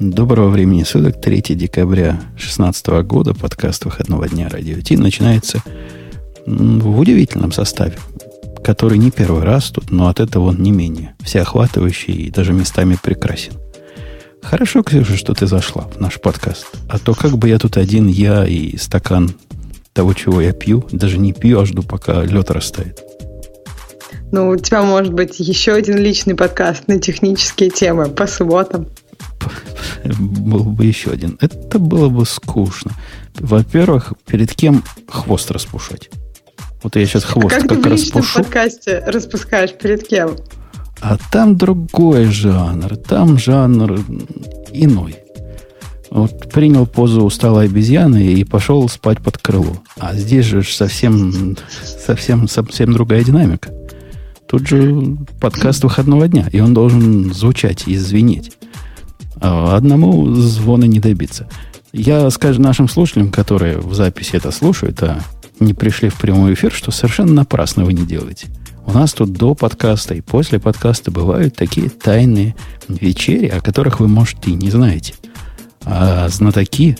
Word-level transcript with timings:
Доброго 0.00 0.48
времени 0.48 0.84
суток, 0.84 1.20
3 1.20 1.56
декабря 1.56 2.20
2016 2.36 2.86
года, 3.02 3.34
подкаст 3.34 3.84
выходного 3.84 4.28
дня 4.28 4.48
Радио 4.48 4.80
Ти 4.80 4.96
начинается 4.96 5.60
в 6.46 7.00
удивительном 7.00 7.50
составе, 7.50 7.98
который 8.62 8.96
не 8.98 9.10
первый 9.10 9.42
раз 9.42 9.70
тут, 9.70 9.90
но 9.90 10.06
от 10.06 10.20
этого 10.20 10.50
он 10.50 10.62
не 10.62 10.70
менее 10.70 11.16
всеохватывающий 11.24 12.14
и 12.14 12.30
даже 12.30 12.52
местами 12.52 12.96
прекрасен. 13.02 13.54
Хорошо, 14.40 14.84
Ксюша, 14.84 15.16
что 15.16 15.34
ты 15.34 15.48
зашла 15.48 15.82
в 15.82 16.00
наш 16.00 16.20
подкаст. 16.20 16.68
А 16.88 17.00
то 17.00 17.14
как 17.14 17.36
бы 17.36 17.48
я 17.48 17.58
тут 17.58 17.76
один, 17.76 18.06
я 18.06 18.46
и 18.46 18.76
стакан 18.76 19.32
того, 19.94 20.14
чего 20.14 20.40
я 20.40 20.52
пью, 20.52 20.86
даже 20.92 21.18
не 21.18 21.32
пью, 21.32 21.58
а 21.58 21.66
жду, 21.66 21.82
пока 21.82 22.22
лед 22.22 22.52
растает. 22.52 23.02
Ну, 24.30 24.50
у 24.50 24.56
тебя 24.56 24.82
может 24.82 25.12
быть 25.12 25.40
еще 25.40 25.72
один 25.72 25.96
личный 25.96 26.36
подкаст 26.36 26.86
на 26.86 27.00
технические 27.00 27.70
темы 27.70 28.08
по 28.08 28.28
субботам. 28.28 28.86
Был 30.18 30.64
бы 30.64 30.84
еще 30.84 31.10
один. 31.10 31.36
Это 31.40 31.78
было 31.78 32.08
бы 32.08 32.24
скучно. 32.24 32.92
Во-первых, 33.34 34.12
перед 34.26 34.54
кем 34.54 34.82
хвост 35.08 35.50
распушать? 35.50 36.10
Вот 36.82 36.96
я 36.96 37.04
сейчас 37.06 37.24
хвост 37.24 37.56
а 37.56 37.60
как, 37.60 37.68
как 37.68 37.82
ты 37.82 37.88
в 37.88 37.92
распушу. 37.92 38.42
подкасте 38.42 39.02
распускаешь 39.06 39.72
перед 39.72 40.06
кем? 40.06 40.36
А 41.00 41.16
там 41.32 41.56
другой 41.56 42.26
жанр. 42.26 42.96
Там 42.96 43.38
жанр 43.38 44.00
иной. 44.72 45.16
Вот 46.10 46.50
принял 46.50 46.86
позу 46.86 47.22
усталой 47.22 47.66
обезьяны 47.66 48.24
и 48.32 48.44
пошел 48.44 48.88
спать 48.88 49.18
под 49.20 49.38
крыло. 49.38 49.82
А 49.98 50.14
здесь 50.14 50.46
же 50.46 50.62
совсем, 50.62 51.56
совсем, 51.84 52.48
совсем 52.48 52.92
другая 52.92 53.22
динамика. 53.24 53.70
Тут 54.48 54.66
же 54.66 55.18
подкаст 55.40 55.84
выходного 55.84 56.26
дня, 56.26 56.48
и 56.50 56.60
он 56.60 56.72
должен 56.72 57.34
звучать 57.34 57.86
и 57.86 57.96
звенеть. 57.96 58.56
А 59.40 59.76
одному 59.76 60.34
звона 60.34 60.84
не 60.84 61.00
добиться. 61.00 61.48
Я 61.92 62.28
скажу 62.30 62.60
нашим 62.60 62.88
слушателям, 62.88 63.30
которые 63.30 63.78
в 63.78 63.94
записи 63.94 64.36
это 64.36 64.50
слушают, 64.50 65.02
а 65.02 65.20
не 65.60 65.74
пришли 65.74 66.08
в 66.08 66.16
прямой 66.16 66.54
эфир, 66.54 66.72
что 66.72 66.90
совершенно 66.90 67.32
напрасно 67.32 67.84
вы 67.84 67.92
не 67.92 68.06
делаете. 68.06 68.48
У 68.86 68.92
нас 68.92 69.12
тут 69.12 69.32
до 69.32 69.54
подкаста 69.54 70.14
и 70.14 70.20
после 70.20 70.58
подкаста 70.58 71.10
бывают 71.10 71.54
такие 71.56 71.90
тайные 71.90 72.56
вечери, 72.88 73.46
о 73.46 73.60
которых 73.60 74.00
вы, 74.00 74.08
может, 74.08 74.46
и 74.46 74.54
не 74.54 74.70
знаете. 74.70 75.14
А 75.84 76.28
знатоки 76.28 76.96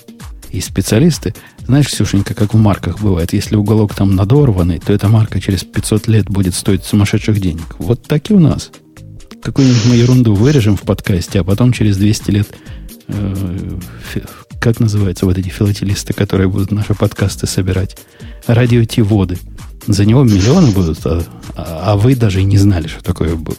и 0.50 0.60
специалисты, 0.60 1.34
знаешь, 1.66 1.88
Ксюшенька, 1.88 2.34
как 2.34 2.54
в 2.54 2.58
марках 2.58 3.00
бывает, 3.00 3.32
если 3.32 3.56
уголок 3.56 3.94
там 3.94 4.14
надорванный, 4.16 4.78
то 4.78 4.92
эта 4.92 5.08
марка 5.08 5.40
через 5.40 5.64
500 5.64 6.08
лет 6.08 6.30
будет 6.30 6.54
стоить 6.54 6.84
сумасшедших 6.84 7.40
денег. 7.40 7.76
Вот 7.78 8.02
так 8.02 8.30
и 8.30 8.34
у 8.34 8.40
нас. 8.40 8.70
Какую-нибудь 9.42 9.86
мы 9.86 9.94
ерунду 9.94 10.34
вырежем 10.34 10.76
в 10.76 10.82
подкасте, 10.82 11.40
а 11.40 11.44
потом 11.44 11.72
через 11.72 11.96
200 11.96 12.30
лет 12.30 12.48
э, 13.08 13.78
как 14.60 14.80
называются 14.80 15.24
вот 15.24 15.38
эти 15.38 15.48
филателисты, 15.48 16.12
которые 16.12 16.48
будут 16.48 16.72
наши 16.72 16.94
подкасты 16.94 17.46
собирать? 17.46 17.96
Радио 18.46 18.84
воды. 19.04 19.38
За 19.86 20.04
него 20.04 20.24
миллионы 20.24 20.72
будут, 20.72 20.98
а, 21.06 21.22
а 21.56 21.96
вы 21.96 22.14
даже 22.14 22.40
и 22.40 22.44
не 22.44 22.58
знали, 22.58 22.88
что 22.88 23.02
такое 23.02 23.36
было. 23.36 23.56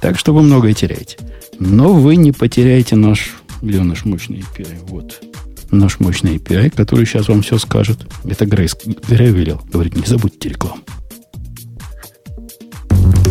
Так 0.00 0.18
что 0.18 0.34
вы 0.34 0.42
многое 0.42 0.74
теряете. 0.74 1.16
Но 1.58 1.92
вы 1.92 2.16
не 2.16 2.32
потеряете 2.32 2.96
наш, 2.96 3.36
где 3.62 3.80
наш 3.80 4.04
мощный 4.04 4.40
API? 4.40 4.78
Вот. 4.88 5.22
Наш 5.70 6.00
мощный 6.00 6.36
API, 6.36 6.70
который 6.70 7.06
сейчас 7.06 7.28
вам 7.28 7.42
все 7.42 7.58
скажет. 7.58 7.98
Это 8.24 8.46
Грейс 8.46 8.76
Грей 9.08 9.30
велел. 9.30 9.62
Говорит, 9.72 9.96
не 9.96 10.06
забудьте 10.06 10.48
рекламу. 10.48 10.82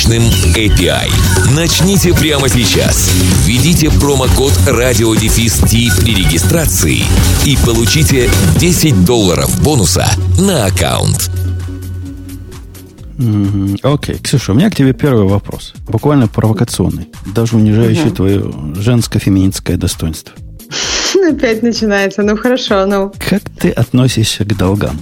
мощным 0.00 0.22
API. 0.54 1.10
Начните 1.54 2.14
прямо 2.14 2.48
сейчас. 2.48 3.10
Введите 3.44 3.90
промокод 3.90 4.52
радиодефис 4.66 5.60
при 5.60 6.14
регистрации 6.14 7.02
и 7.44 7.58
получите 7.66 8.30
10 8.56 9.04
долларов 9.04 9.62
бонуса 9.62 10.06
на 10.38 10.64
аккаунт. 10.64 11.30
Окей, 13.18 14.14
okay. 14.14 14.22
Ксюша, 14.22 14.52
у 14.52 14.54
меня 14.54 14.70
к 14.70 14.76
тебе 14.76 14.94
первый 14.94 15.26
вопрос. 15.26 15.74
Буквально 15.86 16.28
провокационный. 16.28 17.08
Даже 17.34 17.56
унижающий 17.56 18.06
угу. 18.06 18.14
твое 18.14 18.40
женско-феминистское 18.76 19.76
достоинство. 19.76 20.34
Опять 21.30 21.62
начинается. 21.62 22.22
Ну 22.22 22.38
хорошо, 22.38 22.86
ну. 22.86 23.12
Как 23.18 23.42
ты 23.58 23.70
относишься 23.70 24.44
к 24.44 24.56
долгам? 24.56 24.98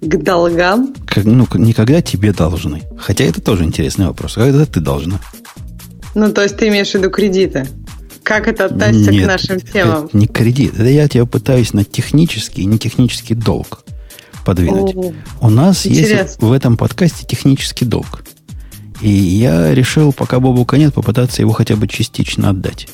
К 0.00 0.16
долгам? 0.16 0.94
Как, 1.06 1.24
ну, 1.24 1.46
никогда 1.54 2.00
тебе 2.00 2.32
должны. 2.32 2.82
Хотя 2.98 3.24
это 3.24 3.40
тоже 3.40 3.64
интересный 3.64 4.06
вопрос. 4.06 4.34
Когда 4.34 4.64
ты 4.64 4.80
должна? 4.80 5.20
Ну, 6.14 6.32
то 6.32 6.42
есть 6.42 6.56
ты 6.56 6.68
имеешь 6.68 6.90
в 6.90 6.94
виду 6.94 7.10
кредиты? 7.10 7.66
Как 8.22 8.48
это 8.48 8.66
относится 8.66 9.10
Нет, 9.10 9.24
к 9.24 9.26
нашим 9.26 9.60
темам? 9.60 10.06
Это 10.06 10.16
не 10.16 10.26
кредит. 10.26 10.74
Это 10.74 10.88
я 10.88 11.08
тебя 11.08 11.26
пытаюсь 11.26 11.72
на 11.72 11.84
технический 11.84 12.62
и 12.62 12.66
не 12.66 12.78
технический 12.78 13.34
долг 13.34 13.84
подвинуть. 14.44 14.94
О, 14.96 15.12
У 15.40 15.50
нас 15.50 15.86
интересно. 15.86 16.22
есть 16.22 16.42
в 16.42 16.52
этом 16.52 16.76
подкасте 16.76 17.26
технический 17.26 17.84
долг. 17.84 18.22
И 19.00 19.08
я 19.08 19.74
решил, 19.74 20.12
пока 20.12 20.40
Бобука 20.40 20.76
нет, 20.76 20.94
попытаться 20.94 21.42
его 21.42 21.52
хотя 21.52 21.76
бы 21.76 21.88
частично 21.88 22.50
отдать. 22.50 22.88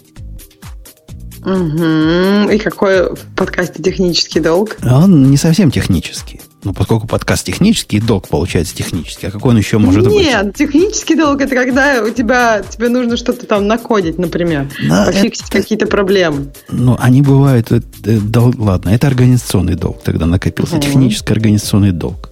Угу. 1.41 2.51
И 2.51 2.59
какой 2.59 3.15
в 3.15 3.21
подкасте 3.37 3.83
технический 3.83 4.41
долг? 4.41 4.77
Он 4.83 5.31
не 5.31 5.37
совсем 5.37 5.71
технический. 5.71 6.41
Ну, 6.65 6.73
поскольку 6.73 7.07
подкаст 7.07 7.45
технический, 7.47 8.01
долг 8.01 8.29
получается 8.29 8.75
технический. 8.75 9.27
А 9.27 9.31
какой 9.31 9.53
он 9.53 9.59
еще 9.59 9.79
может 9.79 10.05
Нет, 10.05 10.13
быть? 10.13 10.27
Нет, 10.27 10.57
технический 10.57 11.15
долг 11.15 11.41
это 11.41 11.55
когда 11.55 12.03
у 12.03 12.11
тебя 12.11 12.63
тебе 12.63 12.89
нужно 12.89 13.17
что-то 13.17 13.47
там 13.47 13.67
накодить, 13.67 14.19
например, 14.19 14.69
да, 14.89 15.07
пофиксить 15.07 15.49
это, 15.49 15.63
какие-то 15.63 15.87
проблемы. 15.87 16.53
Ну, 16.69 16.97
они 16.99 17.23
бывают. 17.23 17.71
Это, 17.71 17.87
долг, 18.21 18.59
ладно, 18.59 18.91
это 18.91 19.07
организационный 19.07 19.75
долг. 19.75 20.03
Тогда 20.03 20.27
накопился 20.27 20.77
угу. 20.77 20.83
технический 20.83 21.33
организационный 21.33 21.93
долг. 21.93 22.31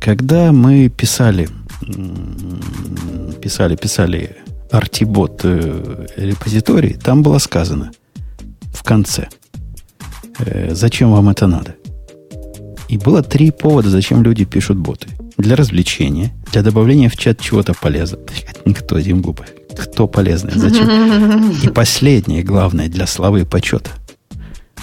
Когда 0.00 0.52
мы 0.52 0.88
писали, 0.88 1.48
писали, 3.42 3.76
писали 3.76 4.36
артибот 4.70 5.40
э, 5.44 6.06
репозиторий, 6.16 6.94
там 6.94 7.22
было 7.22 7.38
сказано 7.38 7.90
в 8.72 8.82
конце, 8.82 9.28
э, 10.38 10.74
зачем 10.74 11.10
вам 11.10 11.28
это 11.28 11.46
надо. 11.46 11.74
И 12.90 12.98
было 12.98 13.22
три 13.22 13.52
повода, 13.52 13.88
зачем 13.88 14.24
люди 14.24 14.44
пишут 14.44 14.76
боты. 14.76 15.06
Для 15.36 15.54
развлечения, 15.54 16.32
для 16.50 16.62
добавления 16.62 17.08
в 17.08 17.16
чат 17.16 17.40
чего-то 17.40 17.72
полезного. 17.72 18.24
Никто 18.64 18.98
этим 18.98 19.22
глупый. 19.22 19.46
Кто 19.78 20.08
полезный? 20.08 20.54
Зачем? 20.56 21.52
И 21.62 21.68
последнее, 21.74 22.42
главное, 22.42 22.88
для 22.88 23.06
славы 23.06 23.42
и 23.42 23.44
почета. 23.44 23.90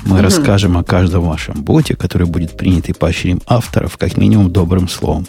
Мы 0.05 0.21
расскажем 0.21 0.77
о 0.77 0.85
каждом 0.85 1.25
вашем 1.25 1.61
боте, 1.61 1.97
который 1.97 2.27
будет 2.27 2.55
принят 2.55 2.87
и 2.87 2.93
поощрим 2.93 3.41
авторов, 3.45 3.97
как 3.97 4.15
минимум, 4.15 4.53
добрым 4.53 4.87
словом. 4.87 5.27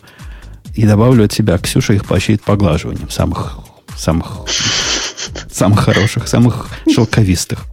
И 0.77 0.87
добавлю 0.87 1.25
от 1.25 1.33
себя, 1.33 1.59
Ксюша 1.59 1.95
их 1.95 2.06
поощрит 2.06 2.45
поглаживанием 2.45 3.10
самых, 3.10 3.59
самых, 3.97 4.47
самых 5.50 5.81
хороших, 5.81 6.28
самых 6.28 6.69
шелковистых. 6.89 7.66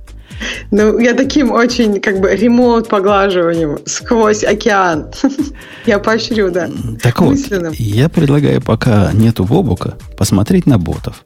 Ну, 0.71 0.99
я 0.99 1.13
таким 1.13 1.51
очень, 1.51 1.99
как 1.99 2.19
бы, 2.19 2.35
ремоут 2.35 2.87
поглаживанием 2.87 3.79
сквозь 3.85 4.43
океан. 4.43 5.11
Я 5.85 5.99
поощрю, 5.99 6.51
да. 6.51 6.69
Так 7.01 7.21
вот, 7.21 7.37
я 7.73 8.09
предлагаю, 8.09 8.61
пока 8.61 9.11
нету 9.13 9.43
Бобука, 9.43 9.95
посмотреть 10.17 10.65
на 10.65 10.79
ботов. 10.79 11.25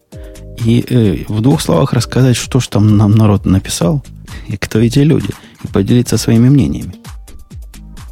И 0.65 0.85
э, 0.89 1.31
в 1.31 1.41
двух 1.41 1.61
словах 1.61 1.93
рассказать, 1.93 2.35
что 2.35 2.59
же 2.59 2.69
там 2.69 2.97
нам 2.97 3.11
народ 3.11 3.45
написал, 3.45 4.03
и 4.47 4.57
кто 4.57 4.79
эти 4.79 4.99
люди, 4.99 5.29
и 5.63 5.67
поделиться 5.67 6.17
своими 6.17 6.49
мнениями. 6.49 6.95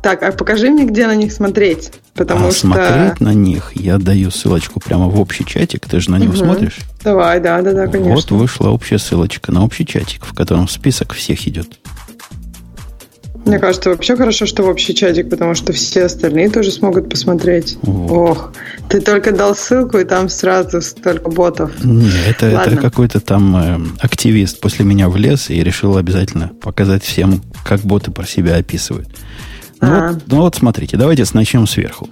Так, 0.02 0.24
а 0.24 0.32
покажи 0.32 0.70
мне, 0.70 0.86
где 0.86 1.08
на 1.08 1.16
них 1.16 1.34
смотреть. 1.34 1.92
Потому 2.18 2.48
а 2.48 2.52
что... 2.52 2.62
смотреть 2.62 3.22
на 3.22 3.34
них 3.34 3.72
я 3.76 4.00
даю 4.00 4.32
ссылочку 4.32 4.80
прямо 4.80 5.08
в 5.08 5.20
общий 5.20 5.46
чатик. 5.46 5.86
Ты 5.86 6.00
же 6.00 6.10
на 6.12 6.18
него 6.18 6.32
угу. 6.32 6.40
смотришь? 6.40 6.80
Давай, 7.04 7.40
да, 7.40 7.62
да, 7.62 7.74
да, 7.74 7.88
конечно. 7.88 8.16
Вот 8.16 8.32
вышла 8.32 8.70
общая 8.70 8.98
ссылочка 8.98 9.52
на 9.52 9.64
общий 9.64 9.86
чатик, 9.86 10.26
в 10.26 10.34
котором 10.34 10.68
список 10.68 11.14
всех 11.14 11.48
идет. 11.48 11.80
Мне 13.46 13.60
кажется, 13.60 13.92
вообще 13.92 14.18
хорошо, 14.18 14.46
что 14.46 14.64
в 14.64 14.68
общий 14.68 14.94
чатик, 14.94 15.30
потому 15.30 15.54
что 15.56 15.72
все 15.72 16.06
остальные 16.06 16.50
тоже 16.50 16.70
смогут 16.70 17.10
посмотреть. 17.10 17.78
Вот. 17.82 18.12
Ох, 18.12 18.54
ты 18.90 19.00
только 19.00 19.32
дал 19.32 19.56
ссылку, 19.56 20.00
и 20.00 20.04
там 20.04 20.28
сразу 20.28 20.82
столько 20.82 21.32
ботов. 21.32 21.72
Не, 21.82 22.12
это, 22.28 22.48
это 22.48 22.76
какой-то 22.76 23.22
там 23.22 23.56
э, 23.56 23.80
активист 24.00 24.60
после 24.60 24.84
меня 24.84 25.08
влез 25.08 25.50
и 25.50 25.64
решил 25.64 25.96
обязательно 25.96 26.52
показать 26.62 27.04
всем, 27.04 27.42
как 27.64 27.82
боты 27.82 28.12
про 28.12 28.26
себя 28.26 28.58
описывают. 28.58 29.08
Ну, 29.82 29.88
а. 29.88 30.12
вот, 30.12 30.24
ну 30.28 30.38
вот 30.38 30.56
смотрите, 30.56 30.98
давайте 30.98 31.24
начнем 31.34 31.68
сверху. 31.68 32.10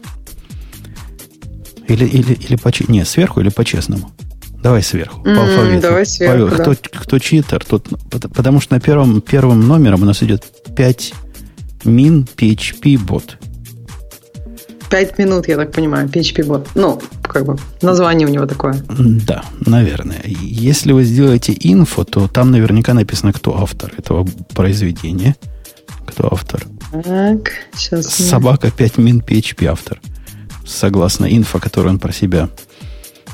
Или, 1.88 2.06
или, 2.06 2.34
или 2.34 2.56
по... 2.56 2.72
Не, 2.88 3.06
сверху 3.06 3.42
или 3.42 3.50
по-честному? 3.50 4.12
Давай 4.62 4.82
сверху, 4.82 5.22
по 5.22 5.30
алфавиту. 5.30 5.82
Давай 5.82 6.06
сверху, 6.06 6.34
Павел, 6.34 6.50
да. 6.50 6.56
кто, 6.56 7.00
кто 7.00 7.20
читер, 7.20 7.64
тот, 7.64 7.88
потому 8.34 8.60
что 8.60 8.74
на 8.74 8.80
первом, 8.80 9.22
первым 9.22 9.68
номером 9.68 10.02
у 10.02 10.06
нас 10.06 10.24
идет 10.24 10.44
5 10.76 11.14
min 11.84 12.28
PHP 12.36 12.98
бот. 12.98 13.38
Пять 14.90 15.18
минут, 15.20 15.48
я 15.48 15.58
так 15.58 15.72
понимаю, 15.72 16.08
PHP 16.08 16.46
бот. 16.46 16.68
Ну, 16.74 17.00
как 17.22 17.46
бы, 17.46 17.58
название 17.82 18.28
у 18.28 18.32
него 18.32 18.46
такое. 18.46 18.76
Да, 18.90 19.44
наверное. 19.60 20.24
Если 20.26 20.94
вы 20.94 21.04
сделаете 21.04 21.56
инфо, 21.60 22.04
то 22.04 22.28
там 22.28 22.52
наверняка 22.52 22.94
написано, 22.94 23.34
кто 23.34 23.62
автор 23.62 23.94
этого 23.98 24.28
произведения. 24.56 25.36
Кто 26.16 26.30
автор. 26.32 26.66
Так, 27.04 27.52
сейчас. 27.76 28.08
Собака 28.08 28.72
5 28.72 28.94
min 28.94 29.22
PHP 29.22 29.66
автор. 29.66 30.00
Согласно 30.66 31.26
инфо, 31.26 31.60
которую 31.60 31.92
он 31.92 32.00
про 32.00 32.14
себя 32.14 32.50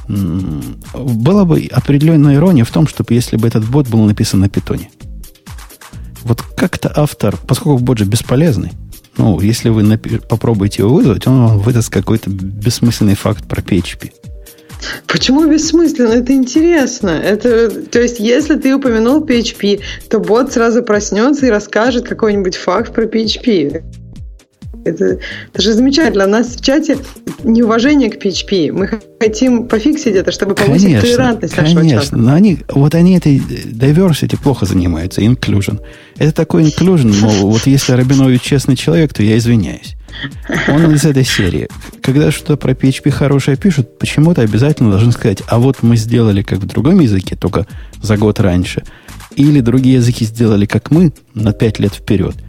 была 0.07 1.45
бы 1.45 1.69
определенная 1.71 2.35
ирония 2.35 2.65
в 2.65 2.71
том, 2.71 2.87
чтобы 2.87 3.13
если 3.13 3.37
бы 3.37 3.47
этот 3.47 3.69
бот 3.69 3.87
был 3.87 4.03
написан 4.03 4.39
на 4.39 4.49
питоне. 4.49 4.89
Вот 6.23 6.41
как-то 6.41 6.91
автор, 6.95 7.37
поскольку 7.37 7.77
бот 7.77 7.99
же 7.99 8.05
бесполезный, 8.05 8.71
ну, 9.15 9.39
если 9.39 9.69
вы 9.69 9.97
попробуете 9.97 10.81
его 10.81 10.95
вызвать, 10.95 11.27
он 11.27 11.45
вам 11.45 11.59
выдаст 11.59 11.91
какой-то 11.91 12.31
бессмысленный 12.31 13.15
факт 13.15 13.47
про 13.47 13.61
PHP. 13.61 14.11
Почему 15.07 15.45
бессмысленно? 15.47 16.13
Это 16.13 16.33
интересно. 16.33 17.09
Это, 17.09 17.69
то 17.69 17.99
есть, 17.99 18.19
если 18.19 18.55
ты 18.55 18.75
упомянул 18.75 19.23
PHP, 19.23 19.81
то 20.09 20.19
бот 20.19 20.51
сразу 20.51 20.83
проснется 20.83 21.45
и 21.45 21.49
расскажет 21.49 22.07
какой-нибудь 22.07 22.55
факт 22.55 22.93
про 22.93 23.05
PHP. 23.05 23.83
Это, 24.83 25.19
это 25.53 25.61
же 25.61 25.73
замечательно. 25.73 26.25
У 26.25 26.29
нас 26.29 26.55
в 26.55 26.63
чате 26.63 26.97
неуважение 27.43 28.09
к 28.09 28.23
PHP. 28.23 28.71
Мы 28.71 28.89
хотим 29.19 29.67
пофиксить 29.67 30.15
это, 30.15 30.31
чтобы 30.31 30.55
повысить 30.55 30.85
конечно, 30.85 31.07
толерантность 31.07 31.57
нашего 31.57 31.79
конечно. 31.79 32.01
чата. 32.01 32.17
Но 32.17 32.33
они, 32.33 32.59
вот 32.69 32.95
они 32.95 33.17
этой 33.17 33.37
diversity 33.37 34.41
плохо 34.41 34.65
занимаются, 34.65 35.21
inclusion. 35.21 35.79
Это 36.17 36.33
такой 36.33 36.63
inclusion, 36.63 37.13
мол, 37.19 37.51
вот 37.51 37.67
если 37.67 37.93
Рабинович 37.93 38.41
честный 38.41 38.75
человек, 38.75 39.13
то 39.13 39.21
я 39.21 39.37
извиняюсь. 39.37 39.95
Он 40.67 40.91
из 40.93 41.05
этой 41.05 41.25
серии. 41.25 41.67
Когда 42.01 42.31
что-то 42.31 42.57
про 42.57 42.71
PHP 42.71 43.11
хорошее 43.11 43.57
пишут, 43.57 43.99
почему-то 43.99 44.41
обязательно 44.41 44.89
должны 44.89 45.11
сказать, 45.11 45.43
а 45.47 45.59
вот 45.59 45.83
мы 45.83 45.95
сделали 45.97 46.41
как 46.41 46.59
в 46.59 46.65
другом 46.65 46.99
языке, 46.99 47.35
только 47.35 47.67
за 48.01 48.17
год 48.17 48.39
раньше. 48.39 48.83
Или 49.35 49.61
другие 49.61 49.95
языки 49.95 50.25
сделали 50.25 50.65
как 50.65 50.91
мы 50.91 51.13
на 51.33 51.53
пять 51.53 51.79
лет 51.79 51.93
вперед– 51.93 52.35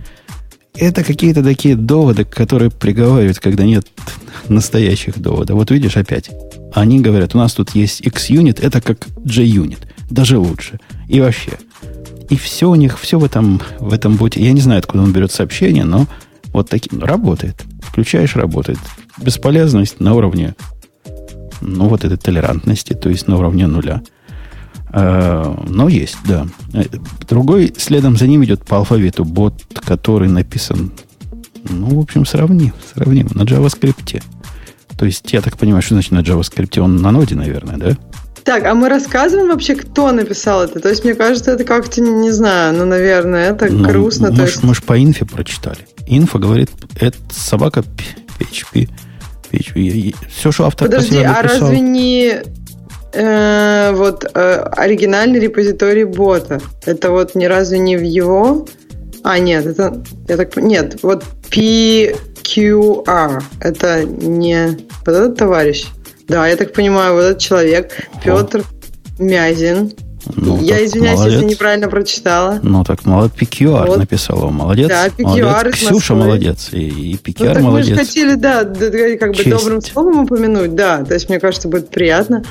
это 0.75 1.05
какие-то 1.05 1.43
такие 1.43 1.77
доводы, 1.77 2.25
которые 2.25 2.71
приговаривают, 2.71 3.39
когда 3.39 3.65
нет 3.65 3.87
настоящих 4.49 5.19
доводов. 5.19 5.57
Вот 5.57 5.71
видишь 5.71 5.97
опять. 5.97 6.31
Они 6.73 7.01
говорят, 7.01 7.35
у 7.35 7.39
нас 7.39 7.53
тут 7.53 7.75
есть 7.75 8.01
X-юнит, 8.01 8.61
это 8.61 8.81
как 8.81 9.07
J-юнит. 9.25 9.87
Даже 10.11 10.39
лучше. 10.39 10.81
И 11.09 11.21
вообще. 11.21 11.53
И 12.31 12.37
все 12.37 12.71
у 12.71 12.75
них, 12.75 12.99
все 12.99 13.19
в 13.19 13.25
этом, 13.25 13.61
в 13.79 13.93
этом 13.93 14.17
боте. 14.17 14.43
Я 14.43 14.53
не 14.53 14.61
знаю, 14.63 14.79
откуда 14.79 15.03
он 15.03 15.13
берет 15.13 15.31
сообщение, 15.31 15.85
но 15.85 16.07
вот 16.53 16.71
таким 16.71 17.01
работает. 17.01 17.63
Включаешь, 17.83 18.37
работает. 18.37 18.79
Бесполезность 19.19 20.01
на 20.01 20.15
уровне, 20.15 20.55
ну, 21.61 21.89
вот 21.89 22.05
этой 22.05 22.17
толерантности, 22.17 22.95
то 22.95 23.09
есть 23.09 23.29
на 23.29 23.37
уровне 23.37 23.67
нуля. 23.67 24.03
Э, 24.93 25.55
но 25.69 25.89
есть, 25.89 26.17
да. 26.27 26.47
Другой 27.29 27.75
следом 27.77 28.17
за 28.17 28.27
ним 28.27 28.45
идет 28.45 28.65
по 28.65 28.79
алфавиту 28.79 29.25
бот, 29.25 29.63
который 29.85 30.29
написан, 30.29 30.93
ну, 31.69 31.99
в 31.99 32.01
общем, 32.01 32.27
сравним, 32.27 32.75
сравним 32.95 33.29
на 33.35 33.43
JavaScript. 33.43 34.23
То 34.99 35.07
есть, 35.07 35.33
я 35.33 35.41
так 35.41 35.57
понимаю, 35.57 35.83
что 35.83 35.95
значит 35.95 36.13
на 36.13 36.21
JavaScript? 36.21 36.79
Он 36.79 36.97
на 36.97 37.11
ноде, 37.11 37.35
наверное, 37.35 37.77
да? 37.77 37.97
Так, 38.45 38.65
а 38.65 38.75
мы 38.75 38.89
рассказываем 38.89 39.49
вообще, 39.49 39.77
кто 39.77 40.11
написал 40.11 40.63
это? 40.63 40.81
То 40.81 40.89
есть, 40.89 41.05
мне 41.05 41.15
кажется, 41.15 41.53
это 41.53 41.65
как-то, 41.65 42.01
не 42.01 42.31
знаю, 42.31 42.75
ну, 42.77 42.85
наверное, 42.85 43.53
это 43.53 43.73
ну, 43.73 43.89
грустно. 43.89 44.31
Мы, 44.31 44.43
есть... 44.43 44.63
мы 44.63 44.75
же 44.75 44.83
по 44.83 45.01
инфе 45.03 45.25
прочитали. 45.25 45.87
Инфа 46.07 46.39
говорит, 46.39 46.71
это 46.97 47.17
собака 47.31 47.85
PHP. 48.39 48.91
PHP. 49.53 50.15
Все, 50.29 50.53
что 50.53 50.67
автор 50.67 50.89
Подожди, 50.89 51.19
а 51.23 51.43
разве 51.43 51.81
не 51.81 52.43
э, 53.13 53.93
вот 53.95 54.25
э, 54.35 54.55
оригинальный 54.77 55.41
репозиторий 55.41 56.05
бота. 56.05 56.61
Это 56.87 57.11
вот 57.11 57.35
ни 57.35 57.45
разу 57.45 57.77
не 57.77 57.97
в 57.97 58.03
его. 58.03 58.67
А, 59.23 59.39
нет, 59.39 59.67
это. 59.67 60.03
Я 60.29 60.37
так 60.37 60.57
Нет, 60.57 61.03
вот 61.03 61.25
PQR. 61.51 63.43
Это 63.61 64.05
не 64.05 64.79
вот 65.07 65.15
этот 65.15 65.37
товарищ. 65.37 65.87
Да, 66.29 66.47
я 66.49 66.57
так 66.57 66.73
понимаю, 66.73 67.15
вот 67.15 67.21
этот 67.23 67.39
человек, 67.39 68.09
Петр 68.25 68.65
Мязин. 69.19 69.93
Ну, 70.37 70.63
я 70.63 70.85
извиняюсь, 70.85 71.19
молодец. 71.19 71.35
если 71.41 71.51
неправильно 71.51 71.89
прочитала. 71.89 72.61
Ну 72.63 72.85
так 72.85 73.05
молодец, 73.05 73.33
PQR 73.39 73.87
вот. 73.87 73.99
написала. 73.99 74.51
Молодец. 74.51 74.89
Да, 74.89 75.09
PQR 75.09 75.45
молодец. 75.45 75.75
Ксюша 75.75 76.15
молодец. 76.15 76.69
И, 76.73 76.89
и 76.89 77.15
PQR 77.15 77.49
ну, 77.49 77.55
так 77.55 77.63
молодец. 77.63 77.91
Мы 77.91 77.95
же 77.95 78.07
хотели, 78.07 78.35
да, 78.35 78.65
как 78.65 79.31
бы 79.31 79.37
Честь. 79.37 79.51
добрым 79.51 79.81
словом 79.81 80.25
упомянуть, 80.25 80.75
да. 80.75 81.05
То 81.05 81.15
есть, 81.15 81.29
мне 81.29 81.41
кажется, 81.41 81.69
будет 81.69 81.91
приятно. 81.91 82.45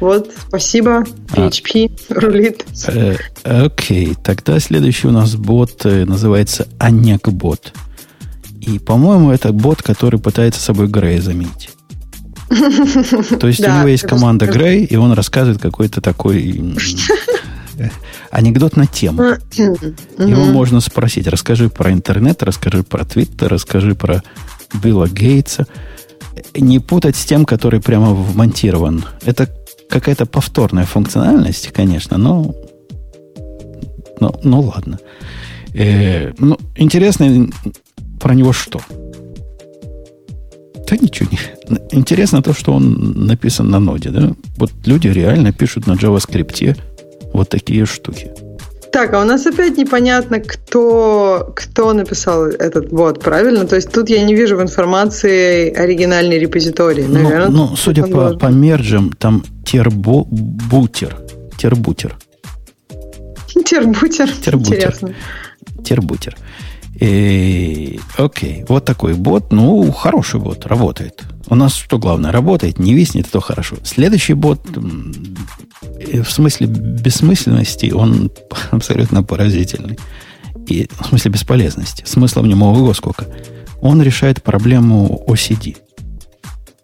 Вот, 0.00 0.32
спасибо. 0.48 1.04
PHP 1.32 1.92
а. 2.08 2.14
рулит. 2.14 2.66
Э, 2.88 3.16
окей, 3.44 4.14
тогда 4.22 4.58
следующий 4.58 5.06
у 5.06 5.12
нас 5.12 5.36
бот 5.36 5.86
э, 5.86 6.04
называется 6.04 6.66
Анек-бот. 6.78 7.72
И, 8.60 8.78
по-моему, 8.78 9.30
это 9.30 9.52
бот, 9.52 9.82
который 9.82 10.18
пытается 10.18 10.60
собой 10.60 10.88
Грей 10.88 11.20
заменить. 11.20 11.70
То 13.40 13.46
есть 13.46 13.60
у 13.60 13.70
него 13.70 13.88
есть 13.88 14.06
команда 14.06 14.46
Грей, 14.46 14.84
и 14.84 14.96
он 14.96 15.12
рассказывает 15.12 15.60
какой-то 15.60 16.00
такой 16.00 16.76
анекдот 18.30 18.76
на 18.76 18.86
тему. 18.86 19.22
Его 19.56 20.44
можно 20.46 20.80
спросить, 20.80 21.26
расскажи 21.26 21.68
про 21.68 21.92
интернет, 21.92 22.42
расскажи 22.42 22.82
про 22.82 23.04
Твиттер, 23.04 23.48
расскажи 23.48 23.94
про 23.94 24.22
Билла 24.82 25.08
Гейтса. 25.08 25.66
Не 26.54 26.78
путать 26.78 27.16
с 27.16 27.24
тем, 27.24 27.44
который 27.44 27.80
прямо 27.80 28.14
вмонтирован. 28.14 29.04
Это 29.24 29.48
какая-то 29.88 30.26
повторная 30.26 30.86
функциональность, 30.86 31.70
конечно, 31.72 32.16
но, 32.16 32.54
но 34.20 34.34
ну 34.42 34.60
ладно. 34.60 34.98
Э, 35.74 36.32
ну, 36.38 36.58
интересно 36.76 37.48
про 38.18 38.34
него 38.34 38.52
что? 38.52 38.80
Да 40.92 40.98
ничего 41.00 41.30
не. 41.32 41.38
Интересно 41.98 42.42
то, 42.42 42.52
что 42.52 42.74
он 42.74 43.26
написан 43.26 43.70
на 43.70 43.80
ноде, 43.80 44.10
да? 44.10 44.34
Вот 44.58 44.70
люди 44.84 45.08
реально 45.08 45.50
пишут 45.50 45.86
на 45.86 45.92
JavaScript 45.92 46.76
вот 47.32 47.48
такие 47.48 47.86
штуки. 47.86 48.30
Так, 48.92 49.14
а 49.14 49.22
у 49.22 49.24
нас 49.24 49.46
опять 49.46 49.78
непонятно, 49.78 50.38
кто, 50.40 51.50
кто 51.56 51.94
написал 51.94 52.44
этот 52.44 52.90
бот, 52.90 53.20
правильно? 53.20 53.64
То 53.64 53.76
есть 53.76 53.90
тут 53.90 54.10
я 54.10 54.22
не 54.22 54.34
вижу 54.34 54.58
в 54.58 54.60
информации 54.60 55.72
оригинальный 55.72 56.38
репозиторий. 56.38 57.06
Ну, 57.08 57.14
Наверное, 57.14 57.48
ну, 57.48 57.68
ну 57.70 57.76
судя 57.76 58.02
по, 58.02 58.36
по 58.36 58.48
мерджам, 58.48 59.12
там 59.18 59.42
тербутер. 59.64 61.16
Тербутер. 61.56 62.18
Тербутер. 63.64 64.30
Тербутер. 64.30 64.76
Интересно. 64.76 65.14
Тербутер. 65.82 66.36
И, 66.94 68.00
окей, 68.16 68.64
вот 68.68 68.84
такой 68.84 69.14
бот. 69.14 69.52
Ну, 69.52 69.90
хороший 69.92 70.40
бот, 70.40 70.66
работает. 70.66 71.22
У 71.48 71.54
нас 71.54 71.74
что 71.74 71.98
главное, 71.98 72.32
работает, 72.32 72.78
не 72.78 72.94
виснет, 72.94 73.30
то 73.30 73.40
хорошо. 73.40 73.76
Следующий 73.82 74.34
бот, 74.34 74.60
в 74.74 76.30
смысле 76.30 76.66
бессмысленности, 76.66 77.90
он 77.90 78.30
абсолютно 78.70 79.22
поразительный. 79.22 79.98
И 80.66 80.88
в 81.00 81.06
смысле 81.06 81.32
бесполезности. 81.32 82.04
Смысла 82.06 82.42
в 82.42 82.46
нем 82.46 82.62
ого 82.62 82.94
сколько. 82.94 83.26
Он 83.80 84.00
решает 84.00 84.42
проблему 84.42 85.24
OCD. 85.26 85.76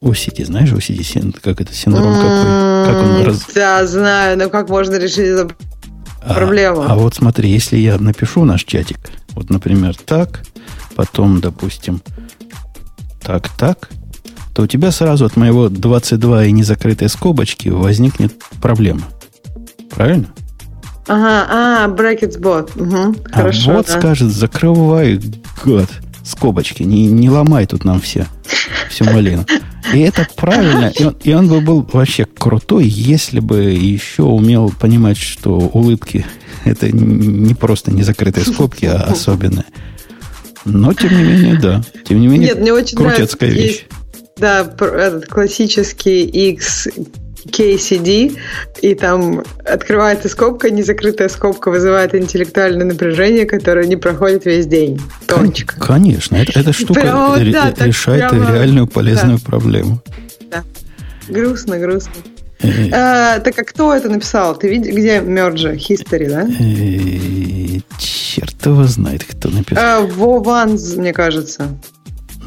OCD, 0.00 0.44
знаешь, 0.44 0.70
OCD, 0.70 1.38
как 1.42 1.60
это 1.60 1.72
синдром 1.72 2.14
какой? 2.14 2.86
Как 2.86 3.02
он 3.02 3.22
раз... 3.24 3.46
Да, 3.54 3.86
знаю, 3.86 4.38
но 4.38 4.48
как 4.48 4.68
можно 4.68 4.96
решить 4.96 5.18
эту 5.18 5.52
а, 6.22 6.34
проблему? 6.34 6.82
А, 6.82 6.92
а 6.92 6.94
вот 6.96 7.14
смотри, 7.14 7.50
если 7.50 7.76
я 7.78 7.98
напишу 7.98 8.44
наш 8.44 8.64
чатик, 8.64 8.98
вот, 9.38 9.50
например, 9.50 9.94
так, 9.94 10.42
потом, 10.96 11.40
допустим, 11.40 12.02
так, 13.22 13.48
так, 13.56 13.88
то 14.52 14.62
у 14.62 14.66
тебя 14.66 14.90
сразу 14.90 15.26
от 15.26 15.36
моего 15.36 15.68
22 15.68 16.46
и 16.46 16.52
незакрытой 16.52 17.08
скобочки 17.08 17.68
возникнет 17.68 18.32
проблема. 18.60 19.02
Правильно? 19.94 20.26
Ага, 21.06 21.46
а, 21.48 21.88
brackets 21.88 22.40
bot. 22.40 22.70
Угу, 22.80 23.16
а 23.30 23.36
хорошо, 23.36 23.74
бот 23.74 23.86
да. 23.86 23.98
скажет, 24.00 24.28
закрывай 24.32 25.20
гад, 25.64 25.88
скобочки, 26.24 26.82
не, 26.82 27.06
не 27.06 27.30
ломай 27.30 27.66
тут 27.66 27.84
нам 27.84 28.00
все, 28.00 28.26
всю 28.90 29.04
малину. 29.04 29.46
И 29.94 30.00
это 30.00 30.26
правильно. 30.34 30.92
И 30.98 31.04
он, 31.04 31.16
и 31.22 31.32
он 31.32 31.48
бы 31.48 31.60
был 31.60 31.88
вообще 31.92 32.24
крутой, 32.24 32.88
если 32.88 33.38
бы 33.38 33.60
еще 33.70 34.24
умел 34.24 34.72
понимать, 34.80 35.16
что 35.16 35.56
улыбки 35.56 36.26
это 36.68 36.90
не 36.90 37.54
просто 37.54 37.90
не 37.92 38.02
закрытые 38.02 38.44
скобки, 38.46 38.86
а 38.86 39.02
особенные. 39.08 39.64
Но, 40.64 40.92
тем 40.92 41.16
не 41.16 41.22
менее, 41.22 41.58
да. 41.58 41.82
Тем 42.04 42.20
не 42.20 42.26
менее, 42.26 42.48
Нет, 42.50 42.60
мне 42.60 42.72
очень 42.72 42.96
крутецкая 42.96 43.50
нравится, 43.50 43.66
вещь. 43.66 43.76
есть, 43.78 43.86
да, 44.36 44.60
этот 44.60 45.26
классический 45.26 46.24
X 46.24 46.88
KCD, 47.46 48.36
и 48.82 48.94
там 48.94 49.42
открывается 49.64 50.28
скобка, 50.28 50.70
незакрытая 50.70 51.28
скобка 51.28 51.70
вызывает 51.70 52.14
интеллектуальное 52.14 52.84
напряжение, 52.86 53.46
которое 53.46 53.86
не 53.86 53.96
проходит 53.96 54.44
весь 54.44 54.66
день. 54.66 55.00
Точка. 55.26 55.78
Конечно, 55.80 56.36
это, 56.36 56.58
эта 56.58 56.72
штука 56.72 57.00
Прямо 57.00 57.38
ре- 57.38 57.52
да, 57.52 57.72
решает 57.78 58.28
прямо, 58.30 58.52
реальную 58.52 58.86
полезную 58.86 59.38
проблему. 59.40 60.02
Грустно, 61.28 61.78
грустно. 61.78 62.12
А, 62.92 63.38
так 63.40 63.58
а 63.58 63.64
кто 63.64 63.94
это 63.94 64.08
написал? 64.08 64.56
Ты 64.58 64.68
видишь, 64.68 64.92
где 64.94 65.18
Merge 65.20 65.76
History, 65.76 66.28
да? 66.28 66.46
э, 66.48 67.80
Черт 67.98 68.66
его 68.66 68.84
знает, 68.84 69.24
кто 69.24 69.48
написал. 69.48 69.84
А, 69.84 70.00
Вованс, 70.00 70.94
мне 70.96 71.12
кажется. 71.12 71.78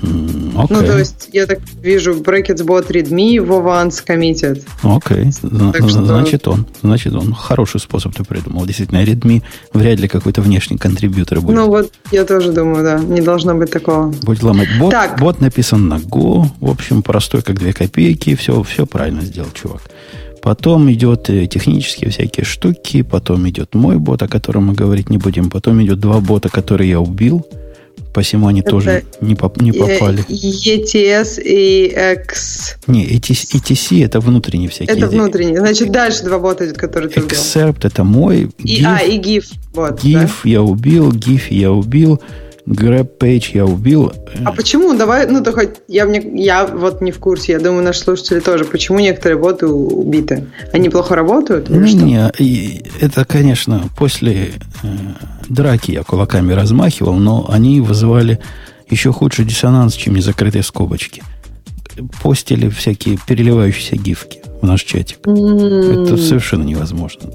М, 0.03 0.51
Ну, 0.53 0.67
то 0.67 0.97
есть, 0.97 1.29
я 1.31 1.45
так 1.45 1.59
вижу, 1.81 2.13
Brackets 2.21 2.63
bot 2.65 2.87
readme, 2.91 3.39
Вованс 3.39 4.03
committed. 4.07 4.63
окей. 4.83 5.31
Зна- 5.31 5.71
Так 5.71 5.89
что- 5.89 6.05
Значит 6.05 6.47
он. 6.47 6.65
Значит 6.81 7.13
он. 7.15 7.33
Хороший 7.33 7.79
способ 7.79 8.13
ты 8.15 8.23
придумал. 8.23 8.65
Действительно, 8.65 9.03
Redmi 9.03 9.41
вряд 9.73 9.99
ли 9.99 10.07
какой-то 10.07 10.41
внешний 10.41 10.77
контрибьютор 10.77 11.41
будет. 11.41 11.55
Ну, 11.55 11.67
вот, 11.67 11.91
я 12.11 12.25
тоже 12.25 12.51
думаю, 12.51 12.83
да, 12.83 12.99
не 12.99 13.21
должно 13.21 13.53
быть 13.55 13.71
такого. 13.71 14.07
Будет 14.23 14.43
ломать 14.43 14.69
бот. 14.79 14.91
Так. 14.91 15.19
Бот 15.19 15.39
написан 15.41 15.87
на 15.87 15.95
Go. 15.99 16.45
В 16.59 16.69
общем, 16.69 17.01
простой, 17.03 17.41
как 17.41 17.59
две 17.59 17.71
копейки. 17.73 18.35
Все, 18.35 18.61
все 18.63 18.85
правильно 18.85 19.21
сделал 19.21 19.49
чувак. 19.53 19.81
Потом 20.41 20.91
идет 20.91 21.29
э, 21.29 21.45
технические 21.45 22.09
всякие 22.09 22.43
штуки. 22.45 23.03
Потом 23.03 23.47
идет 23.47 23.75
мой 23.75 23.97
бот, 23.97 24.23
о 24.23 24.27
котором 24.27 24.65
мы 24.67 24.73
говорить 24.73 25.09
не 25.11 25.17
будем. 25.19 25.49
Потом 25.51 25.81
идет 25.83 25.99
два 25.99 26.19
бота, 26.19 26.49
которые 26.49 26.89
я 26.89 26.99
убил. 26.99 27.45
Посему 28.13 28.47
они 28.47 28.59
Это 28.61 28.69
тоже 28.69 29.03
не, 29.21 29.35
поп- 29.35 29.61
не 29.61 29.71
попали. 29.71 30.23
ETS 30.27 31.41
и 31.41 31.95
X. 32.15 32.77
Не, 32.87 33.05
ETC, 33.05 33.55
ETC 33.55 34.05
это 34.05 34.19
внутренние 34.19 34.69
всякие. 34.69 34.97
Это 34.97 35.07
внутренний. 35.07 35.57
Значит, 35.57 35.91
дальше 35.91 36.23
два 36.23 36.39
бота 36.39 36.73
которые 36.73 37.09
ты 37.09 37.21
убил. 37.21 37.37
Excerpt 37.37 37.87
это 37.87 38.03
мой. 38.03 38.49
И, 38.57 38.83
а, 38.83 38.97
и 38.99 39.19
GIF. 39.19 39.45
Вот, 39.73 40.03
GIF 40.03 40.13
да? 40.13 40.29
я 40.43 40.61
убил, 40.61 41.11
GIF 41.11 41.43
я 41.49 41.71
убил, 41.71 42.21
Grab 42.71 43.17
Page 43.19 43.51
я 43.53 43.65
убил. 43.65 44.13
А 44.45 44.51
почему? 44.53 44.93
Давай, 44.95 45.27
ну, 45.27 45.43
то 45.43 45.51
хоть 45.51 45.81
я, 45.87 46.05
мне, 46.05 46.23
я 46.35 46.65
вот 46.65 47.01
не 47.01 47.11
в 47.11 47.19
курсе, 47.19 47.53
я 47.53 47.59
думаю, 47.59 47.83
наши 47.83 47.99
слушатели 47.99 48.39
тоже. 48.39 48.63
Почему 48.63 48.99
некоторые 48.99 49.37
боты 49.37 49.67
убиты? 49.67 50.47
Они 50.71 50.89
плохо 50.89 51.15
работают? 51.15 51.69
или 51.69 51.77
Ну, 51.77 51.87
что? 51.87 51.97
не, 51.97 52.31
и 52.39 52.83
это, 53.01 53.25
конечно, 53.25 53.83
после 53.97 54.51
э, 54.83 54.87
драки 55.49 55.91
я 55.91 56.03
кулаками 56.03 56.53
размахивал, 56.53 57.15
но 57.15 57.45
они 57.49 57.81
вызывали 57.81 58.39
еще 58.89 59.11
худший 59.11 59.45
диссонанс, 59.45 59.95
чем 59.95 60.15
незакрытые 60.15 60.63
скобочки. 60.63 61.23
Постили 62.23 62.69
всякие 62.69 63.17
переливающиеся 63.27 63.97
гифки 63.97 64.40
в 64.61 64.65
наш 64.65 64.83
чатик. 64.83 65.19
Это 65.21 66.17
совершенно 66.17 66.63
невозможно. 66.63 67.29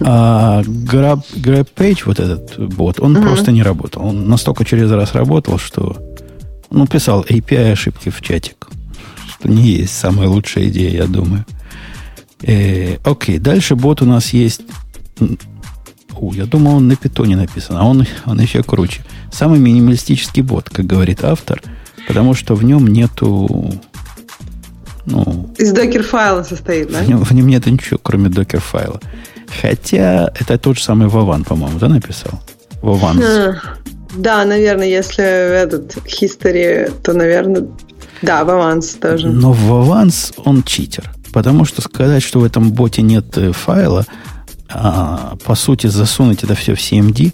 А 0.00 0.62
Grab, 0.62 1.22
Grab 1.34 1.68
Page, 1.74 2.02
вот 2.06 2.20
этот 2.20 2.58
бот, 2.74 3.00
он 3.00 3.20
просто 3.20 3.52
не 3.52 3.62
работал. 3.62 4.04
Он 4.04 4.28
настолько 4.28 4.64
через 4.64 4.90
раз 4.90 5.14
работал, 5.14 5.58
что 5.58 5.96
ну, 6.70 6.86
писал 6.86 7.22
API 7.22 7.72
ошибки 7.72 8.10
в 8.10 8.20
чатик. 8.20 8.68
Что 9.28 9.48
не 9.48 9.62
есть 9.62 9.96
самая 9.96 10.28
лучшая 10.28 10.68
идея, 10.68 10.90
я 10.90 11.06
думаю. 11.06 11.44
Э, 12.42 12.96
окей, 13.04 13.38
дальше 13.38 13.76
бот 13.76 14.02
у 14.02 14.04
нас 14.04 14.32
есть. 14.32 14.62
Фу, 16.08 16.32
я 16.34 16.46
думал, 16.46 16.76
он 16.76 16.88
на 16.88 16.96
питоне 16.96 17.36
написан, 17.36 17.76
а 17.76 17.84
он, 17.84 18.06
он 18.24 18.40
еще 18.40 18.62
круче. 18.62 19.04
Самый 19.32 19.58
минималистический 19.58 20.42
бот, 20.42 20.68
как 20.70 20.86
говорит 20.86 21.24
автор, 21.24 21.62
потому 22.06 22.34
что 22.34 22.54
в 22.54 22.64
нем 22.64 22.86
нету 22.86 23.72
ну, 25.06 25.48
Из 25.56 25.72
докер-файла 25.72 26.42
состоит, 26.42 26.90
да? 26.90 26.98
в 26.98 27.08
нем, 27.08 27.24
в 27.24 27.30
нем 27.32 27.46
нет 27.46 27.66
ничего, 27.66 27.98
кроме 28.02 28.28
докер-файла. 28.28 29.00
Хотя 29.60 30.30
это 30.38 30.58
тот 30.58 30.76
же 30.76 30.82
самый 30.82 31.08
Вован, 31.08 31.44
по-моему, 31.44 31.78
да, 31.78 31.88
написал? 31.88 32.40
Вован. 32.82 33.22
А, 33.22 33.54
Да, 34.16 34.44
наверное, 34.44 34.88
если 34.88 35.24
этот 35.24 35.96
history, 35.96 36.92
то, 37.02 37.12
наверное, 37.12 37.68
да, 38.22 38.44
в 38.44 38.50
аванс 38.50 38.90
тоже. 39.00 39.28
Но 39.28 39.52
Вованс, 39.52 40.32
он 40.44 40.62
читер. 40.62 41.12
Потому 41.32 41.64
что 41.64 41.82
сказать, 41.82 42.22
что 42.22 42.40
в 42.40 42.44
этом 42.44 42.72
боте 42.72 43.02
нет 43.02 43.36
э, 43.36 43.52
файла, 43.52 44.06
а 44.68 45.36
по 45.44 45.54
сути 45.54 45.86
засунуть 45.86 46.42
это 46.42 46.54
все 46.54 46.74
в 46.74 46.78
CMD, 46.78 47.32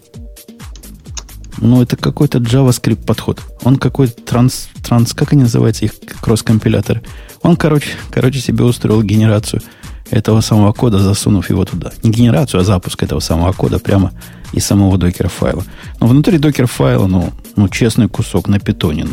ну, 1.62 1.80
это 1.80 1.96
какой-то 1.96 2.38
JavaScript 2.38 3.04
подход. 3.04 3.40
Он 3.62 3.76
какой-то 3.76 4.20
транс, 4.22 4.68
транс, 4.82 5.14
как 5.14 5.32
они 5.32 5.42
называются, 5.42 5.84
их 5.84 5.92
кросс-компиляторы. 6.20 7.02
Он, 7.42 7.56
короче, 7.56 7.90
короче, 8.10 8.40
себе 8.40 8.64
устроил 8.64 9.02
генерацию 9.02 9.62
этого 10.10 10.40
самого 10.40 10.72
кода, 10.72 10.98
засунув 10.98 11.48
его 11.48 11.64
туда. 11.64 11.92
Не 12.02 12.10
генерацию, 12.10 12.60
а 12.60 12.64
запуск 12.64 13.02
этого 13.02 13.20
самого 13.20 13.52
кода 13.52 13.78
прямо 13.78 14.12
из 14.52 14.66
самого 14.66 14.98
докер 14.98 15.28
файла. 15.28 15.64
Но 16.00 16.08
внутри 16.08 16.38
докер 16.38 16.66
файла, 16.66 17.06
ну, 17.06 17.32
ну 17.56 17.68
честный 17.68 18.08
кусок 18.08 18.48
на 18.48 18.58
питоне. 18.58 19.06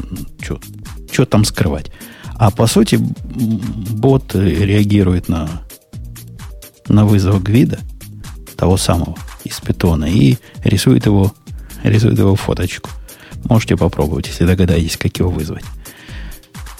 Что 1.11 1.25
там 1.25 1.45
скрывать? 1.45 1.91
А 2.35 2.51
по 2.51 2.67
сути, 2.67 2.95
бот 2.95 4.33
реагирует 4.33 5.29
на, 5.29 5.49
на 6.87 7.05
вызов 7.05 7.43
гвида, 7.43 7.79
того 8.57 8.75
самого 8.77 9.15
из 9.43 9.59
питона, 9.59 10.05
и 10.05 10.37
рисует 10.63 11.05
его, 11.05 11.33
рисует 11.83 12.17
его 12.17 12.35
фоточку. 12.35 12.89
Можете 13.45 13.77
попробовать, 13.77 14.27
если 14.27 14.45
догадаетесь, 14.45 14.97
как 14.97 15.17
его 15.17 15.29
вызвать. 15.29 15.63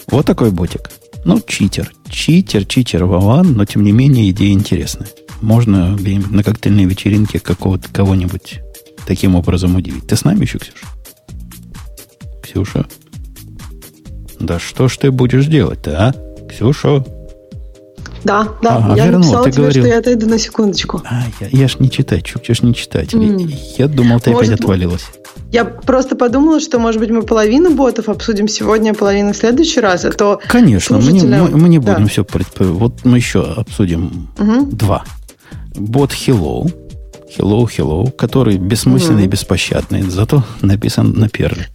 Вот 0.08 0.26
такой 0.26 0.52
ботик. 0.52 0.90
Ну, 1.26 1.42
читер. 1.46 1.92
Читер, 2.10 2.66
читер 2.66 3.06
Вован, 3.06 3.54
но 3.54 3.66
тем 3.66 3.84
не 3.84 3.92
менее 3.92 4.30
идея 4.32 4.54
интересная. 4.54 5.08
Можно 5.42 5.96
на 5.96 6.44
коктейльной 6.44 6.86
вечеринке 6.86 7.40
какого-то 7.40 7.90
кого-нибудь 7.90 8.60
таким 9.06 9.36
образом 9.36 9.76
удивить. 9.76 10.08
Ты 10.08 10.16
с 10.16 10.24
нами 10.24 10.42
еще, 10.42 10.60
Ксюша? 10.60 10.86
Ксюша? 12.44 12.88
Да 14.40 14.60
что 14.60 14.88
ж 14.88 14.98
ты 14.98 15.12
будешь 15.12 15.46
делать-то, 15.46 16.08
а? 16.08 16.48
Ксюша? 16.48 17.06
Да, 18.24 18.48
да, 18.62 18.78
Ага, 18.78 18.96
я 18.96 19.06
вернул, 19.06 19.22
написала 19.22 19.44
ты 19.46 19.52
тебе, 19.52 19.62
говорил. 19.64 19.84
что 19.84 19.94
я 19.94 20.00
отойду 20.00 20.28
на 20.28 20.40
секундочку. 20.40 21.02
А, 21.06 21.24
я, 21.40 21.48
я 21.52 21.68
ж 21.68 21.78
не 21.80 21.90
читать, 21.90 22.24
чукча 22.26 22.54
ж 22.54 22.62
не 22.64 22.74
читать. 22.76 23.14
М. 23.14 23.38
Я 23.78 23.88
думал, 23.88 24.20
ты 24.20 24.32
Может, 24.32 24.50
опять 24.52 24.60
отвалилась. 24.62 25.06
Я 25.52 25.66
просто 25.66 26.16
подумала, 26.16 26.60
что, 26.60 26.80
может 26.80 27.00
быть, 27.00 27.10
мы 27.10 27.24
половину 27.24 27.72
ботов 27.76 28.10
обсудим 28.10 28.48
сегодня, 28.48 28.92
а 28.92 28.94
половину 28.94 29.34
в 29.34 29.38
следующий 29.38 29.80
раз, 29.80 30.06
а 30.06 30.12
то... 30.12 30.40
Конечно, 30.48 30.98
мы 30.98 31.12
не, 31.12 31.20
слушателям- 31.22 31.52
мы, 31.52 31.58
мы 31.58 31.70
не 31.70 31.80
да. 31.80 31.94
будем 31.94 32.08
все... 32.08 32.26
Вот 32.60 33.06
мы 33.06 33.18
еще 33.18 33.42
обсудим 33.42 34.28
Мгм. 34.38 34.70
два. 34.70 35.04
Бот 35.76 36.12
Hello. 36.12 36.72
Hello, 37.38 37.66
Hello, 37.66 38.12
который 38.12 38.58
бессмысленный 38.58 39.26
и 39.26 39.28
беспощадный, 39.28 40.02
зато 40.02 40.44
написан 40.62 41.14
на 41.14 41.30
перле. 41.30 41.68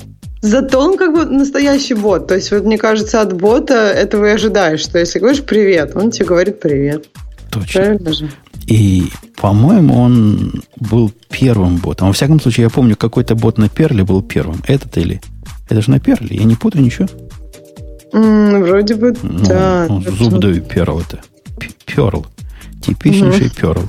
Зато 0.45 0.79
он 0.79 0.99
как 0.99 1.15
бы 1.15 1.25
настоящий 1.25 1.95
бот. 1.95 2.27
То 2.27 2.35
есть, 2.35 2.51
вот 2.51 2.65
мне 2.65 2.77
кажется, 2.77 3.23
от 3.23 3.33
бота 3.33 3.75
этого 3.75 4.27
и 4.27 4.31
ожидаешь, 4.31 4.81
что 4.81 4.99
если 4.99 5.19
говоришь 5.19 5.43
привет, 5.43 5.93
он 5.97 6.11
тебе 6.11 6.27
говорит 6.27 6.61
привет. 6.61 7.07
Точно. 7.51 7.81
Правильно 7.81 8.13
же? 8.13 8.29
И, 8.67 9.05
по-моему, 9.41 9.99
он 9.99 10.63
был 10.79 11.11
первым 11.31 11.79
ботом. 11.79 12.09
Во 12.09 12.13
всяком 12.13 12.41
случае, 12.41 12.65
я 12.65 12.71
помню, 12.71 12.95
какой-то 12.95 13.35
бот 13.35 13.57
на 13.57 13.71
перле 13.71 14.05
был 14.05 14.21
первым. 14.23 14.63
Этот 14.67 14.97
или... 14.99 15.23
Это 15.71 15.81
же 15.81 15.91
на 15.91 15.99
перле, 15.99 16.37
я 16.37 16.45
не 16.45 16.57
путаю 16.57 16.85
ничего. 16.85 17.09
М, 18.13 18.63
вроде 18.63 18.95
бы, 18.97 19.15
Ну, 19.23 19.45
да. 19.47 19.87
точно. 19.89 20.11
зуб 20.13 20.39
даю 20.41 20.61
перл 20.63 21.01
это. 21.01 21.21
П- 21.59 21.69
Перл. 21.87 22.27
Типичнейший 22.83 23.49
перл. 23.51 23.83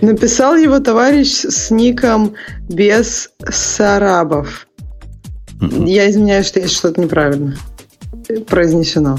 Написал 0.00 0.56
его 0.56 0.78
товарищ 0.80 1.28
с 1.44 1.70
ником 1.70 2.32
без 2.68 3.28
Сарабов. 3.50 4.66
Я 5.86 6.10
извиняюсь, 6.10 6.46
что 6.46 6.60
есть 6.60 6.74
что-то 6.76 7.00
неправильно 7.00 7.56
произнесено. 8.48 9.18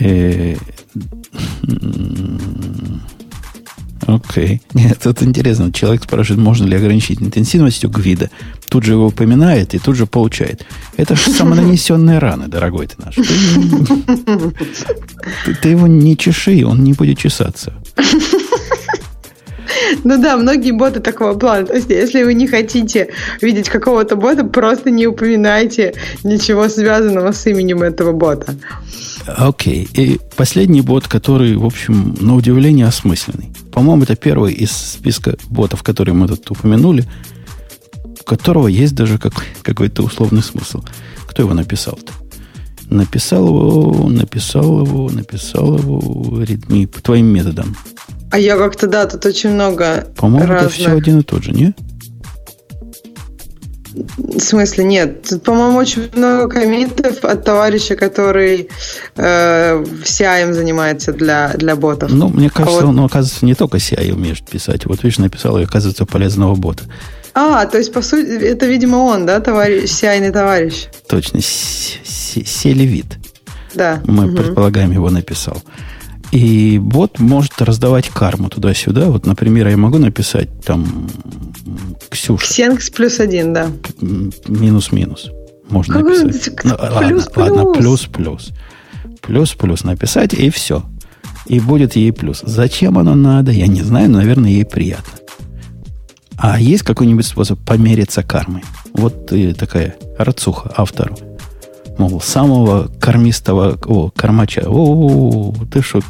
Э, 0.00 0.56
Окей. 4.06 4.60
Нет, 4.74 4.98
тут 5.02 5.22
интересно. 5.22 5.72
Человек 5.72 6.02
спрашивает, 6.02 6.42
можно 6.42 6.66
ли 6.66 6.76
ограничить 6.76 7.22
интенсивностью 7.22 7.88
гвида. 7.88 8.30
Тут 8.68 8.84
же 8.84 8.92
его 8.92 9.06
упоминает 9.06 9.74
и 9.74 9.78
тут 9.78 9.96
же 9.96 10.06
получает. 10.06 10.66
Это 10.96 11.14
же 11.14 11.30
самонанесенные 11.30 12.18
раны, 12.18 12.48
дорогой 12.48 12.88
ты 12.88 12.96
наш. 12.98 13.14
Ты- 15.44 15.54
ты 15.54 15.68
его 15.68 15.86
не 15.86 16.16
чеши, 16.16 16.64
он 16.66 16.82
не 16.82 16.94
будет 16.94 17.18
чесаться. 17.18 17.74
Ну 20.04 20.20
да, 20.20 20.36
многие 20.36 20.72
боты 20.72 21.00
такого 21.00 21.34
плана. 21.38 21.66
То 21.66 21.74
есть, 21.74 21.90
если 21.90 22.22
вы 22.22 22.34
не 22.34 22.46
хотите 22.46 23.10
видеть 23.40 23.68
какого-то 23.68 24.16
бота, 24.16 24.44
просто 24.44 24.90
не 24.90 25.06
упоминайте 25.06 25.94
ничего 26.24 26.68
связанного 26.68 27.32
с 27.32 27.46
именем 27.46 27.82
этого 27.82 28.12
бота. 28.12 28.54
Окей. 29.26 29.88
И 29.94 30.18
последний 30.36 30.80
бот, 30.80 31.08
который, 31.08 31.56
в 31.56 31.64
общем, 31.64 32.16
на 32.20 32.34
удивление 32.34 32.86
осмысленный. 32.86 33.52
По-моему, 33.72 34.02
это 34.02 34.16
первый 34.16 34.52
из 34.52 34.70
списка 34.72 35.36
ботов, 35.48 35.82
которые 35.82 36.14
мы 36.14 36.28
тут 36.28 36.50
упомянули, 36.50 37.04
у 38.04 38.24
которого 38.24 38.68
есть 38.68 38.94
даже 38.94 39.18
как, 39.18 39.32
какой-то 39.62 40.02
условный 40.02 40.42
смысл. 40.42 40.82
Кто 41.26 41.42
его 41.42 41.54
написал-то? 41.54 42.12
Написал 42.90 43.46
его, 43.46 44.08
написал 44.08 44.84
его, 44.84 45.10
написал 45.10 45.78
его 45.78 46.00
Redmi 46.42 46.86
по 46.86 47.00
твоим 47.00 47.26
методам. 47.26 47.76
А 48.32 48.38
я 48.38 48.56
как-то, 48.56 48.86
да, 48.86 49.04
тут 49.04 49.26
очень 49.26 49.50
много 49.50 50.06
По-моему, 50.16 50.48
разных... 50.50 50.72
это 50.72 50.74
все 50.74 50.90
один 50.90 51.18
и 51.18 51.22
тот 51.22 51.44
же, 51.44 51.52
не? 51.52 51.74
В 53.92 54.40
смысле, 54.40 54.84
нет. 54.84 55.28
Тут, 55.28 55.42
по-моему, 55.42 55.76
очень 55.76 56.08
много 56.14 56.48
комментов 56.48 57.22
от 57.26 57.44
товарища, 57.44 57.94
который 57.94 58.70
э, 59.16 59.84
CI 59.84 60.52
занимается 60.54 61.12
для, 61.12 61.52
для 61.56 61.76
ботов. 61.76 62.10
Ну, 62.10 62.28
мне 62.28 62.48
кажется, 62.48 62.78
а 62.78 62.86
вот... 62.86 62.88
он, 62.88 63.00
оказывается, 63.00 63.44
не 63.44 63.54
только 63.54 63.76
CI 63.76 64.14
умеет 64.14 64.48
писать. 64.48 64.86
Вот, 64.86 65.02
видишь, 65.02 65.18
написал, 65.18 65.58
и 65.58 65.64
оказывается, 65.64 66.06
полезного 66.06 66.54
бота. 66.54 66.84
А, 67.34 67.66
то 67.66 67.76
есть, 67.76 67.92
по 67.92 68.00
сути, 68.00 68.30
это, 68.30 68.64
видимо, 68.64 68.96
он, 68.96 69.26
да, 69.26 69.40
товарищ, 69.40 69.90
CI 69.90 70.32
товарищ? 70.32 70.86
Точно, 71.06 71.40
Селевит. 71.42 73.18
Да. 73.74 74.00
Мы 74.06 74.28
угу. 74.28 74.36
предполагаем, 74.36 74.90
его 74.90 75.10
написал. 75.10 75.62
И 76.32 76.78
бот 76.78 77.18
может 77.18 77.60
раздавать 77.60 78.08
карму 78.08 78.48
туда-сюда. 78.48 79.10
Вот, 79.10 79.26
например, 79.26 79.68
я 79.68 79.76
могу 79.76 79.98
написать 79.98 80.48
там 80.64 81.06
Ксюша. 82.08 82.46
Ксенкс 82.46 82.90
плюс 82.90 83.20
один, 83.20 83.52
да. 83.52 83.68
Минус-минус. 84.48 85.30
Можно 85.68 85.94
Какой 85.94 86.24
написать. 86.24 86.64
Ну, 86.64 86.74
плюс, 86.98 87.28
ладно, 87.36 87.54
ладно, 87.54 87.72
плюс-плюс. 87.72 88.50
Плюс-плюс 89.20 89.84
написать, 89.84 90.32
и 90.32 90.48
все. 90.50 90.82
И 91.46 91.60
будет 91.60 91.96
ей 91.96 92.12
плюс. 92.12 92.42
Зачем 92.42 92.98
оно 92.98 93.14
надо, 93.14 93.52
я 93.52 93.66
не 93.66 93.82
знаю, 93.82 94.10
но, 94.10 94.18
наверное, 94.18 94.50
ей 94.50 94.64
приятно. 94.64 95.18
А 96.38 96.58
есть 96.58 96.82
какой-нибудь 96.82 97.26
способ 97.26 97.60
помериться 97.60 98.22
кармой? 98.22 98.64
Вот 98.94 99.32
и 99.32 99.52
такая 99.52 99.96
рацуха 100.18 100.72
автору. 100.76 101.16
Мол, 101.98 102.20
самого 102.20 102.90
кормистого 103.00 103.78
о, 103.86 104.10
кормача. 104.10 104.64
О, 104.66 105.54
ты 105.72 105.82
что, 105.82 106.00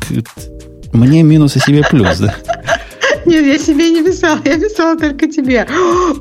мне 0.93 1.23
минус, 1.23 1.57
и 1.57 1.59
себе 1.59 1.83
плюс, 1.89 2.19
да? 2.19 2.35
Нет, 3.25 3.45
я 3.47 3.59
себе 3.59 3.91
не 3.91 4.03
писала, 4.03 4.41
я 4.45 4.59
писала 4.59 4.99
только 4.99 5.27
тебе. 5.29 5.67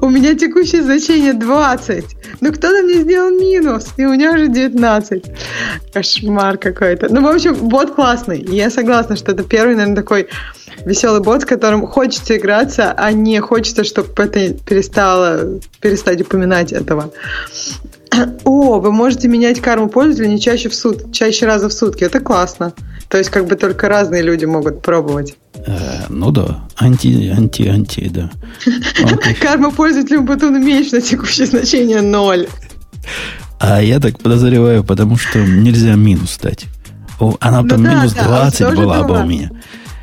У 0.02 0.10
меня 0.10 0.36
текущее 0.36 0.84
значение 0.84 1.34
20. 1.34 2.06
Ну, 2.42 2.54
кто-то 2.54 2.84
мне 2.84 3.02
сделал 3.02 3.32
минус, 3.32 3.88
и 3.98 4.06
у 4.06 4.14
меня 4.14 4.34
уже 4.34 4.48
19. 4.48 5.24
Кошмар 5.94 6.58
какой-то. 6.58 7.12
Ну, 7.12 7.22
в 7.22 7.28
общем, 7.28 7.56
бот 7.56 7.96
классный. 7.96 8.42
Я 8.42 8.70
согласна, 8.70 9.16
что 9.16 9.32
это 9.32 9.44
первый, 9.44 9.76
наверное, 9.76 9.96
такой 9.96 10.28
веселый 10.86 11.22
бот, 11.22 11.42
с 11.42 11.46
которым 11.46 11.88
хочется 11.88 12.38
играться, 12.38 12.92
а 12.92 13.12
не 13.12 13.40
хочется, 13.40 13.84
чтобы 13.84 14.10
это 14.18 14.54
перестало, 14.54 15.60
перестать 15.80 16.22
упоминать 16.22 16.72
этого. 16.72 17.12
О, 18.44 18.80
вы 18.80 18.92
можете 18.92 19.28
менять 19.28 19.60
карму 19.62 19.90
пользователя 19.90 20.28
не 20.28 20.40
чаще 20.40 20.70
в 20.70 20.76
сут, 20.76 21.14
чаще 21.14 21.46
раза 21.46 21.70
в 21.70 21.74
сутки. 21.74 22.04
Это 22.04 22.20
классно. 22.20 22.74
То 23.08 23.18
есть 23.18 23.30
как 23.30 23.48
бы 23.48 23.56
только 23.56 23.90
разные 23.90 24.22
люди 24.22 24.46
могут 24.46 24.82
пробовать. 24.82 25.36
Э, 25.66 26.06
ну 26.10 26.32
да, 26.32 26.64
анти, 26.78 27.30
анти, 27.30 27.68
анти, 27.68 28.10
да. 28.10 28.32
Карма 29.42 29.72
пользователя 29.72 30.22
Батуна 30.22 30.58
меньше 30.58 30.96
на 30.96 31.02
текущее 31.02 31.48
значение 31.48 32.02
ноль. 32.02 32.48
А 33.60 33.82
я 33.82 34.00
так 34.00 34.20
подозреваю, 34.20 34.84
потому 34.84 35.18
что 35.18 35.40
нельзя 35.40 35.96
минус 35.96 36.38
дать. 36.42 36.66
Она 37.40 37.62
ну, 37.62 37.68
там 37.68 37.84
минус 37.84 38.14
да, 38.14 38.50
20 38.50 38.76
была 38.76 39.04
бы 39.04 39.20
у 39.20 39.26
меня. 39.26 39.52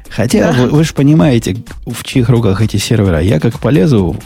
Хотя 0.08 0.52
да. 0.52 0.62
вы, 0.62 0.68
вы 0.68 0.84
же 0.84 0.94
понимаете, 0.94 1.56
в 1.86 2.04
чьих 2.04 2.28
руках 2.28 2.62
эти 2.62 2.76
сервера. 2.76 3.20
Я 3.20 3.40
как 3.40 3.58
полезу 3.58 4.16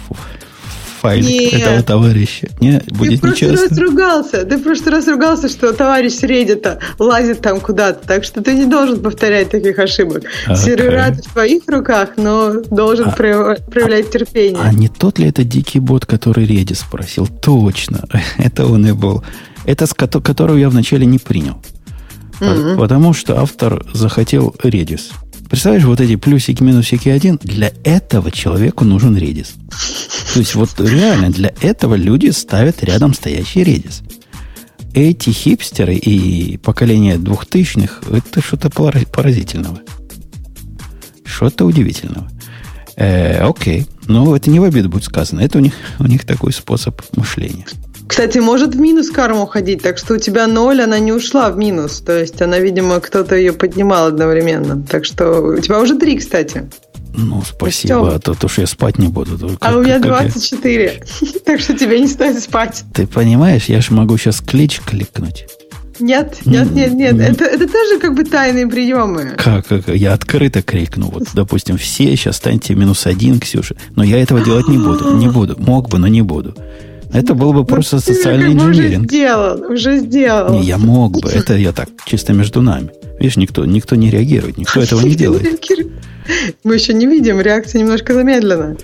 файлик 1.02 1.52
Нет. 1.52 1.54
этого 1.54 1.82
товарища. 1.82 2.48
Не, 2.60 2.80
будет 2.86 3.10
Ты 3.10 3.16
в 3.16 3.20
прошлый 3.20 3.50
раз 3.56 3.78
ругался. 3.78 4.44
Ты 4.44 4.56
в 4.56 4.62
прошлый 4.62 4.92
раз 4.92 5.08
ругался, 5.08 5.48
что 5.48 5.72
товарищ 5.72 6.12
с 6.12 6.22
Reddit 6.22 6.78
лазит 7.00 7.40
там 7.40 7.60
куда-то. 7.60 8.06
Так 8.06 8.24
что 8.24 8.40
ты 8.40 8.54
не 8.54 8.66
должен 8.66 9.02
повторять 9.02 9.50
таких 9.50 9.78
ошибок. 9.80 10.22
Okay. 10.46 10.56
Сервера 10.56 11.12
в 11.12 11.32
твоих 11.32 11.62
руках, 11.66 12.10
но 12.16 12.62
должен 12.70 13.08
а, 13.08 13.12
проявлять 13.12 14.10
терпение. 14.12 14.62
А 14.62 14.72
не 14.72 14.88
тот 14.88 15.18
ли 15.18 15.26
это 15.26 15.42
дикий 15.42 15.80
бот, 15.80 16.06
который 16.06 16.46
Redis 16.46 16.76
спросил? 16.76 17.26
Точно. 17.26 18.04
это 18.38 18.66
он 18.66 18.86
и 18.86 18.92
был. 18.92 19.24
Это 19.64 19.86
с 19.86 19.94
которого 19.94 20.56
я 20.56 20.68
вначале 20.70 21.04
не 21.04 21.18
принял. 21.18 21.60
Mm-hmm. 22.40 22.76
Потому 22.76 23.12
что 23.12 23.40
автор 23.40 23.84
захотел 23.92 24.54
Redis. 24.62 25.12
Представляешь, 25.52 25.84
вот 25.84 26.00
эти 26.00 26.16
плюсики, 26.16 26.62
минусики 26.62 27.10
один, 27.10 27.38
для 27.42 27.74
этого 27.84 28.30
человеку 28.30 28.86
нужен 28.86 29.18
Redis. 29.18 29.48
То 30.32 30.38
есть 30.38 30.54
вот 30.54 30.70
реально 30.80 31.28
для 31.28 31.52
этого 31.60 31.94
люди 31.94 32.30
ставят 32.30 32.82
рядом 32.82 33.12
стоящий 33.12 33.60
Redis. 33.60 34.02
Эти 34.94 35.28
хипстеры 35.28 35.94
и 35.94 36.56
поколение 36.56 37.18
двухтысячных, 37.18 38.02
это 38.10 38.40
что-то 38.40 38.70
поразительного. 38.70 39.78
Что-то 41.22 41.66
удивительного. 41.66 42.30
Э, 42.96 43.46
окей. 43.46 43.86
Но 44.06 44.34
это 44.34 44.48
не 44.48 44.58
в 44.58 44.64
обиду 44.64 44.88
будет 44.88 45.04
сказано. 45.04 45.40
Это 45.40 45.58
у 45.58 45.60
них, 45.60 45.74
у 45.98 46.04
них 46.04 46.24
такой 46.24 46.54
способ 46.54 47.02
мышления. 47.14 47.66
Кстати, 48.12 48.36
может 48.36 48.74
в 48.74 48.78
минус 48.78 49.08
карма 49.08 49.44
уходить, 49.44 49.80
так 49.80 49.96
что 49.96 50.14
у 50.14 50.18
тебя 50.18 50.46
ноль, 50.46 50.82
она 50.82 50.98
не 50.98 51.12
ушла 51.12 51.50
в 51.50 51.56
минус. 51.56 52.00
То 52.00 52.20
есть 52.20 52.42
она, 52.42 52.58
видимо, 52.58 53.00
кто-то 53.00 53.34
ее 53.34 53.54
поднимал 53.54 54.08
одновременно. 54.08 54.82
Так 54.82 55.06
что 55.06 55.40
у 55.40 55.56
тебя 55.56 55.80
уже 55.80 55.96
три, 55.96 56.18
кстати. 56.18 56.68
Ну, 57.16 57.42
спасибо, 57.42 58.16
а 58.16 58.18
то, 58.18 58.34
то, 58.34 58.48
что 58.48 58.60
я 58.60 58.66
спать 58.66 58.98
не 58.98 59.08
буду. 59.08 59.38
Только, 59.38 59.66
а 59.66 59.74
у 59.74 59.82
меня 59.82 59.98
24, 59.98 60.84
я... 60.84 61.40
так 61.46 61.58
что 61.58 61.72
тебе 61.72 62.00
не 62.00 62.06
стоит 62.06 62.38
спать. 62.38 62.84
Ты 62.92 63.06
понимаешь, 63.06 63.64
я 63.70 63.80
же 63.80 63.94
могу 63.94 64.18
сейчас 64.18 64.42
клич 64.42 64.82
кликнуть. 64.82 65.46
Нет, 65.98 66.36
нет, 66.44 66.70
нет, 66.70 66.92
нет. 66.92 67.18
Это, 67.18 67.46
это 67.46 67.66
тоже 67.66 67.98
как 67.98 68.14
бы 68.14 68.24
тайные 68.24 68.66
приемы. 68.66 69.36
Как, 69.38 69.66
как? 69.66 69.88
Я 69.88 70.12
открыто 70.12 70.60
крикну. 70.60 71.06
Вот, 71.06 71.28
допустим, 71.32 71.78
все 71.78 72.14
сейчас 72.14 72.36
станьте 72.36 72.74
минус 72.74 73.06
один, 73.06 73.40
Ксюша. 73.40 73.74
Но 73.96 74.04
я 74.04 74.20
этого 74.22 74.42
делать 74.42 74.68
не 74.68 74.76
буду. 74.76 75.16
Не 75.16 75.28
буду. 75.28 75.54
Мог 75.58 75.88
бы, 75.88 75.96
но 75.96 76.08
не 76.08 76.20
буду. 76.20 76.54
Это 77.12 77.34
был 77.34 77.52
бы 77.52 77.64
просто 77.64 77.96
ну, 77.96 78.00
социальный 78.00 78.52
инженеринг. 78.54 79.06
Уже 79.06 79.16
сделал, 79.16 79.72
уже 79.72 79.98
сделал. 79.98 80.52
Не, 80.54 80.64
я 80.64 80.78
мог 80.78 81.20
бы. 81.20 81.28
Это 81.28 81.56
я 81.56 81.72
так, 81.72 81.88
чисто 82.06 82.32
между 82.32 82.62
нами. 82.62 82.90
Видишь, 83.18 83.36
никто, 83.36 83.64
никто 83.64 83.96
не 83.96 84.10
реагирует, 84.10 84.56
никто 84.56 84.80
этого 84.80 85.00
не 85.02 85.14
делает. 85.14 85.62
Мы 86.64 86.74
еще 86.74 86.94
не 86.94 87.06
видим, 87.06 87.40
реакция 87.40 87.80
немножко 87.80 88.14
замедлена. 88.14 88.76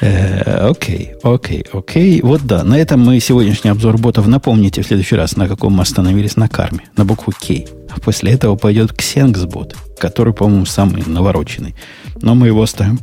Э, 0.00 0.68
окей, 0.68 1.14
окей, 1.22 1.64
окей. 1.72 2.20
Вот 2.22 2.42
да, 2.42 2.62
на 2.62 2.78
этом 2.78 3.00
мы 3.00 3.18
сегодняшний 3.20 3.70
обзор 3.70 3.98
ботов 3.98 4.26
напомните 4.26 4.82
в 4.82 4.86
следующий 4.86 5.16
раз, 5.16 5.36
на 5.36 5.48
каком 5.48 5.74
мы 5.74 5.82
остановились 5.82 6.36
на 6.36 6.48
карме, 6.48 6.84
на 6.96 7.04
букву 7.04 7.32
К. 7.32 7.66
А 7.90 8.00
после 8.00 8.32
этого 8.32 8.56
пойдет 8.56 8.92
Ксенкс-бот, 8.92 9.76
который, 9.98 10.32
по-моему, 10.32 10.66
самый 10.66 11.02
навороченный. 11.04 11.74
Но 12.22 12.34
мы 12.34 12.46
его 12.46 12.62
оставим 12.62 13.00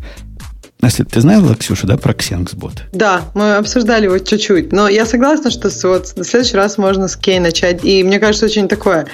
если 0.86 1.04
ты 1.04 1.21
знала, 1.21 1.56
Ксюша, 1.56 1.88
да, 1.88 1.98
про 1.98 2.13
Xenxbot? 2.13 2.80
Да, 2.91 3.21
мы 3.34 3.56
обсуждали 3.56 4.06
его 4.06 4.17
чуть-чуть. 4.17 4.71
Но 4.71 4.88
я 4.88 5.06
согласна, 5.06 5.52
что 5.52 5.69
вот 5.84 6.08
в 6.15 6.24
следующий 6.24 6.58
раз 6.58 6.78
можно 6.78 7.08
с 7.08 7.15
Кей 7.15 7.39
начать. 7.39 7.84
И 7.84 8.04
мне 8.04 8.19
кажется, 8.19 8.45
очень 8.45 8.67
такое 8.67 9.08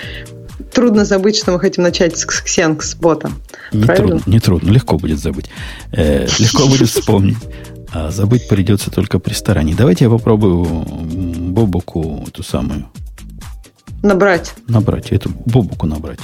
трудно 0.74 1.06
забыть, 1.06 1.38
что 1.38 1.52
мы 1.52 1.60
хотим 1.60 1.84
начать 1.84 2.18
с 2.18 2.26
Xenx-бота. 2.26 3.32
Не 3.72 3.86
трудно, 3.86 4.22
не 4.26 4.40
трудно, 4.40 4.70
легко 4.70 4.98
будет 4.98 5.20
забыть. 5.20 5.46
Э, 5.92 6.28
легко 6.40 6.68
будет 6.68 6.90
вспомнить. 6.90 7.38
А 7.94 8.10
забыть 8.10 8.48
придется 8.48 8.90
только 8.90 9.20
при 9.20 9.34
старании. 9.34 9.74
Давайте 9.74 10.06
я 10.06 10.10
попробую 10.10 10.66
Бобуку 10.66 12.24
эту 12.28 12.42
самую. 12.42 12.90
Набрать. 14.02 14.54
Набрать, 14.68 15.12
эту 15.12 15.30
Бобуку 15.30 15.88
набрать. 15.88 16.20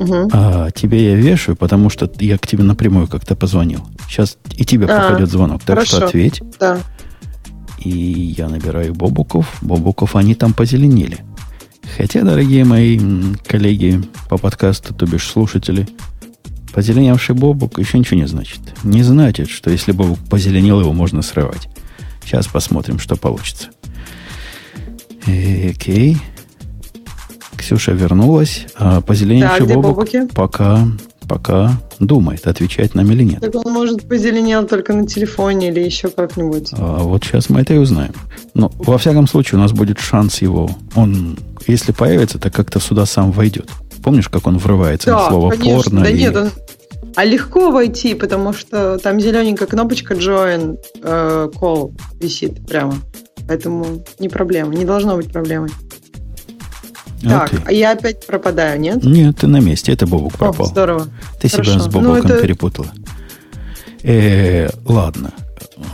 Угу. 0.00 0.30
А 0.32 0.70
тебе 0.70 1.10
я 1.10 1.14
вешаю, 1.14 1.56
потому 1.56 1.90
что 1.90 2.10
я 2.20 2.38
к 2.38 2.46
тебе 2.46 2.64
напрямую 2.64 3.06
как-то 3.06 3.36
позвонил. 3.36 3.86
Сейчас 4.08 4.38
и 4.56 4.64
тебе 4.64 4.86
а, 4.86 4.88
проходит 4.88 5.30
звонок. 5.30 5.60
Так 5.62 5.76
хорошо. 5.76 5.96
что 5.96 6.06
ответь. 6.06 6.40
Да. 6.58 6.80
И 7.78 7.90
я 7.90 8.48
набираю 8.48 8.94
Бобуков. 8.94 9.58
Бобуков, 9.60 10.16
они 10.16 10.34
там 10.34 10.54
позеленели. 10.54 11.18
Хотя, 11.96 12.22
дорогие 12.22 12.64
мои 12.64 12.98
коллеги 13.46 14.02
по 14.30 14.38
подкасту, 14.38 14.94
то 14.94 15.06
бишь 15.06 15.26
слушатели, 15.26 15.86
позеленевший 16.72 17.34
Бобук 17.34 17.78
еще 17.78 17.98
ничего 17.98 18.20
не 18.20 18.26
значит. 18.26 18.60
Не 18.82 19.02
значит, 19.02 19.50
что 19.50 19.70
если 19.70 19.92
Бобук 19.92 20.18
позеленел, 20.30 20.80
его 20.80 20.94
можно 20.94 21.20
срывать. 21.20 21.68
Сейчас 22.24 22.46
посмотрим, 22.46 22.98
что 22.98 23.16
получится. 23.16 23.68
Э, 25.26 25.70
окей. 25.70 26.16
Ксюша 27.60 27.92
вернулась, 27.92 28.66
а 28.76 29.00
позеленевший 29.00 29.66
да, 29.66 29.74
Бобук 29.74 30.08
пока, 30.34 30.80
пока 31.28 31.80
думает, 31.98 32.46
отвечать 32.46 32.94
нам 32.94 33.10
или 33.12 33.22
нет. 33.22 33.40
Так 33.40 33.54
он, 33.54 33.72
может, 33.72 34.08
позеленел 34.08 34.66
только 34.66 34.92
на 34.94 35.06
телефоне 35.06 35.68
или 35.68 35.80
еще 35.80 36.08
как-нибудь. 36.08 36.70
А 36.72 36.98
вот 37.02 37.22
сейчас 37.24 37.50
мы 37.50 37.60
это 37.60 37.74
и 37.74 37.78
узнаем. 37.78 38.14
Но, 38.54 38.70
во 38.78 38.98
всяком 38.98 39.26
случае, 39.28 39.58
у 39.58 39.62
нас 39.62 39.72
будет 39.72 39.98
шанс 40.00 40.42
его... 40.42 40.70
Он, 40.96 41.38
если 41.66 41.92
появится, 41.92 42.38
то 42.38 42.50
как-то 42.50 42.80
сюда 42.80 43.06
сам 43.06 43.30
войдет. 43.30 43.68
Помнишь, 44.02 44.28
как 44.28 44.46
он 44.46 44.56
врывается 44.58 45.10
Да, 45.10 45.16
на 45.24 45.28
слово 45.28 45.50
конечно. 45.50 45.82
порно? 45.82 46.00
Да 46.02 46.10
и- 46.10 46.18
нет, 46.18 46.36
он- 46.36 46.50
А 47.16 47.24
легко 47.24 47.70
войти, 47.70 48.14
потому 48.14 48.52
что 48.52 48.98
там 48.98 49.20
зелененькая 49.20 49.68
кнопочка 49.68 50.14
Join 50.14 50.78
э, 51.02 51.50
Call 51.54 51.92
висит 52.20 52.66
прямо. 52.66 52.94
Поэтому 53.46 53.84
не 54.18 54.28
проблема, 54.28 54.74
не 54.74 54.84
должно 54.84 55.16
быть 55.16 55.30
проблемой. 55.32 55.70
Так, 57.22 57.52
Окей. 57.52 57.58
а 57.66 57.72
я 57.72 57.92
опять 57.92 58.26
пропадаю, 58.26 58.80
нет? 58.80 59.02
Нет, 59.04 59.36
ты 59.38 59.46
на 59.46 59.60
месте, 59.60 59.92
это 59.92 60.06
Бобук 60.06 60.34
О, 60.34 60.38
пропал. 60.38 60.66
здорово. 60.66 61.08
Ты 61.40 61.48
себя 61.48 61.64
Хорошо. 61.64 61.80
с 61.80 61.86
Бобуком 61.86 62.02
Ну, 62.08 62.14
это- 62.16 62.40
перепутала. 62.40 62.88
Э, 64.02 64.68
ладно. 64.84 65.32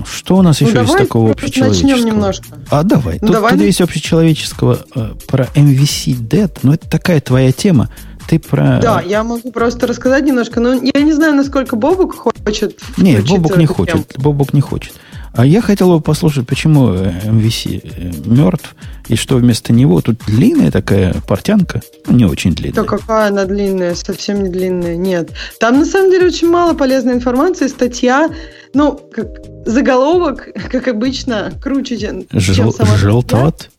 Что 0.04 0.36
у 0.36 0.42
нас 0.42 0.60
Ну, 0.60 0.68
еще 0.68 0.82
из 0.82 0.86
давай 0.86 1.02
такого 1.02 1.26
просто 1.28 1.46
общечеловеческого? 1.46 1.90
начнем 1.90 2.06
немножко. 2.06 2.46
А 2.70 2.82
давай. 2.82 3.18
Ну, 3.20 3.28
тут, 3.28 3.36
давай. 3.36 3.52
тут 3.52 3.62
есть 3.62 3.80
общечеловеческого 3.80 4.80
э, 4.94 5.10
про 5.28 5.44
MVC 5.54 6.14
Dead, 6.28 6.50
но 6.62 6.74
это 6.74 6.88
такая 6.88 7.20
твоя 7.20 7.52
тема. 7.52 7.88
Ты 8.28 8.40
про... 8.40 8.80
Да, 8.82 9.00
я 9.00 9.22
могу 9.22 9.52
просто 9.52 9.86
рассказать 9.86 10.24
немножко, 10.24 10.58
но 10.60 10.72
я 10.72 11.00
не 11.02 11.12
знаю, 11.12 11.34
насколько 11.34 11.76
Бобук 11.76 12.16
хочет. 12.44 12.78
Нет, 12.96 13.24
Бобук 13.28 13.56
не 13.56 13.66
хочет. 13.66 13.92
тему. 13.94 14.04
Бобук 14.16 14.52
не 14.52 14.60
хочет. 14.60 14.94
А 15.36 15.44
я 15.44 15.60
хотел 15.60 15.94
бы 15.94 16.00
послушать, 16.00 16.46
почему 16.46 16.94
э, 16.94 17.12
MVC 17.24 17.82
э, 17.84 18.12
мертв, 18.24 18.74
и 19.08 19.16
что 19.16 19.36
вместо 19.36 19.74
него 19.74 20.00
тут 20.00 20.16
длинная 20.26 20.70
такая 20.70 21.14
портянка, 21.28 21.82
ну, 22.06 22.16
не 22.16 22.24
очень 22.24 22.54
длинная. 22.54 22.82
Да 22.82 22.84
какая 22.84 23.28
она 23.28 23.44
длинная, 23.44 23.94
совсем 23.94 24.42
не 24.42 24.48
длинная, 24.48 24.96
нет. 24.96 25.30
Там 25.60 25.78
на 25.78 25.84
самом 25.84 26.10
деле 26.10 26.26
очень 26.26 26.48
мало 26.48 26.72
полезной 26.72 27.12
информации, 27.12 27.66
статья, 27.66 28.30
ну, 28.72 28.98
как 29.12 29.26
заголовок, 29.66 30.48
как 30.70 30.88
обычно, 30.88 31.52
круче, 31.62 31.98
чем, 31.98 32.26
чем 32.28 32.40
Жел- 32.40 32.72
сама 32.72 32.96
желтоват? 32.96 33.70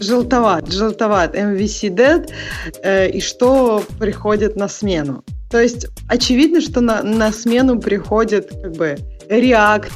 Желтоват, 0.00 0.72
желтоват, 0.72 1.36
MVC 1.36 1.94
Dead, 1.94 2.28
э, 2.82 3.08
и 3.08 3.20
что 3.20 3.84
приходит 4.00 4.56
на 4.56 4.66
смену. 4.66 5.22
То 5.48 5.62
есть 5.62 5.86
очевидно, 6.08 6.60
что 6.60 6.80
на, 6.80 7.04
на 7.04 7.30
смену 7.30 7.78
приходит 7.78 8.50
как 8.50 8.72
бы 8.72 8.96
React, 9.28 9.90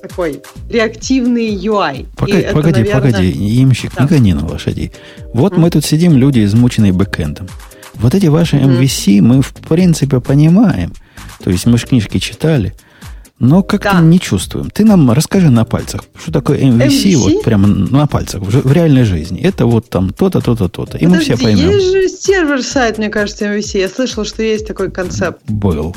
такой 0.00 0.42
реактивный 0.68 1.54
UI. 1.54 2.02
И 2.02 2.06
Погоди, 2.16 2.38
это, 2.38 2.54
погоди, 2.54 2.78
наверное, 2.80 3.12
погоди, 3.12 3.28
ямщик, 3.30 3.92
Да. 3.94 4.02
не 4.04 4.08
гони 4.08 4.32
на 4.34 4.46
лошадей. 4.46 4.92
Вот 5.32 5.52
Мгм. 5.52 5.62
мы 5.62 5.70
тут 5.70 5.84
сидим, 5.84 6.16
люди, 6.16 6.42
измученные 6.44 6.92
бэкэндом. 6.92 7.48
Вот 7.94 8.14
эти 8.14 8.26
ваши. 8.26 8.56
MVC 8.56 9.20
мы, 9.20 9.42
в 9.42 9.52
принципе, 9.52 10.20
понимаем. 10.20 10.92
То 11.44 11.50
есть 11.50 11.66
мы 11.66 11.76
же 11.78 11.86
книжки 11.86 12.18
читали, 12.18 12.74
но 13.40 13.62
как-то 13.62 13.92
Да. 13.94 14.00
не 14.00 14.20
чувствуем. 14.20 14.70
Ты 14.70 14.84
нам 14.84 15.10
расскажи 15.10 15.50
на 15.50 15.64
пальцах, 15.64 16.02
что 16.22 16.30
такое 16.30 16.58
MVC, 16.60 16.86
MVC? 16.88 17.16
вот 17.16 17.42
прямо 17.42 17.66
на 17.66 18.06
пальцах, 18.06 18.42
в, 18.42 18.68
в 18.68 18.72
реальной 18.72 19.04
жизни. 19.04 19.40
Это 19.40 19.66
вот 19.66 19.88
там 19.88 20.10
то-то, 20.10 20.40
то-то, 20.40 20.68
то-то. 20.68 20.98
И 20.98 21.06
мы 21.06 21.18
все 21.18 21.36
поймем. 21.36 21.70
Есть 21.70 21.90
же 21.92 22.08
сервер-сайт, 22.08 22.98
мне 22.98 23.08
кажется, 23.08 23.46
MVC. 23.46 23.78
Я 23.80 23.88
слышала, 23.88 24.24
что 24.24 24.42
есть 24.42 24.66
такой 24.66 24.90
концепт. 24.90 25.40
Был. 25.48 25.96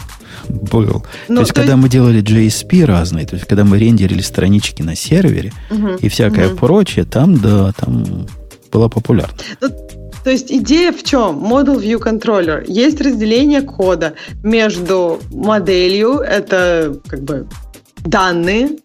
Был. 0.50 1.06
Ну, 1.28 1.36
то 1.36 1.42
есть, 1.42 1.50
то 1.54 1.56
когда 1.62 1.74
есть- 1.74 1.84
мы 1.84 1.90
делали 1.90 2.22
JSP 2.24 2.86
разные, 2.86 3.26
то 3.28 3.36
есть, 3.36 3.48
когда 3.48 3.64
мы 3.64 3.78
рендерили 3.78 4.22
странички 4.22 4.82
на 4.82 4.96
сервере 4.96 5.52
Мгм. 5.70 5.96
и 5.98 6.08
всякое 6.10 6.48
Мгм. 6.48 6.58
прочее, 6.58 7.06
там, 7.06 7.38
да, 7.38 7.72
там 7.74 8.26
было 8.72 8.88
популярно. 8.90 9.36
То 10.24 10.30
есть 10.32 10.52
идея 10.52 10.92
в 10.92 11.04
чем? 11.04 11.44
Model 11.44 11.82
View 11.82 12.00
Controller. 12.00 12.64
Есть 12.68 13.02
разделение 13.02 13.62
кода 13.62 14.14
между 14.44 15.20
моделью, 15.32 16.20
это 16.20 16.98
как 17.08 17.22
бы 17.24 17.48
данные, 18.06 18.78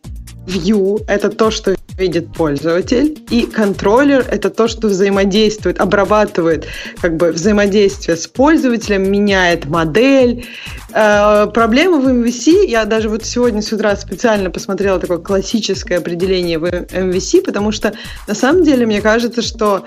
view– 0.48 1.04
это 1.08 1.30
то, 1.30 1.50
что 1.50 1.76
видит 1.98 2.32
пользователь, 2.32 3.18
и 3.30 3.42
контроллер– 3.42 4.24
это 4.30 4.50
то, 4.50 4.68
что 4.68 4.88
взаимодействует, 4.88 5.80
обрабатывает 5.80 6.66
как 7.00 7.16
бы 7.16 7.32
взаимодействие 7.32 8.16
с 8.16 8.26
пользователем, 8.28 9.10
меняет 9.10 9.66
модель. 9.66 10.46
Э, 10.94 11.48
проблема 11.52 11.98
в 11.98 12.06
MVC, 12.06 12.66
я 12.66 12.84
даже 12.84 13.08
вот 13.08 13.24
сегодня 13.24 13.62
с 13.62 13.72
утра 13.72 13.96
специально 13.96 14.50
посмотрела 14.50 15.00
такое 15.00 15.18
классическое 15.18 15.98
определение 15.98 16.58
в 16.58 16.64
MVC, 16.64 17.42
потому 17.42 17.72
что 17.72 17.92
на 18.28 18.34
самом 18.34 18.62
деле 18.62 18.86
мне 18.86 19.00
кажется, 19.00 19.42
что 19.42 19.84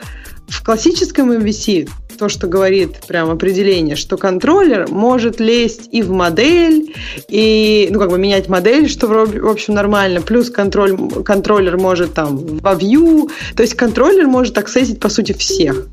в 0.52 0.64
классическом 0.64 1.32
MVC 1.32 1.90
то, 2.20 2.30
что 2.30 2.46
говорит 2.46 3.00
прям 3.08 3.32
определение, 3.32 3.96
что 3.96 4.16
контроллер 4.16 4.88
может 4.90 5.40
лезть 5.40 5.90
и 5.92 6.04
в 6.04 6.12
модель, 6.12 6.94
и, 7.28 7.90
ну, 7.92 8.00
как 8.00 8.12
бы 8.12 8.20
менять 8.20 8.48
модель, 8.48 8.88
что, 8.88 9.08
в 9.08 9.48
общем, 9.48 9.74
нормально, 9.74 10.22
плюс 10.22 10.52
контроль, 10.52 10.96
контроллер 11.24 11.78
может 11.80 12.14
там 12.14 12.60
во 12.60 12.74
view, 12.74 13.32
то 13.56 13.64
есть 13.64 13.74
контроллер 13.74 14.28
может 14.28 14.56
аксессить, 14.60 15.00
по 15.00 15.10
сути, 15.10 15.32
всех. 15.34 15.88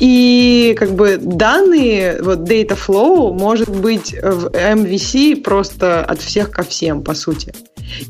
И 0.00 0.74
как 0.78 0.92
бы 0.92 1.18
данные, 1.18 2.20
вот 2.22 2.40
data 2.40 2.76
flow 2.76 3.32
может 3.32 3.68
быть 3.68 4.14
в 4.14 4.46
MVC 4.46 5.42
просто 5.42 6.02
от 6.04 6.20
всех 6.20 6.50
ко 6.50 6.62
всем, 6.62 7.04
по 7.04 7.14
сути. 7.14 7.52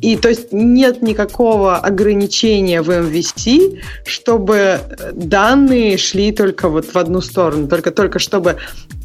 И 0.00 0.16
то 0.16 0.28
есть 0.28 0.52
нет 0.52 1.02
никакого 1.02 1.78
ограничения 1.78 2.82
в 2.82 2.90
MVC, 2.90 3.80
чтобы 4.04 4.80
данные 5.12 5.96
шли 5.96 6.32
только 6.32 6.68
вот 6.68 6.86
в 6.86 6.96
одну 6.96 7.20
сторону, 7.20 7.66
только 7.66 7.90
только 7.90 8.18
чтобы 8.18 8.56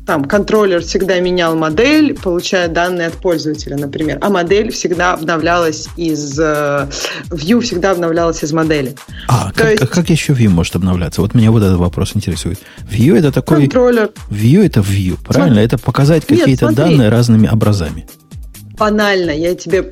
там 0.06 0.26
контроллер 0.26 0.82
всегда 0.82 1.20
менял 1.20 1.56
модель, 1.56 2.14
получая 2.14 2.68
данные 2.68 3.08
от 3.08 3.14
пользователя, 3.14 3.76
например, 3.78 4.20
а 4.22 4.30
модель 4.30 4.72
всегда 4.72 5.14
обновлялась 5.14 5.88
из 5.98 6.40
э, 6.40 6.88
view 7.30 7.62
всегда 7.62 7.92
обновлялась 7.92 8.44
из 8.44 8.54
модели. 8.54 8.96
А 9.28 9.52
То 9.52 9.60
как, 9.64 9.72
есть- 9.72 9.88
как 9.90 10.10
еще 10.10 10.34
View 10.34 10.50
может 10.50 10.76
обновляться? 10.76 11.22
Вот 11.22 11.34
меня 11.34 11.52
вот 11.52 11.64
этот 11.64 11.78
вопрос 11.78 12.12
интересует. 12.16 12.60
View 12.90 13.18
это 13.18 13.32
такой... 13.32 13.62
Контроллер 13.62 14.12
View 14.30 14.64
это 14.66 14.82
View, 14.82 15.18
правильно? 15.24 15.60
Это 15.60 15.78
показать 15.78 16.26
какие-то 16.26 16.68
смотри. 16.72 16.76
данные 16.76 17.10
разными 17.10 17.48
образами. 17.48 18.08
банально, 18.78 19.32
я 19.32 19.56
тебе 19.56 19.92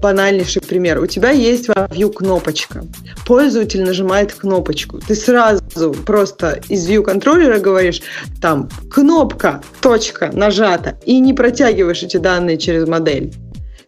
банальнейший 0.00 0.62
пример. 0.62 1.00
У 1.00 1.06
тебя 1.06 1.30
есть 1.30 1.68
во 1.68 1.86
View 1.86 2.12
кнопочка. 2.12 2.84
Пользователь 3.26 3.82
нажимает 3.84 4.32
кнопочку. 4.34 4.98
Ты 4.98 5.14
сразу 5.14 5.62
просто 6.06 6.60
из 6.68 6.88
View 6.88 7.02
контроллера 7.02 7.58
говоришь, 7.58 8.00
там, 8.40 8.68
кнопка, 8.90 9.62
точка, 9.80 10.30
нажата, 10.32 10.98
и 11.04 11.20
не 11.20 11.34
протягиваешь 11.34 12.02
эти 12.02 12.16
данные 12.16 12.58
через 12.58 12.86
модель. 12.88 13.32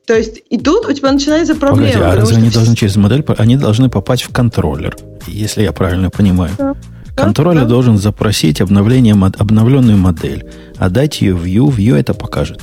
То 0.07 0.15
есть 0.17 0.43
и 0.51 0.59
тут 0.59 0.87
у 0.87 0.93
тебя 0.93 1.13
начинается 1.13 1.55
проблема. 1.55 1.93
Погоди, 1.93 2.05
а 2.05 2.17
разве 2.17 2.37
они 2.37 2.49
вс- 2.49 2.55
должны 2.55 2.75
через 2.75 2.97
модель, 2.97 3.25
они 3.39 3.57
должны 3.57 3.89
попасть 3.89 4.25
в 4.25 4.33
контроллер, 4.33 4.97
если 5.29 5.63
я 5.63 5.73
правильно 5.73 6.11
понимаю. 6.11 6.53
Да. 6.59 6.75
Контроллер 7.15 7.63
Да, 7.63 7.69
должен 7.69 7.99
запросить 7.99 8.61
обновление, 8.61 9.15
обновленную 9.15 9.99
модель, 9.99 10.51
отдать 10.79 11.21
ее 11.21 11.35
View, 11.37 11.69
View 11.69 11.95
это 11.97 12.15
покажет. 12.15 12.61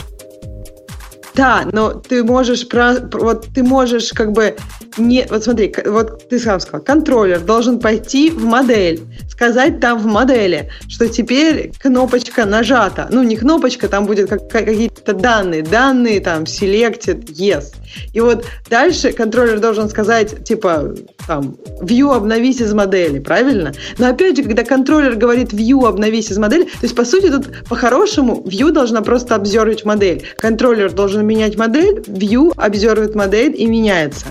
Да, 1.40 1.66
но 1.72 1.94
ты 1.94 2.22
можешь 2.26 2.68
про, 2.68 2.96
вот 3.14 3.48
ты 3.56 3.64
можешь 3.64 4.12
как 4.12 4.34
бы 4.34 4.58
не 4.98 5.26
вот 5.30 5.46
смотри, 5.46 5.74
вот 5.86 6.28
ты 6.28 6.38
сам 6.38 6.60
сказал, 6.60 6.84
контроллер 6.84 7.40
должен 7.40 7.80
пойти 7.80 8.30
в 8.30 8.44
модель, 8.44 9.00
сказать 9.30 9.80
там 9.80 10.00
в 10.00 10.06
модели, 10.06 10.70
что 10.90 11.08
теперь 11.08 11.72
кнопочка 11.80 12.46
нажата. 12.46 13.08
Ну 13.10 13.24
не 13.24 13.38
кнопочка, 13.38 13.88
там 13.88 14.06
будет 14.06 14.28
как- 14.28 14.50
какие-то 14.50 15.14
данные, 15.14 15.62
данные 15.64 16.20
там 16.20 16.44
selected 16.44 17.28
yes. 17.28 17.68
И 18.14 18.20
вот 18.20 18.46
дальше 18.70 19.12
контроллер 19.12 19.60
должен 19.60 19.90
сказать 19.90 20.44
типа 20.44 20.96
там 21.28 21.58
view 21.82 22.14
обновись 22.14 22.62
из 22.62 22.74
модели, 22.74 23.20
правильно? 23.20 23.74
Но 23.98 24.08
опять 24.08 24.38
же, 24.38 24.44
когда 24.44 24.64
контроллер 24.64 25.16
говорит 25.16 25.54
view 25.54 25.88
обновись 25.88 26.32
из 26.32 26.38
модели, 26.38 26.64
то 26.64 26.84
есть 26.84 26.96
по 26.96 27.06
сути 27.06 27.30
тут 27.30 27.48
по-хорошему 27.68 28.44
view 28.46 28.72
должна 28.72 29.02
просто 29.02 29.36
обзорвать 29.36 29.86
модель. 29.86 30.24
Контроллер 30.38 30.92
должен 30.92 31.26
менять 31.26 31.58
модель, 31.58 32.00
view 32.00 32.54
обзорвает 32.56 33.16
модель 33.16 33.56
и 33.56 33.66
меняется. 33.66 34.28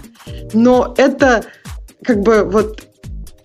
Но 0.52 0.94
это 0.96 1.44
как 2.04 2.20
бы 2.20 2.44
вот 2.44 2.82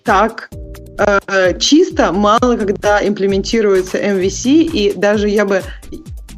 так 0.04 0.50
э, 0.98 1.58
чисто 1.58 2.12
мало 2.12 2.56
когда 2.56 3.06
имплементируется 3.06 3.98
MVC, 3.98 4.50
и 4.50 4.92
даже 4.94 5.28
я 5.28 5.44
бы... 5.44 5.62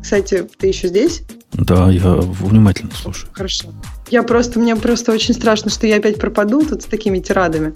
Кстати, 0.01 0.49
ты 0.59 0.69
еще 0.69 0.89
здесь? 0.89 1.23
Да, 1.59 1.91
я 1.91 2.15
внимательно 2.15 2.91
слушаю. 2.95 3.31
Хорошо. 3.33 3.69
Я 4.11 4.23
просто, 4.23 4.61
мне 4.61 4.77
просто 4.77 5.11
очень 5.13 5.35
страшно, 5.35 5.71
что 5.71 5.87
я 5.87 5.97
опять 5.97 6.19
пропаду 6.21 6.65
тут 6.65 6.83
с 6.83 6.85
такими 6.85 7.19
тирадами. 7.19 7.73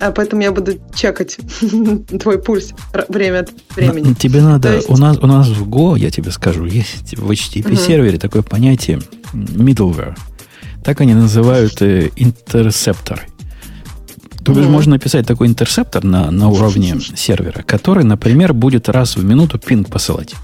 А 0.00 0.10
поэтому 0.10 0.42
я 0.42 0.50
буду 0.50 0.72
чекать 0.94 1.38
твой 2.20 2.38
пульс 2.42 2.72
время 3.08 3.40
от 3.40 3.50
времени. 3.76 4.14
Тебе 4.14 4.40
надо, 4.42 4.68
То 4.70 4.74
есть- 4.76 4.90
у, 4.90 4.96
нас, 4.96 5.18
у 5.18 5.26
нас 5.26 5.48
в 5.48 5.68
Go, 5.68 5.98
я 5.98 6.10
тебе 6.10 6.30
скажу, 6.32 6.64
есть 6.64 7.16
в 7.16 7.30
HTTP 7.30 7.68
Мгм. 7.68 7.76
сервере 7.76 8.18
такое 8.18 8.42
понятие 8.42 9.00
middleware. 9.32 10.16
Так 10.82 11.00
они 11.00 11.14
называют 11.14 11.80
э, 11.82 12.10
интерсепторы. 12.16 13.22
То 14.44 14.50
Мгм. 14.52 14.72
можно 14.72 14.92
написать 14.94 15.26
такой 15.26 15.46
интерсептор 15.46 16.02
на, 16.02 16.30
на 16.32 16.48
уровне 16.48 16.96
сервера, 17.14 17.62
который, 17.62 18.02
например, 18.02 18.52
будет 18.54 18.88
раз 18.88 19.16
в 19.16 19.24
минуту 19.24 19.58
пинг 19.58 19.88
посылать. 19.88 20.34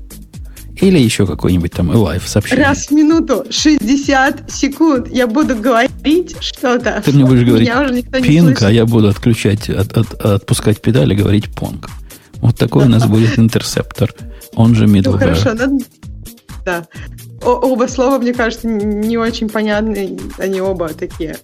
Или 0.81 0.99
еще 0.99 1.27
какой-нибудь 1.27 1.73
там 1.73 1.91
live 1.91 2.27
сообщение. 2.27 2.67
Раз 2.67 2.87
в 2.87 2.91
минуту, 2.93 3.45
60 3.51 4.51
секунд. 4.51 5.09
Я 5.11 5.27
буду 5.27 5.57
говорить 5.57 6.37
что-то. 6.41 7.03
Ты 7.05 7.13
мне 7.13 7.25
будешь 7.25 7.47
говорить 7.47 8.11
пинг, 8.11 8.63
а 8.63 8.71
я 8.71 8.87
буду 8.87 9.09
отключать, 9.09 9.69
от, 9.69 9.97
от, 9.97 10.15
отпускать 10.15 10.81
педали, 10.81 11.15
говорить 11.15 11.55
понг. 11.55 11.89
Вот 12.41 12.57
такой 12.57 12.85
у 12.85 12.89
нас 12.89 13.07
будет 13.07 13.39
интерсептор, 13.39 14.15
он 14.55 14.75
же 14.75 14.87
middleware. 14.87 15.13
Ну, 15.13 15.19
хорошо, 15.19 15.55
надо... 15.55 15.79
да. 16.65 16.87
О, 17.43 17.51
оба 17.51 17.87
слова, 17.87 18.19
мне 18.19 18.35
кажется, 18.35 18.67
не 18.67 19.17
очень 19.17 19.49
понятны. 19.49 20.19
Они 20.39 20.61
оба 20.61 20.89
такие 20.89 21.37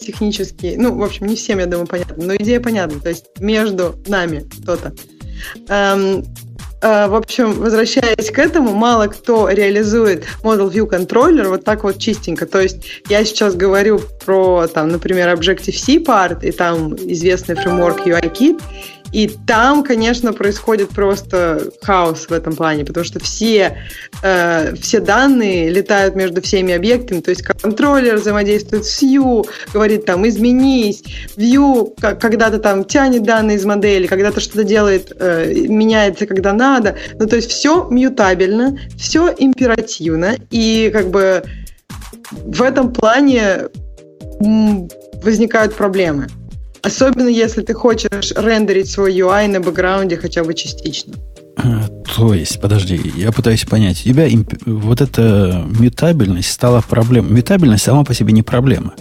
технические. 0.00 0.78
Ну, 0.78 0.96
в 0.96 1.02
общем, 1.02 1.26
не 1.26 1.36
всем, 1.36 1.58
я 1.58 1.66
думаю, 1.66 1.86
понятно. 1.86 2.22
Но 2.22 2.36
идея 2.36 2.60
понятна. 2.60 3.00
То 3.00 3.08
есть 3.08 3.26
между 3.38 3.96
нами 4.06 4.46
кто-то. 4.62 4.94
Эм, 5.68 6.24
в 6.80 7.16
общем, 7.16 7.54
возвращаясь 7.54 8.30
к 8.30 8.38
этому, 8.38 8.72
мало 8.72 9.08
кто 9.08 9.48
реализует 9.48 10.24
Model 10.42 10.70
View 10.70 10.88
Controller 10.88 11.48
вот 11.48 11.64
так 11.64 11.82
вот 11.84 11.98
чистенько. 11.98 12.46
То 12.46 12.60
есть 12.60 13.02
я 13.08 13.24
сейчас 13.24 13.54
говорю 13.54 14.00
про, 14.24 14.66
там, 14.68 14.88
например, 14.88 15.28
Objective-C 15.34 15.96
part, 15.96 16.46
и 16.46 16.52
там 16.52 16.94
известный 16.94 17.56
фреймворк 17.56 18.06
UIKit, 18.06 18.60
и 19.12 19.28
там, 19.46 19.82
конечно, 19.84 20.32
происходит 20.32 20.90
просто 20.90 21.70
хаос 21.82 22.26
в 22.28 22.32
этом 22.32 22.54
плане, 22.54 22.84
потому 22.84 23.04
что 23.04 23.20
все, 23.20 23.78
э, 24.22 24.74
все 24.76 25.00
данные 25.00 25.70
летают 25.70 26.14
между 26.14 26.42
всеми 26.42 26.74
объектами, 26.74 27.20
то 27.20 27.30
есть 27.30 27.42
контроллер 27.42 28.16
взаимодействует 28.16 28.84
с 28.84 29.02
View, 29.02 29.48
говорит 29.72 30.04
там 30.04 30.26
изменись, 30.28 31.02
View 31.36 31.94
когда-то 32.00 32.58
там 32.58 32.84
тянет 32.84 33.22
данные 33.22 33.56
из 33.56 33.64
модели, 33.64 34.06
когда-то 34.06 34.40
что-то 34.40 34.64
делает, 34.64 35.12
э, 35.18 35.52
меняется, 35.68 36.26
когда 36.26 36.52
надо. 36.52 36.96
Ну, 37.18 37.26
то 37.26 37.36
есть 37.36 37.50
все 37.50 37.88
мьютабельно, 37.88 38.78
все 38.96 39.34
императивно, 39.36 40.36
и 40.50 40.90
как 40.92 41.08
бы 41.08 41.42
в 42.30 42.62
этом 42.62 42.92
плане 42.92 43.68
возникают 45.22 45.74
проблемы. 45.74 46.28
Особенно 46.88 47.28
если 47.28 47.60
ты 47.60 47.74
хочешь 47.74 48.32
рендерить 48.34 48.90
свой 48.90 49.12
UI 49.12 49.46
на 49.48 49.60
бэкграунде 49.60 50.16
хотя 50.16 50.42
бы 50.42 50.54
частично. 50.54 51.14
А, 51.56 51.86
то 52.16 52.32
есть, 52.32 52.60
подожди, 52.62 52.98
я 53.14 53.30
пытаюсь 53.30 53.64
понять. 53.64 54.00
У 54.00 54.08
тебя 54.08 54.26
имп... 54.26 54.54
вот 54.64 55.02
эта 55.02 55.66
мютабельность 55.78 56.50
стала 56.50 56.80
проблемой. 56.80 57.30
Мютабельность 57.30 57.84
сама 57.84 58.04
по 58.04 58.14
себе 58.14 58.32
не 58.32 58.42
проблема. 58.42 58.94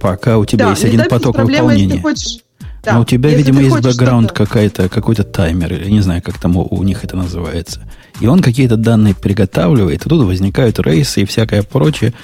Пока 0.00 0.38
у 0.38 0.46
тебя 0.46 0.66
да, 0.66 0.70
есть 0.70 0.84
один 0.84 1.04
поток 1.04 1.36
проблема, 1.36 1.64
выполнения. 1.64 2.00
Хочешь... 2.00 2.38
Да, 2.82 2.94
Но 2.94 3.00
у 3.02 3.04
тебя, 3.04 3.28
видимо, 3.28 3.60
есть 3.60 3.80
бэкграунд 3.80 4.32
какая-то, 4.32 4.88
какой-то 4.88 5.24
таймер, 5.24 5.74
или 5.74 5.90
не 5.90 6.00
знаю, 6.00 6.22
как 6.22 6.38
там 6.38 6.56
у, 6.56 6.66
у 6.70 6.82
них 6.82 7.04
это 7.04 7.16
называется. 7.16 7.82
И 8.20 8.26
он 8.26 8.40
какие-то 8.40 8.76
данные 8.76 9.14
приготавливает, 9.14 10.06
и 10.06 10.08
тут 10.08 10.24
возникают 10.24 10.78
рейсы 10.78 11.22
и 11.22 11.24
всякое 11.26 11.62
прочее, 11.62 12.14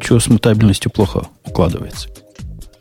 что 0.00 0.20
с 0.20 0.26
мутабельностью 0.28 0.90
плохо 0.90 1.28
укладывается. 1.46 2.08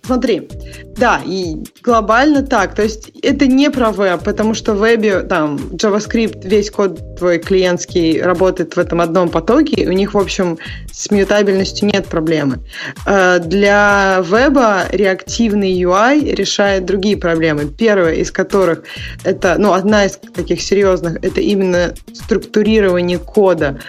Смотри, 0.10 0.50
да, 0.98 1.22
и 1.24 1.58
глобально 1.84 2.42
так. 2.42 2.74
То 2.74 2.82
есть 2.82 3.12
это 3.22 3.46
не 3.46 3.70
про 3.70 3.92
веб, 3.92 4.24
потому 4.24 4.56
что 4.56 4.74
в 4.74 4.80
вебе 4.80 5.20
там 5.20 5.58
JavaScript, 5.58 6.48
весь 6.48 6.72
код 6.72 7.18
твой 7.20 7.38
клиентский 7.38 8.20
работает 8.20 8.76
в 8.76 8.80
этом 8.80 9.02
одном 9.02 9.30
потоке, 9.30 9.84
и 9.84 9.88
у 9.88 9.92
них, 9.92 10.16
в 10.16 10.18
общем, 10.18 10.58
с 10.92 11.12
мьютабельностью 11.12 11.90
нет 11.94 12.08
проблемы. 12.08 12.58
Э, 13.06 13.38
для 13.38 14.24
веба 14.26 14.86
реактивный 14.92 15.80
UI 15.80 16.34
решает 16.34 16.86
другие 16.86 17.16
проблемы. 17.16 17.68
Первая 17.68 18.16
из 18.16 18.32
которых 18.32 18.86
это, 19.24 19.58
ну, 19.60 19.74
одна 19.74 20.06
из 20.06 20.18
таких 20.34 20.60
серьезных, 20.60 21.18
это 21.24 21.40
именно 21.40 21.94
структурирование 22.14 23.20
кода 23.20 23.80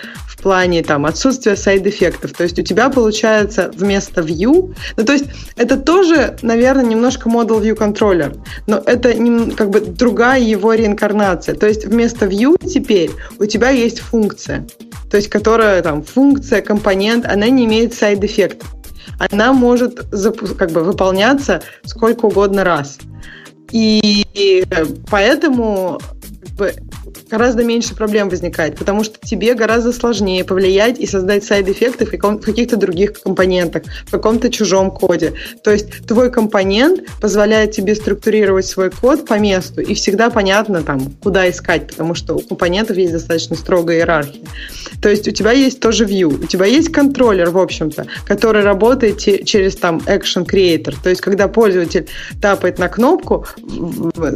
плане 0.40 0.83
там 0.83 1.07
отсутствия 1.07 1.57
сайд-эффектов. 1.57 2.33
То 2.33 2.44
есть 2.44 2.59
у 2.59 2.62
тебя 2.62 2.88
получается 2.88 3.70
вместо 3.74 4.20
view, 4.20 4.74
ну 4.96 5.05
то 5.05 5.12
есть 5.12 5.26
это 5.57 5.76
тоже, 5.76 6.37
наверное, 6.42 6.85
немножко 6.85 7.29
model 7.29 7.61
view 7.62 7.76
controller, 7.76 8.38
но 8.66 8.79
это 8.79 9.12
как 9.57 9.70
бы 9.70 9.81
другая 9.81 10.40
его 10.40 10.74
реинкарнация. 10.74 11.55
То 11.55 11.66
есть 11.66 11.87
вместо 11.87 12.26
view 12.26 12.57
теперь 12.66 13.11
у 13.38 13.46
тебя 13.46 13.70
есть 13.70 14.00
функция, 14.00 14.66
то 15.11 15.16
есть 15.16 15.29
которая 15.29 15.83
там 15.83 16.03
функция, 16.03 16.62
компонент, 16.62 17.26
она 17.26 17.48
не 17.48 17.64
имеет 17.64 17.94
сайд-эффектов. 17.94 18.68
Она 19.18 19.53
может 19.53 20.00
как 20.57 20.70
бы 20.70 20.83
выполняться 20.83 21.62
сколько 21.85 22.26
угодно 22.26 22.64
раз. 22.64 22.98
И 23.72 24.64
поэтому 25.11 26.00
как 26.42 26.50
бы, 26.57 26.74
гораздо 27.31 27.64
меньше 27.64 27.94
проблем 27.94 28.29
возникает, 28.29 28.77
потому 28.77 29.05
что 29.05 29.18
тебе 29.20 29.55
гораздо 29.55 29.92
сложнее 29.92 30.44
повлиять 30.44 30.99
и 30.99 31.07
создать 31.07 31.44
сайд-эффекты 31.44 32.07
в 32.07 32.11
каких-то 32.40 32.77
других 32.77 33.20
компонентах, 33.20 33.83
в 34.07 34.11
каком-то 34.11 34.51
чужом 34.51 34.90
коде. 34.90 35.35
То 35.62 35.70
есть 35.70 36.07
твой 36.07 36.31
компонент 36.31 37.05
позволяет 37.20 37.73
тебе 37.73 37.94
структурировать 37.94 38.66
свой 38.66 38.90
код 38.90 39.27
по 39.27 39.38
месту, 39.38 39.81
и 39.81 39.94
всегда 39.94 40.31
понятно, 40.31 40.83
там, 40.83 41.12
куда 41.23 41.49
искать, 41.49 41.87
потому 41.88 42.14
что 42.14 42.35
у 42.35 42.40
компонентов 42.40 42.96
есть 42.96 43.12
достаточно 43.12 43.57
строгая 43.57 43.99
иерархия. 43.99 44.42
То 45.03 45.09
есть 45.09 45.27
у 45.27 45.31
тебя 45.31 45.53
есть 45.53 45.81
тоже 45.81 46.05
view, 46.05 46.44
у 46.44 46.46
тебя 46.46 46.66
есть 46.66 46.92
контроллер, 46.92 47.51
в 47.51 47.59
общем-то, 47.59 48.07
который 48.27 48.62
работает 48.62 49.18
через 49.18 49.77
там 49.77 49.99
Action 50.07 50.46
Creator. 50.46 50.94
То 51.03 51.11
есть 51.11 51.20
когда 51.20 51.49
пользователь 51.49 52.07
тапает 52.40 52.79
на 52.79 52.88
кнопку, 52.88 53.46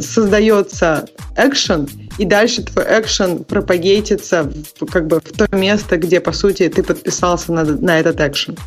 создается 0.01 1.05
action, 1.37 1.89
и 2.17 2.25
дальше 2.25 2.64
твой 2.65 2.85
экшен 2.85 3.43
пропагейтится 3.43 4.43
в, 4.43 4.85
как 4.85 5.07
бы 5.07 5.19
в 5.19 5.31
то 5.31 5.47
место, 5.55 5.97
где, 5.97 6.19
по 6.19 6.31
сути, 6.31 6.67
ты 6.69 6.83
подписался 6.83 7.53
на, 7.53 7.63
на 7.63 7.99
этот 7.99 8.19
экшен. 8.19 8.57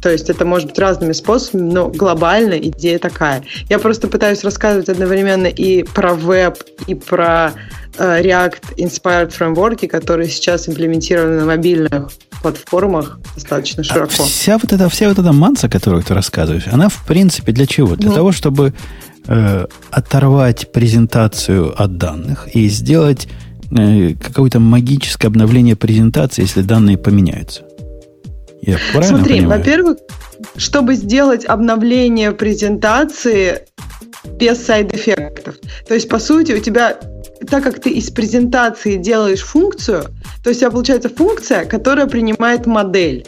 То 0.00 0.10
есть 0.10 0.30
это 0.30 0.44
может 0.44 0.68
быть 0.68 0.78
разными 0.78 1.12
способами, 1.12 1.72
но 1.72 1.88
глобально 1.88 2.54
идея 2.54 2.98
такая. 2.98 3.42
Я 3.68 3.78
просто 3.78 4.08
пытаюсь 4.08 4.44
рассказывать 4.44 4.88
одновременно 4.88 5.46
и 5.46 5.82
про 5.82 6.14
веб, 6.14 6.58
и 6.86 6.94
про 6.94 7.52
э, 7.98 8.22
React 8.22 8.76
Inspired 8.76 9.30
фреймворки, 9.30 9.86
которые 9.86 10.28
сейчас 10.28 10.68
имплементированы 10.68 11.40
на 11.40 11.46
мобильных 11.46 12.10
платформах 12.42 13.18
достаточно 13.34 13.80
а 13.80 13.84
широко. 13.84 14.22
А 14.22 14.26
вся 14.26 14.58
вот 14.58 14.72
эта, 14.72 14.88
вся 14.88 15.08
вот 15.08 15.18
эта 15.18 15.32
манса, 15.32 15.68
которую 15.68 16.02
ты 16.02 16.14
рассказываешь, 16.14 16.68
она 16.70 16.88
в 16.88 17.04
принципе 17.06 17.52
для 17.52 17.66
чего? 17.66 17.96
Для 17.96 18.10
ну, 18.10 18.14
того, 18.14 18.32
чтобы 18.32 18.74
э, 19.26 19.66
оторвать 19.90 20.72
презентацию 20.72 21.74
от 21.80 21.96
данных 21.98 22.48
и 22.54 22.68
сделать 22.68 23.28
э, 23.70 24.14
какое-то 24.14 24.60
магическое 24.60 25.26
обновление 25.28 25.76
презентации, 25.76 26.42
если 26.42 26.62
данные 26.62 26.98
поменяются. 26.98 27.62
Я 28.68 28.76
правильно 28.92 29.16
Смотри, 29.16 29.46
во-первых, 29.46 29.98
чтобы 30.58 30.94
сделать 30.94 31.46
обновление 31.46 32.32
презентации 32.32 33.62
без 34.24 34.62
сайд-эффектов. 34.62 35.54
То 35.86 35.94
есть, 35.94 36.06
по 36.10 36.18
сути, 36.18 36.52
у 36.52 36.58
тебя, 36.58 36.98
так 37.48 37.64
как 37.64 37.80
ты 37.80 37.88
из 37.88 38.10
презентации 38.10 38.96
делаешь 38.96 39.40
функцию, 39.40 40.02
то 40.44 40.50
есть 40.50 40.60
у 40.60 40.60
тебя 40.60 40.70
получается 40.70 41.08
функция, 41.08 41.64
которая 41.64 42.06
принимает 42.08 42.66
модель. 42.66 43.26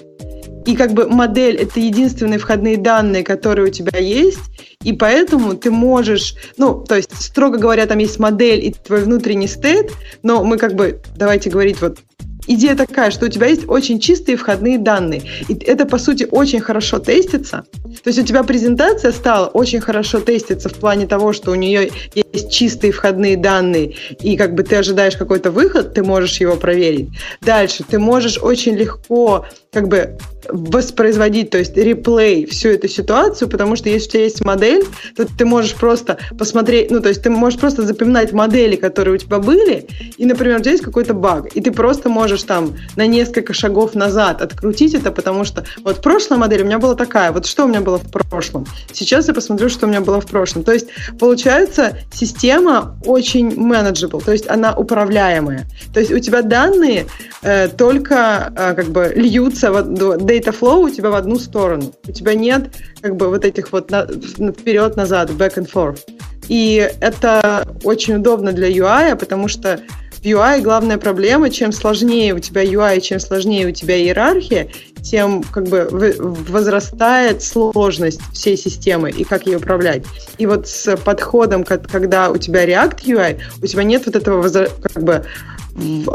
И 0.66 0.76
как 0.76 0.92
бы 0.92 1.08
модель— 1.08 1.56
это 1.56 1.80
единственные 1.80 2.38
входные 2.38 2.76
данные, 2.76 3.24
которые 3.24 3.68
у 3.68 3.70
тебя 3.70 3.98
есть, 3.98 4.40
и 4.84 4.92
поэтому 4.92 5.54
ты 5.54 5.70
можешь, 5.70 6.34
ну, 6.58 6.84
то 6.86 6.96
есть, 6.96 7.18
строго 7.18 7.56
говоря, 7.56 7.86
там 7.86 7.96
есть 7.96 8.18
модель 8.18 8.62
и 8.62 8.74
твой 8.74 9.04
внутренний 9.04 9.48
стейт, 9.48 9.90
но 10.22 10.44
мы 10.44 10.58
как 10.58 10.74
бы, 10.74 11.00
давайте 11.16 11.48
говорить 11.48 11.80
вот 11.80 12.00
идея 12.46 12.74
такая, 12.76 13.10
что 13.10 13.26
у 13.26 13.28
тебя 13.28 13.46
есть 13.46 13.68
очень 13.68 14.00
чистые 14.00 14.36
входные 14.36 14.78
данные. 14.78 15.22
И 15.48 15.54
это, 15.54 15.86
по 15.86 15.98
сути, 15.98 16.26
очень 16.30 16.60
хорошо 16.60 16.98
тестится. 16.98 17.64
То 18.02 18.08
есть 18.08 18.18
у 18.18 18.22
тебя 18.22 18.42
презентация 18.42 19.12
стала 19.12 19.46
очень 19.46 19.80
хорошо 19.80 20.20
теститься 20.20 20.68
в 20.68 20.74
плане 20.74 21.06
того, 21.06 21.32
что 21.32 21.50
у 21.50 21.54
нее 21.54 21.90
есть 22.14 22.50
чистые 22.50 22.92
входные 22.92 23.36
данные, 23.36 23.94
и 24.20 24.36
как 24.36 24.54
бы 24.54 24.62
ты 24.62 24.76
ожидаешь 24.76 25.16
какой-то 25.16 25.50
выход, 25.50 25.94
ты 25.94 26.02
можешь 26.02 26.40
его 26.40 26.56
проверить. 26.56 27.08
Дальше 27.40 27.84
ты 27.88 27.98
можешь 27.98 28.38
очень 28.38 28.74
легко 28.74 29.46
как 29.72 29.88
бы 29.88 30.18
воспроизводить, 30.48 31.50
то 31.50 31.58
есть 31.58 31.76
реплей 31.76 32.46
всю 32.46 32.70
эту 32.70 32.88
ситуацию, 32.88 33.48
потому 33.48 33.76
что 33.76 33.88
если 33.88 34.08
у 34.08 34.10
тебя 34.12 34.22
есть 34.24 34.44
модель, 34.44 34.84
то 35.16 35.26
ты 35.26 35.44
можешь 35.44 35.74
просто 35.74 36.18
посмотреть, 36.36 36.90
ну, 36.90 37.00
то 37.00 37.08
есть 37.08 37.22
ты 37.22 37.30
можешь 37.30 37.58
просто 37.58 37.82
запоминать 37.82 38.32
модели, 38.32 38.76
которые 38.76 39.14
у 39.14 39.18
тебя 39.18 39.38
были, 39.38 39.86
и, 40.16 40.26
например, 40.26 40.58
у 40.58 40.60
тебя 40.60 40.72
есть 40.72 40.82
какой-то 40.82 41.14
баг, 41.14 41.54
и 41.54 41.60
ты 41.60 41.70
просто 41.70 42.08
можешь 42.08 42.42
там 42.42 42.76
на 42.96 43.06
несколько 43.06 43.52
шагов 43.52 43.94
назад 43.94 44.42
открутить 44.42 44.94
это, 44.94 45.12
потому 45.12 45.44
что 45.44 45.64
вот 45.84 46.02
прошлая 46.02 46.38
модель 46.38 46.62
у 46.62 46.66
меня 46.66 46.78
была 46.78 46.94
такая, 46.94 47.30
вот 47.32 47.46
что 47.46 47.64
у 47.64 47.68
меня 47.68 47.80
было 47.80 47.98
в 47.98 48.10
прошлом, 48.10 48.66
сейчас 48.92 49.28
я 49.28 49.34
посмотрю, 49.34 49.68
что 49.68 49.86
у 49.86 49.88
меня 49.88 50.00
было 50.00 50.20
в 50.20 50.26
прошлом. 50.26 50.64
То 50.64 50.72
есть, 50.72 50.88
получается, 51.18 51.98
система 52.12 52.96
очень 53.04 53.50
manageable, 53.50 54.24
то 54.24 54.32
есть 54.32 54.48
она 54.48 54.74
управляемая. 54.74 55.66
То 55.92 56.00
есть 56.00 56.12
у 56.12 56.18
тебя 56.18 56.42
данные 56.42 57.06
э, 57.42 57.68
только 57.68 58.52
э, 58.56 58.74
как 58.74 58.86
бы 58.86 59.12
льются 59.14 59.59
в 59.62 59.76
data 60.16 60.58
flow 60.58 60.84
у 60.84 60.90
тебя 60.90 61.10
в 61.10 61.14
одну 61.14 61.38
сторону. 61.38 61.92
У 62.06 62.12
тебя 62.12 62.34
нет 62.34 62.74
как 63.00 63.16
бы 63.16 63.28
вот 63.28 63.44
этих 63.44 63.72
вот 63.72 63.90
на, 63.90 64.06
вперед-назад, 64.06 65.30
back 65.30 65.56
and 65.56 65.70
forth. 65.70 66.00
И 66.48 66.90
это 67.00 67.66
очень 67.84 68.14
удобно 68.14 68.52
для 68.52 68.68
UI, 68.68 69.14
потому 69.16 69.48
что 69.48 69.80
в 70.20 70.22
UI 70.22 70.60
главная 70.60 70.98
проблема, 70.98 71.48
чем 71.48 71.72
сложнее 71.72 72.34
у 72.34 72.38
тебя 72.38 72.62
UI, 72.62 73.00
чем 73.00 73.20
сложнее 73.20 73.68
у 73.68 73.70
тебя 73.70 73.96
иерархия, 73.96 74.68
тем 75.00 75.42
как 75.42 75.64
бы 75.68 75.88
возрастает 75.90 77.42
сложность 77.42 78.20
всей 78.34 78.56
системы 78.58 79.10
и 79.10 79.24
как 79.24 79.46
ее 79.46 79.56
управлять. 79.56 80.04
И 80.36 80.44
вот 80.44 80.68
с 80.68 80.94
подходом, 80.98 81.64
когда 81.64 82.30
у 82.30 82.36
тебя 82.36 82.66
React 82.66 83.04
UI, 83.04 83.40
у 83.62 83.66
тебя 83.66 83.82
нет 83.82 84.04
вот 84.04 84.16
этого 84.16 84.46
как 84.82 85.02
бы 85.02 85.24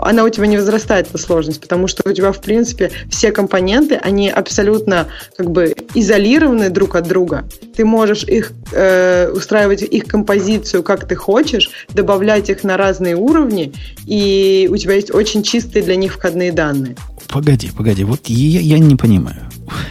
она 0.02 0.24
у 0.24 0.30
тебя 0.30 0.48
не 0.48 0.58
возрастает, 0.58 1.08
эта 1.08 1.18
сложность, 1.18 1.62
потому 1.62 1.88
что 1.88 2.08
у 2.10 2.14
тебя, 2.14 2.32
в 2.32 2.42
принципе, 2.42 2.92
все 3.10 3.32
компоненты, 3.32 3.96
они 3.96 4.30
абсолютно 4.30 5.08
как 5.38 5.52
бы 5.52 5.76
изолированы 5.94 6.70
друг 6.70 6.96
от 6.96 7.08
друга. 7.08 7.46
Ты 7.76 7.86
можешь 7.86 8.24
их 8.24 8.52
э, 8.72 9.30
устраивать 9.32 9.82
их 9.82 10.06
композицию, 10.06 10.84
как 10.84 11.08
ты 11.08 11.16
хочешь, 11.16 11.70
добавлять 11.90 12.50
их 12.50 12.64
на 12.64 12.78
разные 12.78 13.16
уровни, 13.16 13.74
и 14.06 14.70
у 14.72 14.78
тебя 14.78 14.94
есть 14.94 15.14
очень 15.14 15.44
чистые 15.44 15.84
для 15.84 15.96
них 15.96 16.14
входные 16.14 16.52
данные. 16.52 16.96
Погоди, 17.28 17.72
погоди, 17.76 18.04
вот 18.04 18.28
я, 18.28 18.60
я 18.60 18.80
не 18.80 18.96
понимаю. 18.96 19.42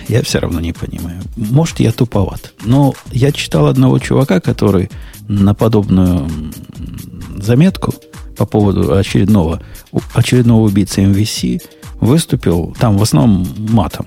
Я 0.09 0.23
все 0.23 0.39
равно 0.39 0.61
не 0.61 0.73
понимаю. 0.73 1.21
Может, 1.37 1.81
я 1.81 1.91
туповат. 1.93 2.53
Но 2.65 2.95
я 3.11 3.33
читал 3.33 3.67
одного 3.67 3.99
чувака, 3.99 4.41
который 4.41 4.91
на 5.29 5.55
подобную 5.55 6.29
заметку 7.39 7.95
по 8.37 8.47
поводу 8.47 8.97
очередного, 8.97 9.63
очередного 10.13 10.67
убийцы 10.67 11.03
MVC 11.03 11.63
выступил 12.01 12.75
там 12.79 12.99
в 12.99 13.03
основном 13.03 13.47
матом. 13.71 14.07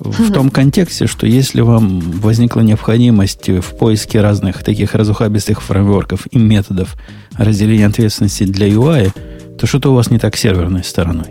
В 0.00 0.32
том 0.32 0.50
контексте, 0.50 1.06
что 1.08 1.26
если 1.26 1.60
вам 1.60 2.00
возникла 2.00 2.60
необходимость 2.60 3.48
в 3.48 3.76
поиске 3.76 4.20
разных 4.20 4.62
таких 4.62 4.94
разухабистых 4.94 5.60
фреймворков 5.60 6.26
и 6.30 6.38
методов 6.38 6.94
разделения 7.36 7.86
ответственности 7.86 8.44
для 8.44 8.68
UI, 8.68 9.12
то 9.58 9.66
что-то 9.66 9.90
у 9.90 9.94
вас 9.94 10.10
не 10.10 10.20
так 10.20 10.36
с 10.36 10.40
серверной 10.40 10.84
стороной. 10.84 11.26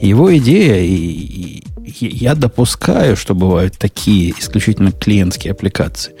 Его 0.00 0.36
идея, 0.36 0.82
и, 0.82 0.92
и 0.92 1.64
я 2.00 2.34
допускаю, 2.34 3.16
что 3.16 3.34
бывают 3.34 3.78
такие 3.78 4.34
исключительно 4.36 4.90
клиентские 4.90 5.52
аппликации, 5.52 6.14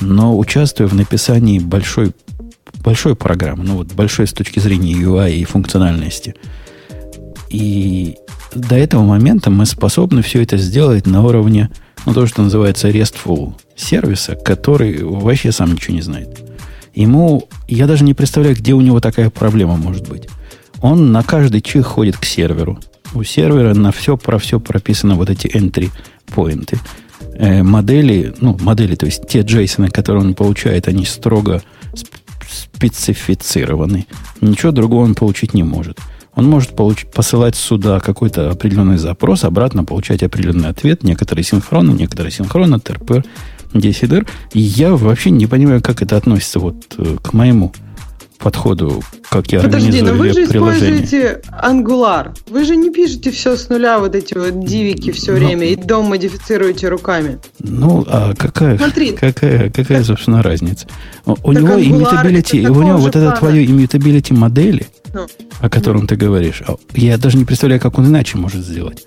но 0.00 0.38
участвуя 0.38 0.86
в 0.86 0.94
написании 0.94 1.58
большой 1.58 2.12
большой 2.82 3.16
программы, 3.16 3.64
ну 3.64 3.76
вот 3.76 3.92
большой 3.92 4.26
с 4.26 4.32
точки 4.32 4.58
зрения 4.58 4.92
UI 4.92 5.32
и 5.32 5.44
функциональности. 5.44 6.34
И 7.48 8.16
до 8.54 8.76
этого 8.76 9.02
момента 9.02 9.50
мы 9.50 9.66
способны 9.66 10.22
все 10.22 10.42
это 10.42 10.56
сделать 10.56 11.06
на 11.06 11.22
уровне, 11.24 11.70
ну, 12.06 12.14
то, 12.14 12.26
что 12.26 12.42
называется 12.42 12.88
RESTful 12.88 13.54
сервиса, 13.76 14.34
который 14.34 15.02
вообще 15.02 15.52
сам 15.52 15.72
ничего 15.72 15.94
не 15.94 16.02
знает. 16.02 16.40
Ему, 16.94 17.48
я 17.68 17.86
даже 17.86 18.04
не 18.04 18.14
представляю, 18.14 18.56
где 18.56 18.72
у 18.72 18.80
него 18.80 19.00
такая 19.00 19.30
проблема 19.30 19.76
может 19.76 20.08
быть. 20.08 20.28
Он 20.80 21.12
на 21.12 21.22
каждый 21.22 21.60
чих 21.60 21.86
ходит 21.86 22.16
к 22.16 22.24
серверу. 22.24 22.80
У 23.12 23.22
сервера 23.22 23.74
на 23.74 23.92
все 23.92 24.16
про 24.16 24.38
все 24.38 24.60
прописано 24.60 25.14
вот 25.14 25.30
эти 25.30 25.46
entry 25.46 25.90
поинты. 26.34 26.78
Э, 27.34 27.62
модели, 27.62 28.34
ну, 28.40 28.56
модели, 28.60 28.94
то 28.94 29.06
есть 29.06 29.26
те 29.28 29.40
JSON, 29.40 29.90
которые 29.90 30.24
он 30.24 30.34
получает, 30.34 30.88
они 30.88 31.04
строго 31.04 31.62
специфицированы. 32.50 34.06
Ничего 34.40 34.72
другого 34.72 35.04
он 35.04 35.14
получить 35.14 35.54
не 35.54 35.62
может. 35.62 35.98
Он 36.34 36.46
может 36.46 36.70
получ- 36.70 37.06
посылать 37.12 37.56
сюда 37.56 38.00
какой-то 38.00 38.50
определенный 38.50 38.98
запрос, 38.98 39.44
обратно 39.44 39.84
получать 39.84 40.22
определенный 40.22 40.68
ответ, 40.68 41.02
некоторые 41.02 41.44
синхронно, 41.44 41.90
некоторые 41.90 42.32
синхронно, 42.32 42.78
ТРП, 42.78 43.24
DCDR. 43.72 44.26
И 44.52 44.60
я 44.60 44.94
вообще 44.94 45.30
не 45.30 45.46
понимаю, 45.46 45.82
как 45.82 46.02
это 46.02 46.16
относится 46.16 46.60
вот 46.60 46.94
э, 46.98 47.16
к 47.20 47.32
моему 47.32 47.72
подходу, 48.40 49.02
как 49.28 49.52
я 49.52 49.60
Подожди, 49.60 50.02
но 50.02 50.14
вы 50.14 50.32
же 50.32 50.46
приложение. 50.46 51.02
используете 51.02 51.42
Angular. 51.62 52.34
Вы 52.48 52.64
же 52.64 52.74
не 52.74 52.90
пишете 52.90 53.30
все 53.30 53.56
с 53.56 53.68
нуля, 53.68 53.98
вот 53.98 54.14
эти 54.14 54.34
вот 54.34 54.64
дивики 54.64 55.12
все 55.12 55.32
но... 55.32 55.38
время, 55.38 55.66
и 55.66 55.76
дом 55.76 56.06
модифицируете 56.06 56.88
руками. 56.88 57.38
Ну, 57.60 58.04
а 58.08 58.34
какая, 58.34 58.78
Смотри, 58.78 59.12
какая, 59.12 59.70
какая 59.70 60.02
собственно, 60.02 60.42
разница? 60.42 60.86
У 61.26 61.52
него 61.52 61.74
immutability, 61.74 62.66
у 62.66 62.82
него 62.82 62.98
вот 62.98 63.14
это 63.14 63.30
твое 63.32 63.64
immutability 63.64 64.34
модели, 64.34 64.86
ну. 65.12 65.26
о 65.60 65.68
котором 65.68 66.02
ну. 66.02 66.06
ты 66.06 66.16
говоришь, 66.16 66.62
а 66.66 66.76
я 66.94 67.18
даже 67.18 67.36
не 67.36 67.44
представляю, 67.44 67.80
как 67.80 67.98
он 67.98 68.06
иначе 68.06 68.38
может 68.38 68.64
сделать. 68.64 69.06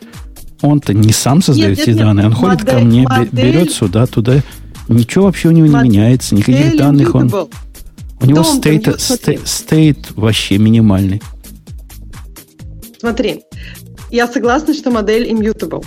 Он-то 0.61 0.93
не 0.93 1.11
сам 1.11 1.41
создает 1.41 1.79
эти 1.79 1.91
данные, 1.91 2.27
он 2.27 2.33
модель, 2.33 2.49
ходит 2.49 2.69
ко 2.69 2.79
мне, 2.79 3.03
модель, 3.03 3.29
берет 3.31 3.71
сюда, 3.71 4.05
туда. 4.05 4.41
Ничего 4.87 5.25
вообще 5.25 5.47
у 5.49 5.51
него 5.51 5.67
не 5.67 5.89
меняется, 5.89 6.35
никаких 6.35 6.77
данных 6.77 7.15
он... 7.15 7.31
У 8.23 8.25
него 8.25 8.43
стейт, 8.43 9.01
стейт, 9.01 9.47
стейт 9.47 10.11
вообще 10.11 10.57
минимальный. 10.57 11.21
Смотри, 12.99 13.43
я 14.11 14.27
согласна, 14.27 14.73
что 14.73 14.91
модель 14.91 15.29
immutable 15.29 15.83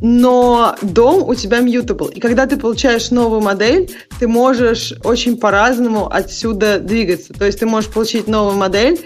но 0.00 0.76
дом 0.82 1.28
у 1.28 1.34
тебя 1.34 1.60
mutable. 1.60 2.12
И 2.12 2.20
когда 2.20 2.46
ты 2.46 2.56
получаешь 2.56 3.10
новую 3.10 3.40
модель, 3.40 3.90
ты 4.18 4.28
можешь 4.28 4.94
очень 5.04 5.36
по-разному 5.36 6.10
отсюда 6.10 6.78
двигаться. 6.78 7.32
То 7.32 7.46
есть 7.46 7.60
ты 7.60 7.66
можешь 7.66 7.90
получить 7.90 8.26
новую 8.26 8.56
модель 8.56 8.98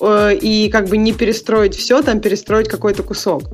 э, 0.00 0.34
и 0.34 0.68
как 0.70 0.88
бы 0.88 0.96
не 0.96 1.12
перестроить 1.12 1.74
все, 1.76 2.02
там 2.02 2.20
перестроить 2.20 2.68
какой-то 2.68 3.02
кусок. 3.02 3.44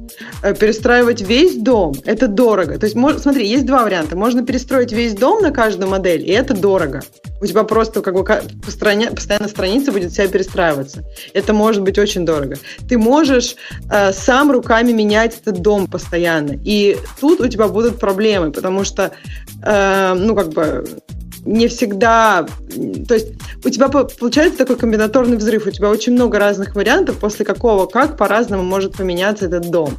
Э, 0.43 0.55
перестраивать 0.55 1.23
весь 1.23 1.57
дом– 1.57 1.95
это 2.05 2.27
дорого. 2.29 2.79
То 2.79 2.85
есть, 2.85 2.97
мож, 2.97 3.19
смотри, 3.19 3.47
есть 3.47 3.67
два 3.67 3.85
варианта. 3.85 4.17
Можно 4.17 4.45
перестроить 4.45 4.93
весь 4.93 5.15
дом 5.15 5.43
на 5.43 5.51
каждую 5.51 5.89
модель, 5.89 6.23
и 6.23 6.33
это 6.33 6.55
дорого. 6.55 7.03
У 7.41 7.47
тебя 7.47 7.65
просто 7.65 8.03
как 8.03 8.15
бы 8.15 8.25
постоянно 8.25 9.49
страница 9.49 9.93
будет 9.93 10.13
себя 10.13 10.29
перестраиваться. 10.29 11.05
Это 11.35 11.53
может 11.53 11.83
быть 11.83 11.99
очень 11.99 12.25
дорого. 12.25 12.57
Ты 12.89 12.99
можешь 12.99 13.57
э, 13.91 14.13
сам 14.13 14.51
руками 14.51 14.93
менять 14.93 15.39
этот 15.41 15.61
дом 15.63 15.87
постоянно. 15.87 16.59
И 16.65 16.97
тут 17.21 17.41
у 17.41 17.49
тебя 17.49 17.69
будут 17.69 18.01
проблемы, 18.01 18.53
потому 18.53 18.85
что, 18.85 19.13
э, 19.63 20.15
ну, 20.15 20.35
как 20.35 20.49
бы, 20.49 20.85
не 21.49 21.67
всегда... 21.69 22.47
То 23.09 23.15
есть 23.15 23.33
у 23.65 23.71
тебя 23.71 23.89
получается 23.89 24.59
такой 24.59 24.77
комбинаторный 24.77 25.37
взрыв, 25.37 25.67
у 25.67 25.71
тебя 25.71 25.91
очень 25.91 26.13
много 26.13 26.39
разных 26.39 26.75
вариантов, 26.75 27.19
после 27.19 27.45
какого 27.45 27.87
как 27.87 28.17
по-разному 28.17 28.63
может 28.63 28.97
поменяться 28.97 29.47
этот 29.47 29.71
дом. 29.71 29.95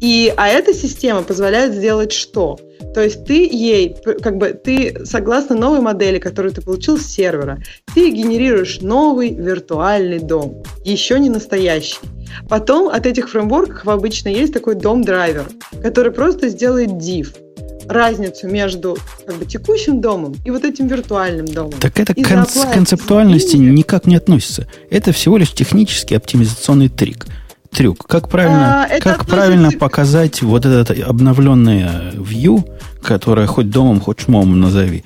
И, 0.00 0.32
а 0.36 0.48
эта 0.48 0.72
система 0.72 1.22
позволяет 1.22 1.74
сделать 1.74 2.12
что? 2.12 2.58
То 2.94 3.02
есть 3.02 3.26
ты 3.26 3.46
ей, 3.46 3.96
как 4.22 4.38
бы, 4.38 4.48
ты, 4.48 5.04
согласно 5.04 5.54
новой 5.54 5.80
модели, 5.80 6.18
которую 6.18 6.52
ты 6.52 6.62
получил 6.62 6.98
с 6.98 7.06
сервера, 7.06 7.58
ты 7.94 8.10
генерируешь 8.10 8.80
новый 8.80 9.34
виртуальный 9.34 10.18
дом, 10.18 10.62
еще 10.84 11.18
не 11.18 11.28
настоящий. 11.28 11.98
Потом 12.48 12.88
от 12.88 13.06
этих 13.06 13.28
фреймворков 13.28 13.86
обычно 13.86 14.28
есть 14.30 14.52
такой 14.52 14.74
дом-драйвер, 14.74 15.46
который 15.82 16.10
просто 16.10 16.48
сделает 16.48 16.90
div, 16.92 17.28
разницу 17.88 18.48
между 18.48 18.96
как 19.26 19.36
бы, 19.36 19.44
текущим 19.44 20.00
домом 20.00 20.34
и 20.44 20.50
вот 20.50 20.64
этим 20.64 20.86
виртуальным 20.86 21.46
домом. 21.46 21.72
Так 21.80 21.98
это 22.00 22.14
к 22.14 22.16
кон- 22.16 22.72
концептуальности 22.72 23.56
никак 23.56 24.06
не 24.06 24.16
относится. 24.16 24.68
Это 24.90 25.12
всего 25.12 25.36
лишь 25.36 25.52
технический 25.52 26.14
оптимизационный 26.14 26.88
трик. 26.88 27.26
Трюк. 27.70 28.06
Как 28.06 28.28
правильно, 28.28 28.84
а, 28.84 29.00
как 29.00 29.26
правильно 29.26 29.70
показать 29.70 30.40
вот 30.40 30.64
это 30.64 30.94
обновленное 31.04 32.12
view, 32.12 32.64
которое 33.02 33.46
хоть 33.46 33.70
домом, 33.70 34.00
хоть 34.00 34.20
шмом 34.20 34.58
назови, 34.58 35.04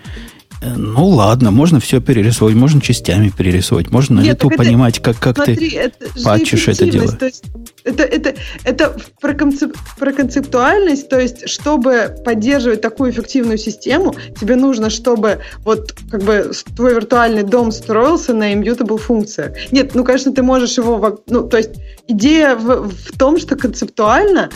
ну 0.63 1.07
ладно, 1.07 1.51
можно 1.51 1.81
все 1.81 2.01
перерисовать, 2.01 2.55
можно 2.55 2.81
частями 2.81 3.31
перерисовать, 3.31 3.91
можно 3.91 4.17
на 4.17 4.21
лету 4.21 4.51
понимать, 4.51 5.01
как, 5.01 5.19
как 5.19 5.37
смотри, 5.37 5.71
ты 5.71 5.77
это 5.77 6.07
патчишь 6.23 6.69
это 6.69 6.87
дело. 6.87 7.13
То 7.13 7.27
есть, 7.27 7.45
это, 7.85 8.03
это, 8.03 8.35
это 8.65 8.97
про, 9.21 9.33
концеп, 9.33 9.75
про 9.99 10.13
концептуальность, 10.13 11.09
то 11.09 11.19
есть, 11.19 11.49
чтобы 11.49 12.15
поддерживать 12.25 12.83
такую 12.83 13.11
эффективную 13.11 13.57
систему, 13.57 14.15
тебе 14.39 14.57
нужно, 14.57 14.91
чтобы 14.91 15.41
вот 15.65 15.95
как 16.11 16.23
бы 16.23 16.53
твой 16.77 16.95
виртуальный 16.95 17.43
дом 17.43 17.73
строился 17.73 18.35
на 18.35 18.53
immutable 18.53 18.99
функциях. 18.99 19.53
Нет, 19.73 19.95
ну, 19.95 20.05
конечно, 20.05 20.33
ты 20.33 20.43
можешь 20.43 20.77
его... 20.77 21.23
Ну, 21.27 21.49
то 21.49 21.57
есть, 21.57 21.71
идея 22.07 22.55
в, 22.55 22.91
в 22.91 23.19
том, 23.19 23.39
что 23.39 23.57
концептуально 23.57 24.51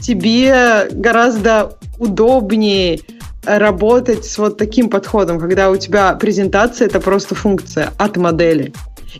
тебе 0.00 0.88
гораздо 0.90 1.76
удобнее 1.98 3.00
работать 3.44 4.24
с 4.24 4.38
вот 4.38 4.58
таким 4.58 4.90
подходом, 4.90 5.38
когда 5.38 5.70
у 5.70 5.76
тебя 5.76 6.14
презентация 6.14 6.86
это 6.86 7.00
просто 7.00 7.34
функция 7.34 7.92
от 7.98 8.16
модели. 8.16 8.72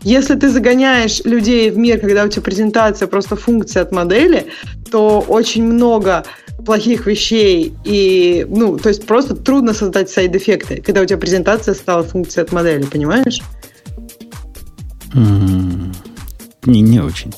Если 0.03 0.35
ты 0.35 0.49
загоняешь 0.49 1.21
людей 1.25 1.69
в 1.69 1.77
мир, 1.77 1.99
когда 1.99 2.23
у 2.23 2.27
тебя 2.27 2.41
презентация 2.41 3.07
просто 3.07 3.35
функция 3.35 3.83
от 3.83 3.91
модели, 3.91 4.47
то 4.89 5.19
очень 5.27 5.63
много 5.63 6.23
плохих 6.65 7.07
вещей 7.07 7.73
и, 7.83 8.45
ну, 8.47 8.77
то 8.77 8.89
есть 8.89 9.05
просто 9.05 9.35
трудно 9.35 9.73
создать 9.73 10.09
сайд-эффекты, 10.09 10.81
когда 10.81 11.01
у 11.01 11.05
тебя 11.05 11.17
презентация 11.17 11.73
стала 11.73 12.03
функцией 12.03 12.45
от 12.45 12.51
модели, 12.51 12.83
понимаешь? 12.83 13.41
Mm, 15.13 15.93
не, 16.65 16.81
не 16.81 16.99
очень. 16.99 17.33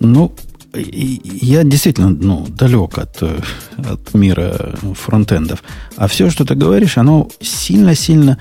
Ну, 0.00 0.32
я 0.74 1.62
действительно 1.64 2.10
ну, 2.10 2.46
далек 2.48 2.98
от, 2.98 3.22
э, 3.22 3.38
от 3.76 4.14
мира 4.14 4.76
фронтендов. 4.94 5.62
А 5.96 6.06
все, 6.08 6.30
что 6.30 6.44
ты 6.44 6.54
говоришь, 6.54 6.98
оно 6.98 7.28
сильно-сильно 7.40 8.38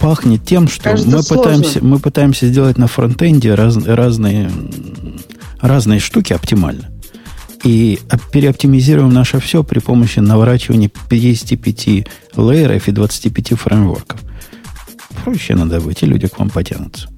пахнет 0.00 0.44
тем, 0.44 0.68
что 0.68 0.84
Кажется, 0.84 1.10
мы 1.10 1.22
сложно. 1.22 1.42
пытаемся, 1.42 1.84
мы 1.84 1.98
пытаемся 1.98 2.46
сделать 2.48 2.78
на 2.78 2.86
фронтенде 2.86 3.54
раз, 3.54 3.76
разные, 3.76 4.50
разные 5.60 6.00
штуки 6.00 6.32
оптимально. 6.32 6.90
И 7.62 7.98
оп- 8.12 8.30
переоптимизируем 8.30 9.12
наше 9.12 9.40
все 9.40 9.64
при 9.64 9.78
помощи 9.78 10.18
наворачивания 10.18 10.90
55 11.08 12.06
лейеров 12.36 12.88
и 12.88 12.92
25 12.92 13.58
фреймворков. 13.58 14.20
Проще 15.24 15.54
надо 15.54 15.80
быть, 15.80 16.02
и 16.02 16.06
люди 16.06 16.28
к 16.28 16.38
вам 16.38 16.50
потянутся. 16.50 17.08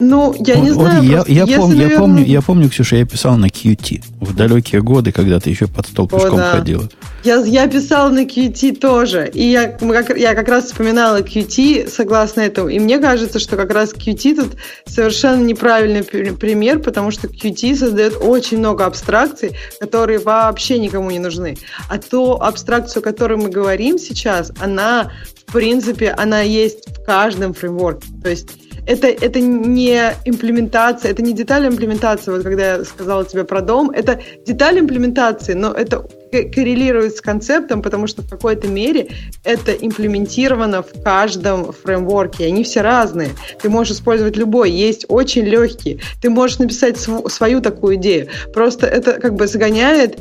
Ну, 0.00 0.34
я 0.38 0.56
не 0.56 0.70
Вот- 0.72 0.76
вот 0.78 0.90
знаю. 0.90 1.02
я, 1.04 1.12
просто 1.16 1.32
я, 1.32 1.40
если, 1.44 1.56
помню, 1.56 1.74
я, 1.76 1.82
наверное, 1.82 1.98
помню, 1.98 2.24
я 2.24 2.42
помню, 2.42 2.68
Ксюша, 2.70 2.96
я 2.96 3.06
писал 3.06 3.36
на 3.36 3.46
QT 3.46 4.02
в 4.20 4.34
далекие 4.34 4.82
годы, 4.82 5.12
когда 5.12 5.38
ты 5.40 5.50
еще 5.50 5.66
под 5.66 5.86
стол 5.86 6.06
О, 6.06 6.08
пешком 6.18 6.36
да. 6.38 6.52
ходила. 6.56 6.88
Я, 7.22 7.36
я 7.36 7.66
писала 7.68 8.10
на 8.10 8.24
QT 8.24 8.76
тоже, 8.76 9.30
и 9.32 9.44
я, 9.46 9.68
как, 9.68 10.18
я 10.18 10.34
как 10.34 10.48
раз 10.48 10.66
вспоминала 10.66 11.22
QT 11.22 11.88
согласно 11.88 12.42
этому, 12.42 12.68
и 12.68 12.78
мне 12.78 12.98
кажется, 12.98 13.38
что 13.38 13.56
как 13.56 13.72
раз 13.72 13.94
QT 13.94 14.34
тут 14.36 14.56
совершенно 14.86 15.42
неправильный 15.42 16.02
пр- 16.02 16.34
пример, 16.34 16.80
потому 16.80 17.10
что 17.10 17.28
QT 17.28 17.76
создает 17.76 18.16
очень 18.20 18.58
много 18.58 18.84
абстракций, 18.84 19.52
которые 19.80 20.18
вообще 20.18 20.78
никому 20.78 21.10
не 21.10 21.18
нужны. 21.18 21.56
А 21.88 21.96
ту 21.98 22.32
абстракцию, 22.32 23.00
о 23.00 23.04
которой 23.04 23.38
мы 23.38 23.48
говорим 23.48 23.98
сейчас, 23.98 24.52
она, 24.60 25.10
в 25.46 25.52
принципе, 25.52 26.10
она 26.10 26.40
есть 26.40 26.88
в 26.88 27.04
каждом 27.06 27.54
фреймворке. 27.54 28.06
То 28.22 28.28
есть 28.28 28.48
это, 28.86 29.06
это 29.06 29.40
не 29.40 30.14
имплементация, 30.24 31.10
это 31.10 31.22
не 31.22 31.32
деталь 31.32 31.66
имплементации, 31.66 32.30
вот 32.30 32.42
когда 32.42 32.74
я 32.74 32.84
сказала 32.84 33.24
тебе 33.24 33.44
про 33.44 33.60
дом, 33.60 33.90
это 33.90 34.20
деталь 34.46 34.78
имплементации, 34.78 35.54
но 35.54 35.72
это 35.72 36.06
коррелирует 36.42 37.16
с 37.16 37.20
концептом, 37.20 37.80
потому 37.80 38.06
что 38.06 38.22
в 38.22 38.28
какой-то 38.28 38.68
мере 38.68 39.08
это 39.44 39.72
имплементировано 39.72 40.82
в 40.82 41.02
каждом 41.02 41.72
фреймворке, 41.72 42.46
они 42.46 42.64
все 42.64 42.82
разные. 42.82 43.30
Ты 43.62 43.68
можешь 43.68 43.94
использовать 43.94 44.36
любой, 44.36 44.70
есть 44.70 45.06
очень 45.08 45.44
легкие. 45.44 46.00
Ты 46.20 46.30
можешь 46.30 46.58
написать 46.58 46.98
св- 46.98 47.30
свою 47.32 47.60
такую 47.60 47.96
идею. 47.96 48.28
Просто 48.52 48.86
это 48.86 49.12
как 49.14 49.34
бы 49.34 49.46
загоняет 49.46 50.18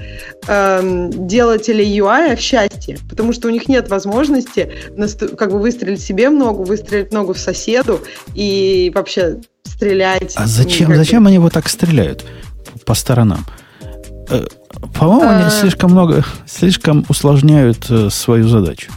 эм, 0.47 1.27
делателей 1.27 1.99
UI 1.99 2.35
в 2.35 2.39
счастье, 2.39 2.97
потому 3.09 3.33
что 3.33 3.47
у 3.47 3.51
них 3.51 3.67
нет 3.67 3.89
возможности 3.89 4.71
наст- 4.95 5.35
как 5.35 5.51
бы 5.51 5.59
выстрелить 5.59 6.01
себе 6.01 6.29
в 6.29 6.33
ногу, 6.33 6.63
выстрелить 6.63 7.09
в 7.09 7.13
ногу 7.13 7.33
в 7.33 7.39
соседу 7.39 7.99
и 8.35 8.91
вообще 8.93 9.37
стрелять. 9.63 10.33
А 10.35 10.45
зачем, 10.47 10.95
зачем 10.95 11.27
они 11.27 11.39
вот 11.39 11.53
так 11.53 11.67
стреляют 11.67 12.23
по 12.85 12.93
сторонам? 12.93 13.45
Э, 14.33 14.45
По-моему, 14.93 15.29
они 15.29 15.43
А. 15.45 15.49
слишком 15.49 15.91
много, 15.91 16.25
слишком 16.47 17.05
усложняют 17.09 17.85
э, 17.89 18.09
свою 18.09 18.47
задачу. 18.47 18.91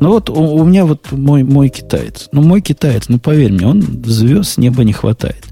Ну 0.00 0.08
вот 0.10 0.30
у, 0.30 0.34
у 0.34 0.64
меня 0.64 0.84
вот 0.86 1.12
мой, 1.12 1.42
мой 1.44 1.68
китаец. 1.68 2.28
Ну, 2.32 2.42
мой 2.42 2.60
китаец, 2.60 3.04
ну 3.08 3.18
поверь 3.18 3.52
мне, 3.52 3.66
он 3.66 3.82
звезд 4.04 4.52
с 4.52 4.58
неба 4.58 4.84
не 4.84 4.92
хватает. 4.92 5.44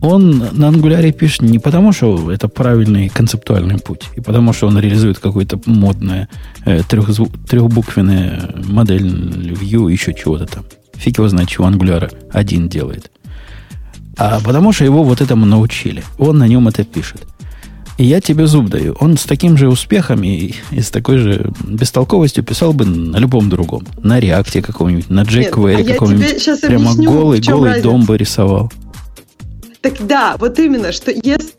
Он 0.00 0.38
на 0.52 0.68
ангуляре 0.68 1.12
пишет 1.12 1.42
не 1.42 1.58
потому, 1.58 1.92
что 1.92 2.30
это 2.30 2.48
правильный 2.48 3.08
концептуальный 3.08 3.78
путь, 3.78 4.04
и 4.14 4.20
потому, 4.20 4.52
что 4.52 4.68
он 4.68 4.78
реализует 4.78 5.18
какое-то 5.18 5.60
модное 5.66 6.28
э, 6.64 6.78
трехзву- 6.80 7.36
трехбуквенное 7.48 8.54
модель 8.64 9.06
view, 9.54 9.90
еще 9.90 10.14
чего-то 10.14 10.46
там. 10.46 10.64
Фиг 10.94 11.18
его 11.18 11.28
знает, 11.28 11.48
чего 11.48 11.66
ангуляра 11.66 12.10
один 12.32 12.68
делает. 12.68 13.10
А 14.16 14.40
потому 14.40 14.72
что 14.72 14.84
его 14.84 15.02
вот 15.04 15.20
этому 15.20 15.46
научили. 15.46 16.02
Он 16.18 16.38
на 16.38 16.46
нем 16.48 16.66
это 16.68 16.84
пишет. 16.84 17.22
И 17.98 18.04
я 18.04 18.20
тебе 18.20 18.46
зуб 18.46 18.68
даю. 18.68 18.96
Он 19.00 19.16
с 19.16 19.24
таким 19.24 19.56
же 19.56 19.68
успехом 19.68 20.22
и, 20.22 20.54
и 20.70 20.80
с 20.80 20.90
такой 20.90 21.18
же 21.18 21.52
бестолковостью 21.64 22.44
писал 22.44 22.72
бы 22.72 22.84
на 22.84 23.16
любом 23.16 23.50
другом. 23.50 23.84
На 24.00 24.20
реакте 24.20 24.62
каком-нибудь, 24.62 25.10
на 25.10 25.24
jQuery 25.24 25.82
а 25.82 25.92
каком-нибудь. 25.92 26.60
Прямо 26.60 26.92
объясню, 26.92 27.10
голый, 27.10 27.40
голый 27.40 27.70
разница. 27.70 27.88
дом 27.88 28.04
бы 28.04 28.16
рисовал. 28.16 28.72
Так 29.80 29.94
да, 30.06 30.36
вот 30.38 30.58
именно, 30.60 30.92
что 30.92 31.10
если 31.10 31.50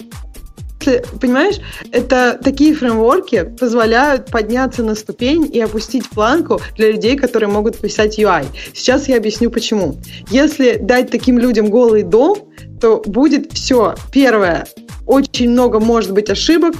Понимаешь, 1.19 1.55
это 1.91 2.39
такие 2.43 2.73
фреймворки 2.73 3.55
позволяют 3.59 4.27
подняться 4.27 4.83
на 4.83 4.95
ступень 4.95 5.49
и 5.51 5.59
опустить 5.59 6.09
планку 6.09 6.61
для 6.75 6.91
людей, 6.91 7.15
которые 7.15 7.49
могут 7.49 7.77
писать 7.77 8.19
UI. 8.19 8.45
Сейчас 8.73 9.07
я 9.07 9.17
объясню 9.17 9.49
почему. 9.49 9.97
Если 10.29 10.77
дать 10.77 11.11
таким 11.11 11.37
людям 11.37 11.69
голый 11.69 12.03
дом, 12.03 12.37
то 12.79 13.01
будет 13.05 13.53
все. 13.53 13.95
Первое, 14.11 14.65
очень 15.05 15.49
много 15.49 15.79
может 15.79 16.11
быть 16.13 16.29
ошибок, 16.29 16.75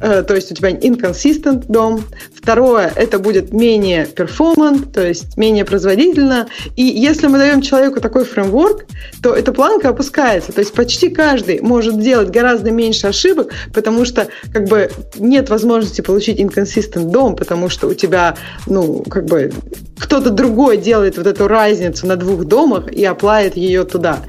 э, 0.00 0.22
то 0.22 0.34
есть 0.34 0.52
у 0.52 0.54
тебя 0.54 0.70
inconsistent 0.70 1.64
дом. 1.68 2.04
Второе, 2.46 2.92
это 2.94 3.18
будет 3.18 3.52
менее 3.52 4.06
performant, 4.06 4.92
то 4.92 5.04
есть 5.04 5.36
менее 5.36 5.64
производительно. 5.64 6.46
И 6.76 6.84
если 6.84 7.26
мы 7.26 7.38
даем 7.38 7.60
человеку 7.60 8.00
такой 8.00 8.24
фреймворк, 8.24 8.86
то 9.20 9.34
эта 9.34 9.52
планка 9.52 9.88
опускается. 9.88 10.52
То 10.52 10.60
есть 10.60 10.72
почти 10.72 11.08
каждый 11.08 11.60
может 11.60 12.00
делать 12.00 12.30
гораздо 12.30 12.70
меньше 12.70 13.08
ошибок, 13.08 13.52
потому 13.74 14.04
что 14.04 14.28
как 14.52 14.68
бы 14.68 14.92
нет 15.18 15.50
возможности 15.50 16.02
получить 16.02 16.38
inconsistent 16.38 17.10
дом, 17.10 17.34
потому 17.34 17.68
что 17.68 17.88
у 17.88 17.94
тебя, 17.94 18.36
ну, 18.68 19.02
как 19.02 19.24
бы 19.24 19.52
кто-то 19.98 20.30
другой 20.30 20.76
делает 20.76 21.16
вот 21.16 21.26
эту 21.26 21.48
разницу 21.48 22.06
на 22.06 22.16
двух 22.16 22.44
домах 22.44 22.92
и 22.92 23.04
оплавит 23.04 23.56
ее 23.56 23.84
туда, 23.84 24.20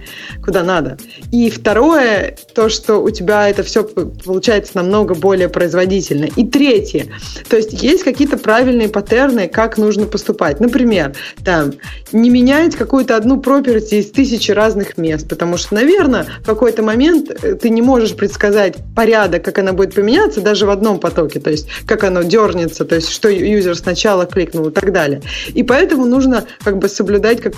куда 0.43 0.63
надо. 0.63 0.97
И 1.31 1.49
второе, 1.49 2.37
то, 2.53 2.69
что 2.69 2.97
у 2.97 3.09
тебя 3.09 3.49
это 3.49 3.63
все 3.63 3.83
получается 3.83 4.73
намного 4.75 5.13
более 5.13 5.49
производительно. 5.49 6.25
И 6.35 6.45
третье, 6.47 7.07
то 7.49 7.57
есть 7.57 7.73
есть 7.73 8.03
какие-то 8.03 8.37
правильные 8.37 8.87
паттерны, 8.87 9.47
как 9.47 9.77
нужно 9.77 10.05
поступать. 10.05 10.59
Например, 10.59 11.13
там, 11.43 11.73
не 12.11 12.29
менять 12.29 12.75
какую-то 12.75 13.15
одну 13.15 13.39
property 13.41 13.99
из 13.99 14.11
тысячи 14.11 14.51
разных 14.51 14.97
мест, 14.97 15.27
потому 15.27 15.57
что, 15.57 15.75
наверное, 15.75 16.27
в 16.41 16.45
какой-то 16.45 16.81
момент 16.81 17.29
э, 17.43 17.55
ты 17.55 17.69
не 17.69 17.81
можешь 17.81 18.15
предсказать 18.15 18.75
порядок, 18.95 19.43
как 19.43 19.57
она 19.59 19.73
будет 19.73 19.95
поменяться 19.95 20.41
даже 20.41 20.65
в 20.65 20.69
одном 20.69 20.99
потоке, 20.99 21.39
то 21.39 21.49
есть 21.49 21.67
как 21.85 22.03
оно 22.03 22.23
дернется, 22.23 22.85
то 22.85 22.95
есть 22.95 23.09
что 23.09 23.29
юзер 23.29 23.75
сначала 23.75 24.25
кликнул 24.25 24.69
и 24.69 24.71
так 24.71 24.93
далее. 24.93 25.21
И 25.57 25.63
поэтому 25.63 26.05
нужно 26.05 26.43
как 26.63 26.77
бы 26.77 26.87
соблюдать 26.87 27.41
как... 27.41 27.53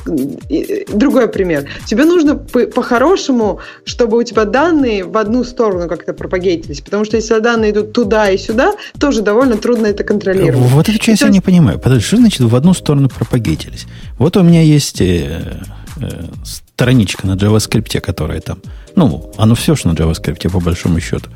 и- 0.49 0.85
другой 0.93 1.27
пример. 1.27 1.65
Тебе 1.85 2.05
нужно 2.05 2.35
по- 2.35 2.65
по-хорошему, 2.67 3.59
чтобы 3.83 4.17
у 4.17 4.23
тебя 4.23 4.45
данные 4.45 5.03
в 5.03 5.17
одну 5.17 5.43
сторону 5.43 5.89
как-то 5.89 6.13
пропагетились, 6.13 6.79
потому 6.79 7.03
что 7.03 7.17
если 7.17 7.39
данные 7.39 7.71
идут 7.71 7.91
туда 7.91 8.29
и 8.29 8.37
сюда, 8.37 8.73
тоже 8.99 9.21
довольно 9.21 9.57
трудно 9.57 9.87
это 9.87 10.05
контролировать. 10.05 10.71
Вот 10.71 10.87
эту 10.87 10.97
часть 10.97 11.21
я 11.21 11.27
не 11.27 11.41
понимаю. 11.41 11.77
Подожди, 11.77 12.05
что 12.05 12.15
значит 12.17 12.39
в 12.39 12.55
одну 12.55 12.73
сторону 12.73 13.09
пропагетились? 13.09 13.85
Вот 14.17 14.37
у 14.37 14.43
меня 14.43 14.61
есть 14.61 15.01
э, 15.01 15.59
э, 16.01 16.23
страничка 16.45 17.27
на 17.27 17.33
JavaScript, 17.35 17.99
которая 17.99 18.39
там, 18.39 18.59
ну, 18.95 19.29
оно 19.37 19.55
все, 19.55 19.75
что 19.75 19.89
на 19.89 19.93
JavaScript, 19.93 20.49
по 20.49 20.61
большому 20.61 21.01
счету. 21.01 21.29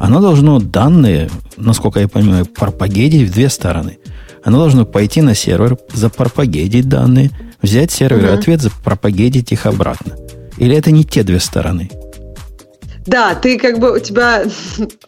Оно 0.00 0.20
должно 0.20 0.58
данные, 0.58 1.30
насколько 1.56 2.00
я 2.00 2.08
понимаю, 2.08 2.44
пропагетить 2.46 3.28
в 3.28 3.32
две 3.32 3.48
стороны. 3.48 3.98
Оно 4.44 4.58
должно 4.58 4.84
пойти 4.84 5.22
на 5.22 5.34
сервер, 5.34 5.78
запропагетить 5.94 6.88
данные, 6.88 7.30
взять 7.60 7.92
сервер 7.92 8.28
Мгм. 8.30 8.38
ответ, 8.38 8.60
запропагетить 8.60 9.52
их 9.52 9.66
обратно. 9.66 10.16
Или 10.58 10.76
это 10.76 10.90
не 10.90 11.04
те 11.04 11.22
две 11.22 11.40
стороны? 11.40 11.90
Да, 13.06 13.34
ты 13.34 13.58
как 13.58 13.78
бы 13.80 13.96
у 13.96 13.98
тебя, 13.98 14.44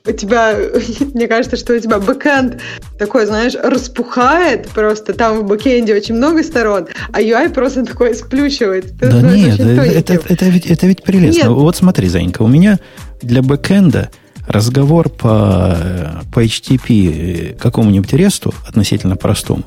у 0.07 0.13
тебя, 0.13 0.57
мне 1.15 1.29
кажется, 1.29 1.57
что 1.57 1.75
у 1.75 1.79
тебя 1.79 2.01
бэкэнд 2.01 2.61
такой, 2.99 3.27
знаешь, 3.27 3.55
распухает 3.55 4.69
просто. 4.71 5.13
Там 5.13 5.41
в 5.41 5.45
бэкэнде 5.45 5.95
очень 5.95 6.17
много 6.17 6.43
сторон, 6.43 6.89
а 7.13 7.21
UI 7.21 7.51
просто 7.51 7.85
такой 7.85 8.15
сплющивает. 8.15 8.99
Ты 8.99 9.11
да 9.11 9.21
нет, 9.21 9.61
это, 9.61 9.83
это, 9.83 10.15
это 10.29 10.45
ведь, 10.47 10.67
это 10.67 10.87
ведь 10.87 11.03
прелестно. 11.05 11.49
Нет. 11.49 11.49
Вот 11.49 11.77
смотри, 11.77 12.09
Занька, 12.09 12.43
у 12.43 12.49
меня 12.49 12.79
для 13.23 13.43
бэкэнда 13.43 14.11
разговор 14.47 15.09
по, 15.09 16.23
по 16.33 16.45
HTTP 16.45 16.89
э, 16.89 17.55
какому-нибудь 17.55 18.13
ресту, 18.13 18.55
относительно 18.67 19.17
простому, 19.17 19.65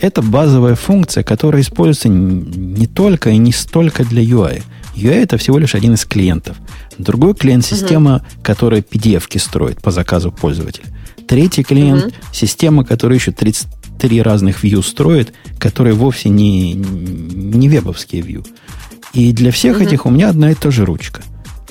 это 0.00 0.22
базовая 0.22 0.76
функция, 0.76 1.22
которая 1.22 1.62
используется 1.62 2.08
не 2.08 2.86
только 2.86 3.30
и 3.30 3.36
не 3.36 3.52
столько 3.52 4.04
для 4.04 4.22
UI. 4.22 4.62
UI 4.96 5.14
это 5.22 5.36
всего 5.36 5.58
лишь 5.58 5.74
один 5.74 5.94
из 5.94 6.04
клиентов. 6.04 6.56
Другой 6.98 7.34
клиент 7.34 7.64
система, 7.64 8.24
которая 8.42 8.82
PDF-ки 8.82 9.38
строит 9.38 9.80
по 9.82 9.90
заказу 9.90 10.32
пользователя. 10.32 10.86
Третий 11.28 11.62
клиент 11.62 12.06
Мгм. 12.06 12.12
система, 12.32 12.84
которая 12.84 13.18
еще 13.18 13.30
33 13.30 14.22
разных 14.22 14.64
view 14.64 14.82
строит, 14.82 15.32
которые 15.58 15.94
вовсе 15.94 16.28
не, 16.28 16.72
не 16.74 17.68
вебовские 17.68 18.22
view. 18.22 18.46
И 19.12 19.32
для 19.32 19.50
всех 19.52 19.76
Мгм. 19.78 19.86
этих 19.86 20.06
у 20.06 20.10
меня 20.10 20.30
одна 20.30 20.50
и 20.50 20.54
та 20.54 20.70
же 20.70 20.84
ручка. 20.84 21.22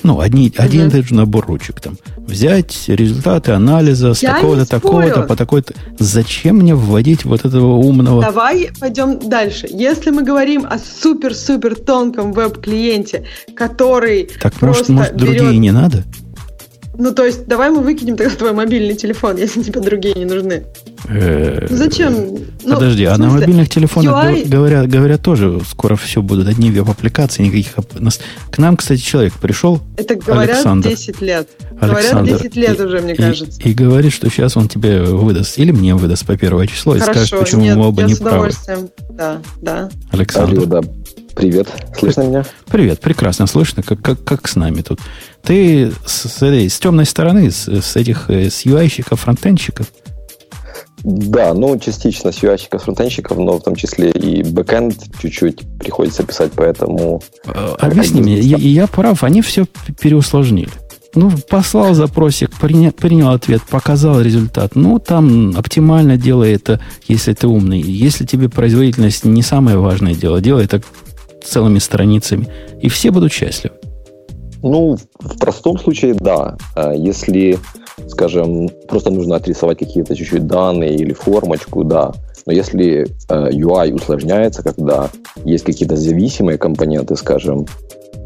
Ну, 0.02 0.20
одни, 0.20 0.52
один 0.56 0.88
и 0.88 0.90
тот 0.90 1.04
же 1.06 1.14
набор 1.14 1.46
ручек 1.46 1.80
там. 1.80 1.96
Взять 2.16 2.84
результаты 2.88 3.52
анализа 3.52 4.14
с 4.14 4.20
такого-то, 4.20 4.66
такого-то, 4.66 5.22
по 5.22 5.36
такой-то. 5.36 5.74
Зачем 5.98 6.56
мне 6.56 6.74
вводить 6.74 7.24
вот 7.24 7.44
этого 7.44 7.76
умного... 7.76 8.22
Давай 8.22 8.70
пойдем 8.78 9.18
дальше. 9.28 9.66
Если 9.70 10.10
мы 10.10 10.22
говорим 10.22 10.64
о 10.68 10.78
супер-супер 10.78 11.74
тонком 11.74 12.32
веб-клиенте, 12.32 13.26
который 13.54 14.30
Так, 14.40 14.60
может, 14.60 14.76
просто 14.76 14.92
может 14.92 15.16
другие 15.16 15.50
берет- 15.50 15.58
не 15.60 15.70
надо? 15.72 16.04
Ну, 16.96 17.12
то 17.12 17.24
есть, 17.24 17.46
давай 17.46 17.70
мы 17.70 17.80
выкинем 17.80 18.16
тогда 18.16 18.34
твой 18.34 18.52
мобильный 18.52 18.94
телефон, 18.94 19.36
если 19.38 19.62
тебе 19.62 19.80
другие 19.80 20.14
не 20.14 20.26
нужны. 20.26 20.64
Э, 21.12 21.66
Зачем? 21.68 22.14
Ну, 22.62 22.74
Подожди, 22.74 23.04
а 23.04 23.16
на 23.16 23.30
мобильных 23.30 23.68
телефонах 23.68 24.26
UI... 24.26 24.48
говорят, 24.48 24.88
говорят 24.88 25.22
тоже 25.22 25.60
скоро 25.68 25.96
все 25.96 26.22
будут 26.22 26.46
одни 26.46 26.70
веб-аппликации, 26.70 27.42
никаких... 27.42 27.74
К 28.50 28.58
нам, 28.58 28.76
кстати, 28.76 29.00
человек 29.00 29.32
пришел, 29.34 29.80
Это 29.96 30.14
говорят 30.14 30.56
Александр. 30.56 30.88
10 30.88 31.20
лет. 31.20 31.48
Александр. 31.80 32.30
Говорят 32.30 32.42
10 32.42 32.56
лет 32.56 32.80
и, 32.80 32.82
уже, 32.82 33.00
мне 33.00 33.14
и, 33.14 33.16
кажется. 33.16 33.60
И 33.62 33.72
говорит, 33.72 34.12
что 34.12 34.30
сейчас 34.30 34.56
он 34.56 34.68
тебе 34.68 35.02
выдаст, 35.02 35.58
или 35.58 35.72
мне 35.72 35.94
выдаст 35.94 36.26
по 36.26 36.36
первое 36.36 36.66
число 36.66 36.92
Хорошо, 36.92 37.10
и 37.10 37.14
скажет, 37.14 37.40
почему 37.40 37.62
нет, 37.62 37.76
мы 37.76 37.88
оба 37.88 38.02
я 38.02 38.06
не 38.06 38.14
с 38.14 38.20
удовольствием. 38.20 38.88
правы. 39.08 39.16
Да, 39.16 39.42
да. 39.60 39.90
Александр. 40.12 40.58
Алло, 40.58 40.66
да. 40.66 40.80
Привет. 41.34 41.68
Слышно 41.98 42.22
меня? 42.22 42.44
Привет, 42.70 43.00
прекрасно 43.00 43.46
слышно, 43.46 43.82
как, 43.82 44.00
как, 44.00 44.22
как 44.22 44.46
с 44.46 44.56
нами 44.56 44.82
тут. 44.82 45.00
Ты 45.42 45.92
с, 46.04 46.28
с, 46.28 46.42
с 46.42 46.78
темной 46.78 47.06
стороны, 47.06 47.50
с, 47.50 47.66
с 47.66 47.96
этих, 47.96 48.28
э, 48.28 48.50
с 48.50 48.66
UI-щиков, 48.66 49.20
фронтенщиков? 49.20 49.86
Да, 51.02 51.54
ну, 51.54 51.78
частично 51.78 52.30
с 52.30 52.42
UI-щиков, 52.42 52.82
фронтенщиков, 52.82 53.38
но 53.38 53.58
в 53.58 53.62
том 53.62 53.74
числе 53.74 54.10
и 54.10 54.42
бэкэнд 54.42 54.94
чуть-чуть 55.20 55.60
приходится 55.78 56.22
писать, 56.22 56.52
поэтому... 56.54 57.22
Э, 57.46 57.74
объясни 57.78 58.20
мне, 58.20 58.38
я, 58.38 58.58
я 58.58 58.86
прав, 58.86 59.24
они 59.24 59.40
все 59.40 59.66
переусложнили. 60.00 60.70
Ну, 61.14 61.32
послал 61.48 61.94
запросик, 61.94 62.50
приня, 62.60 62.92
принял 62.92 63.30
ответ, 63.30 63.62
показал 63.68 64.20
результат. 64.20 64.76
Ну, 64.76 64.98
там 65.00 65.56
оптимально 65.56 66.16
делай 66.16 66.52
это, 66.52 66.80
если 67.08 67.32
ты 67.32 67.48
умный. 67.48 67.80
Если 67.80 68.24
тебе 68.24 68.48
производительность 68.48 69.24
не 69.24 69.42
самое 69.42 69.76
важное 69.78 70.14
дело, 70.14 70.40
делай 70.40 70.64
это 70.64 70.82
целыми 71.44 71.80
страницами. 71.80 72.46
И 72.80 72.88
все 72.88 73.10
будут 73.10 73.32
счастливы. 73.32 73.74
Ну, 74.62 74.96
в 75.18 75.38
простом 75.38 75.78
случае, 75.78 76.14
да. 76.14 76.56
А 76.74 76.92
если, 76.92 77.58
скажем, 78.08 78.68
просто 78.88 79.10
нужно 79.10 79.36
отрисовать 79.36 79.78
какие-то 79.78 80.14
чуть-чуть 80.14 80.46
данные 80.46 80.94
или 80.94 81.12
формочку, 81.12 81.84
да. 81.84 82.12
Но 82.46 82.52
если 82.52 83.06
э, 83.28 83.50
UI 83.52 83.92
усложняется, 83.92 84.62
когда 84.62 85.10
есть 85.44 85.64
какие-то 85.64 85.96
зависимые 85.96 86.58
компоненты, 86.58 87.16
скажем, 87.16 87.66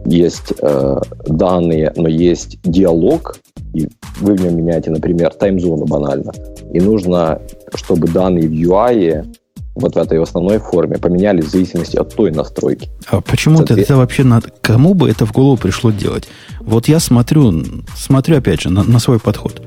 есть 0.07 0.53
э, 0.61 1.01
данные, 1.27 1.93
но 1.97 2.09
есть 2.09 2.59
диалог, 2.63 3.37
и 3.73 3.89
вы 4.21 4.35
в 4.35 4.45
нем 4.45 4.57
меняете, 4.57 4.91
например, 4.91 5.33
таймзону 5.33 5.87
банально, 5.87 6.33
и 6.73 6.81
нужно, 6.81 7.41
чтобы 7.75 8.09
данные 8.09 8.49
в 8.49 8.53
UI 8.53 9.25
вот 9.75 9.95
в 9.95 9.99
этой 9.99 10.23
основной 10.23 10.59
форме 10.59 10.99
поменялись 10.99 11.47
в 11.47 11.51
зависимости 11.51 11.97
от 11.97 12.15
той 12.15 12.31
настройки. 12.31 12.89
А 13.09 13.21
почему 13.21 13.61
это, 13.61 13.75
это 13.75 13.97
вообще 13.97 14.25
надо? 14.25 14.51
Кому 14.61 14.95
бы 14.95 15.11
это 15.11 15.27
в 15.27 15.33
голову 15.33 15.57
пришло 15.57 15.91
делать? 15.91 16.29
Вот 16.61 16.89
я 16.89 17.01
смотрю, 17.01 17.65
смотрю 17.97 18.39
опять 18.39 18.63
же 18.63 18.71
на, 18.71 18.85
на 18.85 18.99
свой 18.99 19.19
подход. 19.19 19.63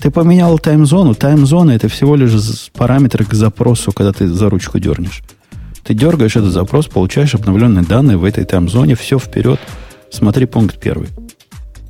Ты 0.00 0.10
поменял 0.10 0.58
таймзону. 0.58 1.14
Таймзона 1.14 1.70
это 1.70 1.88
всего 1.88 2.16
лишь 2.16 2.32
параметр 2.72 3.24
к 3.24 3.34
запросу, 3.34 3.92
когда 3.92 4.12
ты 4.12 4.26
за 4.26 4.50
ручку 4.50 4.78
дернешь. 4.78 5.22
Ты 5.84 5.94
дергаешь 5.94 6.36
этот 6.36 6.50
запрос, 6.50 6.86
получаешь 6.86 7.34
обновленные 7.34 7.84
данные 7.84 8.16
в 8.16 8.24
этой 8.24 8.44
таймзоне, 8.44 8.96
все 8.96 9.18
вперед. 9.18 9.60
Смотри 10.10 10.46
пункт 10.46 10.80
первый. 10.80 11.08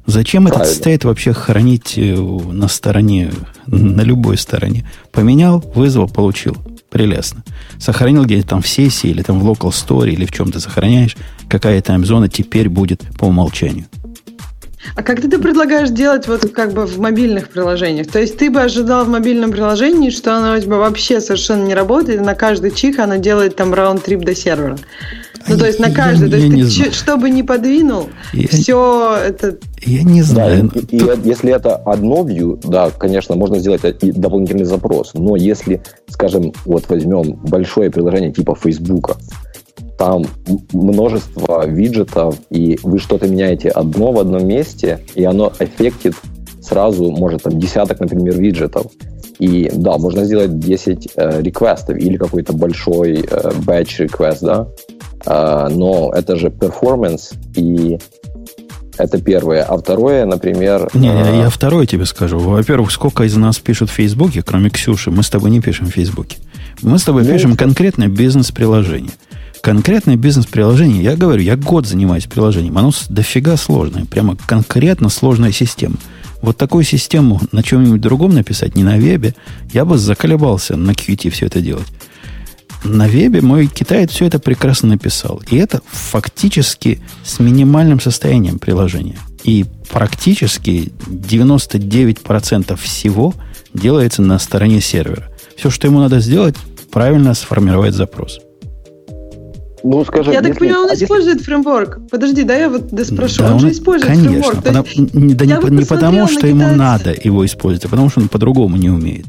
Зачем 0.07 0.45
Правильно. 0.45 0.65
этот 0.65 0.77
стейт 0.77 1.05
вообще 1.05 1.33
хранить 1.33 1.95
э, 1.97 2.15
на 2.15 2.69
стороне, 2.69 3.33
на 3.67 4.03
любой 4.03 4.37
стороне? 4.37 4.87
Поменял, 5.13 5.65
вызвал, 5.75 6.09
получил. 6.09 6.57
Прелестно. 6.95 7.43
Сохранил 7.81 8.25
где-то 8.25 8.51
там 8.51 8.63
в 8.63 8.69
сессии, 8.69 9.11
или 9.11 9.23
там 9.23 9.41
в 9.41 9.51
local 9.51 9.71
store, 9.71 10.09
или 10.09 10.25
в 10.25 10.31
чем 10.31 10.53
ты 10.53 10.61
сохраняешь, 10.61 11.17
какая 11.49 11.83
таймзона 11.83 12.29
теперь 12.29 12.69
будет 12.69 13.03
по 13.19 13.25
умолчанию. 13.25 13.87
А 14.95 15.03
как 15.03 15.21
ты 15.21 15.29
предлагаешь 15.41 15.89
делать 15.89 16.29
вот 16.29 16.49
как 16.53 16.73
бы 16.73 16.87
в 16.87 17.01
мобильных 17.01 17.49
приложениях? 17.49 18.07
То 18.07 18.21
есть 18.21 18.39
ты 18.39 18.49
бы 18.49 18.61
ожидал 18.61 19.07
в 19.07 19.09
мобильном 19.09 19.51
приложении, 19.51 20.11
что 20.11 20.37
оно 20.37 20.57
у 20.57 20.61
тебя 20.61 20.77
вообще 20.77 21.21
совершенно 21.21 21.65
не 21.65 21.75
работает, 21.75 22.21
и 22.21 22.25
на 22.25 22.37
каждый 22.37 22.71
чих 22.71 23.01
оно 23.01 23.17
делает 23.17 23.57
там 23.57 23.75
раунд-трип 23.75 24.21
до 24.21 24.37
сервера. 24.37 24.79
Ну, 25.49 25.59
то 25.59 25.67
есть 25.67 25.79
на 25.79 25.91
каждый. 25.91 26.31
то 26.31 26.37
есть 26.37 26.83
ты, 26.83 26.91
что 26.93 27.17
бы 27.17 27.31
ни 27.31 27.43
подвинул, 27.43 28.09
я, 28.33 28.49
все 28.49 29.17
это... 29.27 29.59
Я 29.83 30.03
не 30.03 30.23
знаю. 30.23 30.71
Да, 30.73 30.81
и, 30.81 30.97
и, 30.97 30.99
и 30.99 31.29
если 31.29 31.53
это 31.53 31.77
одно 31.77 32.27
view, 32.27 32.59
да, 32.67 32.91
конечно, 32.91 33.35
можно 33.37 33.59
сделать 33.59 33.83
и 34.03 34.13
дополнительный 34.13 34.65
запрос. 34.65 35.13
Но 35.15 35.37
если, 35.37 35.83
скажем, 36.09 36.53
вот 36.65 36.89
возьмем 36.89 37.35
большое 37.35 37.91
приложение 37.91 38.33
типа 38.33 38.55
Фейсбука, 38.55 39.17
там 39.99 40.25
множество 40.73 41.67
виджетов, 41.67 42.37
и 42.51 42.79
вы 42.83 42.99
что-то 42.99 43.29
меняете 43.29 43.69
одно 43.69 44.13
в 44.13 44.19
одном 44.19 44.47
месте, 44.47 45.01
и 45.15 45.25
оно 45.25 45.53
эффектит 45.59 46.15
сразу, 46.63 47.11
может, 47.11 47.43
там, 47.43 47.59
десяток, 47.59 48.01
например, 48.01 48.39
виджетов. 48.39 48.87
И 49.39 49.71
да, 49.75 49.99
можно 49.99 50.25
сделать 50.25 50.59
10 50.59 51.09
э, 51.17 51.43
реквестов 51.43 51.97
или 51.97 52.17
какой-то 52.17 52.53
большой 52.53 53.21
э, 53.21 53.51
batch 53.67 54.07
request, 54.07 54.39
да, 54.43 54.69
э, 55.27 55.69
но 55.75 56.13
это 56.15 56.37
же 56.37 56.49
performance, 56.49 57.35
и 57.57 57.99
это 58.97 59.21
первое. 59.21 59.65
А 59.65 59.77
второе, 59.77 60.25
например... 60.25 60.89
Не, 60.95 61.09
не, 61.09 61.39
я 61.41 61.51
второе 61.51 61.87
тебе 61.87 62.07
скажу. 62.07 62.39
Во-первых, 62.39 62.93
сколько 62.93 63.25
из 63.25 63.37
нас 63.37 63.59
пишут 63.59 63.91
в 63.91 63.95
Фейсбуке, 63.95 64.43
кроме 64.43 64.71
Ксюши, 64.71 65.11
мы 65.11 65.23
с 65.23 65.31
тобой 65.31 65.51
не 65.51 65.61
пишем 65.61 65.87
в 65.87 65.91
Фейсбуке. 65.91 66.39
Мы 66.83 66.99
с 66.99 67.03
тобой 67.03 67.25
ну, 67.25 67.33
пишем 67.33 67.57
конкретное 67.57 68.09
бизнес-приложение. 68.09 69.13
Конкретное 69.61 70.17
бизнес-приложение, 70.17 71.03
я 71.03 71.17
говорю, 71.17 71.43
я 71.43 71.57
год 71.57 71.87
занимаюсь 71.87 72.27
приложением, 72.27 72.77
оно 72.77 72.93
дофига 73.09 73.57
сложное, 73.57 74.05
прямо 74.05 74.37
конкретно 74.47 75.09
сложная 75.09 75.53
система. 75.53 75.97
Вот 76.45 76.59
такую 76.59 76.85
систему 76.85 77.41
на 77.53 77.63
чем-нибудь 77.63 78.03
другом 78.03 78.35
написать, 78.35 78.77
не 78.77 78.85
на 78.85 78.99
вебе, 78.99 79.35
я 79.73 79.87
бы 79.87 79.97
заколебался 79.97 80.77
на 80.77 80.91
Qt 80.91 81.31
все 81.31 81.47
это 81.47 81.63
делать. 81.63 81.87
На 82.85 83.09
вебе 83.09 83.41
мой 83.41 83.67
китаец 83.67 84.11
все 84.11 84.27
это 84.27 84.39
прекрасно 84.39 84.91
написал. 84.91 85.41
И 85.49 85.57
это 85.57 85.81
фактически 85.91 87.01
с 87.25 87.39
минимальным 87.39 87.99
состоянием 87.99 88.59
приложения. 88.59 89.17
И 89.43 89.65
практически 89.91 90.93
99% 91.07 92.77
всего 92.77 93.35
делается 93.73 94.21
на 94.21 94.39
стороне 94.39 94.83
сервера. 94.83 95.31
Все, 95.57 95.71
что 95.71 95.87
ему 95.87 95.99
надо 95.99 96.21
сделать, 96.21 96.57
правильно 96.91 97.33
сформировать 97.33 97.95
запрос. 97.95 98.39
Ну, 99.85 100.03
скажем, 100.03 100.33
я 100.33 100.41
так 100.41 100.59
понимаю, 100.59 100.85
он 100.85 100.91
а 100.91 100.95
использует 100.95 101.37
если... 101.37 101.45
фреймворк. 101.45 102.09
Подожди, 102.11 102.43
да, 102.43 102.57
я 102.57 102.71
вот 102.71 102.85
спрошу. 103.05 103.41
Да, 103.41 103.49
он, 103.49 103.53
он 103.53 103.61
же 103.61 103.71
использует 103.71 104.13
конечно, 104.13 104.31
фреймворк. 104.31 104.63
Потому, 104.63 104.85
есть, 104.87 105.37
да 105.37 105.45
не, 105.45 105.77
не 105.77 105.85
потому, 105.85 106.27
что 106.27 106.47
ему 106.47 106.75
надо 106.75 107.15
его 107.23 107.45
использовать, 107.45 107.85
а 107.85 107.89
потому 107.91 108.09
что 108.09 108.21
он 108.21 108.29
по-другому 108.29 108.79
не 108.79 108.89
умеет. 108.89 109.27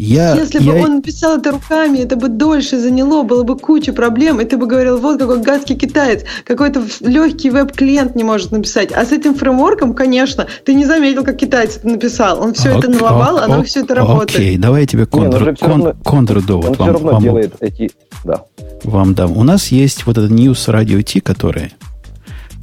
Я, 0.00 0.34
Если 0.34 0.62
я... 0.62 0.72
бы 0.72 0.78
он 0.78 1.02
писал 1.02 1.36
это 1.36 1.50
руками, 1.50 1.98
это 1.98 2.16
бы 2.16 2.28
дольше 2.28 2.78
заняло, 2.78 3.22
было 3.22 3.42
бы 3.42 3.58
куча 3.58 3.92
проблем, 3.92 4.40
и 4.40 4.46
ты 4.46 4.56
бы 4.56 4.66
говорил, 4.66 4.98
вот 4.98 5.18
какой 5.18 5.42
гадский 5.42 5.76
китаец, 5.76 6.24
какой-то 6.44 6.82
легкий 7.00 7.50
веб-клиент 7.50 8.16
не 8.16 8.24
может 8.24 8.50
написать. 8.50 8.92
А 8.92 9.04
с 9.04 9.12
этим 9.12 9.34
фреймворком, 9.34 9.92
конечно, 9.92 10.46
ты 10.64 10.72
не 10.72 10.86
заметил, 10.86 11.22
как 11.22 11.36
китаец 11.36 11.76
это 11.76 11.88
написал. 11.88 12.40
Он 12.40 12.54
все 12.54 12.70
ок, 12.70 12.78
это 12.78 12.90
наломал, 12.90 13.36
ок, 13.36 13.42
оно 13.42 13.60
ок, 13.60 13.66
все 13.66 13.80
это 13.80 13.94
работает. 13.94 14.40
Окей, 14.40 14.56
давай 14.56 14.80
я 14.80 14.86
тебе 14.86 15.04
контр, 15.04 15.54
кон, 15.60 15.92
контрдовод 16.02 16.64
он 16.64 16.74
вам, 16.76 16.88
все 16.88 16.92
равно 16.92 17.12
вам, 17.12 17.22
делает 17.22 17.54
эти... 17.60 17.90
Да. 18.24 18.44
Вам 18.84 19.12
дам. 19.12 19.36
У 19.36 19.42
нас 19.42 19.66
есть 19.66 20.06
вот 20.06 20.16
этот 20.16 20.30
News 20.30 20.66
Radio 20.72 21.02
T, 21.02 21.20
которая 21.20 21.72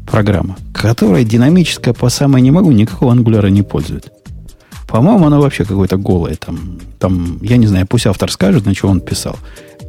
программа, 0.09 0.57
которая 0.73 1.23
динамическая 1.23 1.93
по 1.93 2.09
самое 2.09 2.41
не 2.41 2.49
могу, 2.49 2.71
никакого 2.71 3.11
Angular 3.11 3.43
а 3.43 3.47
не 3.47 3.61
пользует. 3.61 4.11
По-моему, 4.87 5.27
оно 5.27 5.41
вообще 5.41 5.65
какое-то 5.65 5.97
голое. 5.97 6.35
Там, 6.35 6.79
там, 6.97 7.39
я 7.41 7.57
не 7.57 7.67
знаю, 7.67 7.85
пусть 7.87 8.07
автор 8.07 8.31
скажет, 8.31 8.65
на 8.65 8.73
что 8.73 8.87
он 8.87 9.01
писал. 9.01 9.37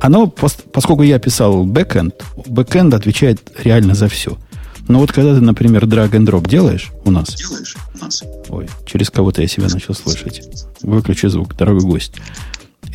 Оно, 0.01 0.27
поскольку 0.27 1.03
я 1.03 1.19
писал 1.19 1.65
бэкэнд, 1.65 2.15
бэкэнд 2.47 2.95
отвечает 2.95 3.41
реально 3.63 3.95
за 3.95 4.09
все. 4.09 4.37
Но 4.89 5.01
вот 5.01 5.13
когда 5.13 5.35
ты, 5.35 5.41
например, 5.41 5.85
drag 5.85 6.11
and 6.11 6.27
drop 6.27 6.49
делаешь 6.49 6.91
у 7.05 7.11
нас... 7.11 7.35
Делаешь 7.35 7.77
у 7.95 8.05
нас. 8.05 8.25
Ой, 8.49 8.69
через 8.87 9.11
кого-то 9.11 9.43
я 9.43 9.49
себя 9.49 9.69
начал 9.69 9.95
слышать. 9.95 10.43
Выключи 10.83 11.27
звук, 11.27 11.57
дорогой 11.57 11.83
гость. 11.83 12.15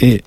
И 0.02 0.24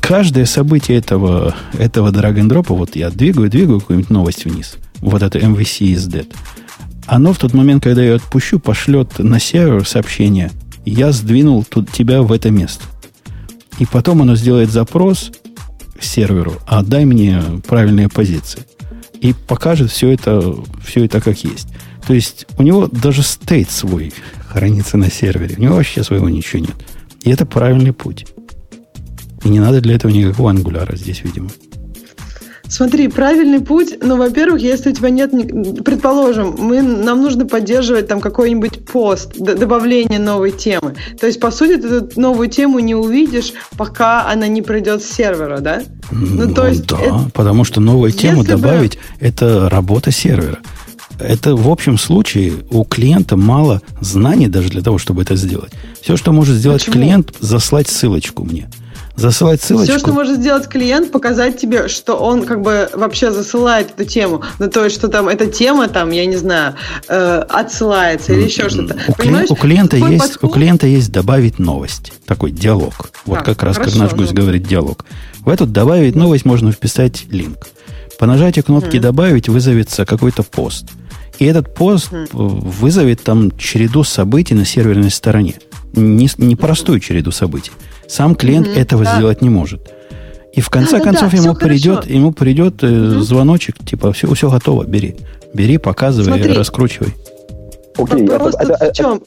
каждое 0.00 0.46
событие 0.46 0.98
этого, 0.98 1.54
этого 1.72 2.10
drag 2.10 2.36
and 2.36 2.48
drop, 2.48 2.66
вот 2.68 2.96
я 2.96 3.10
двигаю, 3.10 3.50
двигаю 3.50 3.80
какую-нибудь 3.80 4.10
новость 4.10 4.44
вниз. 4.44 4.76
Вот 5.00 5.22
это 5.22 5.38
MVC 5.38 5.94
is 5.94 6.08
dead 6.08 6.32
оно 7.06 7.32
в 7.32 7.38
тот 7.38 7.54
момент, 7.54 7.82
когда 7.82 8.02
я 8.02 8.08
ее 8.08 8.16
отпущу, 8.16 8.58
пошлет 8.58 9.18
на 9.18 9.38
сервер 9.38 9.86
сообщение, 9.86 10.50
я 10.84 11.12
сдвинул 11.12 11.64
тут 11.64 11.90
тебя 11.90 12.22
в 12.22 12.32
это 12.32 12.50
место. 12.50 12.84
И 13.78 13.86
потом 13.86 14.22
оно 14.22 14.36
сделает 14.36 14.70
запрос 14.70 15.32
серверу, 16.00 16.54
а 16.66 16.82
дай 16.82 17.04
мне 17.04 17.42
правильные 17.66 18.08
позиции. 18.08 18.62
И 19.20 19.32
покажет 19.32 19.90
все 19.90 20.10
это, 20.10 20.54
все 20.84 21.04
это 21.04 21.20
как 21.20 21.38
есть. 21.44 21.68
То 22.06 22.12
есть 22.12 22.46
у 22.58 22.62
него 22.62 22.86
даже 22.86 23.22
стейт 23.22 23.70
свой 23.70 24.12
хранится 24.48 24.96
на 24.96 25.10
сервере. 25.10 25.56
У 25.56 25.62
него 25.62 25.76
вообще 25.76 26.04
своего 26.04 26.28
ничего 26.28 26.60
нет. 26.60 26.74
И 27.22 27.30
это 27.30 27.46
правильный 27.46 27.92
путь. 27.92 28.26
И 29.42 29.48
не 29.48 29.60
надо 29.60 29.80
для 29.80 29.94
этого 29.94 30.10
никакого 30.10 30.50
ангуляра 30.50 30.96
здесь, 30.96 31.22
видимо. 31.24 31.48
Смотри, 32.74 33.06
правильный 33.06 33.60
путь, 33.60 33.98
ну, 34.02 34.16
во-первых, 34.16 34.60
если 34.60 34.90
у 34.90 34.92
тебя 34.92 35.08
нет, 35.08 35.30
предположим, 35.84 36.56
мы, 36.58 36.82
нам 36.82 37.22
нужно 37.22 37.46
поддерживать 37.46 38.08
там 38.08 38.20
какой-нибудь 38.20 38.84
пост, 38.84 39.38
добавление 39.38 40.18
новой 40.18 40.50
темы. 40.50 40.96
То 41.20 41.28
есть, 41.28 41.38
по 41.38 41.52
сути, 41.52 41.76
ты 41.76 41.86
эту 41.86 42.20
новую 42.20 42.48
тему 42.48 42.80
не 42.80 42.96
увидишь, 42.96 43.52
пока 43.76 44.28
она 44.28 44.48
не 44.48 44.60
придет 44.60 45.04
с 45.04 45.06
сервера, 45.08 45.60
да? 45.60 45.84
Ну, 46.10 46.46
ну 46.46 46.52
то 46.52 46.66
есть 46.66 46.84
да, 46.88 46.98
это... 47.00 47.30
потому 47.32 47.62
что 47.62 47.80
новую 47.80 48.10
тему 48.10 48.42
добавить 48.42 48.96
бы...– 48.96 49.00
это 49.20 49.68
работа 49.70 50.10
сервера. 50.10 50.58
Это 51.20 51.54
в 51.54 51.70
общем 51.70 51.96
случае 51.96 52.54
у 52.70 52.82
клиента 52.82 53.36
мало 53.36 53.82
знаний 54.00 54.48
даже 54.48 54.70
для 54.70 54.82
того, 54.82 54.98
чтобы 54.98 55.22
это 55.22 55.36
сделать. 55.36 55.70
Все, 56.02 56.16
что 56.16 56.32
может 56.32 56.56
сделать 56.56 56.84
Почему? 56.84 57.04
клиент, 57.04 57.34
заслать 57.38 57.86
ссылочку 57.86 58.42
мне– 58.42 58.68
засылать 59.16 59.62
ссылочку. 59.62 59.92
Все, 59.92 59.98
что 59.98 60.12
может 60.12 60.38
сделать 60.38 60.68
клиент, 60.68 61.12
показать 61.12 61.58
тебе, 61.58 61.88
что 61.88 62.14
он 62.16 62.44
как 62.44 62.62
бы 62.62 62.88
вообще 62.92 63.30
засылает 63.30 63.90
эту 63.90 64.04
тему. 64.08 64.42
Ну, 64.58 64.68
то 64.68 64.88
что 64.90 65.08
там 65.08 65.28
эта 65.28 65.46
тема, 65.46 65.88
там, 65.88 66.10
я 66.10 66.26
не 66.26 66.36
знаю, 66.36 66.74
э, 67.08 67.44
отсылается 67.48 68.32
или 68.32 68.42
еще 68.42 68.68
что-то. 68.68 68.96
У, 69.08 69.12
Понимаешь, 69.12 69.50
у, 69.50 69.54
клиента 69.54 69.96
есть, 69.96 70.20
подход... 70.20 70.50
у 70.50 70.52
клиента 70.52 70.86
есть 70.86 71.12
добавить 71.12 71.58
новость. 71.58 72.12
Такой 72.26 72.50
диалог. 72.50 73.10
Вот 73.24 73.36
так, 73.36 73.44
как 73.44 73.62
раз, 73.62 73.76
хорошо, 73.76 73.92
как 73.92 74.00
наш 74.00 74.12
гость 74.14 74.32
ну... 74.32 74.42
говорит, 74.42 74.66
диалог. 74.66 75.04
В 75.40 75.48
этот 75.48 75.72
добавить 75.72 76.16
новость 76.16 76.44
можно 76.44 76.72
вписать 76.72 77.26
линк. 77.30 77.68
По 78.18 78.26
нажатию 78.26 78.64
кнопки 78.64 78.96
mm. 78.96 79.00
«Добавить» 79.00 79.48
вызовется 79.48 80.04
какой-то 80.04 80.42
пост. 80.42 80.86
И 81.38 81.44
этот 81.46 81.74
пост 81.74 82.12
mm. 82.12 82.28
вызовет 82.32 83.22
там 83.22 83.56
череду 83.58 84.04
событий 84.04 84.54
на 84.54 84.64
серверной 84.64 85.10
стороне. 85.10 85.56
Не, 85.92 86.28
не 86.38 86.56
простую 86.56 87.00
череду 87.00 87.32
событий. 87.32 87.72
Сам 88.08 88.34
клиент 88.34 88.66
mm-hmm, 88.66 88.80
этого 88.80 89.04
да. 89.04 89.16
сделать 89.16 89.42
не 89.42 89.50
может. 89.50 89.90
И 90.52 90.60
в 90.60 90.70
конце 90.70 90.98
да, 90.98 91.04
концов 91.04 91.32
да, 91.32 91.36
ему, 91.36 91.54
придет, 91.54 92.06
ему 92.06 92.32
придет 92.32 92.82
mm-hmm. 92.82 93.20
звоночек, 93.20 93.84
типа, 93.84 94.12
все, 94.12 94.32
все 94.34 94.50
готово, 94.50 94.84
бери. 94.84 95.16
Бери, 95.52 95.78
показывай, 95.78 96.26
Смотри. 96.26 96.52
раскручивай. 96.52 97.14
Окей, 97.96 98.26
Вопрос 98.26 98.54
это, 98.58 98.72
это, 98.74 98.92
в 98.92 98.96
чем? 98.96 99.22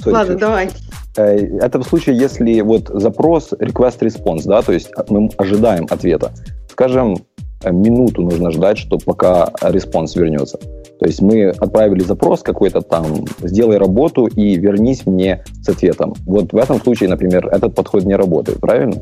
Это, 0.00 0.10
Ладно, 0.10 0.34
давай. 0.36 0.70
Э, 1.16 1.36
это 1.60 1.78
в 1.80 1.84
случае, 1.84 2.16
если 2.16 2.60
вот 2.60 2.88
запрос 2.88 3.52
request-response, 3.52 4.42
да, 4.44 4.62
то 4.62 4.72
есть 4.72 4.90
мы 5.08 5.28
ожидаем 5.36 5.86
ответа. 5.90 6.32
Скажем, 6.70 7.18
э, 7.62 7.70
минуту 7.70 8.22
нужно 8.22 8.50
ждать, 8.50 8.78
что 8.78 8.98
пока 8.98 9.50
response 9.62 10.14
вернется. 10.16 10.58
То 11.00 11.06
есть 11.06 11.20
мы 11.20 11.48
отправили 11.48 12.02
запрос 12.02 12.42
какой-то 12.42 12.80
там, 12.80 13.24
сделай 13.42 13.78
работу 13.78 14.26
и 14.26 14.56
вернись 14.56 15.06
мне 15.06 15.44
с 15.62 15.68
ответом. 15.68 16.14
Вот 16.26 16.52
в 16.52 16.56
этом 16.56 16.80
случае, 16.80 17.08
например, 17.08 17.48
этот 17.48 17.74
подход 17.74 18.04
не 18.04 18.14
работает, 18.14 18.60
правильно? 18.60 18.94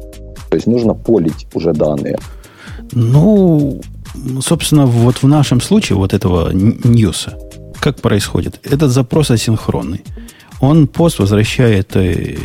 То 0.51 0.57
есть 0.57 0.66
нужно 0.66 0.95
полить 0.95 1.47
уже 1.55 1.72
данные. 1.72 2.18
Ну, 2.93 3.80
собственно, 4.40 4.86
вот 4.86 5.22
в 5.22 5.28
нашем 5.28 5.61
случае 5.61 5.97
вот 5.97 6.14
этого 6.14 6.51
ньюса, 6.53 7.38
как 7.80 8.01
происходит? 8.01 8.61
Этот 8.62 8.90
запрос 8.90 9.30
асинхронный. 9.30 10.03
Он 10.61 10.86
пост 10.86 11.18
возвращает, 11.18 11.97
э, 11.97 12.36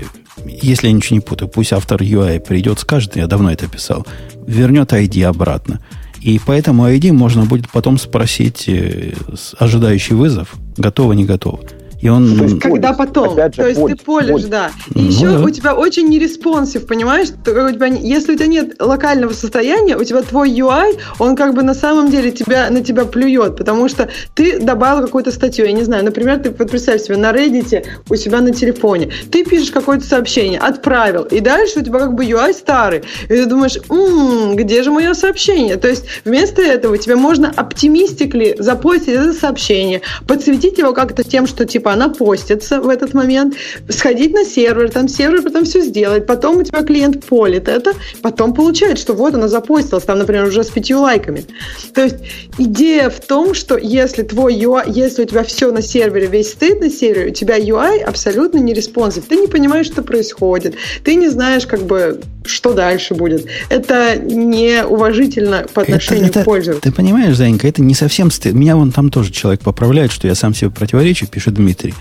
если 0.45 0.87
я 0.87 0.93
ничего 0.93 1.15
не 1.15 1.21
путаю, 1.21 1.49
пусть 1.49 1.73
автор 1.73 2.01
UI 2.01 2.39
придет, 2.39 2.79
скажет, 2.79 3.15
я 3.15 3.27
давно 3.27 3.51
это 3.51 3.67
писал, 3.67 4.05
вернет 4.47 4.93
ID 4.93 5.23
обратно. 5.23 5.79
И 6.27 6.39
по 6.39 6.51
этому 6.51 6.89
ID 6.89 7.13
можно 7.13 7.45
будет 7.45 7.69
потом 7.69 7.97
спросить 7.97 8.67
э, 8.67 9.13
ожидающий 9.59 10.13
вызов, 10.13 10.55
готово, 10.75 11.13
не 11.13 11.23
готово. 11.23 11.61
И 12.01 12.09
он... 12.09 12.37
То 12.37 12.43
есть, 12.43 12.59
когда 12.59 12.93
потом. 12.93 13.33
Опять 13.33 13.55
же, 13.55 13.61
то 13.61 13.67
есть, 13.67 13.79
поле, 13.79 13.95
ты 13.95 14.03
полишь, 14.03 14.43
да. 14.43 14.71
И 14.93 14.99
ну, 14.99 15.07
еще 15.07 15.29
да. 15.29 15.39
у 15.39 15.49
тебя 15.49 15.75
очень 15.75 16.07
нереспонсив, 16.09 16.85
понимаешь? 16.85 17.29
У 17.29 17.71
тебя, 17.71 17.87
если 17.87 18.33
у 18.33 18.35
тебя 18.35 18.47
нет 18.47 18.75
локального 18.79 19.33
состояния, 19.33 19.97
у 19.97 20.03
тебя 20.03 20.21
твой 20.21 20.51
UI, 20.51 20.99
он 21.19 21.35
как 21.35 21.55
бы 21.55 21.63
на 21.63 21.73
самом 21.73 22.11
деле 22.11 22.31
тебя, 22.31 22.69
на 22.69 22.83
тебя 22.83 23.05
плюет, 23.05 23.57
потому 23.57 23.89
что 23.89 24.09
ты 24.35 24.59
добавил 24.59 25.05
какую-то 25.05 25.31
статью, 25.31 25.65
я 25.65 25.71
не 25.71 25.83
знаю, 25.83 26.05
например, 26.05 26.39
ты 26.39 26.51
вот 26.51 26.69
представь 26.69 27.01
себе, 27.01 27.17
на 27.17 27.31
Reddit 27.31 27.85
у 28.09 28.15
себя 28.15 28.41
на 28.41 28.51
телефоне, 28.51 29.11
ты 29.31 29.43
пишешь 29.43 29.71
какое-то 29.71 30.05
сообщение, 30.05 30.59
отправил, 30.59 31.23
и 31.23 31.39
дальше 31.39 31.79
у 31.79 31.83
тебя 31.83 31.99
как 31.99 32.13
бы 32.13 32.25
UI 32.25 32.53
старый, 32.53 33.03
и 33.23 33.27
ты 33.27 33.45
думаешь, 33.45 33.77
м-м, 33.89 34.55
где 34.55 34.83
же 34.83 34.91
мое 34.91 35.13
сообщение? 35.13 35.77
То 35.77 35.87
есть, 35.87 36.05
вместо 36.25 36.61
этого 36.61 36.97
тебе 36.97 37.15
можно 37.15 37.51
оптимистикли 37.55 38.55
запостить 38.59 39.09
это 39.09 39.33
сообщение, 39.33 40.01
подсветить 40.27 40.77
его 40.77 40.93
как-то 40.93 41.23
тем, 41.23 41.47
что 41.47 41.65
типа 41.65 41.86
типа 41.87 41.93
она 41.93 42.09
постится 42.09 42.81
в 42.81 42.89
этот 42.89 43.13
момент, 43.13 43.55
сходить 43.89 44.33
на 44.33 44.43
сервер, 44.43 44.89
там 44.89 45.07
сервер 45.07 45.41
потом 45.41 45.63
все 45.63 45.81
сделает, 45.81 46.25
потом 46.25 46.57
у 46.57 46.63
тебя 46.63 46.83
клиент 46.83 47.25
полит 47.25 47.67
это, 47.69 47.93
потом 48.21 48.53
получает, 48.53 48.99
что 48.99 49.13
вот 49.13 49.35
она 49.35 49.47
запостилась, 49.47 50.03
там, 50.03 50.19
например, 50.19 50.45
уже 50.45 50.63
с 50.63 50.69
пятью 50.69 50.99
лайками. 50.99 51.45
То 51.93 52.03
есть 52.03 52.17
идея 52.57 53.09
в 53.09 53.19
том, 53.19 53.53
что 53.53 53.77
если 53.77 54.23
твой 54.23 54.55
UI, 54.55 54.83
если 54.87 55.23
у 55.23 55.25
тебя 55.25 55.43
все 55.43 55.71
на 55.71 55.81
сервере, 55.81 56.27
весь 56.27 56.51
state 56.51 56.81
на 56.81 56.89
сервере, 56.89 57.31
у 57.31 57.33
тебя 57.33 57.57
UI 57.57 57.99
абсолютно 57.99 58.59
не 58.59 58.73
responsive, 58.73 59.25
ты 59.25 59.37
не 59.37 59.47
понимаешь, 59.47 59.85
что 59.85 60.01
происходит, 60.01 60.75
ты 61.03 61.15
не 61.15 61.29
знаешь, 61.29 61.65
как 61.65 61.81
бы, 61.83 62.19
что 62.45 62.73
дальше 62.73 63.15
будет. 63.15 63.45
Это 63.69 64.17
неуважительно 64.17 65.65
по 65.73 65.83
отношению 65.83 66.25
это, 66.25 66.39
это, 66.39 66.41
к 66.41 66.45
пользователю. 66.45 66.81
Ты 66.81 66.91
понимаешь, 66.91 67.35
Занька, 67.35 67.67
это 67.67 67.81
не 67.81 67.93
совсем 67.93 68.31
state. 68.31 68.53
Меня 68.53 68.75
вон 68.75 68.91
там 68.91 69.09
тоже 69.09 69.31
человек 69.31 69.61
поправляет, 69.61 70.11
что 70.11 70.27
я 70.27 70.35
сам 70.35 70.53
себе 70.53 70.69
противоречу, 70.69 71.27
пишет 71.27 71.53
Дмитрий 71.53 71.76
Дмитрий. 71.77 71.93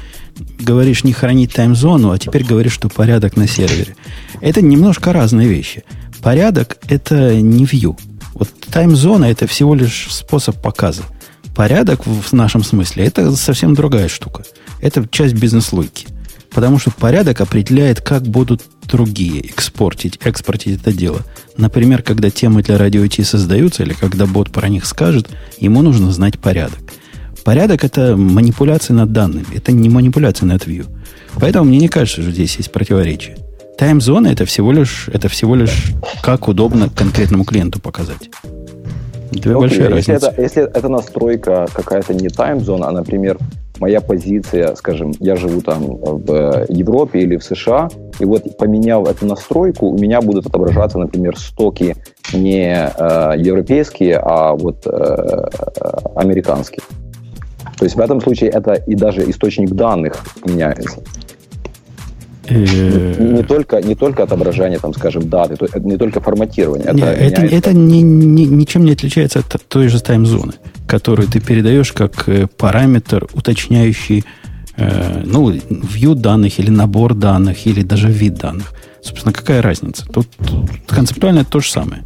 Говоришь 0.59 1.05
не 1.05 1.12
хранить 1.12 1.53
таймзону, 1.53 2.11
а 2.11 2.18
теперь 2.18 2.45
говоришь, 2.45 2.72
что 2.72 2.89
порядок 2.89 3.37
на 3.37 3.47
сервере. 3.47 3.97
Это 4.41 4.62
немножко 4.62 5.12
разные 5.12 5.49
вещи. 5.49 5.85
Порядок– 6.22 6.79
это 6.89 7.35
не 7.37 7.64
view. 7.64 7.99
Вот 8.35 8.49
таймзона– 8.70 9.24
это 9.27 9.47
всего 9.47 9.74
лишь 9.74 10.09
способ 10.11 10.61
показа. 10.61 11.03
Порядок 11.55 12.07
в 12.07 12.33
нашем 12.33 12.62
смысле– 12.62 13.05
это 13.07 13.35
совсем 13.37 13.74
другая 13.74 14.09
штука. 14.09 14.45
Это 14.83 15.07
часть 15.11 15.35
бизнес-логики. 15.35 16.09
Потому 16.51 16.79
что 16.79 16.91
порядок 16.91 17.41
определяет, 17.41 18.01
как 18.01 18.22
будут 18.22 18.62
другие 18.85 19.41
экспортить, 19.41 20.18
экспортить 20.22 20.81
это 20.81 20.93
дело. 20.93 21.20
Например, 21.57 22.03
когда 22.03 22.31
темы 22.31 22.62
для 22.62 22.79
радио 22.79 23.07
T 23.09 23.24
создаются, 23.24 23.83
или 23.83 23.95
когда 23.95 24.27
бот 24.27 24.51
про 24.51 24.68
них 24.68 24.87
скажет, 24.87 25.29
ему 25.59 25.83
нужно 25.83 26.12
знать 26.12 26.39
порядок. 26.39 26.79
Порядок– 27.47 27.84
это 27.84 28.16
манипуляция 28.16 28.94
над 28.94 29.12
данными. 29.12 29.47
Это 29.55 29.70
не 29.70 29.88
манипуляция 29.88 30.49
над 30.49 30.66
view. 30.66 30.84
Поэтому 31.40 31.66
мне 31.66 31.78
не 31.78 31.86
кажется, 31.86 32.20
что 32.22 32.32
здесь 32.32 32.57
есть 32.57 32.72
противоречие. 32.72 33.36
Таймзона– 33.78 34.26
это 34.32 34.44
всего 34.47 34.72
лишь, 34.72 35.09
это 35.12 35.28
всего 35.28 35.55
лишь 35.55 35.92
как 36.22 36.49
удобно 36.49 36.88
конкретному 36.88 37.44
клиенту 37.44 37.80
показать. 37.80 38.30
Две 39.30 39.53
okay, 39.53 39.61
большие 39.61 39.82
если 39.82 39.92
разницы. 39.92 40.26
Это, 40.26 40.42
если 40.42 40.62
это 40.64 40.88
настройка 40.88 41.68
какая-то 41.72 42.14
не 42.14 42.30
таймзона, 42.30 42.88
а, 42.88 42.90
например, 42.90 43.38
моя 43.78 44.01
позиция, 44.01 44.74
скажем, 44.74 45.14
я 45.20 45.36
живу 45.36 45.61
там 45.61 45.84
в 45.86 46.66
Европе 46.68 47.20
или 47.20 47.36
в 47.36 47.44
США, 47.44 47.88
и 48.18 48.24
вот 48.24 48.57
поменяв 48.59 49.09
эту 49.09 49.24
настройку, 49.24 49.90
у 49.90 49.97
меня 49.97 50.20
будут 50.20 50.47
отображаться, 50.47 50.99
например, 50.99 51.38
стоки 51.38 51.94
не 52.34 52.74
э, 52.74 53.34
европейские, 53.38 54.16
а 54.16 54.55
вот 54.55 54.84
э, 54.84 55.49
американские. 56.16 56.82
То 57.79 57.85
есть 57.85 57.97
в 57.97 58.01
этом 58.01 58.20
случае 58.20 58.51
это 58.51 58.74
и 58.74 58.95
даже 58.95 59.29
источник 59.29 59.70
данных 59.70 60.24
меняется. 60.45 61.03
Э, 62.49 63.14
не 63.18 63.43
только, 63.43 63.83
не 63.83 63.95
только 63.95 64.22
отображение, 64.22 64.79
там, 64.79 64.95
скажем, 64.95 65.29
даты, 65.29 65.57
не 65.81 65.97
только 65.97 66.20
форматирование. 66.20 66.87
Это, 66.87 67.07
это, 67.07 67.43
это 67.43 67.72
не, 67.72 68.03
не, 68.03 68.47
ничем 68.47 68.85
не 68.85 68.93
отличается 68.93 69.41
от 69.41 69.68
той 69.68 69.89
же 69.89 70.01
таймзоны, 70.01 70.53
которую 70.87 71.29
ты 71.29 71.41
передаешь 71.41 71.93
как 71.93 72.29
э, 72.29 72.47
параметр, 72.47 73.27
уточняющий 73.35 74.24
э, 74.77 75.22
ну, 75.24 75.51
view 75.51 76.14
данных 76.14 76.61
или 76.61 76.70
набор 76.70 77.14
данных, 77.14 77.66
или 77.66 77.83
даже 77.83 78.09
вид 78.09 78.35
данных. 78.35 78.72
Собственно, 79.03 79.33
какая 79.33 79.61
разница? 79.61 80.07
Тут, 80.07 80.29
тут 80.39 80.70
концептуально 80.87 81.41
это 81.41 81.51
то 81.51 81.61
же 81.61 81.70
самое. 81.70 82.03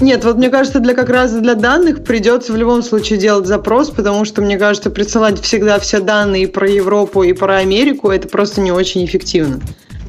Нет, 0.00 0.24
вот 0.24 0.36
мне 0.36 0.50
кажется, 0.50 0.80
для 0.80 0.94
как 0.94 1.08
раз 1.08 1.32
для 1.32 1.54
данных 1.54 2.04
придется 2.04 2.52
в 2.52 2.56
любом 2.56 2.82
случае 2.82 3.18
делать 3.18 3.46
запрос, 3.46 3.90
потому 3.90 4.24
что, 4.24 4.42
мне 4.42 4.58
кажется, 4.58 4.90
присылать 4.90 5.40
всегда 5.40 5.78
все 5.78 6.00
данные 6.00 6.44
и 6.44 6.46
про 6.46 6.68
Европу, 6.68 7.22
и 7.22 7.32
про 7.32 7.56
Америку, 7.56 8.10
это 8.10 8.28
просто 8.28 8.60
не 8.60 8.72
очень 8.72 9.04
эффективно. 9.04 9.60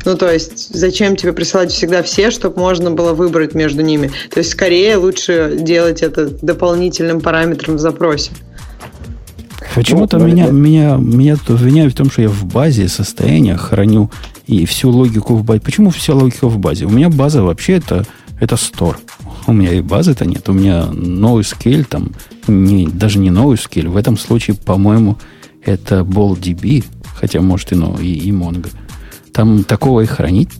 Ну, 0.06 0.16
то 0.16 0.32
есть, 0.32 0.74
зачем 0.74 1.16
тебе 1.16 1.34
присылать 1.34 1.72
всегда 1.72 2.02
все, 2.04 2.32
чтобы 2.32 2.60
можно 2.60 2.92
было 2.92 3.14
выбрать 3.14 3.54
между 3.56 3.82
ними? 3.82 4.12
То 4.30 4.40
есть, 4.40 4.52
скорее 4.52 4.98
лучше 4.98 5.58
делать 5.60 6.02
это 6.02 6.28
дополнительным 6.30 7.20
параметром 7.20 7.76
в 7.76 7.80
запросе. 7.80 8.32
Почему-то 9.76 10.18
ну, 10.18 10.28
меня, 10.28 10.48
меня, 10.48 10.96
меня 10.96 11.36
тут 11.36 11.60
обвиняют 11.60 11.94
в 11.94 11.98
том, 11.98 12.10
что 12.10 12.22
я 12.22 12.30
в 12.30 12.46
базе 12.46 12.88
состояния 12.88 13.58
храню 13.58 14.10
и 14.46 14.66
всю 14.66 14.90
логику 14.90 15.36
в 15.36 15.44
базе. 15.44 15.60
Почему 15.60 15.90
вся 15.90 16.14
логика 16.14 16.48
в 16.48 16.58
базе? 16.58 16.86
У 16.86 16.90
меня 16.90 17.10
база 17.10 17.44
вообще 17.44 17.74
это, 17.74 18.06
это 18.40 18.56
стор. 18.56 19.00
У 19.48 19.54
меня 19.54 19.74
и 19.74 19.82
базы-то 19.82 20.26
нет. 20.26 20.48
У 20.50 20.54
меня 20.54 20.88
новый 20.92 21.46
скель, 21.46 21.86
там, 21.86 22.12
не, 22.48 22.88
даже 22.88 23.18
не 23.18 23.32
новый 23.32 23.58
скель. 23.58 23.88
В 23.88 23.96
этом 23.96 24.18
случае, 24.18 24.58
по-моему, 24.58 25.18
это 25.64 26.02
BallDB, 26.02 26.84
хотя, 27.16 27.40
может, 27.42 27.72
и, 27.72 27.76
no, 27.76 28.02
и, 28.02 28.14
и 28.14 28.32
Mongo. 28.32 28.70
Там 29.32 29.64
такого 29.64 30.02
и 30.02 30.06
хранить 30.06 30.52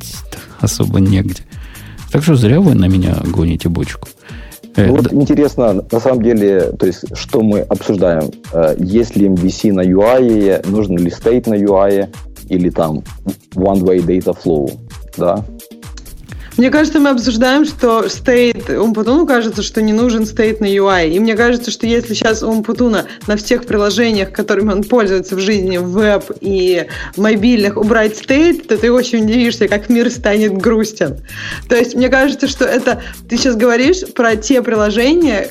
особо 0.62 1.00
негде. 1.00 1.44
Так 2.12 2.24
что 2.24 2.36
зря 2.36 2.62
вы 2.62 2.76
на 2.76 2.88
меня 2.88 3.18
гоните 3.26 3.68
бочку. 3.68 4.08
Ну, 4.78 4.96
вот 4.96 5.12
интересно, 5.12 5.84
на 5.92 6.00
самом 6.00 6.22
деле, 6.22 6.72
то 6.72 6.86
есть, 6.86 7.04
что 7.18 7.42
мы 7.42 7.62
обсуждаем? 7.62 8.32
Есть 8.78 9.16
ли 9.16 9.28
MVC 9.28 9.74
на 9.74 9.82
UI, 9.82 10.70
нужен 10.70 10.98
ли 10.98 11.10
стейт 11.10 11.48
на 11.48 11.56
UI, 11.56 12.08
или 12.48 12.70
там 12.70 13.04
one-way 13.56 14.06
data 14.06 14.38
flow, 14.38 14.72
да? 15.18 15.44
Мне 16.58 16.72
кажется, 16.72 17.00
мы 17.00 17.12
обсуждаем, 17.12 17.66
что 17.66 18.06
State, 18.06 18.76
Умпутуну 18.76 19.28
кажется, 19.28 19.62
что 19.62 19.80
не 19.80 19.94
нужен 19.94 20.24
State 20.24 20.58
на 20.60 20.66
UI. 20.66 21.12
И 21.12 21.20
мне 21.20 21.36
кажется, 21.36 21.70
что 21.70 21.86
если 21.86 22.16
сейчас 22.16 22.42
Умпутуна 22.42 23.06
на 23.28 23.38
всех 23.38 23.66
приложениях, 23.66 24.32
которыми 24.32 24.72
он 24.72 24.84
пользуется 24.84 25.36
в 25.36 25.40
жизни, 25.40 25.78
веб 25.78 26.32
и 26.42 26.88
мобильных, 27.16 27.78
убрать 27.78 28.20
State, 28.20 28.68
то 28.68 28.76
ты 28.76 28.92
очень 28.92 29.26
удивишься, 29.26 29.68
как 29.68 29.90
мир 29.90 30.10
станет 30.10 30.58
грустен. 30.58 31.18
То 31.70 31.76
есть 31.76 31.94
мне 31.94 32.10
кажется, 32.10 32.48
что 32.48 32.66
это... 32.66 33.04
Ты 33.30 33.38
сейчас 33.38 33.56
говоришь 33.56 34.02
про 34.16 34.36
те 34.36 34.64
приложения, 34.64 35.48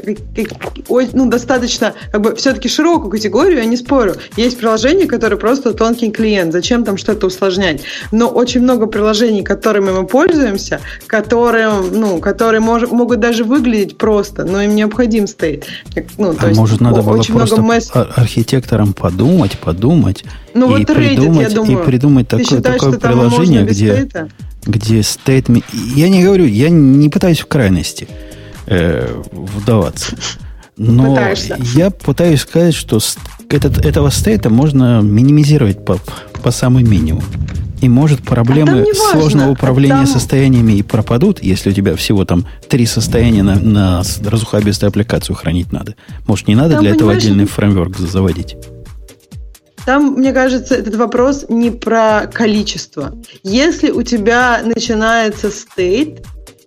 ну, 0.89 1.31
достаточно, 1.31 1.95
как 2.11 2.21
бы, 2.21 2.35
все-таки 2.35 2.69
широкую 2.69 3.11
категорию, 3.11 3.59
я 3.59 3.65
не 3.65 3.77
спорю. 3.77 4.17
Есть 4.37 4.59
приложения, 4.59 5.07
которые 5.07 5.39
просто 5.39 5.73
тонкий 5.73 6.11
клиент. 6.11 6.53
Зачем 6.53 6.85
там 6.85 6.97
что-то 6.97 7.29
усложнять? 7.29 7.83
Но 8.11 8.29
очень 8.29 8.63
много 8.63 8.87
приложений, 8.87 9.45
которыми 9.45 9.93
мы 9.93 10.05
пользуемся, 10.05 10.81
которые, 11.07 11.70
ну, 11.70 12.18
которые 12.18 12.61
мож, 12.61 12.88
могут 12.88 13.20
даже 13.20 13.44
выглядеть 13.44 13.99
просто, 13.99 14.44
но 14.44 14.62
им 14.62 14.74
необходим 14.74 15.26
стейт. 15.26 15.66
Ну, 16.18 16.34
то 16.34 16.47
а 16.47 16.49
есть 16.49 16.59
может, 16.59 16.80
надо 16.80 17.03
было 17.03 17.22
просто 17.22 17.61
месс... 17.62 17.90
архитекторам 17.94 18.92
подумать, 18.92 19.59
подумать 19.59 20.24
ну, 20.55 20.76
и, 20.76 20.84
вот 20.84 20.94
придумать, 20.94 21.49
Reddit, 21.49 21.55
думаю, 21.55 21.82
и 21.82 21.86
придумать 21.86 22.28
такое, 22.28 22.44
считаешь, 22.44 22.80
такое 22.80 22.99
приложение, 22.99 23.64
где, 23.64 24.09
где 24.64 25.03
стейт... 25.03 25.49
Я 25.72 26.09
не 26.09 26.22
говорю, 26.22 26.47
я 26.47 26.70
не 26.70 27.09
пытаюсь 27.09 27.40
в 27.40 27.47
крайности 27.47 28.09
э, 28.66 29.22
вдаваться. 29.32 30.16
Но 30.76 31.14
Пытаешься. 31.14 31.59
я 31.74 31.90
пытаюсь 31.90 32.40
сказать, 32.40 32.74
что 32.74 32.99
этот, 33.49 33.84
этого 33.84 34.11
стейта 34.11 34.51
можно 34.51 35.01
минимизировать 35.01 35.84
по, 35.84 35.99
по 36.42 36.51
самый 36.51 36.84
минимум. 36.84 37.24
И 37.81 37.89
может 37.89 38.22
проблемы 38.22 38.87
а 38.91 38.95
сложного 39.12 39.51
управления 39.51 39.95
там... 39.95 40.07
состояниями 40.07 40.72
и 40.72 40.83
пропадут, 40.83 41.43
если 41.43 41.70
у 41.70 41.72
тебя 41.72 41.95
всего 41.97 42.24
там 42.24 42.47
три 42.68 42.87
состояния 42.87 43.43
на, 43.43 43.57
на 43.57 44.03
разухабистую 44.24 44.89
аппликацию 44.89 45.37
хранить 45.37 45.72
надо. 45.72 45.95
Может, 46.27 46.49
не 46.49 46.55
надо 46.55 46.74
там, 46.74 46.83
для 46.83 46.93
этого 46.93 47.12
отдельный 47.12 47.47
фреймворк 47.47 47.99
заводить? 47.99 48.57
Там, 49.85 50.14
мне 50.14 50.33
кажется, 50.33 50.74
этот 50.74 50.97
вопрос 50.97 51.47
не 51.49 51.70
про 51.70 52.27
количество. 52.33 53.14
Если 53.45 53.91
у 53.91 54.03
тебя 54.03 54.61
начинается 54.64 55.51
стейт, 55.51 56.27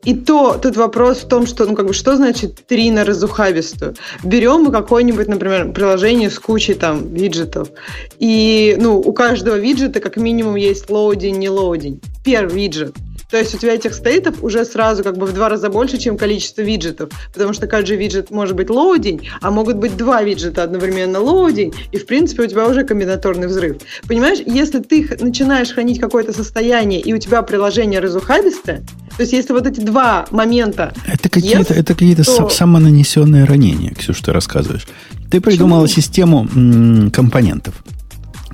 и 0.10 0.16
то 0.16 0.58
тут 0.60 0.76
вопрос 0.76 1.20
в 1.20 1.28
том, 1.28 1.46
что, 1.46 1.68
ну, 1.68 1.76
как 1.76 1.86
бы, 1.86 1.94
что 1.94 2.16
значит 2.16 2.66
три 2.66 2.90
на 2.90 3.06
разухабистую? 3.06 3.94
Берем 4.24 4.64
мы 4.64 4.72
какое-нибудь, 4.72 5.28
например, 5.28 5.72
приложение 5.72 6.32
с 6.32 6.40
кучей 6.40 6.74
там 6.74 7.14
виджетов, 7.14 7.70
и, 8.18 8.76
ну, 8.82 8.98
у 8.98 9.14
каждого 9.14 9.56
виджета 9.56 10.00
как 10.00 10.18
минимум 10.18 10.56
есть 10.56 10.90
loading, 10.90 11.38
не 11.38 11.50
loading. 11.50 12.02
Первый 12.26 12.56
виджет– 12.56 12.96
то 13.30 13.38
есть 13.38 13.54
у 13.54 13.58
тебя 13.58 13.76
этих 13.76 13.94
стейтов 13.94 14.44
уже 14.44 14.66
сразу 14.66 15.04
как 15.04 15.18
бы 15.18 15.28
в 15.28 15.34
два 15.34 15.50
раза 15.50 15.70
больше, 15.70 15.98
чем 15.98 16.18
количество 16.18 16.62
виджетов, 16.62 17.10
потому 17.34 17.54
что 17.54 17.68
каждый 17.68 17.98
виджет 17.98 18.32
может 18.32 18.56
быть 18.56 18.70
loading, 18.70 19.22
а 19.42 19.52
могут 19.52 19.78
быть 19.78 19.96
два 19.96 20.24
виджета 20.24 20.64
одновременно 20.64 21.20
loading, 21.20 21.76
и 21.92 21.98
в 21.98 22.06
принципе 22.06 22.44
у 22.44 22.48
тебя 22.48 22.68
уже 22.68 22.84
комбинаторный 22.84 23.48
взрыв. 23.48 23.78
Понимаешь, 24.08 24.40
если 24.46 24.80
ты 24.80 25.18
начинаешь 25.20 25.72
хранить 25.72 26.00
какое-то 26.00 26.34
состояние, 26.34 27.02
и 27.02 27.14
у 27.14 27.18
тебя 27.20 27.42
приложение 27.44 28.00
разухабистое, 28.00 28.84
то 29.16 29.24
есть 29.24 29.34
если 29.34 29.54
вот 29.54 29.68
эти 29.68 29.82
два 29.82 30.26
момента... 30.32 30.94
Это 31.06 31.30
какие-то, 31.30 31.74
это 31.74 31.94
какие-то 31.94 32.24
то... 32.24 32.50
самонанесенные 32.50 33.44
ранения, 33.44 33.94
Ксюша, 33.94 34.24
ты 34.24 34.32
рассказываешь. 34.32 34.88
Ты 35.30 35.42
придумала 35.42 35.84
Почему? 35.84 36.02
систему 36.02 36.48
м- 36.56 37.12
компонентов, 37.12 37.76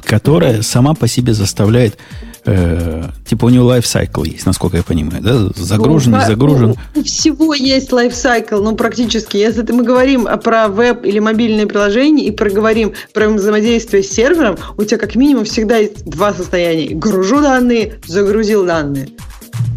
которая 0.04 0.64
сама 0.64 0.96
по 0.96 1.08
себе 1.08 1.34
заставляет 1.34 1.98
Э, 2.46 3.10
типа 3.28 3.46
у 3.46 3.50
него 3.50 3.66
лайфсайкл 3.66 4.24
есть, 4.24 4.46
насколько 4.46 4.78
я 4.78 4.84
понимаю, 4.84 5.22
да? 5.22 5.50
Загружен, 5.56 6.12
ну, 6.12 6.20
не 6.20 6.26
загружен. 6.26 6.76
У 6.96 7.04
всего 7.04 7.54
есть 7.54 7.92
лайфсайкл, 7.92 8.62
ну, 8.62 8.76
практически. 8.76 9.38
Если 9.38 9.70
мы 9.72 9.84
говорим 9.84 10.28
про 10.44 10.68
веб 10.68 11.06
или 11.06 11.20
мобильные 11.20 11.66
приложения 11.66 12.26
и 12.26 12.32
проговорим 12.32 12.94
про 13.14 13.30
взаимодействие 13.30 14.04
с 14.04 14.10
сервером, 14.10 14.58
у 14.78 14.84
тебя 14.84 14.98
как 14.98 15.16
минимум 15.16 15.46
всегда 15.46 15.78
есть 15.78 16.06
два 16.06 16.34
состояния. 16.34 16.94
Гружу 16.94 17.42
данные, 17.42 17.96
загрузил 18.06 18.66
данные 18.66 19.10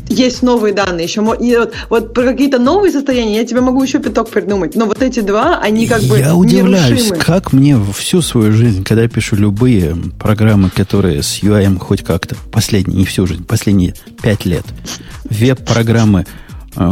есть 0.08 0.42
новые 0.42 0.74
данные 0.74 1.04
еще. 1.04 1.20
И 1.40 1.56
вот, 1.56 1.74
вот 1.90 2.14
про 2.14 2.24
какие-то 2.24 2.58
новые 2.58 2.92
состояния 2.92 3.36
я 3.36 3.44
тебе 3.46 3.60
могу 3.60 3.82
еще 3.82 3.98
пяток 3.98 4.30
придумать. 4.30 4.74
Но 4.74 4.86
вот 4.86 5.02
эти 5.02 5.20
два, 5.20 5.60
они 5.60 5.86
как 5.86 6.02
бы 6.02 6.18
Я 6.18 6.34
удивляюсь, 6.34 6.90
нерушимы. 6.90 7.16
как 7.16 7.52
мне 7.52 7.78
всю 7.96 8.22
свою 8.22 8.52
жизнь, 8.52 8.84
когда 8.84 9.02
я 9.02 9.08
пишу 9.08 9.36
любые 9.36 9.96
программы, 10.18 10.70
которые 10.70 11.22
с 11.22 11.42
UI 11.42 11.78
хоть 11.78 12.02
как-то, 12.02 12.36
последние, 12.50 12.98
не 12.98 13.04
всю 13.04 13.26
жизнь, 13.26 13.44
последние 13.44 13.94
пять 14.22 14.44
лет, 14.44 14.64
веб-программы, 15.24 16.26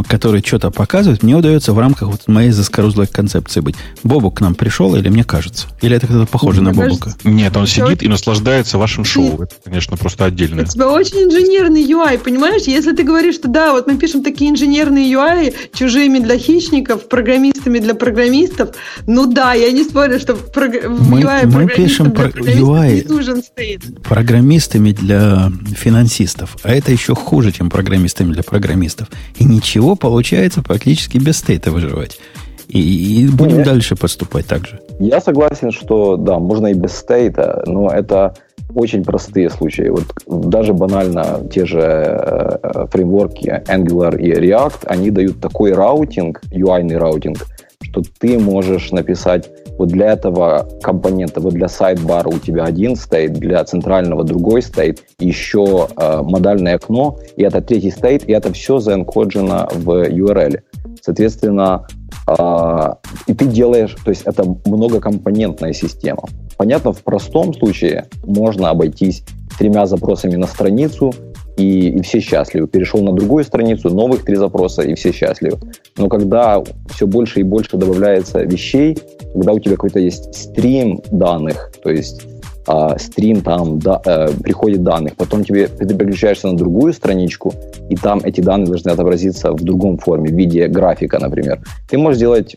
который 0.07 0.43
что-то 0.45 0.71
показывает, 0.71 1.23
мне 1.23 1.35
удается 1.35 1.73
в 1.73 1.79
рамках 1.79 2.09
вот 2.09 2.27
моей 2.27 2.51
заскорузлой 2.51 3.07
концепции 3.07 3.61
быть. 3.61 3.75
Бобук 4.03 4.37
к 4.37 4.41
нам 4.41 4.55
пришел 4.55 4.95
или 4.95 5.09
мне 5.09 5.23
кажется? 5.23 5.67
Или 5.81 5.95
это 5.95 6.07
кто-то 6.07 6.25
похоже 6.25 6.61
мне 6.61 6.71
на 6.71 6.75
Бобука? 6.75 7.05
Кажется, 7.05 7.27
Нет, 7.27 7.55
он 7.55 7.67
сидит 7.67 8.03
и 8.03 8.07
наслаждается 8.07 8.77
вашим 8.77 9.05
шоу. 9.05 9.43
Это, 9.43 9.55
конечно, 9.63 9.97
просто 9.97 10.25
отдельно. 10.25 10.63
У 10.63 10.65
тебя 10.65 10.89
очень 10.89 11.23
инженерный 11.23 11.83
UI, 11.83 12.17
понимаешь? 12.17 12.63
Если 12.63 12.91
ты 12.93 13.03
говоришь, 13.03 13.35
что 13.35 13.47
да, 13.47 13.71
вот 13.71 13.87
мы 13.87 13.97
пишем 13.97 14.23
такие 14.23 14.51
инженерные 14.51 15.11
UI, 15.11 15.53
чужими 15.73 16.19
для 16.19 16.37
хищников, 16.37 17.07
программистами 17.07 17.79
для 17.79 17.95
программистов, 17.95 18.75
ну 19.05 19.25
да, 19.25 19.53
я 19.53 19.71
не 19.71 19.83
спорю, 19.83 20.19
что 20.19 20.35
в 20.35 20.51
мы, 20.55 21.21
UI 21.21 21.47
мы 21.47 21.67
пишем 21.67 22.11
про 22.11 22.29
UI 22.29 23.07
нужен 23.07 23.41
стоит. 23.41 24.01
программистами 24.03 24.91
для 24.91 25.51
финансистов, 25.75 26.57
а 26.63 26.73
это 26.73 26.91
еще 26.91 27.15
хуже, 27.15 27.51
чем 27.51 27.69
программистами 27.69 28.33
для 28.33 28.43
программистов. 28.43 29.07
И 29.35 29.45
ничего 29.45 29.76
чего 29.77 29.95
получается 29.95 30.63
практически 30.63 31.19
без 31.19 31.37
стейта 31.37 31.69
выживать. 31.69 32.19
И, 32.67 32.79
и 32.79 33.27
будем 33.27 33.57
Нет. 33.57 33.65
дальше 33.67 33.95
поступать 33.95 34.47
так 34.47 34.65
же. 34.65 34.79
Я 34.99 35.21
согласен, 35.21 35.71
что 35.71 36.17
да, 36.17 36.39
можно 36.39 36.67
и 36.67 36.73
без 36.73 36.93
стейта, 36.93 37.61
но 37.67 37.91
это 37.91 38.33
очень 38.73 39.03
простые 39.03 39.51
случаи. 39.51 39.89
Вот 39.89 40.05
даже 40.25 40.73
банально 40.73 41.47
те 41.53 41.67
же 41.67 41.79
э, 41.79 42.87
фреймворки 42.91 43.61
Angular 43.67 44.19
и 44.19 44.31
React, 44.31 44.87
они 44.87 45.11
дают 45.11 45.39
такой 45.39 45.73
routing, 45.73 46.41
UI-ный 46.51 46.97
раутинг, 46.97 47.45
что 47.81 48.01
ты 48.19 48.39
можешь 48.39 48.91
написать 48.91 49.49
вот 49.77 49.89
для 49.89 50.13
этого 50.13 50.67
компонента, 50.81 51.39
вот 51.39 51.53
для 51.53 51.67
сайдбара 51.67 52.27
у 52.29 52.39
тебя 52.39 52.63
один 52.63 52.95
state, 52.95 53.33
для 53.33 53.63
центрального 53.63 54.23
другой 54.23 54.61
state, 54.61 55.03
еще 55.19 55.87
э, 55.95 56.21
модальное 56.23 56.75
окно, 56.75 57.19
и 57.35 57.43
это 57.43 57.61
третий 57.61 57.91
state, 57.91 58.27
и 58.27 58.31
это 58.31 58.51
все 58.53 58.79
заэнкоджено 58.79 59.69
в 59.73 60.09
URL. 60.09 60.59
Соответственно, 61.01 61.87
э, 62.27 62.93
и 63.27 63.33
ты 63.33 63.45
делаешь, 63.45 63.95
то 64.03 64.09
есть 64.09 64.23
это 64.23 64.43
многокомпонентная 64.65 65.73
система. 65.73 66.23
Понятно, 66.57 66.91
в 66.91 67.03
простом 67.03 67.53
случае 67.53 68.05
можно 68.25 68.71
обойтись 68.71 69.23
тремя 69.59 69.85
запросами 69.85 70.35
на 70.35 70.47
страницу, 70.47 71.13
и, 71.57 71.89
и 71.89 72.01
все 72.01 72.19
счастливы. 72.19 72.67
Перешел 72.67 73.01
на 73.03 73.11
другую 73.11 73.43
страницу, 73.43 73.89
новых 73.89 74.23
три 74.23 74.35
запроса, 74.35 74.83
и 74.83 74.93
все 74.95 75.11
счастливы. 75.11 75.57
Но 75.97 76.07
когда 76.07 76.63
все 76.89 77.07
больше 77.07 77.41
и 77.41 77.43
больше 77.43 77.77
добавляется 77.77 78.43
вещей, 78.43 78.97
когда 79.33 79.53
у 79.53 79.59
тебя 79.59 79.75
какой-то 79.75 79.99
есть 79.99 80.33
стрим 80.33 81.01
данных, 81.11 81.71
то 81.83 81.89
есть 81.89 82.21
э, 82.67 82.89
стрим 82.99 83.41
там 83.41 83.79
да, 83.79 84.01
э, 84.05 84.29
приходит 84.43 84.83
данных, 84.83 85.15
потом 85.15 85.43
тебе 85.43 85.67
ты 85.67 85.85
переключаешься 85.85 86.47
на 86.47 86.55
другую 86.55 86.93
страничку, 86.93 87.53
и 87.89 87.95
там 87.95 88.19
эти 88.23 88.41
данные 88.41 88.67
должны 88.67 88.91
отобразиться 88.91 89.51
в 89.51 89.63
другом 89.63 89.97
форме, 89.97 90.29
в 90.29 90.33
виде 90.33 90.67
графика, 90.67 91.19
например. 91.19 91.59
Ты 91.89 91.97
можешь 91.97 92.17
сделать 92.17 92.55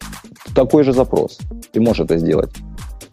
такой 0.55 0.85
же 0.85 0.93
запрос, 0.93 1.39
ты 1.73 1.81
можешь 1.81 2.01
это 2.01 2.19
сделать. 2.19 2.51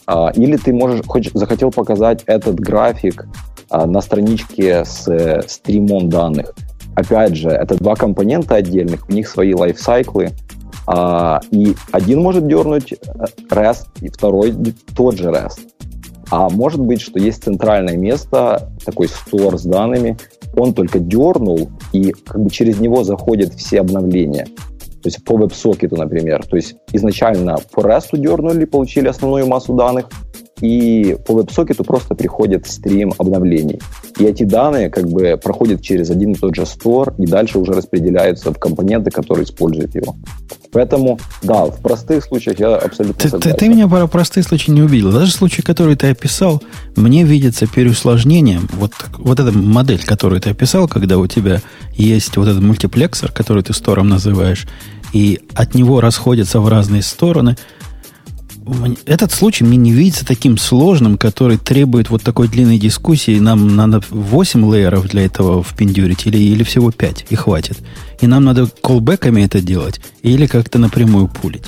А, 0.06 0.32
или 0.36 0.56
ты 0.56 0.74
можешь, 0.74 1.06
хочешь, 1.06 1.34
захотел 1.34 1.70
показать 1.70 2.24
этот 2.28 2.60
график 2.60 3.26
на 3.72 4.02
страничке 4.02 4.86
с 4.86 5.08
э, 5.08 5.42
стримом 5.48 6.10
данных. 6.10 6.54
Опять 6.96 7.36
же, 7.36 7.50
это 7.50 7.76
два 7.76 7.96
компонента 7.96 8.56
отдельных, 8.56 9.08
у 9.08 9.12
них 9.12 9.28
свои 9.30 9.54
лайфсайклы, 9.54 10.32
а, 10.88 11.42
и 11.52 11.76
один 11.92 12.22
может 12.22 12.48
дернуть 12.48 12.94
э, 12.94 13.26
REST, 13.50 13.88
и 14.02 14.10
второй 14.10 14.56
тот 14.96 15.18
же 15.18 15.26
REST. 15.26 15.60
А 16.30 16.50
может 16.50 16.80
быть, 16.80 17.02
что 17.02 17.20
есть 17.20 17.44
центральное 17.44 17.98
место, 17.98 18.72
такой 18.86 19.10
стор 19.10 19.58
с 19.60 19.64
данными, 19.64 20.18
он 20.56 20.74
только 20.74 21.00
дернул, 21.00 21.70
и 21.94 22.12
как 22.12 22.42
бы 22.42 22.50
через 22.50 22.80
него 22.80 23.04
заходят 23.04 23.54
все 23.54 23.82
обновления. 23.82 24.46
То 25.04 25.10
есть 25.10 25.24
по 25.24 25.38
веб-сокету, 25.38 25.96
например. 25.96 26.46
То 26.46 26.56
есть 26.56 26.76
изначально 26.92 27.58
по 27.72 27.82
REST 27.82 28.18
дернули, 28.18 28.66
получили 28.66 29.08
основную 29.08 29.46
массу 29.48 29.74
данных, 29.74 30.10
и 30.62 31.18
по 31.26 31.34
веб-сокету 31.34 31.84
просто 31.84 32.16
приходит 32.16 32.68
стрим 32.68 33.14
обновлений. 33.18 33.80
И 34.20 34.26
эти 34.26 34.44
данные 34.44 34.90
как 34.90 35.08
бы 35.08 35.40
проходят 35.42 35.82
через 35.82 36.10
один 36.10 36.32
и 36.32 36.36
тот 36.36 36.56
же 36.56 36.66
стор, 36.66 37.14
и 37.18 37.26
дальше 37.26 37.60
уже 37.60 37.74
распределяются 37.74 38.52
в 38.52 38.60
компоненты, 38.60 39.12
которые 39.12 39.46
используют 39.46 39.96
его. 39.96 40.16
Поэтому, 40.72 41.20
да, 41.44 41.66
в 41.66 41.80
простых 41.82 42.26
случаях 42.26 42.60
я 42.60 42.76
абсолютно 42.76 43.16
Ты, 43.16 43.24
ты, 43.24 43.30
согласен. 43.30 43.58
ты 43.58 43.70
меня 43.70 43.88
про 43.88 44.08
простые 44.08 44.44
случаи 44.44 44.72
не 44.72 44.82
увидел. 44.82 45.12
Даже 45.12 45.32
случай, 45.32 45.62
который 45.62 45.96
ты 45.96 46.10
описал, 46.10 46.62
мне 46.96 47.24
видится 47.24 47.68
переусложнением. 47.68 48.68
Вот, 48.74 48.92
вот 49.18 49.40
эта 49.40 49.52
модель, 49.52 50.04
которую 50.04 50.42
ты 50.42 50.50
описал, 50.50 50.88
когда 50.88 51.18
у 51.18 51.28
тебя 51.28 51.62
есть 51.96 52.36
вот 52.38 52.48
этот 52.48 52.62
мультиплексор, 52.62 53.32
который 53.32 53.64
ты 53.64 53.74
стором 53.74 54.10
называешь, 54.10 54.68
и 55.14 55.40
от 55.56 55.74
него 55.74 56.02
расходятся 56.02 56.60
в 56.60 56.68
разные 56.68 57.02
стороны. 57.02 57.56
Этот 59.06 59.32
случай 59.32 59.64
мне 59.64 59.78
не 59.78 59.92
видится 59.92 60.26
таким 60.26 60.58
сложным, 60.58 61.18
который 61.18 61.58
требует 61.58 62.10
вот 62.10 62.22
такой 62.24 62.48
длинной 62.48 62.78
дискуссии. 62.78 63.40
Нам 63.40 63.76
надо 63.76 64.02
8 64.10 64.72
лейеров 64.74 65.08
для 65.10 65.26
этого 65.26 65.64
впендюрить 65.64 66.26
или, 66.28 66.38
или 66.38 66.64
всего 66.64 66.92
5, 66.92 67.26
и 67.30 67.36
хватит. 67.36 67.78
И 68.22 68.28
нам 68.28 68.44
надо 68.46 68.68
колбеками 68.82 69.42
это 69.44 69.62
делать 69.62 70.02
или 70.22 70.48
как-то 70.48 70.80
напрямую 70.80 71.28
пулить. 71.28 71.64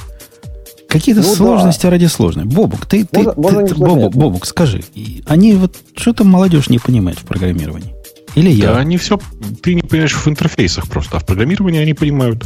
Какие-то 0.88 1.22
Ну 1.22 1.30
да. 1.30 1.36
сложности 1.36 1.86
ради 1.86 2.06
сложности. 2.08 2.48
Бобук, 2.54 2.86
ты, 2.88 3.06
ты, 3.06 3.20
Можно- 3.20 3.34
можно 3.42 3.58
ты- 3.60 3.64
не 3.64 3.70
ты-. 3.70 3.76
Бобук, 3.76 4.14
Бобук, 4.16 4.46
скажи, 4.48 4.84
они 5.28 5.54
вот 5.54 5.78
что-то 5.96 6.24
молодежь 6.24 6.70
не 6.70 6.80
понимает 6.80 7.20
в 7.20 7.24
программировании. 7.26 7.94
Или 8.36 8.50
я? 8.50 8.74
Да, 8.74 8.78
они 8.80 8.98
все... 8.98 9.20
Ты 9.62 9.76
не 9.76 9.82
понимаешь 9.82 10.14
в 10.16 10.28
интерфейсах 10.28 10.88
просто, 10.88 11.18
а 11.18 11.20
в 11.20 11.26
программировании 11.26 11.80
они 11.82 11.94
понимают. 11.94 12.46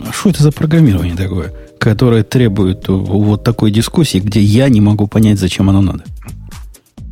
А 0.00 0.12
что 0.12 0.30
это 0.30 0.42
за 0.42 0.52
программирование 0.52 1.16
такое, 1.16 1.52
которое 1.78 2.22
требует 2.22 2.88
вот 2.88 3.44
такой 3.44 3.70
дискуссии, 3.70 4.18
где 4.18 4.40
я 4.40 4.68
не 4.68 4.80
могу 4.80 5.06
понять, 5.06 5.38
зачем 5.38 5.68
оно 5.68 5.82
надо? 5.82 6.04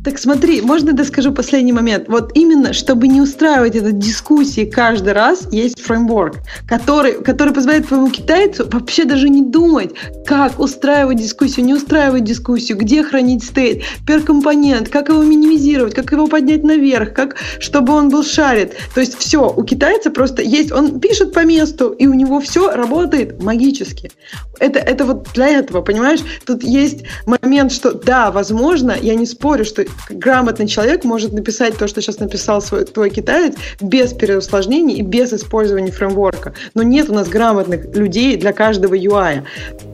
Так 0.03 0.17
смотри, 0.17 0.61
можно 0.61 0.97
я 0.97 1.03
скажу 1.05 1.31
последний 1.31 1.73
момент? 1.73 2.07
Вот 2.07 2.31
именно, 2.33 2.73
чтобы 2.73 3.07
не 3.07 3.21
устраивать 3.21 3.75
эти 3.75 3.91
дискуссии 3.91 4.65
каждый 4.65 5.13
раз, 5.13 5.47
есть 5.51 5.79
фреймворк, 5.79 6.37
который, 6.67 7.21
который 7.21 7.53
позволяет 7.53 7.87
твоему 7.87 8.09
китайцу 8.09 8.67
вообще 8.67 9.05
даже 9.05 9.29
не 9.29 9.43
думать, 9.43 9.91
как 10.25 10.59
устраивать 10.59 11.17
дискуссию, 11.17 11.65
не 11.65 11.75
устраивать 11.75 12.23
дискуссию, 12.23 12.79
где 12.79 13.03
хранить 13.03 13.43
стейт, 13.43 13.83
перкомпонент, 14.07 14.89
как 14.89 15.09
его 15.09 15.21
минимизировать, 15.21 15.93
как 15.93 16.11
его 16.11 16.25
поднять 16.25 16.63
наверх, 16.63 17.13
как, 17.13 17.35
чтобы 17.59 17.93
он 17.93 18.09
был 18.09 18.23
шарит. 18.23 18.73
То 18.95 19.01
есть 19.01 19.15
все, 19.19 19.53
у 19.55 19.63
китайца 19.63 20.09
просто 20.09 20.41
есть, 20.41 20.71
он 20.71 20.99
пишет 20.99 21.31
по 21.31 21.45
месту, 21.45 21.89
и 21.89 22.07
у 22.07 22.13
него 22.15 22.39
все 22.39 22.71
работает 22.71 23.41
магически. 23.43 24.11
Это, 24.59 24.79
это 24.79 25.05
вот 25.05 25.29
для 25.35 25.47
этого, 25.49 25.81
понимаешь? 25.81 26.21
Тут 26.45 26.63
есть 26.63 27.03
момент, 27.27 27.71
что 27.71 27.93
да, 27.93 28.31
возможно, 28.31 28.95
я 28.99 29.13
не 29.13 29.27
спорю, 29.27 29.63
что 29.63 29.83
грамотный 30.09 30.67
человек 30.67 31.03
может 31.03 31.33
написать 31.33 31.77
то, 31.77 31.87
что 31.87 32.01
сейчас 32.01 32.19
написал 32.19 32.61
свой, 32.61 32.85
твой 32.85 33.09
китаец, 33.09 33.55
без 33.79 34.13
переусложнений 34.13 34.97
и 34.97 35.01
без 35.01 35.33
использования 35.33 35.91
фреймворка. 35.91 36.53
Но 36.73 36.83
нет 36.83 37.09
у 37.09 37.13
нас 37.13 37.27
грамотных 37.27 37.95
людей 37.95 38.35
для 38.37 38.53
каждого 38.53 38.95
UI. 38.95 39.43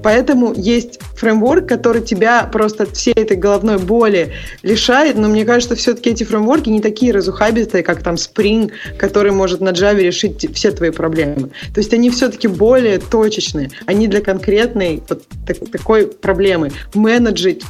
Поэтому 0.03 0.53
есть 0.53 0.99
фреймворк, 1.15 1.67
который 1.67 2.01
тебя 2.01 2.43
просто 2.43 2.83
от 2.83 2.95
всей 2.95 3.13
этой 3.13 3.37
головной 3.37 3.77
боли 3.77 4.33
лишает, 4.63 5.17
но 5.17 5.27
мне 5.27 5.45
кажется, 5.45 5.75
все-таки 5.75 6.11
эти 6.11 6.23
фреймворки 6.23 6.69
не 6.69 6.81
такие 6.81 7.11
разухабистые, 7.11 7.83
как 7.83 8.03
там 8.03 8.15
Spring, 8.15 8.71
который 8.97 9.31
может 9.31 9.61
на 9.61 9.69
Java 9.69 9.99
решить 9.99 10.47
все 10.55 10.71
твои 10.71 10.91
проблемы. 10.91 11.49
То 11.73 11.79
есть 11.79 11.93
они 11.93 12.09
все-таки 12.09 12.47
более 12.47 12.99
точечные. 12.99 13.69
Они 13.85 14.07
для 14.07 14.21
конкретной 14.21 15.03
вот 15.09 15.23
так- 15.45 15.69
такой 15.71 16.07
проблемы. 16.07 16.71
Менеджить 16.93 17.63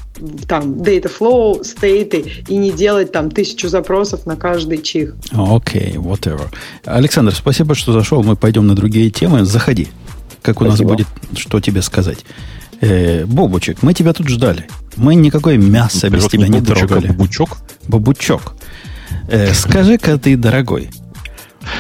там 0.48 0.76
data 0.76 1.10
flow, 1.10 1.64
стейты 2.22 2.52
и 2.52 2.58
не 2.58 2.72
делать 2.72 3.12
там 3.12 3.30
тысячу 3.32 3.68
запросов 3.70 4.26
на 4.26 4.36
каждый 4.36 4.80
чих. 4.82 5.16
Окей, 5.32 5.94
whatever. 5.96 6.48
Александр, 6.86 7.34
спасибо, 7.36 7.76
что 7.76 7.94
зашел. 7.94 8.24
Мы 8.24 8.36
пойдем 8.36 8.68
на 8.68 8.76
другие 8.76 9.10
темы. 9.10 9.46
Заходи. 9.46 9.88
Как 10.42 10.62
у 10.62 10.66
нас 10.66 10.76
Спасибо. 10.76 10.92
будет, 10.94 11.08
что 11.36 11.60
тебе 11.60 11.82
сказать. 11.82 12.20
Э, 12.80 13.26
Бобучек, 13.26 13.82
мы 13.82 13.94
тебя 13.94 14.14
тут 14.14 14.30
ждали. 14.30 14.68
Мы 14.96 15.16
никакое 15.16 15.58
мясо 15.58 16.10
без 16.10 16.28
тебя 16.28 16.48
не 16.48 16.60
бубочек, 16.60 16.84
а 16.86 16.88
трогали. 16.88 17.08
бубучок. 17.12 17.58
Бабучок. 17.88 18.56
Э, 19.30 19.54
скажи-ка 19.54 20.18
ты, 20.18 20.38
дорогой. 20.38 20.90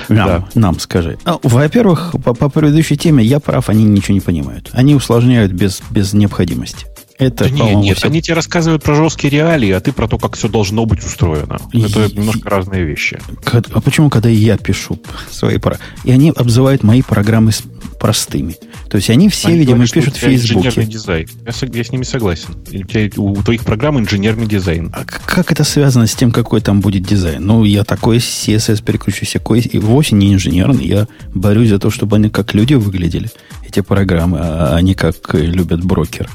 Нам, 0.09 0.27
Да. 0.27 0.47
нам 0.55 0.79
скажи. 0.79 1.17
А, 1.23 1.37
во-первых, 1.43 2.13
по, 2.23 2.33
по 2.33 2.49
предыдущей 2.49 2.97
теме 2.97 3.23
я 3.23 3.39
прав, 3.39 3.69
они 3.69 3.85
ничего 3.85 4.15
не 4.15 4.21
понимают. 4.21 4.69
Они 4.73 4.95
усложняют 4.95 5.53
без, 5.53 5.81
без 5.91 6.13
необходимости. 6.13 6.87
Это, 7.19 7.45
Да 7.45 7.49
нет, 7.49 7.75
нет, 7.77 7.97
всё- 7.97 8.07
они 8.07 8.21
тебе 8.21 8.35
рассказывают 8.35 8.83
про 8.83 8.93
жесткие 8.95 9.31
реалии, 9.31 9.71
а 9.71 9.79
ты 9.79 9.91
про 9.91 10.07
то, 10.07 10.17
как 10.19 10.35
все 10.35 10.47
должно 10.47 10.85
быть 10.85 11.03
устроено. 11.03 11.57
Это 11.73 12.05
И- 12.05 12.13
немножко 12.17 12.49
разные 12.49 12.83
вещи. 12.83 13.19
А 13.45 13.81
почему, 13.81 14.09
когда 14.11 14.29
я 14.29 14.57
пишу 14.57 14.99
свои 15.31 15.57
про... 15.57 15.79
И 16.03 16.11
они 16.11 16.31
обзывают 16.35 16.83
мои 16.83 17.01
программы 17.01 17.51
с- 17.53 17.63
простыми. 17.99 18.55
То 18.91 18.97
есть 18.97 19.09
они 19.09 19.27
все, 19.29 19.47
Они 19.47 19.57
видимо, 19.57 19.77
говорят, 19.77 19.93
пишут 19.93 20.13
в 20.15 20.23
инженерный 20.23 20.69
Фейсбуке. 20.71 20.85
дизайн. 20.91 21.27
Я, 21.45 21.51
сог- 21.51 21.75
я 21.75 21.83
с 21.83 21.91
ними 21.91 22.03
согласен. 22.03 22.55
У, 22.67 22.83
тебя, 22.83 23.09
у 23.17 23.35
твоих 23.41 23.63
программ 23.65 23.97
инженерный 23.99 24.45
дизайн. 24.45 24.91
А 24.93 25.03
как 25.03 25.51
это 25.51 25.63
связано 25.63 26.05
с 26.05 26.13
тем, 26.13 26.31
какой 26.31 26.61
там 26.61 26.81
будет 26.81 27.01
дизайн? 27.03 27.43
Ну, 27.43 27.63
я 27.63 27.83
такой 27.83 28.17
CSS 28.17 28.83
переключу, 28.83 29.25
такой 29.33 29.61
и 29.61 29.79
вовсе 29.79 30.13
не 30.15 30.31
инженерный. 30.33 30.85
Я 30.85 31.07
борюсь 31.33 31.69
за 31.69 31.79
то, 31.79 31.89
чтобы 31.89 32.17
они 32.17 32.29
как 32.29 32.53
люди 32.53 32.75
выглядели, 32.75 33.29
эти 33.67 33.79
программы, 33.81 34.37
а 34.41 34.75
а 34.75 34.81
не 34.81 34.93
как 34.93 35.15
э, 35.33 35.39
любят 35.41 35.83
брокеры. 35.83 36.29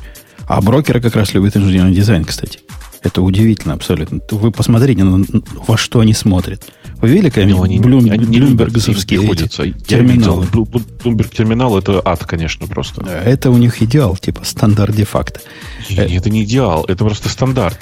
А 0.57 0.61
брокеры 0.61 1.01
как 1.01 1.17
раз 1.17 1.33
любят 1.35 1.57
инженерный 1.57 1.95
дизайн, 1.95 2.25
кстати. 2.25 2.61
Это 3.03 3.21
удивительно 3.23 3.75
абсолютно. 3.75 4.21
Вы 4.31 4.53
посмотрите, 4.53 5.03
на- 5.03 5.25
во 5.67 5.77
что 5.77 6.01
они 6.01 6.15
смотрят. 6.15 6.63
Вы 7.01 7.09
видели 7.09 7.27
Ну, 7.27 7.33
когда-нибудь 7.33 7.65
они, 7.65 7.79
блюм- 7.81 8.11
они 8.11 8.27
не 8.27 8.39
любят, 8.39 8.69
блюмберговские 8.71 9.19
им 9.21 9.25
эти 9.25 9.31
приходится. 9.31 9.63
Я 9.65 9.73
терминалы? 9.73 10.45
видел. 10.47 10.63
Блу- 10.65 10.83
Bloomberg 11.03 11.35
терминал 11.37 11.77
это 11.77 12.01
ад, 12.05 12.25
конечно, 12.25 12.67
просто. 12.69 13.03
Это 13.03 13.51
у 13.51 13.57
них 13.57 13.83
идеал, 13.83 14.17
типа 14.17 14.45
стандарт 14.45 14.95
де-факто. 14.95 15.41
И 15.89 15.95
Это 15.97 16.31
не 16.31 16.45
идеал, 16.45 16.85
это 16.87 17.05
просто 17.05 17.29
стандарт. 17.29 17.79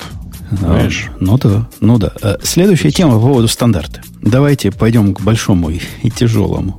Понимаешь? 0.50 1.08
Ну, 1.20 1.32
ну 1.32 1.38
да, 1.38 1.68
ну 1.80 1.98
да. 1.98 2.12
Э, 2.22 2.36
Следующая 2.42 2.90
тема 2.90 3.14
по 3.14 3.20
поводу 3.26 3.46
стандарта. 3.46 4.00
Давайте 4.22 4.70
пойдем 4.72 5.14
к 5.14 5.20
большому 5.20 5.68
и, 5.70 5.80
и 6.02 6.10
тяжелому. 6.10 6.78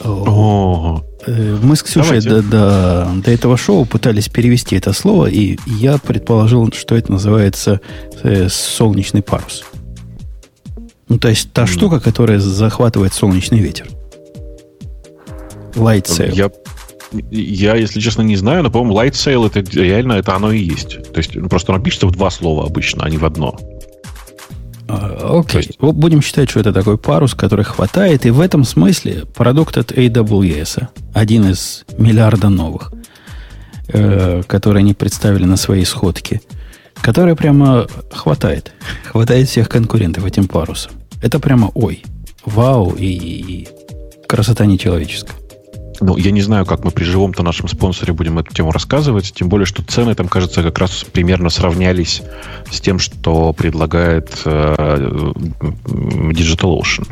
О, 0.00 1.02
Э, 1.02 1.15
Мы 1.26 1.74
с 1.74 1.82
Ксюшей 1.82 2.20
Давайте. 2.20 2.28
до, 2.28 2.42
до, 2.42 3.08
до 3.24 3.30
этого 3.30 3.56
шоу 3.56 3.84
пытались 3.84 4.28
перевести 4.28 4.76
это 4.76 4.92
слово, 4.92 5.26
и 5.26 5.58
я 5.66 5.98
предположил, 5.98 6.70
что 6.72 6.94
это 6.94 7.10
называется 7.12 7.80
э, 8.22 8.48
солнечный 8.48 9.22
парус. 9.22 9.64
Ну, 11.08 11.18
то 11.18 11.28
есть 11.28 11.52
та 11.52 11.66
штука, 11.66 12.00
которая 12.00 12.38
захватывает 12.38 13.12
солнечный 13.12 13.58
ветер. 13.58 13.88
Light 15.74 16.06
sail. 16.06 16.32
я, 16.34 16.50
я, 17.30 17.76
если 17.76 18.00
честно, 18.00 18.22
не 18.22 18.36
знаю, 18.36 18.62
но, 18.62 18.70
по-моему, 18.70 18.98
light 18.98 19.12
sail 19.12 19.46
это 19.46 19.60
реально 19.78 20.14
это 20.14 20.34
оно 20.34 20.52
и 20.52 20.58
есть. 20.58 21.12
То 21.12 21.18
есть 21.18 21.34
ну, 21.34 21.48
просто 21.48 21.72
оно 21.72 21.82
пишется 21.82 22.06
в 22.06 22.12
два 22.12 22.30
слова 22.30 22.66
обычно, 22.66 23.04
а 23.04 23.10
не 23.10 23.18
в 23.18 23.24
одно. 23.24 23.58
А, 24.88 25.38
Окей. 25.40 25.70
Вот 25.80 25.94
будем 25.94 26.22
считать, 26.22 26.50
что 26.50 26.60
это 26.60 26.72
такой 26.72 26.98
парус, 26.98 27.34
который 27.34 27.64
хватает. 27.64 28.26
И 28.26 28.30
в 28.30 28.40
этом 28.40 28.64
смысле 28.64 29.24
продукт 29.34 29.76
от 29.76 29.92
AWS, 29.92 30.88
один 31.12 31.50
из 31.50 31.84
миллиарда 31.98 32.48
новых, 32.48 32.92
э, 33.88 34.42
которые 34.46 34.80
они 34.80 34.94
представили 34.94 35.44
на 35.44 35.56
своей 35.56 35.84
сходке, 35.84 36.40
который 36.94 37.34
прямо 37.34 37.86
хватает. 38.12 38.72
Хватает 39.04 39.48
всех 39.48 39.68
конкурентов 39.68 40.24
этим 40.24 40.46
парусом. 40.46 40.92
Это 41.22 41.40
прямо 41.40 41.70
ой. 41.74 42.04
Вау 42.44 42.92
и, 42.92 43.06
и 43.06 43.68
красота 44.28 44.66
нечеловеческая. 44.66 45.36
Ну, 46.00 46.16
я 46.16 46.30
не 46.30 46.42
знаю, 46.42 46.66
как 46.66 46.84
мы 46.84 46.90
при 46.90 47.04
живом-то 47.04 47.42
нашем 47.42 47.68
спонсоре 47.68 48.12
будем 48.12 48.38
эту 48.38 48.54
тему 48.54 48.70
рассказывать, 48.70 49.32
тем 49.32 49.48
более, 49.48 49.66
что 49.66 49.82
цены 49.82 50.14
там, 50.14 50.28
кажется, 50.28 50.62
как 50.62 50.78
раз 50.78 51.04
примерно 51.10 51.50
сравнялись 51.50 52.22
с 52.70 52.80
тем, 52.80 52.98
что 52.98 53.52
предлагает 53.52 54.42
э, 54.44 55.32
DigitalOcean. 55.84 57.08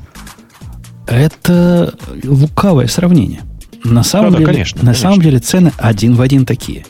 Это 1.06 1.94
лукавое 2.24 2.86
сравнение. 2.86 3.42
На 3.84 4.02
самом, 4.02 4.32
Да-да, 4.32 4.38
деле, 4.38 4.52
конечно, 4.52 4.78
на 4.78 4.86
конечно. 4.86 5.02
самом 5.02 5.20
деле 5.20 5.38
цены 5.38 5.72
один 5.76 6.14
в 6.14 6.20
один 6.22 6.46
такие. 6.46 6.86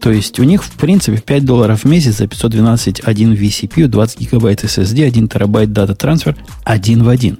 То 0.00 0.10
есть 0.10 0.40
у 0.40 0.42
них, 0.42 0.64
в 0.64 0.72
принципе, 0.72 1.18
5 1.18 1.44
долларов 1.44 1.84
в 1.84 1.88
месяц 1.88 2.16
за 2.16 2.26
512 2.26 3.00
1 3.00 3.34
vCPU, 3.34 3.86
20 3.86 4.20
гигабайт 4.20 4.64
SSD, 4.64 5.04
1 5.04 5.28
терабайт 5.28 5.72
дата 5.72 5.94
трансфер 5.94 6.36
один 6.64 7.04
в 7.04 7.08
один. 7.08 7.38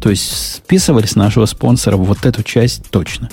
То 0.00 0.10
есть 0.10 0.56
списывали 0.56 1.06
с 1.06 1.14
нашего 1.14 1.46
спонсора 1.46 1.96
вот 1.96 2.24
эту 2.24 2.42
часть 2.42 2.88
точно. 2.90 3.28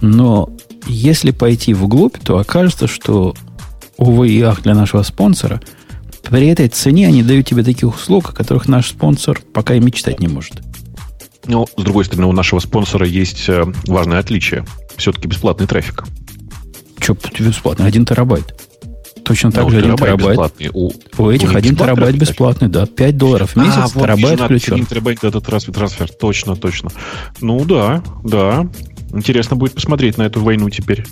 Но 0.00 0.50
если 0.86 1.30
пойти 1.30 1.74
вглубь, 1.74 2.18
то 2.18 2.38
окажется, 2.38 2.86
что, 2.86 3.34
увы 3.96 4.30
и 4.30 4.40
ах, 4.40 4.62
для 4.62 4.74
нашего 4.74 5.02
спонсора, 5.02 5.60
при 6.22 6.46
этой 6.46 6.68
цене 6.68 7.08
они 7.08 7.22
дают 7.22 7.46
тебе 7.46 7.64
таких 7.64 7.94
услуг, 7.94 8.30
о 8.30 8.32
которых 8.32 8.68
наш 8.68 8.90
спонсор 8.90 9.40
пока 9.52 9.74
и 9.74 9.80
мечтать 9.80 10.20
не 10.20 10.28
может. 10.28 10.62
Но, 11.46 11.66
с 11.66 11.82
другой 11.82 12.04
стороны, 12.04 12.28
у 12.28 12.32
нашего 12.32 12.60
спонсора 12.60 13.06
есть 13.06 13.48
э, 13.48 13.64
важное 13.86 14.18
отличие. 14.18 14.64
Все-таки 14.96 15.26
бесплатный 15.26 15.66
трафик. 15.66 16.04
Че 17.00 17.16
бесплатно? 17.40 17.86
Один 17.86 18.04
терабайт. 18.04 18.54
Точно 19.30 19.52
так 19.52 19.62
Ну, 19.64 19.70
же 19.70 19.78
один 19.78 19.94
терабайт 19.96 20.18
терабайт. 20.18 20.30
бесплатный. 20.50 20.70
У, 20.74 20.90
У 21.22 21.30
этих 21.30 21.48
них 21.48 21.56
один 21.56 21.72
бесплатный 21.74 21.76
терабайт 21.76 22.16
трафик? 22.16 22.20
бесплатный, 22.30 22.68
да. 22.68 22.86
5 22.86 23.16
долларов 23.16 23.50
в 23.52 23.56
месяц, 23.56 23.72
а, 23.76 23.80
вот 23.82 23.92
терабайт 24.02 24.30
вижу 24.32 24.44
включен. 24.44 24.72
1 24.74 24.86
терабайт 24.86 25.20
трансфер, 25.20 25.72
трансфер. 25.74 26.08
Точно, 26.08 26.56
точно. 26.56 26.90
Ну 27.40 27.64
да, 27.64 28.02
да. 28.24 28.66
Интересно 29.14 29.54
будет 29.54 29.74
посмотреть 29.74 30.18
на 30.18 30.24
эту 30.24 30.42
войну 30.42 30.68
теперь. 30.68 31.04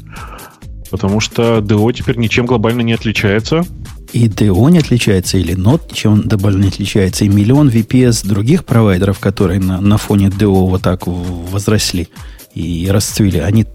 Потому 0.90 1.20
что 1.20 1.60
ДО 1.60 1.92
теперь 1.92 2.16
ничем 2.16 2.46
глобально 2.46 2.80
не 2.80 2.94
отличается. 2.94 3.64
И 4.12 4.26
ДО 4.28 4.68
не 4.68 4.78
отличается, 4.78 5.38
или 5.38 5.54
нот 5.54 5.90
ничем 5.92 6.22
глобально 6.22 6.62
не 6.62 6.68
отличается, 6.70 7.24
и 7.24 7.28
миллион 7.28 7.68
VPS 7.68 8.26
других 8.26 8.64
провайдеров, 8.64 9.20
которые 9.20 9.60
на, 9.60 9.80
на 9.80 9.96
фоне 9.96 10.28
ДО 10.30 10.66
вот 10.66 10.82
так 10.82 11.06
возросли 11.06 12.08
и 12.54 12.88
расцвели, 12.90 13.38
они, 13.38 13.66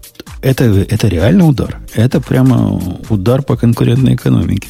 это, 0.42 0.64
это 0.64 1.08
реально 1.08 1.46
удар. 1.46 1.80
Это 1.94 2.20
прямо 2.20 2.80
удар 3.08 3.42
по 3.42 3.56
конкурентной 3.56 4.14
экономике. 4.14 4.68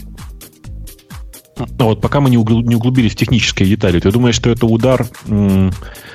Ну, 1.56 1.86
вот 1.86 2.00
пока 2.00 2.20
мы 2.20 2.30
не 2.30 2.38
углубились 2.38 3.12
в 3.12 3.16
технические 3.16 3.68
детали, 3.68 4.00
ты 4.00 4.10
думаешь, 4.10 4.34
что 4.34 4.50
это 4.50 4.66
удар, 4.66 5.06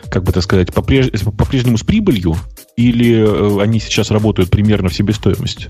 как 0.09 0.23
бы 0.23 0.31
так 0.31 0.43
сказать, 0.43 0.73
по-прежнему 0.73 1.77
с 1.77 1.83
прибылью, 1.83 2.35
или 2.75 3.17
э, 3.17 3.61
они 3.61 3.79
сейчас 3.79 4.11
работают 4.11 4.49
примерно 4.49 4.89
в 4.89 4.93
себестоимость? 4.93 5.69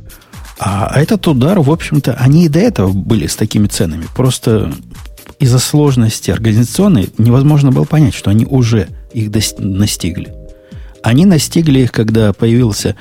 А 0.60 0.92
этот 1.00 1.28
удар, 1.28 1.60
в 1.60 1.72
общем-то, 1.72 2.14
они 2.16 2.46
и 2.46 2.50
до 2.50 2.60
этого 2.60 2.92
были 2.92 3.28
с 3.28 3.36
такими 3.36 3.68
ценами. 3.68 4.06
Просто 4.16 4.74
из-за 5.40 5.58
сложности 5.58 6.32
организационной 6.32 7.10
невозможно 7.18 7.72
было 7.72 7.86
понять, 7.86 8.14
что 8.14 8.30
они 8.30 8.46
уже 8.46 8.90
их 9.14 9.32
настигли. 9.58 10.34
Они 11.04 11.26
настигли 11.26 11.80
их, 11.80 11.92
когда 11.92 12.34
появился 12.34 12.96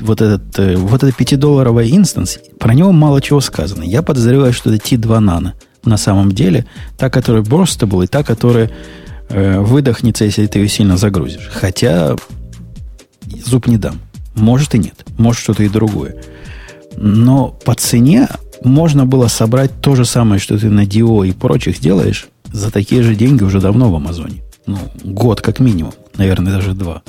вот 0.00 0.20
этот, 0.20 0.58
э, 0.58 0.76
вот 0.76 1.02
этот 1.02 1.18
5-долларовый 1.18 1.90
инстанс. 1.90 2.38
Про 2.58 2.74
него 2.74 2.92
мало 2.92 3.20
чего 3.20 3.40
сказано. 3.40 3.82
Я 3.82 4.02
подозреваю, 4.02 4.52
что 4.52 4.72
это 4.72 4.84
T2 4.84 5.20
Nano 5.20 5.52
на 5.84 5.96
самом 5.96 6.32
деле. 6.32 6.66
Та, 6.96 7.10
которая 7.10 7.42
просто 7.42 7.86
была, 7.86 8.04
и 8.04 8.08
та, 8.08 8.22
которая 8.22 8.70
э, 9.28 9.60
выдохнется, 9.60 10.24
если 10.24 10.46
ты 10.46 10.60
ее 10.60 10.68
сильно 10.68 10.96
загрузишь. 10.96 11.50
Хотя 11.52 12.16
зуб 13.44 13.66
не 13.66 13.78
дам. 13.78 14.00
Может 14.34 14.74
и 14.74 14.78
нет. 14.78 15.04
Может 15.18 15.42
что-то 15.42 15.62
и 15.62 15.68
другое. 15.68 16.16
Но 16.96 17.48
по 17.64 17.74
цене 17.74 18.28
можно 18.62 19.06
было 19.06 19.28
собрать 19.28 19.70
то 19.80 19.94
же 19.94 20.04
самое, 20.04 20.40
что 20.40 20.58
ты 20.58 20.70
на 20.70 20.84
Dio 20.84 21.26
и 21.26 21.32
прочих 21.32 21.80
делаешь, 21.80 22.28
за 22.52 22.70
такие 22.70 23.02
же 23.02 23.14
деньги 23.14 23.42
уже 23.42 23.60
давно 23.60 23.90
в 23.90 23.96
Амазоне. 23.96 24.42
Ну, 24.66 24.78
год 25.02 25.40
как 25.40 25.60
минимум. 25.60 25.92
Наверное, 26.16 26.52
даже 26.52 26.74
два. 26.74 27.02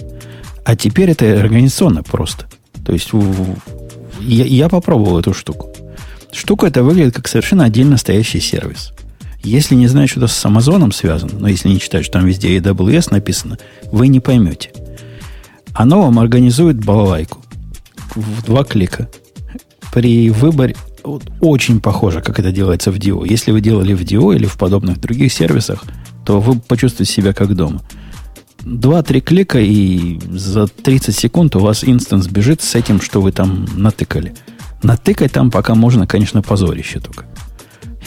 А 0.64 0.76
теперь 0.76 1.12
это 1.12 1.39
организационно 1.39 2.03
просто. 2.03 2.47
То 2.86 2.93
есть 2.93 3.10
я, 4.20 4.45
я 4.45 4.70
попробовал 4.70 5.20
эту 5.20 5.34
штуку. 5.34 5.70
Штука 6.32 6.68
это 6.68 6.84
выглядит 6.84 7.16
как 7.16 7.28
совершенно 7.28 7.66
отдельно 7.66 7.97
стоящий 7.97 8.39
сервис. 8.39 8.91
Если 9.43 9.76
не 9.76 9.88
знаешь, 9.88 10.12
что 10.12 10.22
это 10.22 10.28
с 10.28 10.45
Амазоном 10.45 10.91
связано, 10.91 11.34
но 11.38 11.47
если 11.47 11.70
не 11.70 11.80
читать, 11.80 12.03
что 12.03 12.14
там 12.14 12.26
везде 12.26 12.58
AWS 12.58 13.10
написано, 13.12 13.60
вы 13.91 14.08
не 14.08 14.20
поймете. 14.20 14.72
Оно 15.74 16.01
вам 16.01 16.18
организует 16.20 16.84
балалайку 16.84 17.43
в 18.16 18.43
два 18.43 18.64
клика. 18.64 19.08
При 19.93 20.30
выборе 20.32 20.76
вот, 21.03 21.24
очень 21.41 21.80
похоже, 21.80 22.22
как 22.22 22.39
это 22.39 22.51
делается 22.51 22.91
в 22.91 22.95
DO. 22.95 23.28
Если 23.30 23.51
вы 23.51 23.62
делали 23.62 23.93
в 23.93 24.01
DO 24.01 24.36
или 24.36 24.47
в 24.47 24.58
подобных 24.58 24.99
других 24.99 25.32
сервисах, 25.32 25.84
то 26.26 26.39
вы 26.39 26.60
почувствуете 26.60 27.14
себя 27.14 27.34
как 27.34 27.56
дома. 27.56 27.82
Два-три 28.66 29.22
клика, 29.22 29.59
и 29.59 30.20
за 30.32 30.66
30 30.66 31.16
секунд 31.16 31.55
у 31.55 31.59
вас 31.59 31.84
инстанс 31.84 32.28
бежит 32.28 32.63
с 32.63 32.74
этим, 32.74 32.99
что 32.99 33.22
вы 33.22 33.32
там 33.32 33.68
натыкали. 33.76 34.34
Натыкать 34.82 35.32
там 35.32 35.51
пока 35.51 35.76
можно, 35.76 36.07
конечно, 36.07 36.41
позорище 36.41 36.99
только. 36.99 37.26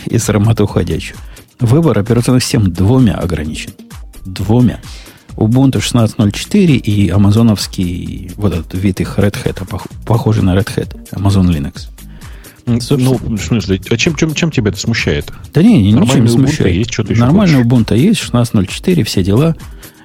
И 0.06 0.18
срамоту 0.18 0.66
ходячую. 0.66 1.16
Выбор 1.61 1.98
операционных 1.98 2.42
систем 2.42 2.72
двумя 2.72 3.14
ограничен. 3.14 3.70
Двумя. 4.24 4.80
Ubuntu 5.36 5.78
16.04 5.78 6.76
и 6.76 7.09
амазоновский 7.11 8.32
вот 8.34 8.52
этот 8.52 8.74
вид 8.74 9.00
их 9.00 9.16
Red 9.18 9.36
Hat, 9.44 9.64
похожий 10.04 10.42
на 10.42 10.56
Red 10.56 10.68
Hat, 10.76 10.96
Amazon 11.12 11.46
Linux. 11.46 11.88
Собственно, 12.80 13.16
ну, 13.22 13.36
в 13.36 13.40
смысле, 13.40 13.80
а 13.88 13.96
чем, 13.96 14.14
чем, 14.16 14.34
чем 14.34 14.50
тебя 14.50 14.70
это 14.70 14.78
смущает? 14.78 15.32
Да 15.54 15.62
не, 15.62 15.92
ничем 15.92 16.24
не 16.24 16.28
смущает. 16.28 16.74
Есть, 16.74 16.92
что 16.92 17.04
Нормальный 17.14 17.62
Ubuntu 17.62 17.96
есть, 17.96 18.20
16.04, 18.20 19.04
все 19.04 19.22
дела. 19.22 19.56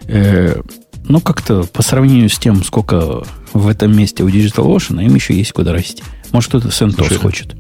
Э, 0.08 0.62
ну, 1.06 1.20
как-то 1.20 1.64
по 1.64 1.84
сравнению 1.84 2.30
с 2.30 2.38
тем, 2.40 2.64
сколько 2.64 3.24
в 3.54 3.68
этом 3.68 3.96
месте 3.96 4.24
у 4.24 4.30
DigitalOcean, 4.30 5.04
им 5.04 5.16
еще 5.16 5.36
есть 5.36 5.52
куда 5.52 5.74
расти. 5.74 6.04
Может, 6.32 6.50
кто-то 6.50 6.70
CentOS 6.70 7.18
хочет. 7.18 7.56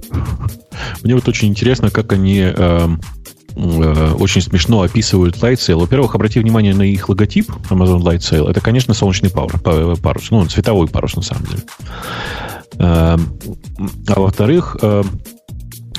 Мне 1.04 1.16
вот 1.16 1.28
очень 1.28 1.50
интересно, 1.50 1.91
как 1.91 2.14
они 2.14 2.39
э, 2.41 2.88
Э, 3.56 4.14
очень 4.14 4.41
смешно 4.41 4.82
описывают 4.82 5.38
Light 5.38 5.56
Sail. 5.56 5.76
Во-первых, 5.76 6.16
обрати 6.16 6.39
внимание 6.39 6.74
на 6.74 6.84
их 6.84 7.10
логотип 7.10 7.50
Amazon 7.70 8.00
Light 8.00 8.20
Sail. 8.20 8.50
Это, 8.50 8.62
конечно, 8.62 8.94
солнечный 8.94 9.30
парус. 9.30 10.32
Ну, 10.32 10.46
цветовой 10.46 10.88
парус, 10.88 11.16
на 11.16 11.22
самом 11.22 11.46
деле. 11.46 11.64
Э, 12.80 13.18
а 14.08 14.20
во-вторых, 14.20 14.78
э, 14.82 15.04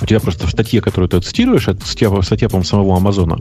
у 0.00 0.06
тебя 0.06 0.20
просто 0.20 0.46
в 0.46 0.50
статье, 0.50 0.80
которую 0.80 1.08
ты 1.08 1.20
цитируешь, 1.20 1.68
это 1.68 1.84
статья, 1.86 2.10
статья 2.22 2.48
по 2.48 2.62
самого 2.62 2.96
Амазона, 2.96 3.38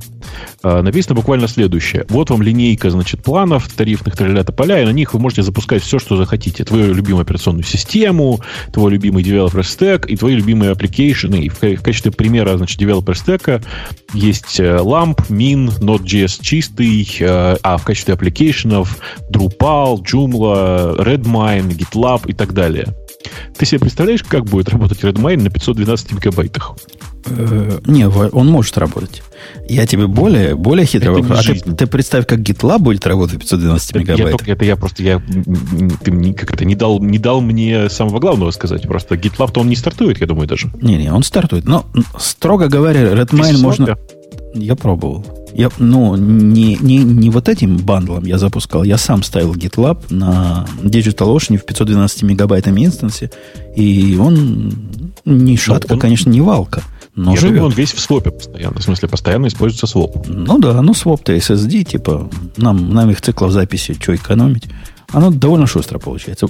э, 0.63 0.81
написано 0.81 1.15
буквально 1.15 1.47
следующее. 1.47 2.05
Вот 2.09 2.29
вам 2.29 2.41
линейка, 2.41 2.89
значит, 2.89 3.23
планов, 3.23 3.67
тарифных 3.69 4.15
тролля 4.15 4.43
поля, 4.43 4.81
и 4.81 4.85
на 4.85 4.91
них 4.91 5.13
вы 5.13 5.19
можете 5.19 5.43
запускать 5.43 5.83
все, 5.83 5.99
что 5.99 6.15
захотите. 6.15 6.63
Твою 6.63 6.93
любимую 6.93 7.23
операционную 7.23 7.63
систему, 7.63 8.39
твой 8.71 8.91
любимый 8.91 9.23
developer 9.23 9.61
stack 9.61 10.07
и 10.07 10.15
твои 10.15 10.35
любимые 10.35 10.73
application. 10.73 11.37
И 11.39 11.49
в, 11.49 11.61
в 11.61 11.81
качестве 11.81 12.11
примера, 12.11 12.57
значит, 12.57 12.79
developer 12.81 13.13
stack 13.13 13.63
есть 14.13 14.59
э, 14.59 14.77
LAMP, 14.77 15.27
Min, 15.29 15.79
Node.js 15.79 16.39
чистый, 16.41 17.07
э, 17.19 17.57
а 17.61 17.77
в 17.77 17.83
качестве 17.83 18.13
аппликейшенов 18.13 18.97
Drupal, 19.31 20.03
Joomla, 20.03 20.97
Redmine, 20.97 21.69
GitLab 21.69 22.23
и 22.27 22.33
так 22.33 22.53
далее. 22.53 22.93
Ты 23.57 23.65
себе 23.65 23.79
представляешь, 23.79 24.23
как 24.23 24.45
будет 24.45 24.69
работать 24.69 25.01
Redmine 25.03 25.41
на 25.41 25.49
512 25.49 26.13
мегабайтах? 26.13 26.75
Э, 27.25 27.79
не, 27.85 28.07
он 28.07 28.47
может 28.47 28.77
работать. 28.77 29.23
Я 29.69 29.85
тебе 29.85 30.07
более, 30.07 30.55
более 30.55 30.85
хитро 30.85 31.11
вопрос. 31.11 31.39
А 31.39 31.53
ты, 31.53 31.59
ты 31.59 31.87
представь, 31.87 32.27
как 32.27 32.39
GitLab 32.39 32.79
будет 32.79 33.05
работать 33.07 33.35
в 33.35 33.39
512 33.39 33.95
мегабайтах. 33.95 34.25
Я 34.25 34.31
только, 34.31 34.51
это 34.51 34.65
я 34.65 34.75
просто, 34.75 35.03
я, 35.03 35.21
ты 36.03 36.11
мне 36.11 36.33
как 36.33 36.53
это 36.53 36.65
не 36.65 36.75
дал, 36.75 36.99
не 36.99 37.17
дал 37.17 37.41
мне 37.41 37.89
самого 37.89 38.19
главного 38.19 38.51
сказать. 38.51 38.83
Просто 38.83 39.15
GitLab-то 39.15 39.61
он 39.61 39.69
не 39.69 39.75
стартует, 39.75 40.19
я 40.19 40.27
думаю, 40.27 40.47
даже. 40.47 40.69
Не-не, 40.81 41.11
он 41.11 41.23
стартует. 41.23 41.65
Но, 41.65 41.85
строго 42.19 42.67
говоря, 42.67 43.01
Redmine 43.13 43.57
можно... 43.59 43.97
Я 44.53 44.75
пробовал. 44.75 45.42
Я, 45.55 45.69
ну, 45.77 46.15
не, 46.15 46.77
не, 46.77 46.97
не 46.97 47.29
вот 47.29 47.47
этим 47.47 47.77
бандлом 47.77 48.25
я 48.25 48.37
запускал, 48.37 48.83
я 48.83 48.97
сам 48.97 49.21
ставил 49.23 49.53
GitLab 49.53 50.05
на 50.09 50.65
DigitalOcean 50.81 51.57
в 51.57 51.65
512 51.65 52.23
мегабайтами 52.23 52.85
инстансе, 52.85 53.29
и 53.75 54.17
он 54.19 54.73
не 55.25 55.57
шатка, 55.57 55.93
он, 55.93 55.99
конечно, 55.99 56.29
не 56.29 56.41
валка, 56.41 56.81
но 57.15 57.31
я 57.31 57.37
живет. 57.37 57.55
думаю, 57.55 57.69
он 57.69 57.73
весь 57.73 57.93
в 57.93 57.99
свопе 57.99 58.31
постоянно, 58.31 58.79
в 58.79 58.83
смысле, 58.83 59.09
постоянно 59.09 59.47
используется 59.47 59.85
своп. 59.85 60.25
Ну 60.27 60.57
да, 60.57 60.81
ну 60.81 60.93
своп-то 60.93 61.35
SSD, 61.35 61.83
типа, 61.83 62.29
нам, 62.57 62.91
нам 62.91 63.11
их 63.11 63.21
циклов 63.21 63.51
записи, 63.51 63.95
что 63.99 64.15
экономить. 64.15 64.65
Оно 65.11 65.29
довольно 65.29 65.67
шустро 65.67 65.99
получается. 65.99 66.47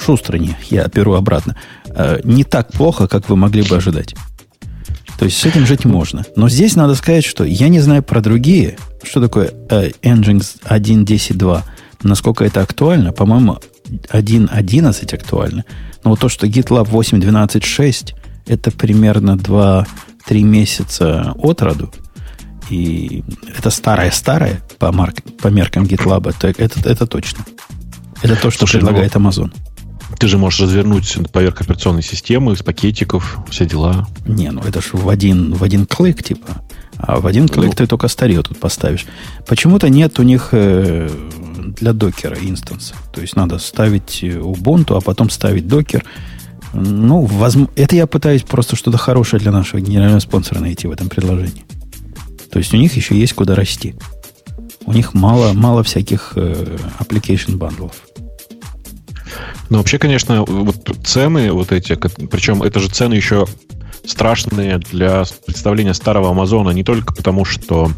Шустро 0.00 0.36
не, 0.36 0.56
я 0.70 0.86
беру 0.86 1.14
обратно. 1.14 1.56
Э, 1.86 2.20
не 2.22 2.44
так 2.44 2.70
плохо, 2.70 3.08
как 3.08 3.28
вы 3.28 3.34
могли 3.34 3.62
бы 3.62 3.76
ожидать. 3.76 4.14
То 5.18 5.26
есть 5.26 5.38
с 5.38 5.44
этим 5.44 5.66
жить 5.66 5.84
можно. 5.84 6.24
Но 6.36 6.48
здесь 6.48 6.76
надо 6.76 6.94
сказать, 6.94 7.24
что 7.24 7.44
я 7.44 7.68
не 7.68 7.80
знаю 7.80 8.02
про 8.02 8.20
другие, 8.20 8.76
что 9.02 9.20
такое 9.20 9.52
э, 9.70 9.90
Nginx 10.02 10.62
1.10.2, 10.64 11.62
насколько 12.02 12.44
это 12.44 12.62
актуально. 12.62 13.12
По-моему, 13.12 13.58
1.11 13.88 15.14
актуально. 15.14 15.64
Но 16.02 16.10
вот 16.10 16.20
то, 16.20 16.28
что 16.28 16.46
GitLab 16.46 16.90
8.12.6, 16.90 18.14
это 18.46 18.70
примерно 18.70 19.32
2-3 19.36 19.86
месяца 20.42 21.32
от 21.36 21.62
роду. 21.62 21.92
И 22.70 23.22
это 23.56 23.70
старое-старое 23.70 24.62
по, 24.78 24.90
марк, 24.90 25.16
по 25.40 25.48
меркам 25.48 25.84
GitLab, 25.84 26.30
это, 26.30 26.48
это, 26.62 26.88
это 26.88 27.06
точно. 27.06 27.44
Это 28.22 28.36
то, 28.36 28.50
что 28.50 28.66
Слушай, 28.66 28.80
ну, 28.80 28.88
предлагает 28.88 29.14
Amazon. 29.14 29.52
Ты 30.18 30.28
же 30.28 30.38
можешь 30.38 30.60
развернуть 30.60 31.16
поверх 31.32 31.60
операционной 31.60 32.02
системы 32.02 32.52
из 32.52 32.62
пакетиков, 32.62 33.38
все 33.50 33.66
дела. 33.66 34.06
Не, 34.26 34.50
ну 34.50 34.62
это 34.62 34.80
же 34.80 34.90
в 34.92 35.08
один, 35.08 35.54
в 35.54 35.62
один 35.62 35.86
клик, 35.86 36.22
типа. 36.22 36.62
А 36.96 37.20
в 37.20 37.26
один 37.26 37.48
клик 37.48 37.66
ну, 37.66 37.72
ты 37.72 37.86
только 37.86 38.08
старье 38.08 38.42
тут 38.42 38.58
поставишь. 38.58 39.06
Почему-то 39.46 39.88
нет 39.88 40.18
у 40.18 40.22
них 40.22 40.50
э, 40.52 41.10
для 41.76 41.92
докера 41.92 42.36
инстанса. 42.40 42.94
То 43.12 43.20
есть 43.20 43.36
надо 43.36 43.58
ставить 43.58 44.22
Ubuntu, 44.22 44.96
а 44.96 45.00
потом 45.00 45.30
ставить 45.30 45.66
докер. 45.66 46.04
Ну, 46.72 47.22
возможно, 47.22 47.72
это 47.76 47.96
я 47.96 48.06
пытаюсь 48.06 48.42
просто 48.42 48.76
что-то 48.76 48.98
хорошее 48.98 49.40
для 49.40 49.52
нашего 49.52 49.80
генерального 49.80 50.20
спонсора 50.20 50.60
найти 50.60 50.86
в 50.86 50.92
этом 50.92 51.08
предложении. 51.08 51.64
То 52.50 52.58
есть 52.58 52.72
у 52.72 52.76
них 52.76 52.94
еще 52.94 53.18
есть 53.18 53.32
куда 53.32 53.54
расти. 53.54 53.94
У 54.86 54.92
них 54.92 55.14
мало, 55.14 55.52
мало 55.52 55.82
всяких 55.82 56.32
э, 56.36 56.76
application 57.00 57.56
бандлов. 57.56 57.92
Ну, 59.70 59.78
вообще, 59.78 59.98
конечно, 59.98 60.44
вот 60.44 60.76
цены 61.04 61.52
вот 61.52 61.72
эти, 61.72 61.94
причем 61.94 62.62
это 62.62 62.80
же 62.80 62.88
цены 62.88 63.14
еще 63.14 63.46
страшные 64.04 64.78
для 64.78 65.24
представления 65.46 65.94
старого 65.94 66.30
Амазона 66.30 66.70
не 66.70 66.84
только 66.84 67.14
потому, 67.14 67.44
что 67.44 67.90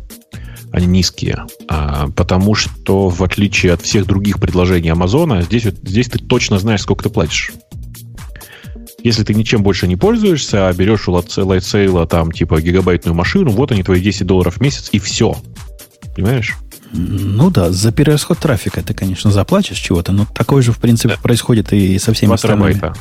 они 0.73 0.87
низкие. 0.87 1.45
А, 1.69 2.09
потому 2.15 2.55
что, 2.55 3.09
в 3.09 3.23
отличие 3.23 3.73
от 3.73 3.83
всех 3.83 4.07
других 4.07 4.39
предложений 4.39 4.91
Амазона, 4.91 5.43
здесь, 5.43 5.65
здесь 5.65 6.09
ты 6.09 6.19
точно 6.19 6.59
знаешь, 6.59 6.83
сколько 6.83 7.05
ты 7.05 7.11
платишь. 7.11 7.53
Если 9.03 9.23
ты 9.23 9.35
ничем 9.35 9.63
больше 9.63 9.87
не 9.87 9.97
пользуешься, 9.97 10.69
а 10.69 10.73
берешь 10.73 11.09
у 11.09 11.13
Lightsail 11.13 12.07
там 12.07 12.33
типа 12.33 12.61
гигабайтную 12.61 13.15
машину, 13.15 13.51
вот 13.51 13.73
они 13.73 13.83
твои 13.83 14.01
10 14.01 14.27
долларов 14.27 14.57
в 14.57 14.61
месяц, 14.61 14.89
и 14.93 14.99
все. 14.99 15.37
Понимаешь? 16.15 16.57
Ну 16.97 17.51
да, 17.51 17.71
за 17.71 17.93
перерасход 17.93 18.39
трафика 18.39 18.83
ты, 18.83 18.95
конечно, 18.95 19.31
заплатишь 19.31 19.79
чего-то, 19.79 20.13
но 20.13 20.27
такое 20.27 20.63
же, 20.63 20.73
в 20.73 20.79
принципе, 20.79 21.15
да. 21.15 21.21
происходит 21.21 21.73
и 21.73 21.99
со 21.99 22.13
всеми 22.13 22.29
2 22.29 22.35
остальными. 22.35 22.73
терабайта. 22.73 23.01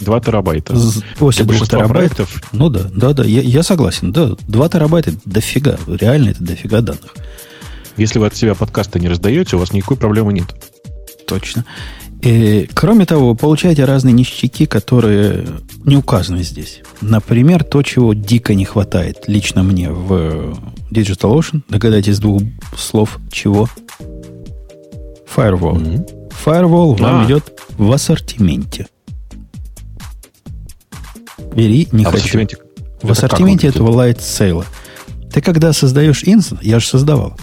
2 0.00 0.20
терабайта. 0.20 0.76
После 1.18 1.44
2 1.44 1.66
терабайтов. 1.66 2.42
Ну 2.52 2.68
да, 2.68 2.82
да, 2.92 3.12
да, 3.12 3.24
я, 3.24 3.40
я 3.40 3.62
согласен. 3.62 4.12
Да, 4.12 4.32
2 4.48 4.68
терабайта 4.68 5.12
дофига. 5.24 5.78
Реально 5.86 6.30
это 6.30 6.42
дофига 6.42 6.80
данных. 6.80 7.14
Если 7.96 8.18
вы 8.18 8.26
от 8.26 8.36
себя 8.36 8.54
подкасты 8.54 9.00
не 9.00 9.08
раздаете, 9.08 9.56
у 9.56 9.58
вас 9.58 9.72
никакой 9.72 9.96
проблемы 9.96 10.32
нет. 10.32 10.54
Точно. 11.26 11.64
И, 12.22 12.68
кроме 12.72 13.04
того, 13.04 13.30
вы 13.30 13.34
получаете 13.34 13.84
разные 13.84 14.12
ништяки, 14.12 14.66
которые 14.66 15.44
не 15.84 15.96
указаны 15.96 16.44
здесь. 16.44 16.80
Например, 17.00 17.64
то, 17.64 17.82
чего 17.82 18.14
дико 18.14 18.54
не 18.54 18.64
хватает 18.64 19.24
лично 19.26 19.64
мне 19.64 19.90
в 19.90 20.56
DigitalOcean. 20.92 21.62
Догадайтесь 21.68 22.20
двух 22.20 22.42
слов 22.78 23.18
чего? 23.30 23.68
Firewall. 25.34 25.80
Mm-hmm. 25.80 26.32
Firewall 26.44 27.00
вам 27.00 27.22
а. 27.22 27.24
идет 27.26 27.58
в 27.76 27.90
ассортименте. 27.90 28.86
Бери, 31.56 31.88
не 31.90 32.04
а 32.04 32.10
хочу. 32.10 32.22
В 32.22 32.26
ассортименте, 32.28 32.56
в 33.02 33.04
это 33.04 33.12
ассортименте 33.12 33.66
этого 33.66 33.90
light 33.90 34.18
sale. 34.18 34.64
Ты 35.32 35.40
когда 35.40 35.72
создаешь 35.72 36.22
инстанс, 36.24 36.62
я 36.62 36.78
же 36.78 36.86
создавал, 36.86 37.36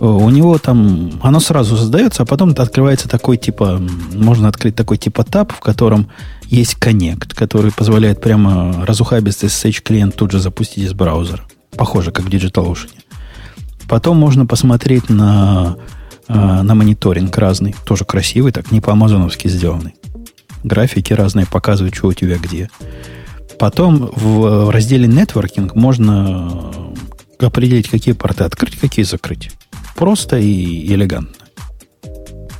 у 0.00 0.30
него 0.30 0.58
там, 0.58 1.20
оно 1.22 1.40
сразу 1.40 1.76
создается, 1.76 2.22
а 2.22 2.26
потом 2.26 2.54
открывается 2.56 3.08
такой 3.08 3.36
типа, 3.36 3.80
можно 4.14 4.48
открыть 4.48 4.74
такой 4.74 4.96
типа 4.96 5.24
таб, 5.24 5.52
в 5.52 5.60
котором 5.60 6.08
есть 6.46 6.74
коннект, 6.76 7.34
который 7.34 7.70
позволяет 7.70 8.20
прямо 8.20 8.84
разухабистый 8.86 9.50
SSH 9.50 9.82
клиент 9.82 10.16
тут 10.16 10.32
же 10.32 10.40
запустить 10.40 10.84
из 10.84 10.94
браузера. 10.94 11.44
Похоже, 11.76 12.12
как 12.12 12.24
в 12.24 12.28
DigitalOcean. 12.28 12.88
Потом 13.88 14.16
можно 14.16 14.46
посмотреть 14.46 15.10
на, 15.10 15.76
а, 16.28 16.62
на 16.62 16.74
мониторинг 16.74 17.36
разный, 17.36 17.74
тоже 17.84 18.04
красивый, 18.04 18.52
так 18.52 18.72
не 18.72 18.80
по-амазоновски 18.80 19.48
сделанный. 19.48 19.96
Графики 20.64 21.12
разные 21.12 21.46
показывают, 21.46 21.94
что 21.94 22.08
у 22.08 22.12
тебя 22.14 22.38
где. 22.38 22.70
Потом 23.58 24.10
в 24.14 24.70
разделе 24.70 25.06
Networking 25.06 25.72
можно 25.74 26.62
определить, 27.38 27.88
какие 27.88 28.14
порты 28.14 28.44
открыть, 28.44 28.78
какие 28.78 29.04
закрыть. 29.04 29.50
Просто 30.00 30.38
и 30.38 30.86
элегантно. 30.86 31.46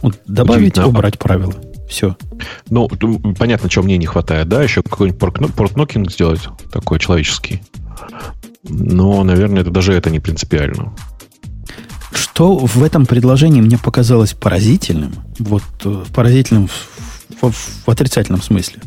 Вот 0.03 0.20
добавить, 0.26 0.76
убрать 0.76 1.18
правила. 1.18 1.55
Все. 1.88 2.14
Ну, 2.68 2.86
понятно, 3.38 3.70
чего 3.70 3.82
мне 3.82 3.97
не 3.97 4.05
хватает, 4.05 4.47
да? 4.47 4.62
Еще 4.62 4.82
какой-нибудь 4.82 5.55
портнокинг 5.55 6.12
сделать, 6.12 6.43
такой 6.70 6.99
человеческий. 6.99 7.62
Но, 8.68 9.24
наверное, 9.24 9.62
это 9.62 9.70
даже 9.70 9.95
это 9.95 10.11
не 10.11 10.20
принципиально. 10.20 10.95
Что 12.12 12.59
в 12.59 12.82
этом 12.82 13.07
предложении 13.07 13.62
мне 13.62 13.78
показалось 13.78 14.34
поразительным, 14.34 15.14
вот 15.38 15.62
э, 15.84 16.05
поразительным 16.14 16.68
в, 16.68 17.43
в, 17.43 17.55
в 17.86 17.88
отрицательном 17.88 18.43
смысле. 18.43 18.82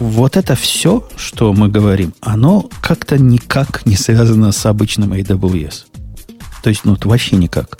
Вот 0.00 0.36
это 0.36 0.56
все, 0.56 1.08
что 1.14 1.52
мы 1.52 1.68
говорим, 1.68 2.12
оно 2.20 2.68
как-то 2.80 3.18
никак 3.18 3.86
не 3.86 3.94
связано 3.94 4.50
с 4.50 4.66
обычным 4.66 5.12
AWS. 5.12 5.84
То 6.64 6.70
есть, 6.70 6.86
ну, 6.86 6.96
вообще 7.04 7.36
никак. 7.36 7.78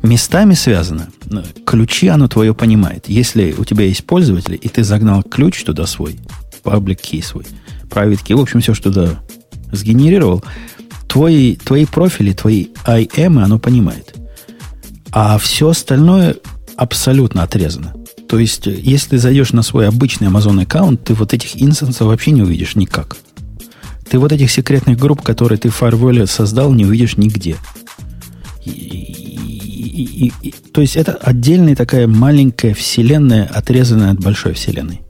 Местами 0.00 0.54
связано. 0.54 1.08
Ключи 1.66 2.06
оно 2.06 2.28
твое 2.28 2.54
понимает. 2.54 3.08
Если 3.08 3.52
у 3.58 3.64
тебя 3.64 3.84
есть 3.84 4.06
пользователь, 4.06 4.56
и 4.62 4.68
ты 4.68 4.84
загнал 4.84 5.24
ключ 5.24 5.64
туда 5.64 5.86
свой, 5.86 6.20
public 6.62 7.00
key 7.02 7.20
свой, 7.20 7.44
private 7.90 8.20
key, 8.24 8.36
в 8.36 8.40
общем, 8.40 8.60
все, 8.60 8.74
что 8.74 8.92
туда 8.92 9.20
сгенерировал, 9.72 10.44
твои, 11.08 11.56
твои 11.56 11.84
профили, 11.84 12.32
твои 12.32 12.68
IM 12.86 13.42
оно 13.42 13.58
понимает. 13.58 14.14
А 15.10 15.36
все 15.36 15.70
остальное 15.70 16.36
абсолютно 16.76 17.42
отрезано. 17.42 17.92
То 18.28 18.38
есть, 18.38 18.66
если 18.66 19.10
ты 19.10 19.18
зайдешь 19.18 19.52
на 19.52 19.62
свой 19.62 19.88
обычный 19.88 20.28
Amazon 20.28 20.62
аккаунт, 20.62 21.02
ты 21.02 21.14
вот 21.14 21.34
этих 21.34 21.60
инстансов 21.60 22.06
вообще 22.06 22.30
не 22.30 22.42
увидишь 22.42 22.76
никак. 22.76 23.16
Ты 24.08 24.20
вот 24.20 24.30
этих 24.30 24.52
секретных 24.52 24.96
групп, 24.96 25.22
которые 25.22 25.58
ты 25.58 25.70
в 25.70 25.82
Firewall 25.82 26.28
создал, 26.28 26.72
не 26.72 26.84
увидишь 26.84 27.16
нигде. 27.16 27.56
И, 28.64 28.70
и, 28.70 30.26
и, 30.26 30.32
и, 30.42 30.54
то 30.72 30.80
есть 30.80 30.96
это 30.96 31.12
отдельная 31.12 31.76
такая 31.76 32.06
маленькая 32.06 32.74
вселенная, 32.74 33.46
отрезанная 33.46 34.12
от 34.12 34.20
большой 34.20 34.54
вселенной. 34.54 35.02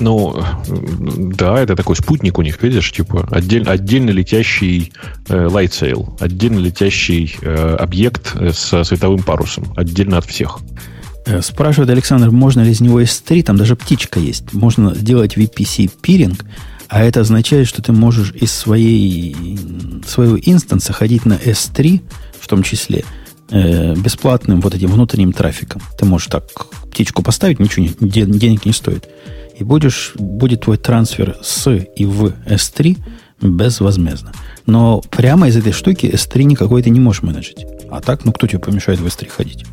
Ну, 0.00 0.42
да, 0.66 1.60
это 1.60 1.76
такой 1.76 1.94
спутник 1.94 2.38
у 2.38 2.42
них, 2.42 2.60
видишь, 2.62 2.90
типа 2.90 3.28
отдель, 3.30 3.62
отдельно 3.68 4.10
летящий 4.10 4.92
э, 5.28 5.46
light 5.46 5.70
sail, 5.70 6.16
отдельно 6.18 6.58
летящий 6.58 7.36
э, 7.40 7.76
объект 7.76 8.34
э, 8.34 8.52
со 8.52 8.82
световым 8.82 9.22
парусом, 9.22 9.72
отдельно 9.76 10.18
от 10.18 10.24
всех. 10.24 10.58
Э, 11.26 11.40
спрашивает 11.42 11.90
Александр, 11.90 12.32
можно 12.32 12.62
ли 12.62 12.72
из 12.72 12.80
него 12.80 13.00
S3, 13.00 13.44
там 13.44 13.56
даже 13.56 13.76
птичка 13.76 14.18
есть, 14.18 14.52
можно 14.52 14.94
сделать 14.94 15.36
VPC 15.36 15.90
пиринг, 16.02 16.44
а 16.88 17.04
это 17.04 17.20
означает, 17.20 17.68
что 17.68 17.80
ты 17.80 17.92
можешь 17.92 18.32
из 18.32 18.52
своей, 18.52 19.58
своего 20.06 20.36
инстанса 20.36 20.92
ходить 20.92 21.24
на 21.24 21.34
S3, 21.34 22.00
в 22.44 22.46
том 22.46 22.62
числе, 22.62 23.04
э, 23.48 23.94
бесплатным 23.96 24.60
вот 24.60 24.74
этим 24.74 24.90
внутренним 24.90 25.32
трафиком. 25.32 25.80
Ты 25.98 26.04
можешь 26.04 26.28
так 26.28 26.44
птичку 26.90 27.22
поставить, 27.22 27.58
ничего 27.58 27.86
не, 28.00 28.08
денег 28.08 28.66
не 28.66 28.72
стоит. 28.72 29.08
И 29.58 29.64
будешь, 29.64 30.12
будет 30.16 30.62
твой 30.62 30.76
трансфер 30.76 31.38
с 31.42 31.70
и 31.70 32.04
в 32.04 32.34
S3 32.46 32.98
безвозмездно. 33.40 34.32
Но 34.66 35.00
прямо 35.10 35.48
из 35.48 35.56
этой 35.56 35.72
штуки 35.72 36.04
S3 36.04 36.42
никакой 36.42 36.82
ты 36.82 36.90
не 36.90 37.00
можешь 37.00 37.22
менеджить. 37.22 37.64
А 37.90 38.02
так, 38.02 38.26
ну 38.26 38.32
кто 38.32 38.46
тебе 38.46 38.58
помешает 38.58 39.00
в 39.00 39.06
S3 39.06 39.28
ходить? 39.28 39.64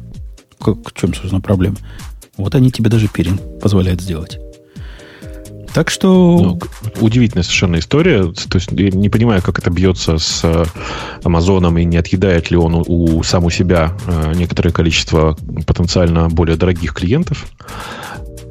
Как, 0.59 0.77
в 0.87 0.93
чем, 0.93 1.13
собственно, 1.13 1.41
проблема? 1.41 1.75
Вот 2.37 2.55
они 2.55 2.71
тебе 2.71 2.89
даже 2.89 3.09
пиринг 3.09 3.41
позволяют 3.59 4.01
сделать. 4.01 4.39
Так 5.73 5.89
что... 5.89 6.39
Ну, 6.41 6.59
удивительная 6.99 7.43
совершенно 7.43 7.79
история. 7.79 8.23
То 8.23 8.57
есть 8.57 8.71
я 8.71 8.89
не 8.89 9.09
понимаю, 9.09 9.41
как 9.41 9.59
это 9.59 9.69
бьется 9.69 10.17
с 10.17 10.41
э, 10.43 10.65
Амазоном 11.23 11.77
и 11.77 11.85
не 11.85 11.97
отъедает 11.97 12.51
ли 12.51 12.57
он 12.57 12.75
у, 12.75 12.83
у 12.87 13.23
сам 13.23 13.45
у 13.45 13.49
себя 13.49 13.95
э, 14.05 14.33
некоторое 14.35 14.71
количество 14.71 15.37
потенциально 15.65 16.27
более 16.27 16.57
дорогих 16.57 16.93
клиентов. 16.93 17.47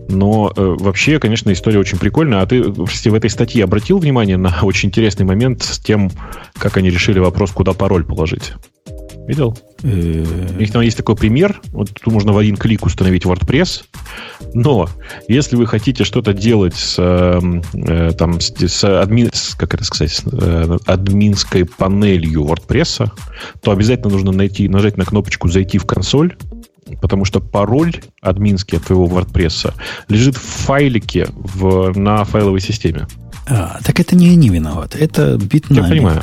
Но 0.08 0.52
э, 0.54 0.76
вообще, 0.78 1.18
конечно, 1.18 1.52
история 1.52 1.78
очень 1.78 1.98
прикольная. 1.98 2.40
А 2.40 2.46
ты, 2.46 2.62
кстати, 2.62 3.08
в 3.08 3.14
этой 3.14 3.30
статье 3.30 3.64
обратил 3.64 3.98
внимание 3.98 4.36
на 4.36 4.58
очень 4.62 4.88
интересный 4.88 5.26
момент 5.26 5.62
с 5.62 5.78
тем, 5.78 6.10
как 6.58 6.76
они 6.78 6.90
решили 6.90 7.18
вопрос, 7.18 7.50
куда 7.50 7.74
пароль 7.74 8.04
положить? 8.04 8.54
Видел? 9.26 9.56
У 9.82 10.58
них 10.58 10.72
там 10.72 10.82
есть 10.82 10.96
такой 10.96 11.16
пример. 11.16 11.60
Вот 11.72 11.90
тут 11.92 12.12
можно 12.12 12.32
в 12.32 12.38
один 12.38 12.56
клик 12.56 12.84
установить 12.84 13.24
WordPress. 13.24 13.84
Но 14.54 14.88
если 15.28 15.56
вы 15.56 15.66
хотите 15.66 16.04
что-то 16.04 16.32
делать 16.32 16.74
с, 16.74 16.96
э, 16.98 18.10
там, 18.18 18.40
с, 18.40 18.52
с, 18.52 18.84
админ, 18.84 19.30
с, 19.32 19.54
как 19.54 19.74
это 19.74 19.84
сказать, 19.84 20.12
с, 20.12 20.22
э, 20.30 20.78
админской 20.86 21.64
панелью 21.64 22.44
WordPress, 22.44 23.10
то 23.62 23.70
обязательно 23.70 24.10
нужно 24.10 24.32
найти, 24.32 24.68
нажать 24.68 24.96
на 24.96 25.04
кнопочку 25.04 25.48
«Зайти 25.48 25.78
в 25.78 25.86
консоль», 25.86 26.36
потому 27.00 27.24
что 27.24 27.40
пароль 27.40 27.94
админский 28.20 28.78
от 28.78 28.84
твоего 28.84 29.06
WordPress 29.06 29.72
лежит 30.08 30.36
в 30.36 30.42
файлике 30.42 31.28
в, 31.32 31.96
на 31.98 32.24
файловой 32.24 32.60
системе. 32.60 33.06
А, 33.46 33.80
так 33.82 33.98
это 33.98 34.14
не 34.14 34.28
они 34.30 34.48
виноваты, 34.48 34.98
это 34.98 35.34
Bitnami. 35.34 35.74
Я 35.74 35.82
понимаю. 35.82 36.22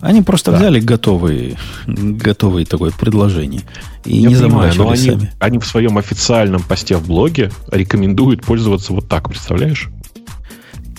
Они 0.00 0.22
просто 0.22 0.50
да. 0.50 0.58
взяли 0.58 0.80
готовые, 0.80 1.58
готовые 1.86 2.64
такое 2.64 2.90
предложение 2.90 3.62
и 4.04 4.16
Я 4.16 4.30
не 4.30 4.34
понимаю, 4.34 4.72
но 4.76 4.90
они, 4.90 5.10
сами. 5.10 5.32
они 5.38 5.58
в 5.58 5.66
своем 5.66 5.98
официальном 5.98 6.62
посте 6.62 6.96
в 6.96 7.06
блоге 7.06 7.52
рекомендуют 7.70 8.42
пользоваться 8.42 8.92
вот 8.92 9.08
так, 9.08 9.28
представляешь? 9.28 9.90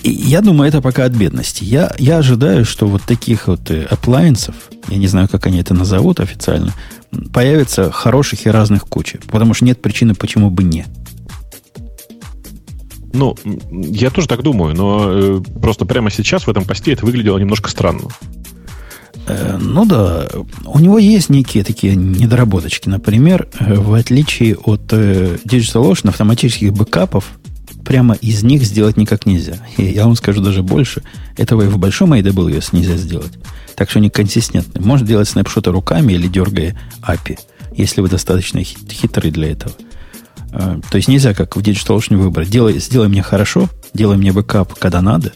И 0.02 0.10
я 0.10 0.40
думаю, 0.40 0.68
это 0.68 0.80
пока 0.80 1.04
от 1.04 1.12
бедности. 1.12 1.64
Я, 1.64 1.94
я 1.98 2.18
ожидаю, 2.18 2.64
что 2.64 2.86
вот 2.86 3.02
таких 3.02 3.48
вот 3.48 3.70
appliances, 3.70 4.54
я 4.88 4.96
не 4.96 5.06
знаю, 5.06 5.28
как 5.28 5.46
они 5.46 5.60
это 5.60 5.74
назовут 5.74 6.20
официально, 6.20 6.72
появится 7.32 7.90
хороших 7.90 8.46
и 8.46 8.50
разных 8.50 8.84
куча. 8.84 9.18
Потому 9.30 9.54
что 9.54 9.64
нет 9.64 9.80
причины, 9.80 10.14
почему 10.14 10.50
бы 10.50 10.64
не. 10.64 10.86
Ну, 13.12 13.36
я 13.70 14.10
тоже 14.10 14.26
так 14.26 14.42
думаю, 14.42 14.74
но 14.74 15.06
э, 15.10 15.40
просто 15.60 15.84
прямо 15.84 16.10
сейчас 16.10 16.46
в 16.46 16.50
этом 16.50 16.64
посте 16.64 16.92
это 16.92 17.04
выглядело 17.04 17.38
немножко 17.38 17.68
странно. 17.70 18.08
Э, 19.26 19.56
ну 19.60 19.84
да, 19.84 20.28
у 20.64 20.78
него 20.78 20.98
есть 20.98 21.28
некие 21.28 21.64
такие 21.64 21.94
недоработочки. 21.94 22.88
Например, 22.88 23.48
э, 23.58 23.74
в 23.74 23.94
отличие 23.94 24.56
от 24.56 24.92
э, 24.92 25.38
DigitalOcean 25.44 26.08
автоматических 26.08 26.72
бэкапов 26.72 27.38
прямо 27.84 28.14
из 28.14 28.42
них 28.42 28.62
сделать 28.64 28.96
никак 28.96 29.26
нельзя. 29.26 29.58
И 29.76 29.84
я 29.84 30.04
вам 30.04 30.16
скажу 30.16 30.42
даже 30.42 30.62
больше. 30.62 31.02
Этого 31.36 31.62
и 31.62 31.66
в 31.66 31.78
большом 31.78 32.12
AWS 32.12 32.68
нельзя 32.72 32.96
сделать. 32.96 33.32
Так 33.76 33.90
что 33.90 33.98
они 33.98 34.10
консистентны. 34.10 34.80
Можно 34.80 35.06
делать 35.06 35.28
снапшоты 35.28 35.70
руками 35.70 36.12
или 36.12 36.26
дергая 36.26 36.78
API, 37.02 37.38
если 37.76 38.00
вы 38.00 38.08
достаточно 38.08 38.62
хитрый 38.62 39.30
для 39.30 39.52
этого. 39.52 39.74
То 40.52 40.96
есть 40.96 41.08
нельзя, 41.08 41.32
как 41.32 41.56
в 41.56 41.60
DigitalOcean 41.60 42.16
выбрать. 42.18 42.50
Делай, 42.50 42.78
сделай 42.78 43.08
мне 43.08 43.22
хорошо, 43.22 43.68
делай 43.94 44.18
мне 44.18 44.32
бэкап, 44.32 44.74
когда 44.78 45.00
надо, 45.00 45.32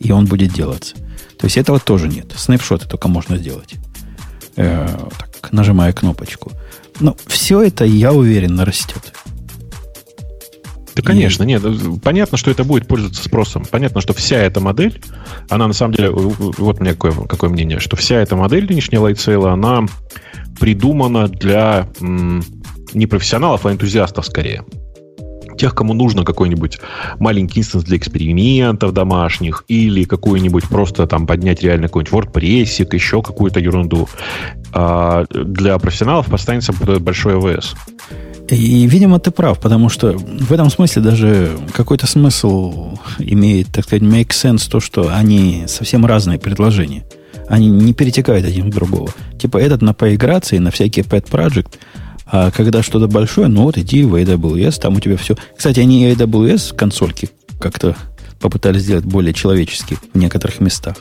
и 0.00 0.10
он 0.10 0.24
будет 0.24 0.54
делаться. 0.54 0.94
То 1.38 1.46
есть 1.46 1.56
этого 1.56 1.78
тоже 1.78 2.08
нет. 2.08 2.32
Снапшоты 2.36 2.86
только 2.86 3.08
можно 3.08 3.36
сделать. 3.36 3.74
Э, 4.56 4.88
так, 5.18 5.52
нажимая 5.52 5.92
кнопочку. 5.92 6.52
Но 7.00 7.16
все 7.26 7.62
это, 7.62 7.84
я 7.84 8.12
уверен, 8.12 8.54
нарастет. 8.54 9.12
Да, 10.94 11.02
конечно, 11.02 11.42
нет. 11.42 11.62
Понятно, 12.04 12.38
что 12.38 12.52
это 12.52 12.62
будет 12.62 12.86
пользоваться 12.86 13.24
спросом. 13.24 13.64
Понятно, 13.68 14.00
что 14.00 14.14
вся 14.14 14.36
эта 14.36 14.60
модель, 14.60 15.02
она 15.50 15.66
на 15.66 15.72
самом 15.72 15.94
деле, 15.94 16.10
вот 16.10 16.78
у 16.78 16.82
меня 16.82 16.92
какое, 16.92 17.12
какое 17.26 17.50
мнение, 17.50 17.80
что 17.80 17.96
вся 17.96 18.16
эта 18.20 18.36
модель 18.36 18.66
нынешняя 18.66 19.00
Lightsail 19.00 19.42
а, 19.42 19.52
она 19.52 19.86
придумана 20.60 21.26
для 21.26 21.88
м, 22.00 22.44
не 22.92 23.06
профессионалов, 23.06 23.66
а 23.66 23.72
энтузиастов 23.72 24.24
скорее 24.24 24.64
тех, 25.56 25.74
кому 25.74 25.94
нужно 25.94 26.24
какой-нибудь 26.24 26.78
маленький 27.18 27.60
инстанс 27.60 27.84
для 27.84 27.96
экспериментов 27.96 28.92
домашних 28.92 29.64
или 29.68 30.04
какую-нибудь 30.04 30.64
просто 30.68 31.06
там 31.06 31.26
поднять 31.26 31.62
реально 31.62 31.88
какой-нибудь 31.88 32.12
WordPress, 32.12 32.94
еще 32.94 33.22
какую-то 33.22 33.60
ерунду. 33.60 34.08
А 34.72 35.24
для 35.30 35.78
профессионалов 35.78 36.32
останется 36.32 36.72
большой 36.72 37.36
АВС. 37.36 37.74
И, 38.48 38.86
видимо, 38.86 39.18
ты 39.20 39.30
прав, 39.30 39.58
потому 39.58 39.88
что 39.88 40.12
в 40.12 40.52
этом 40.52 40.68
смысле 40.70 41.02
даже 41.02 41.56
какой-то 41.72 42.06
смысл 42.06 42.98
имеет, 43.18 43.68
так 43.68 43.84
сказать, 43.84 44.02
make 44.02 44.28
sense 44.28 44.70
то, 44.70 44.80
что 44.80 45.10
они 45.14 45.64
совсем 45.66 46.04
разные 46.04 46.38
предложения. 46.38 47.04
Они 47.48 47.68
не 47.68 47.94
перетекают 47.94 48.46
один 48.46 48.70
в 48.70 48.74
другого. 48.74 49.10
Типа 49.38 49.58
этот 49.58 49.82
на 49.82 49.94
поиграться 49.94 50.56
и 50.56 50.58
на 50.58 50.70
всякие 50.70 51.04
pet 51.04 51.30
project– 51.30 51.68
а 52.26 52.50
когда 52.50 52.82
что-то 52.82 53.06
большое, 53.06 53.48
ну 53.48 53.62
вот 53.62 53.78
иди 53.78 54.04
в 54.04 54.14
AWS, 54.14 54.80
там 54.80 54.96
у 54.96 55.00
тебя 55.00 55.16
все. 55.16 55.36
Кстати, 55.56 55.80
они 55.80 56.10
AWS 56.12 56.74
консольки 56.74 57.30
как-то 57.60 57.96
попытались 58.40 58.82
сделать 58.82 59.04
более 59.04 59.32
человечески 59.32 59.96
в 60.12 60.18
некоторых 60.18 60.60
местах. 60.60 60.96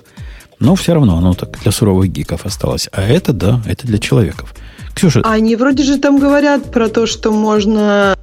Но 0.59 0.75
все 0.75 0.93
равно 0.93 1.17
оно 1.17 1.33
так 1.33 1.59
для 1.61 1.71
суровых 1.71 2.09
гиков 2.11 2.45
осталось. 2.45 2.87
А 2.91 3.01
это, 3.01 3.33
да, 3.33 3.61
это 3.65 3.85
для 3.87 3.97
человеков. 3.97 4.53
Ксюша... 4.93 5.21
Они 5.25 5.55
вроде 5.55 5.83
же 5.83 5.97
там 5.97 6.19
говорят 6.19 6.71
про 6.71 6.87
то, 6.87 7.05
что 7.05 7.31
можно 7.31 8.15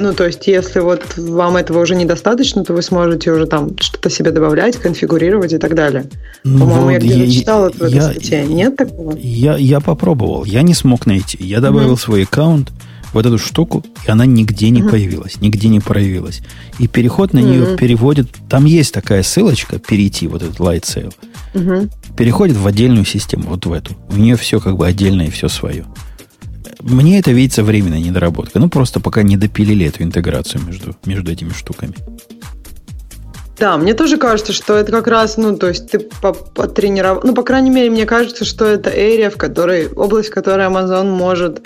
ну, 0.00 0.14
то 0.14 0.26
есть, 0.26 0.46
если 0.46 0.80
вот 0.80 1.16
вам 1.16 1.56
этого 1.56 1.80
уже 1.80 1.94
недостаточно, 1.94 2.64
то 2.64 2.72
вы 2.72 2.82
сможете 2.82 3.30
уже 3.30 3.46
там 3.46 3.76
что-то 3.78 4.08
себе 4.08 4.30
добавлять, 4.30 4.76
конфигурировать 4.76 5.52
и 5.52 5.58
так 5.58 5.74
далее. 5.74 6.06
Ну, 6.42 6.60
По-моему, 6.60 6.84
вот 6.84 6.90
я 6.92 6.98
где-то 6.98 7.24
я, 7.24 7.30
читал 7.30 7.66
это 7.66 7.78
в 7.78 7.82
этой 7.82 7.94
я, 7.94 8.02
статье. 8.02 8.46
Нет 8.46 8.76
такого? 8.76 9.16
Я, 9.16 9.56
я 9.58 9.80
попробовал. 9.80 10.44
Я 10.44 10.62
не 10.62 10.74
смог 10.74 11.04
найти. 11.04 11.36
Я 11.40 11.60
добавил 11.60 11.94
mm-hmm. 11.94 12.00
свой 12.00 12.22
аккаунт 12.24 12.70
в 13.12 13.18
эту 13.18 13.36
штуку, 13.36 13.84
и 14.06 14.10
она 14.10 14.24
нигде 14.24 14.70
не 14.70 14.80
mm-hmm. 14.80 14.90
появилась, 14.90 15.40
нигде 15.40 15.68
не 15.68 15.80
проявилась. 15.80 16.40
И 16.78 16.88
переход 16.88 17.34
на 17.34 17.40
нее 17.40 17.62
mm-hmm. 17.62 17.76
переводит... 17.76 18.28
Там 18.48 18.64
есть 18.64 18.94
такая 18.94 19.22
ссылочка, 19.22 19.78
перейти, 19.78 20.28
вот 20.28 20.42
этот 20.42 20.58
light 20.60 20.82
sale. 20.82 21.12
Mm-hmm. 21.52 21.90
Переходит 22.16 22.56
в 22.56 22.66
отдельную 22.66 23.04
систему, 23.04 23.44
вот 23.48 23.66
в 23.66 23.72
эту. 23.72 23.94
У 24.08 24.16
нее 24.16 24.36
все 24.36 24.60
как 24.60 24.76
бы 24.76 24.86
отдельно 24.86 25.22
и 25.22 25.30
все 25.30 25.48
свое 25.48 25.84
мне 26.82 27.18
это 27.18 27.30
видится 27.32 27.62
временная 27.62 28.00
недоработка. 28.00 28.58
Ну, 28.58 28.68
просто 28.68 29.00
пока 29.00 29.22
не 29.22 29.36
допилили 29.36 29.86
эту 29.86 30.02
интеграцию 30.02 30.62
между, 30.64 30.96
между 31.04 31.30
этими 31.30 31.50
штуками. 31.50 31.94
Да, 33.60 33.76
мне 33.76 33.92
тоже 33.92 34.16
кажется, 34.16 34.54
что 34.54 34.74
это 34.74 34.90
как 34.90 35.06
раз, 35.06 35.36
ну, 35.36 35.54
то 35.54 35.68
есть 35.68 35.90
ты 35.90 35.98
потренировал, 35.98 37.20
ну, 37.22 37.34
по 37.34 37.42
крайней 37.42 37.68
мере, 37.68 37.90
мне 37.90 38.06
кажется, 38.06 38.46
что 38.46 38.64
это 38.64 38.88
area, 38.88 39.28
в 39.28 39.36
которой, 39.36 39.88
область, 39.88 40.30
в 40.30 40.32
которой 40.32 40.66
Amazon 40.66 41.10
может 41.10 41.60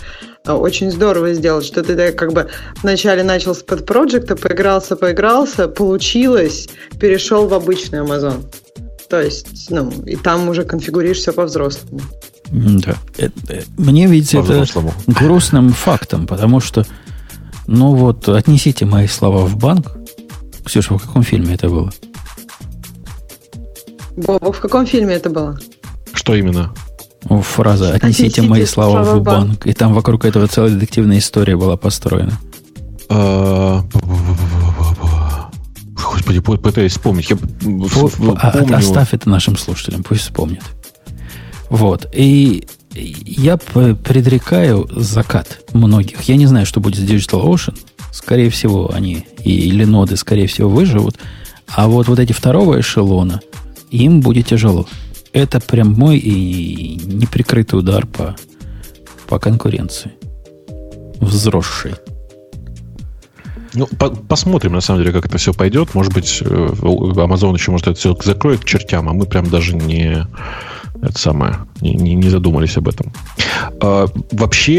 э, 0.44 0.50
очень 0.50 0.90
здорово 0.90 1.34
сделать, 1.34 1.64
что 1.64 1.84
ты 1.84 2.10
как 2.10 2.32
бы 2.32 2.48
вначале 2.82 3.22
начал 3.22 3.54
с 3.54 3.62
подпроекта, 3.62 4.34
поигрался, 4.34 4.96
поигрался, 4.96 5.68
получилось, 5.68 6.68
перешел 6.98 7.46
в 7.46 7.54
обычный 7.54 8.00
Amazon. 8.00 8.42
То 9.08 9.20
есть, 9.20 9.70
ну, 9.70 9.92
и 10.04 10.16
там 10.16 10.48
уже 10.48 10.64
конфигурируешь 10.64 11.18
все 11.18 11.32
по-взрослому. 11.32 12.00
Да. 12.50 12.96
Э, 13.18 13.28
э, 13.48 13.62
мне 13.76 14.06
видится 14.06 14.38
это 14.38 14.66
грустным 15.06 15.72
фактом, 15.72 16.26
потому 16.26 16.60
что, 16.60 16.86
ну 17.66 17.94
вот, 17.94 18.28
отнесите 18.28 18.84
мои 18.84 19.06
слова 19.06 19.44
в 19.46 19.56
банк. 19.56 19.96
Ксюша, 20.64 20.96
в 20.96 21.02
каком 21.02 21.22
фильме 21.22 21.54
это 21.54 21.68
было? 21.68 21.92
Боба, 24.16 24.52
в 24.52 24.60
каком 24.60 24.86
фильме 24.86 25.14
это 25.14 25.30
было? 25.30 25.58
Что 26.12 26.34
именно? 26.34 26.72
Фраза 27.28 27.92
«отнесите 27.94 28.42
мои 28.42 28.66
слова 28.66 29.02
в 29.02 29.22
банк». 29.22 29.66
И 29.66 29.72
там 29.72 29.94
вокруг 29.94 30.24
этого 30.24 30.46
целая 30.46 30.72
детективная 30.72 31.18
история 31.18 31.56
была 31.56 31.76
построена. 31.76 32.38
А, 33.08 33.82
господи, 35.94 36.40
пытаюсь 36.40 36.92
вспомнить. 36.92 37.30
Я 37.30 37.36
помню... 37.36 38.76
Оставь 38.76 39.14
это 39.14 39.28
нашим 39.28 39.56
слушателям, 39.56 40.02
пусть 40.02 40.22
вспомнят. 40.22 40.62
Вот. 41.74 42.06
И 42.14 42.68
я 42.92 43.56
предрекаю 43.56 44.88
закат 44.94 45.68
многих. 45.72 46.22
Я 46.22 46.36
не 46.36 46.46
знаю, 46.46 46.66
что 46.66 46.78
будет 46.78 47.00
с 47.00 47.10
Digital 47.10 47.44
Ocean. 47.44 47.76
Скорее 48.12 48.48
всего, 48.50 48.92
они 48.94 49.26
или 49.42 49.82
ноды, 49.82 50.16
скорее 50.16 50.46
всего, 50.46 50.68
выживут. 50.68 51.16
А 51.66 51.88
вот, 51.88 52.06
вот 52.06 52.20
эти 52.20 52.32
второго 52.32 52.78
эшелона, 52.78 53.40
им 53.90 54.20
будет 54.20 54.46
тяжело. 54.46 54.86
Это 55.32 55.58
прям 55.58 55.94
мой 55.94 56.18
и 56.18 56.94
неприкрытый 56.94 57.80
удар 57.80 58.06
по, 58.06 58.36
по 59.26 59.40
конкуренции. 59.40 60.12
Взросшей. 61.20 61.94
Ну, 63.72 63.88
по 63.88 64.10
посмотрим, 64.10 64.74
на 64.74 64.80
самом 64.80 65.00
деле, 65.00 65.12
как 65.12 65.26
это 65.26 65.38
все 65.38 65.52
пойдет. 65.52 65.92
Может 65.96 66.14
быть, 66.14 66.40
э, 66.40 66.44
Amazon 66.44 67.54
еще, 67.54 67.72
может, 67.72 67.88
это 67.88 67.98
все 67.98 68.16
закроет 68.22 68.60
к 68.60 68.64
чертям, 68.64 69.08
а 69.08 69.12
мы 69.12 69.26
прям 69.26 69.50
даже 69.50 69.74
не, 69.74 70.24
это 71.06 71.18
самое, 71.18 71.58
не, 71.80 71.94
не, 71.94 72.14
не 72.14 72.28
задумались 72.28 72.76
об 72.76 72.88
этом. 72.88 73.12
А, 73.80 74.06
вообще, 74.32 74.78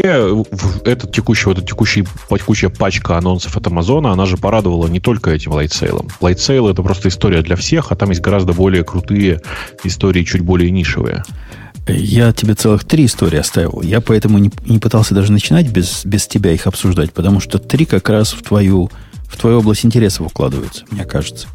этот 0.84 1.12
текущий, 1.12 1.46
вот 1.46 1.58
эта 1.58 1.66
текущий, 1.66 2.04
текущая 2.30 2.68
пачка 2.68 3.18
анонсов 3.18 3.56
от 3.56 3.66
Амазона, 3.66 4.12
она 4.12 4.26
же 4.26 4.36
порадовала 4.36 4.86
не 4.86 5.00
только 5.00 5.30
этим 5.30 5.52
Lightsail 5.52 5.94
ом. 5.94 6.08
Lightsail 6.20 6.68
это 6.68 6.82
просто 6.82 7.08
история 7.08 7.42
для 7.42 7.56
всех, 7.56 7.92
а 7.92 7.96
там 7.96 8.10
есть 8.10 8.22
гораздо 8.22 8.52
более 8.52 8.84
крутые 8.84 9.40
истории, 9.84 10.24
чуть 10.24 10.42
более 10.42 10.70
нишевые. 10.70 11.24
Я 11.88 12.32
тебе 12.32 12.54
целых 12.54 12.84
три 12.84 13.06
истории 13.06 13.38
оставил. 13.38 13.80
Я 13.82 14.00
поэтому 14.00 14.38
не, 14.38 14.50
не 14.64 14.78
пытался 14.78 15.14
даже 15.14 15.30
начинать 15.30 15.68
без, 15.70 16.04
без 16.04 16.26
тебя 16.26 16.52
их 16.52 16.66
обсуждать, 16.66 17.12
потому 17.12 17.38
что 17.38 17.58
три 17.58 17.84
как 17.84 18.08
раз 18.08 18.32
в 18.32 18.42
твою, 18.42 18.90
в 19.28 19.36
твою 19.36 19.60
область 19.60 19.84
интересов 19.84 20.26
укладываются, 20.26 20.84
мне 20.90 21.04
кажется. 21.04 21.46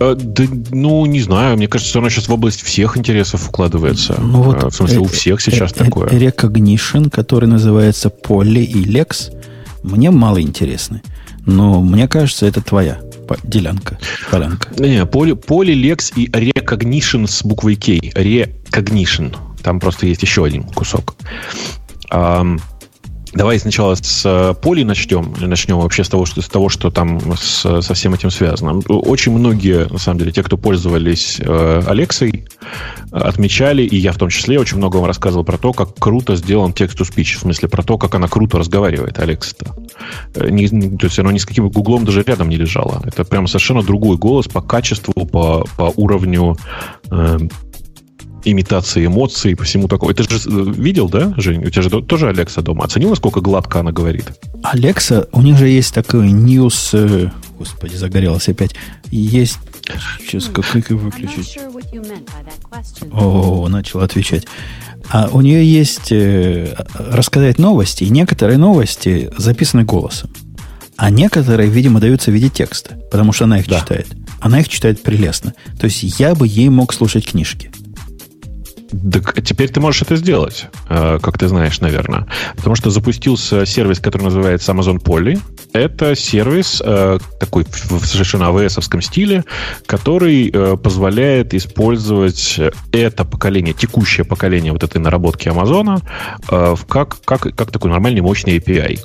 Э, 0.00 0.14
да, 0.16 0.44
ну, 0.70 1.04
не 1.06 1.20
знаю. 1.20 1.56
Мне 1.56 1.68
кажется, 1.68 1.98
оно 1.98 2.08
сейчас 2.08 2.28
в 2.28 2.32
область 2.32 2.62
всех 2.62 2.96
интересов 2.96 3.42
вкладывается. 3.42 4.16
Ну, 4.18 4.42
вот, 4.42 4.64
э, 4.64 4.68
в 4.68 4.74
смысле, 4.74 4.98
у 5.00 5.04
э, 5.04 5.08
всех 5.08 5.40
сейчас 5.40 5.72
такое. 5.72 6.08
Recognition, 6.08 7.10
который 7.10 7.46
называется 7.48 8.08
Poly 8.08 8.64
и 8.64 8.84
Lex, 8.84 9.32
мне 9.82 10.10
мало 10.10 10.40
интересны. 10.40 11.02
Но 11.46 11.80
мне 11.82 12.08
кажется, 12.08 12.46
это 12.46 12.62
твоя 12.62 13.00
делянка, 13.44 13.98
полянка. 14.30 14.68
Не, 14.78 15.02
Poly, 15.04 15.32
Poly, 15.32 15.74
Lex 15.74 16.12
и 16.16 16.28
Recognition 16.28 17.26
с 17.26 17.44
буквой 17.44 17.76
K. 17.76 17.98
Recognition. 17.98 19.36
Там 19.62 19.78
просто 19.80 20.06
есть 20.06 20.22
еще 20.22 20.44
один 20.44 20.64
кусок. 20.64 21.14
Давай 23.32 23.60
сначала 23.60 23.94
с 23.94 24.22
э, 24.24 24.54
поли 24.60 24.82
начнем. 24.82 25.34
Начнем 25.40 25.78
вообще 25.78 26.02
с 26.02 26.08
того, 26.08 26.26
что, 26.26 26.42
с 26.42 26.48
того, 26.48 26.68
что 26.68 26.90
там 26.90 27.20
с, 27.36 27.80
со 27.80 27.94
всем 27.94 28.14
этим 28.14 28.30
связано. 28.30 28.80
Очень 28.88 29.32
многие, 29.32 29.86
на 29.90 29.98
самом 29.98 30.18
деле, 30.18 30.32
те, 30.32 30.42
кто 30.42 30.56
пользовались 30.56 31.38
э, 31.40 31.82
Алексой, 31.86 32.46
отмечали, 33.12 33.82
и 33.82 33.96
я 33.96 34.12
в 34.12 34.16
том 34.16 34.30
числе 34.30 34.58
очень 34.58 34.78
много 34.78 34.96
вам 34.96 35.06
рассказывал 35.06 35.44
про 35.44 35.58
то, 35.58 35.72
как 35.72 35.94
круто 35.96 36.34
сделан 36.34 36.72
текст-to-speech. 36.72 37.36
В 37.36 37.40
смысле, 37.40 37.68
про 37.68 37.82
то, 37.82 37.98
как 37.98 38.14
она 38.16 38.26
круто 38.26 38.58
разговаривает, 38.58 39.18
Алекса-то. 39.20 39.76
Э, 40.34 40.50
не, 40.50 40.68
то 40.68 41.06
есть 41.06 41.18
оно 41.20 41.30
ни 41.30 41.38
с 41.38 41.46
каким 41.46 41.68
гуглом 41.68 42.04
даже 42.04 42.22
рядом 42.22 42.48
не 42.48 42.56
лежало. 42.56 43.00
Это 43.04 43.24
прям 43.24 43.46
совершенно 43.46 43.82
другой 43.82 44.16
голос 44.16 44.48
по 44.48 44.60
качеству, 44.60 45.12
по, 45.26 45.64
по 45.76 45.92
уровню 45.96 46.56
э, 47.10 47.38
имитации 48.44 49.06
эмоций, 49.06 49.54
по 49.56 49.64
всему 49.64 49.88
такому. 49.88 50.14
Ты 50.14 50.22
же 50.22 50.28
э, 50.30 50.72
видел, 50.72 51.08
да, 51.08 51.32
Жень? 51.36 51.64
У 51.64 51.70
тебя 51.70 51.82
же 51.82 51.90
тоже 52.02 52.28
Алекса 52.28 52.62
дома. 52.62 52.84
Оценил, 52.84 53.10
насколько 53.10 53.40
гладко 53.40 53.80
она 53.80 53.92
говорит? 53.92 54.26
Алекса, 54.62 55.26
у 55.32 55.42
них 55.42 55.56
же 55.58 55.68
есть 55.68 55.94
такой 55.94 56.28
news... 56.28 56.90
Э, 56.92 57.30
господи, 57.58 57.94
загорелась 57.96 58.48
опять. 58.48 58.74
Есть... 59.10 59.58
Сейчас 60.20 60.44
как, 60.46 60.66
как 60.66 60.90
выключить? 60.90 61.58
О, 63.12 63.68
начал 63.68 64.00
отвечать. 64.00 64.46
А 65.08 65.28
у 65.32 65.40
нее 65.40 65.64
есть 65.64 66.12
э, 66.12 66.74
рассказать 66.94 67.58
новости, 67.58 68.04
и 68.04 68.10
некоторые 68.10 68.58
новости 68.58 69.30
записаны 69.36 69.84
голосом. 69.84 70.30
А 70.96 71.10
некоторые, 71.10 71.68
видимо, 71.70 71.98
даются 71.98 72.30
в 72.30 72.34
виде 72.34 72.50
текста, 72.50 72.96
потому 73.10 73.32
что 73.32 73.44
она 73.44 73.58
их 73.58 73.68
Да. 73.68 73.80
читает. 73.80 74.06
Она 74.40 74.60
их 74.60 74.68
читает 74.68 75.02
прелестно. 75.02 75.54
То 75.78 75.86
есть 75.86 76.02
я 76.20 76.34
бы 76.34 76.46
ей 76.46 76.68
мог 76.68 76.92
слушать 76.92 77.26
книжки. 77.26 77.70
Так 78.90 79.42
теперь 79.42 79.68
ты 79.70 79.80
можешь 79.80 80.02
это 80.02 80.16
сделать, 80.16 80.66
э, 80.88 81.18
как 81.22 81.38
ты 81.38 81.48
знаешь, 81.48 81.80
наверное. 81.80 82.26
Потому 82.56 82.74
что 82.74 82.90
запустился 82.90 83.64
сервис, 83.66 84.00
который 84.00 84.24
называется 84.24 84.72
Amazon 84.72 85.02
Polly. 85.02 85.40
Это 85.72 86.16
сервис 86.16 86.82
э, 86.84 87.18
такой 87.38 87.64
в 87.64 88.04
совершенно 88.04 88.44
AWS-овском 88.44 89.00
стиле, 89.00 89.44
который 89.86 90.50
э, 90.52 90.76
позволяет 90.76 91.54
использовать 91.54 92.60
это 92.92 93.24
поколение, 93.24 93.74
текущее 93.74 94.24
поколение 94.24 94.72
вот 94.72 94.82
этой 94.82 94.98
наработки 94.98 95.48
в 96.48 96.86
как, 96.86 97.20
как, 97.24 97.42
как 97.54 97.70
такой 97.70 97.90
нормальный 97.90 98.20
мощный 98.20 98.58
API. 98.58 98.98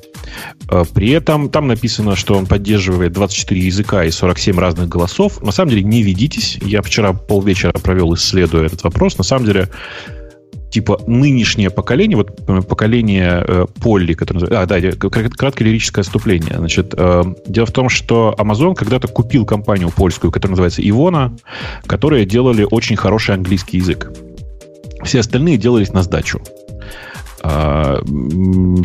Э, 0.69 0.83
При 0.93 1.11
этом 1.11 1.49
там 1.49 1.67
написано, 1.67 2.15
что 2.15 2.35
он 2.35 2.45
поддерживает 2.45 3.13
24 3.13 3.61
языка 3.61 4.03
и 4.03 4.11
47 4.11 4.59
разных 4.59 4.89
голосов. 4.89 5.41
На 5.41 5.51
самом 5.51 5.71
деле 5.71 5.83
не 5.83 6.01
ведитесь. 6.01 6.57
Я 6.61 6.81
вчера 6.81 7.13
полвечера 7.13 7.73
провел, 7.73 8.13
исследуя 8.15 8.65
этот 8.65 8.83
вопрос. 8.83 9.17
На 9.17 9.23
самом 9.23 9.45
деле 9.45 9.69
типа 10.75 10.99
нынешнее 11.07 11.69
поколение, 11.69 12.17
вот 12.17 12.37
э, 12.47 12.61
поколение 12.61 13.45
э, 13.47 13.65
Полли, 13.81 14.13
которое 14.13 14.41
называется... 14.41 14.75
А, 14.75 14.81
да, 14.81 15.09
краткое 15.29 15.63
лирическое 15.63 16.03
отступление. 16.03 16.55
Значит, 16.57 16.93
э, 16.97 17.23
дело 17.47 17.65
в 17.65 17.71
том, 17.71 17.87
что 17.87 18.35
Amazon 18.37 18.75
когда-то 18.75 19.07
купил 19.07 19.45
компанию 19.45 19.89
польскую, 19.89 20.31
которая 20.31 20.51
называется 20.51 20.81
Ивона, 20.87 21.33
которые 21.87 22.25
делали 22.25 22.67
очень 22.69 22.97
хороший 22.97 23.35
английский 23.35 23.77
язык. 23.77 24.11
Все 25.05 25.21
остальные 25.21 25.55
делались 25.55 25.93
на 25.93 26.03
сдачу. 26.03 26.41
А, 27.47 28.01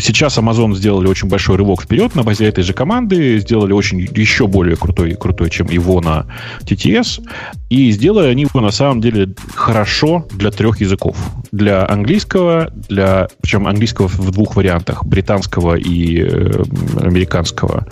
Сейчас 0.01 0.37
Amazon 0.37 0.75
сделали 0.75 1.07
очень 1.07 1.29
большой 1.29 1.57
рывок 1.57 1.83
вперед 1.83 2.15
на 2.15 2.23
базе 2.23 2.47
этой 2.47 2.63
же 2.63 2.75
команды, 2.75 3.39
сделали 3.39 3.73
очень 3.73 4.01
еще 4.01 4.47
более 4.47 4.77
крутой, 4.77 5.15
крутой 5.15 5.49
чем 5.49 5.67
Ивона 5.71 6.27
TTS, 6.63 7.23
и 7.71 7.91
сделали 7.91 8.29
они 8.29 8.43
его 8.43 8.61
на 8.61 8.71
самом 8.71 9.01
деле 9.01 9.35
хорошо 9.55 10.27
для 10.31 10.51
трех 10.51 10.81
языков. 10.81 11.17
Для 11.53 11.87
английского, 11.89 12.71
для, 12.89 13.29
причем 13.41 13.67
английского 13.67 14.09
в 14.09 14.31
двух 14.31 14.57
вариантах, 14.57 15.05
британского 15.05 15.77
и 15.77 16.21
э, 16.23 16.63
американского, 17.01 17.87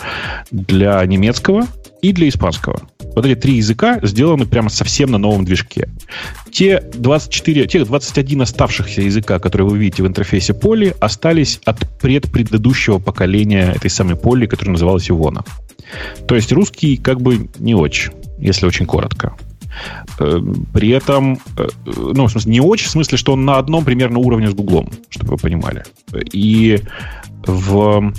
для 0.51 1.03
немецкого 1.05 1.65
и 2.01 2.11
для 2.11 2.29
испанского. 2.29 2.81
Вот 3.15 3.25
эти 3.25 3.39
три 3.39 3.55
языка 3.55 3.99
сделаны 4.03 4.45
прямо 4.45 4.69
совсем 4.69 5.11
на 5.11 5.17
новом 5.17 5.45
движке. 5.45 5.89
Те 6.51 6.81
24, 6.93 7.67
те 7.67 7.83
21 7.83 8.41
оставшихся 8.41 9.01
языка, 9.01 9.39
которые 9.39 9.67
вы 9.67 9.77
видите 9.77 10.03
в 10.03 10.07
интерфейсе 10.07 10.53
Поли, 10.53 10.93
остались 10.99 11.59
от 11.65 11.79
предпредыдущего 11.99 12.99
поколения 12.99 13.73
этой 13.75 13.89
самой 13.89 14.15
Поли, 14.15 14.47
которая 14.47 14.73
называлась 14.73 15.09
Ивона. 15.09 15.43
То 16.27 16.35
есть 16.35 16.51
русский 16.51 16.97
как 16.97 17.21
бы 17.21 17.49
не 17.57 17.75
очень, 17.75 18.11
если 18.37 18.65
очень 18.65 18.85
коротко. 18.85 19.35
Э, 20.19 20.39
При 20.73 20.89
этом, 20.89 21.39
э, 21.57 21.67
ну, 21.85 22.27
в 22.27 22.31
смысле, 22.31 22.51
не 22.51 22.61
очень, 22.61 22.87
в 22.87 22.91
смысле, 22.91 23.17
что 23.17 23.33
он 23.33 23.45
на 23.45 23.57
одном 23.57 23.85
примерно 23.85 24.19
уровне 24.19 24.49
с 24.49 24.53
Гуглом, 24.53 24.91
чтобы 25.09 25.31
вы 25.31 25.37
понимали. 25.37 25.83
И 26.33 26.79
в... 27.45 28.13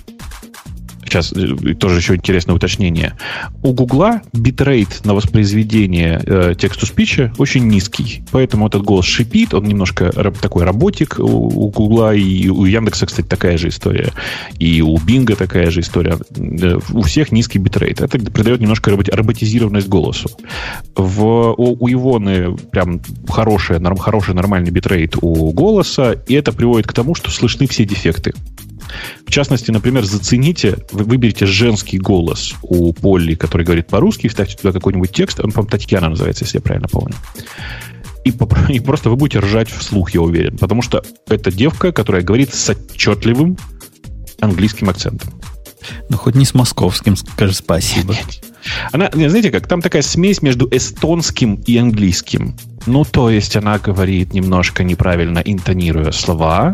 Сейчас 1.05 1.33
э, 1.33 1.75
тоже 1.75 1.97
еще 1.99 2.15
интересное 2.15 2.55
уточнение. 2.55 3.15
У 3.63 3.73
Гугла 3.73 4.23
битрейт 4.33 5.05
на 5.05 5.15
воспроизведение 5.15 6.21
э, 6.25 6.55
text-to-speech 6.59 7.28
а 7.28 7.33
очень 7.39 7.67
низкий. 7.67 8.23
Поэтому 8.31 8.67
этот 8.69 8.83
голос 8.83 9.07
шипит, 9.07 9.55
он 9.55 9.65
немножко 9.65 10.11
такой 10.41 10.65
роботик 10.65 11.17
у, 11.19 11.71
Гугла, 11.71 12.15
и 12.15 12.49
у 12.49 12.65
Яндекса, 12.65 13.07
кстати, 13.07 13.27
такая 13.27 13.59
же 13.59 13.69
история. 13.69 14.13
И 14.59 14.83
у 14.83 14.97
Бинга 14.99 15.37
такая 15.37 15.71
же 15.71 15.81
история. 15.81 16.19
Э, 16.37 16.79
У 16.93 17.03
всех 17.03 17.33
низкий 17.33 17.59
битрейт. 17.59 18.01
Это 18.01 18.19
придает 18.19 18.61
немножко 18.61 18.91
роботи- 18.91 19.11
роботизированность 19.11 19.89
голосу. 19.89 20.31
В, 20.97 21.25
у, 21.25 21.77
у 21.81 21.91
Ивоны 21.91 22.57
прям 22.57 23.01
хороший, 23.29 23.79
норм, 23.81 23.97
хороший 23.97 24.35
нормальный 24.35 24.71
битрейт 24.71 25.17
у 25.21 25.53
голоса, 25.53 26.13
и 26.13 26.35
это 26.35 26.53
приводит 26.53 26.87
к 26.87 26.93
тому, 26.93 27.15
что 27.15 27.31
слышны 27.31 27.67
все 27.67 27.85
дефекты. 27.85 28.33
В 29.27 29.31
частности, 29.31 29.71
например, 29.71 30.05
зацените, 30.05 30.79
вы 30.93 31.05
выберите 31.05 31.47
женский 31.47 31.99
голос 31.99 32.55
у 32.63 32.93
Полли, 32.93 33.35
который 33.35 33.65
говорит 33.65 33.87
по-русски, 33.87 34.29
вставьте 34.29 34.57
туда 34.57 34.73
какой-нибудь 34.73 35.13
текст, 35.13 35.41
он, 35.41 35.53
по-моему, 35.53 35.71
Татьяна 35.71 36.09
называется, 36.09 36.45
если 36.45 36.59
я 36.59 36.63
правильно 36.63 36.89
помню. 36.89 37.15
И, 38.25 38.33
и 38.69 38.81
просто 38.81 39.11
вы 39.11 39.17
будете 39.17 39.39
ржать 39.41 39.69
вслух, 39.71 40.13
я 40.13 40.21
уверен. 40.21 40.59
Потому 40.59 40.83
что 40.83 41.03
это 41.29 41.51
девка, 41.51 41.93
которая 41.93 42.23
говорит 42.23 42.55
с 42.55 42.71
отчетливым 42.71 43.57
английским 44.41 44.89
акцентом. 44.89 45.31
Ну, 46.09 46.17
хоть 46.17 46.35
не 46.35 46.45
с 46.45 46.55
московским, 46.55 47.17
скажи 47.17 47.55
спасибо. 47.55 48.15
Она, 48.93 49.11
знаете 49.13 49.51
как, 49.51 49.67
там 49.67 49.81
такая 49.81 50.03
смесь 50.03 50.43
между 50.43 50.69
эстонским 50.71 51.55
и 51.55 51.79
английским. 51.79 52.57
Ну, 52.87 53.05
то 53.05 53.31
есть 53.31 53.57
она 53.57 53.79
говорит 53.79 54.33
немножко 54.33 54.85
неправильно, 54.85 55.39
интонируя 55.39 56.13
слова 56.13 56.73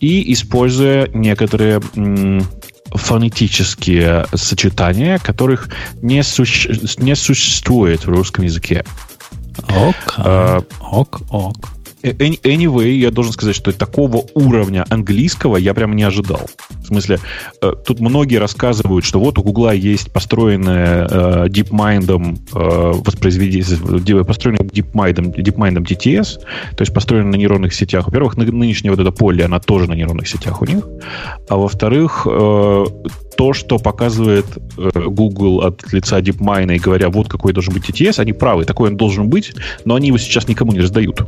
и 0.00 0.32
используя 0.32 1.08
некоторые 1.14 1.80
фонетические 2.92 4.26
сочетания, 4.34 5.18
которых 5.18 5.68
не, 6.02 6.22
суще- 6.22 6.72
не 6.98 7.14
существует 7.14 8.04
в 8.04 8.08
русском 8.08 8.44
языке. 8.44 8.84
Ок, 9.68 10.14
А, 10.16 10.62
ок, 10.80 11.20
ок. 11.30 11.56
Э, 12.02 12.12
any- 12.12 12.40
Anyway, 12.42 12.90
я 12.92 13.10
должен 13.10 13.32
сказать, 13.32 13.54
что 13.56 13.72
такого 13.72 14.24
уровня 14.34 14.84
английского 14.88 15.56
я 15.56 15.74
прям 15.74 15.94
не 15.96 16.02
ожидал. 16.02 16.48
В 16.82 16.86
смысле, 16.86 17.18
э, 17.62 17.72
тут 17.86 18.00
многие 18.00 18.36
рассказывают, 18.36 19.04
что 19.04 19.20
вот 19.20 19.38
у 19.38 19.42
Гугла 19.42 19.72
есть 19.74 20.12
построенное 20.12 21.06
э, 21.10 21.46
DeepMind 21.48 22.38
э, 22.54 23.02
воспроизведение, 23.04 24.24
построенное 24.24 24.64
DeepMind, 24.66 25.34
DeepMind 25.36 25.76
TTS, 25.84 26.40
то 26.76 26.82
есть 26.82 26.92
построено 26.94 27.30
на 27.30 27.36
нейронных 27.36 27.74
сетях. 27.74 28.06
Во-первых, 28.06 28.36
ны- 28.36 28.50
нынешняя 28.50 28.92
вот 28.94 29.00
эта 29.00 29.12
поле, 29.12 29.44
она 29.44 29.60
тоже 29.60 29.88
на 29.88 29.94
нейронных 29.94 30.28
сетях 30.28 30.62
у 30.62 30.64
них. 30.66 30.84
А 31.48 31.56
во-вторых, 31.56 32.26
э, 32.30 32.84
то, 33.36 33.52
что 33.54 33.78
показывает 33.78 34.46
Google 34.76 35.60
от 35.62 35.92
лица 35.92 36.18
DeepMind 36.20 36.74
и 36.74 36.78
говоря, 36.78 37.08
вот 37.08 37.28
какой 37.28 37.52
должен 37.52 37.72
быть 37.72 37.88
TTS, 37.88 38.18
они 38.20 38.32
правы, 38.32 38.64
такой 38.64 38.90
он 38.90 38.96
должен 38.96 39.28
быть, 39.30 39.52
но 39.84 39.94
они 39.94 40.08
его 40.08 40.18
сейчас 40.18 40.48
никому 40.48 40.72
не 40.72 40.80
раздают. 40.80 41.22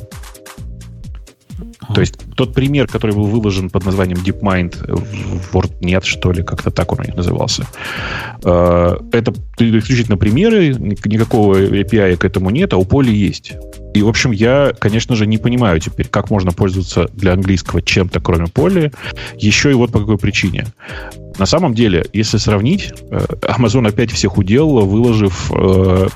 То 1.95 2.01
есть 2.01 2.15
тот 2.37 2.55
пример, 2.55 2.87
который 2.87 3.15
был 3.15 3.27
выложен 3.27 3.71
под 3.71 3.85
названием 3.85 4.19
DeepMind 4.19 4.77
в 4.89 5.55
WordNet, 5.55 6.05
что 6.05 6.33
ли, 6.33 6.43
как-то 6.43 6.71
так 6.71 6.93
он 6.93 7.01
у 7.01 7.03
них 7.05 7.15
назывался, 7.15 7.67
э, 8.45 8.97
это 9.13 9.33
исключительно 9.59 10.17
примеры, 10.17 10.75
ни- 10.75 11.09
никакого 11.09 11.57
API 11.57 12.17
к 12.17 12.25
этому 12.25 12.51
нет, 12.51 12.73
а 12.73 12.77
у 12.77 12.85
Поли 12.85 13.15
есть. 13.15 13.53
И, 13.95 14.03
в 14.03 14.09
общем, 14.09 14.31
я, 14.31 14.73
конечно 14.79 15.17
же, 15.17 15.27
не 15.27 15.39
понимаю 15.39 15.79
теперь, 15.81 16.09
как 16.09 16.31
можно 16.31 16.53
пользоваться 16.53 17.09
для 17.13 17.33
английского 17.33 17.83
чем-то, 17.83 18.21
кроме 18.21 18.47
Поли, 18.47 18.91
еще 19.37 19.71
и 19.71 19.75
вот 19.75 19.93
по 19.93 20.01
какой 20.01 20.19
причине. 20.19 20.67
На 21.39 21.47
самом 21.47 21.75
деле, 21.75 22.07
если 22.13 22.39
сравнить, 22.39 22.93
э, 23.11 23.19
Amazon 23.43 23.89
опять 23.89 24.11
всех 24.11 24.39
удел, 24.39 24.69
выложив 24.87 25.51
э, 25.55 26.09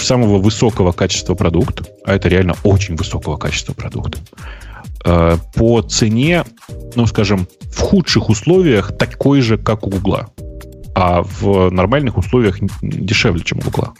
самого 0.00 0.38
высокого 0.38 0.92
качества 0.92 1.34
продукт, 1.34 1.82
а 2.04 2.14
это 2.14 2.28
реально 2.28 2.54
очень 2.64 2.96
высокого 2.96 3.36
качества 3.36 3.72
продукт, 3.72 4.18
э, 5.04 5.36
по 5.54 5.82
цене, 5.82 6.44
ну, 6.94 7.06
скажем, 7.06 7.46
в 7.72 7.80
худших 7.80 8.28
условиях 8.28 8.96
такой 8.96 9.40
же, 9.40 9.58
как 9.58 9.86
у 9.86 9.90
Гугла, 9.90 10.30
а 10.94 11.22
в 11.22 11.70
нормальных 11.70 12.18
условиях 12.18 12.58
дешевле, 12.82 13.42
чем 13.42 13.58
у 13.58 13.62
Гугла. 13.62 13.94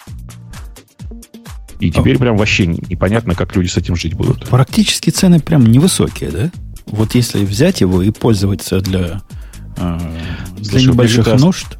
И 1.78 1.90
теперь 1.90 2.18
прям 2.18 2.36
вообще 2.36 2.66
непонятно, 2.66 3.34
как 3.34 3.56
люди 3.56 3.68
с 3.68 3.76
этим 3.78 3.96
жить 3.96 4.14
будут. 4.14 4.48
Практически 4.48 5.08
цены 5.08 5.40
прям 5.40 5.64
невысокие, 5.66 6.30
да? 6.30 6.50
Вот 6.86 7.14
если 7.14 7.44
взять 7.44 7.80
его 7.80 8.02
и 8.02 8.10
пользоваться 8.10 8.80
для, 8.80 9.22
э, 9.78 9.98
для 10.56 10.64
Слушай, 10.64 10.86
небольших 10.88 11.40
нужд, 11.40 11.78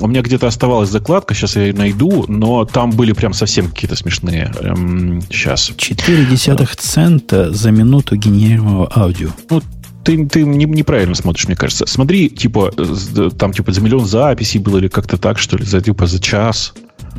У 0.00 0.06
меня 0.06 0.22
где-то 0.22 0.46
оставалась 0.46 0.90
закладка, 0.90 1.34
сейчас 1.34 1.56
я 1.56 1.62
ее 1.62 1.72
найду, 1.74 2.24
но 2.28 2.64
там 2.64 2.90
были 2.90 3.12
прям 3.12 3.32
совсем 3.32 3.68
какие-то 3.68 3.96
смешные. 3.96 4.52
Эм, 4.60 5.22
сейчас. 5.22 5.70
0,4 5.70 6.68
цента 6.76 7.52
за 7.52 7.70
минуту 7.70 8.16
генерируемого 8.16 8.90
аудио. 8.94 9.30
Ну, 9.50 9.62
ты, 10.04 10.26
ты 10.26 10.44
не- 10.44 10.64
неправильно 10.66 11.14
смотришь, 11.14 11.46
мне 11.48 11.56
кажется. 11.56 11.84
Смотри, 11.86 12.28
типа, 12.30 12.72
з- 12.76 13.30
там, 13.30 13.52
типа, 13.52 13.72
за 13.72 13.80
миллион 13.80 14.06
записей 14.06 14.60
было 14.60 14.78
или 14.78 14.88
как-то 14.88 15.16
так, 15.18 15.38
что 15.38 15.56
ли, 15.56 15.64
за, 15.64 15.80
типа, 15.80 16.06
за 16.06 16.18
час. 16.20 16.74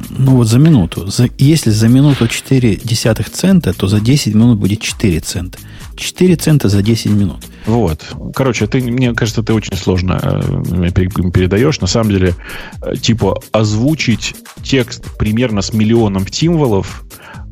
Ну 0.09 0.35
вот 0.35 0.47
за 0.47 0.59
минуту. 0.59 1.07
За- 1.07 1.29
если 1.37 1.69
за 1.71 1.87
минуту 1.87 2.25
0,4 2.25 3.29
цента, 3.31 3.73
то 3.73 3.87
за 3.87 3.99
10 3.99 4.35
минут 4.35 4.59
будет 4.59 4.81
4 4.81 5.19
цента. 5.19 5.57
4 5.95 6.35
цента 6.35 6.69
за 6.69 6.81
10 6.81 7.11
минут. 7.11 7.45
Вот. 7.65 8.05
Короче, 8.35 8.67
ты, 8.67 8.81
мне 8.81 9.13
кажется, 9.13 9.43
ты 9.43 9.53
очень 9.53 9.75
сложно 9.75 10.19
э, 10.21 10.91
пере- 10.91 11.31
передаешь. 11.31 11.81
На 11.81 11.87
самом 11.87 12.11
деле, 12.11 12.35
э, 12.81 12.95
типа, 12.95 13.39
озвучить 13.51 14.35
текст 14.63 15.03
примерно 15.17 15.61
с 15.61 15.73
миллионом 15.73 16.25
символов 16.31 17.03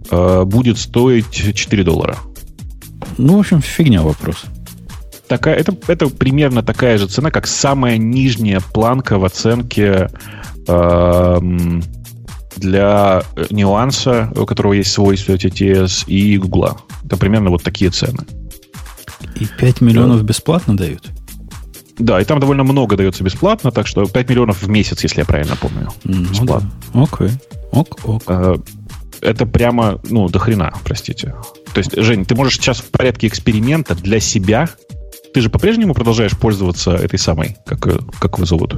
э, 0.09 0.43
будет 0.45 0.77
стоить 0.77 1.53
4 1.55 1.83
доллара. 1.83 2.17
Ну, 3.17 3.35
в 3.37 3.39
общем, 3.39 3.61
фигня 3.61 4.01
вопрос. 4.01 4.45
такая, 5.27 5.55
это, 5.55 5.75
это 5.87 6.07
примерно 6.07 6.63
такая 6.63 6.97
же 6.97 7.07
цена, 7.07 7.31
как 7.31 7.47
самая 7.47 7.97
нижняя 7.97 8.61
планка 8.73 9.17
в 9.19 9.25
оценке 9.25 10.09
эм, 10.67 11.83
для 12.57 13.23
нюанса, 13.49 14.31
у 14.35 14.45
которого 14.45 14.73
есть 14.73 14.91
свойство 14.91 15.33
TTS, 15.33 16.05
и 16.07 16.37
Гугла. 16.37 16.77
Это 17.05 17.17
примерно 17.17 17.49
вот 17.49 17.63
такие 17.63 17.91
цены. 17.91 18.25
И 19.35 19.45
5 19.45 19.81
миллионов 19.81 20.23
бесплатно 20.23 20.75
дают? 20.75 21.09
Да, 21.97 22.21
и 22.21 22.25
там 22.25 22.39
довольно 22.39 22.63
много 22.63 22.95
дается 22.95 23.23
бесплатно, 23.23 23.71
так 23.71 23.87
что 23.87 24.05
5 24.05 24.29
миллионов 24.29 24.61
в 24.61 24.69
месяц, 24.69 25.03
если 25.03 25.19
я 25.19 25.25
правильно 25.25 25.55
помню. 25.55 25.89
Ну, 26.03 26.23
бесплатно. 26.29 26.71
Да. 26.93 27.03
Окей. 27.03 27.29
Ок, 27.71 27.99
ок. 28.03 28.23
Э, 28.27 28.57
это 29.21 29.45
прямо, 29.47 29.99
ну, 30.03 30.29
до 30.29 30.37
хрена, 30.37 30.73
простите. 30.83 31.35
То 31.73 31.79
есть, 31.79 31.99
Жень, 31.99 32.25
ты 32.25 32.35
можешь 32.35 32.55
сейчас 32.55 32.79
в 32.79 32.91
порядке 32.91 33.27
эксперимента 33.27 33.95
для 33.95 34.19
себя 34.19 34.69
ты 35.33 35.41
же 35.41 35.49
по-прежнему 35.51 35.93
продолжаешь 35.93 36.35
пользоваться 36.35 36.95
этой 36.95 37.19
самой, 37.19 37.57
как, 37.65 37.85
э, 37.85 37.99
как 38.19 38.37
его 38.37 38.45
зовут? 38.45 38.75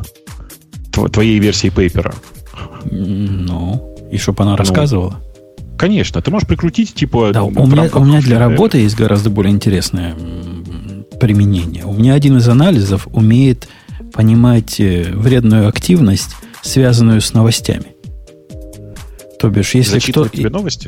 Твоей 0.91 1.39
версией 1.39 1.71
пейпера. 1.73 2.13
Ну, 2.91 3.95
и 4.11 4.17
чтобы 4.17 4.43
она 4.43 4.51
ну, 4.51 4.57
рассказывала. 4.57 5.19
Конечно, 5.77 6.21
ты 6.21 6.29
можешь 6.29 6.47
прикрутить, 6.47 6.93
типа... 6.93 7.31
Да, 7.33 7.43
у 7.43 7.67
меня, 7.67 7.89
у 7.93 8.03
меня 8.03 8.21
для 8.21 8.37
работы 8.39 8.79
есть 8.79 8.95
гораздо 8.95 9.29
более 9.29 9.53
интересное 9.53 10.15
применение. 11.19 11.85
У 11.85 11.93
меня 11.93 12.13
один 12.13 12.37
из 12.37 12.47
анализов 12.47 13.07
умеет 13.11 13.67
понимать 14.13 14.79
э, 14.79 15.11
вредную 15.13 15.67
активность, 15.67 16.35
связанную 16.61 17.21
с 17.21 17.33
новостями. 17.33 17.95
То 19.39 19.49
бишь, 19.49 19.73
если, 19.73 19.99
кто, 19.99 20.27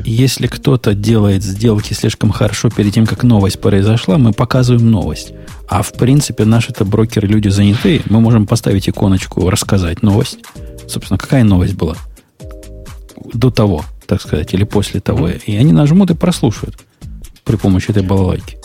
если 0.04 0.46
кто-то 0.46 0.92
делает 0.92 1.42
сделки 1.42 1.94
слишком 1.94 2.30
хорошо 2.30 2.68
перед 2.68 2.92
тем, 2.92 3.06
как 3.06 3.22
новость 3.22 3.60
произошла, 3.60 4.18
мы 4.18 4.34
показываем 4.34 4.90
новость. 4.90 5.32
А 5.72 5.80
в 5.80 5.94
принципе, 5.94 6.44
наши-то 6.44 6.84
брокеры 6.84 7.26
люди 7.26 7.48
занятые. 7.48 8.02
Мы 8.10 8.20
можем 8.20 8.46
поставить 8.46 8.90
иконочку 8.90 9.48
«Рассказать 9.48 10.02
новость». 10.02 10.40
Собственно, 10.86 11.16
какая 11.16 11.44
новость 11.44 11.76
была? 11.76 11.96
До 13.32 13.50
того, 13.50 13.82
так 14.06 14.20
сказать, 14.20 14.52
или 14.52 14.64
после 14.64 15.00
того. 15.00 15.30
И 15.30 15.56
они 15.56 15.72
нажмут 15.72 16.10
и 16.10 16.14
прослушают 16.14 16.76
при 17.44 17.56
помощи 17.56 17.90
этой 17.90 18.02
балалайки. 18.02 18.58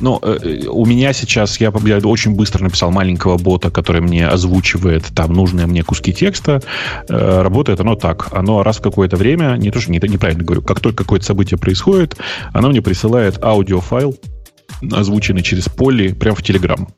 Ну, 0.00 0.20
э, 0.22 0.68
у 0.68 0.86
меня 0.86 1.12
сейчас, 1.12 1.60
я, 1.60 1.70
я 1.84 1.98
очень 1.98 2.34
быстро 2.34 2.64
написал 2.64 2.90
маленького 2.90 3.36
бота, 3.36 3.70
который 3.70 4.00
мне 4.00 4.26
озвучивает 4.26 5.04
там 5.14 5.34
нужные 5.34 5.66
мне 5.66 5.82
куски 5.82 6.14
текста. 6.14 6.62
Э, 7.10 7.42
работает 7.42 7.78
оно 7.80 7.94
так. 7.94 8.28
Оно 8.32 8.62
раз 8.62 8.78
в 8.78 8.82
какое-то 8.82 9.18
время, 9.18 9.56
не 9.58 9.70
то, 9.70 9.82
что 9.82 9.92
не, 9.92 9.98
неправильно 9.98 10.44
говорю, 10.44 10.62
как 10.62 10.80
только 10.80 11.04
какое-то 11.04 11.26
событие 11.26 11.58
происходит, 11.58 12.16
оно 12.54 12.70
мне 12.70 12.80
присылает 12.80 13.44
аудиофайл, 13.44 14.16
озвученный 14.90 15.42
через 15.42 15.68
поле, 15.68 16.14
прямо 16.14 16.36
в 16.36 16.42
Телеграм. 16.42 16.88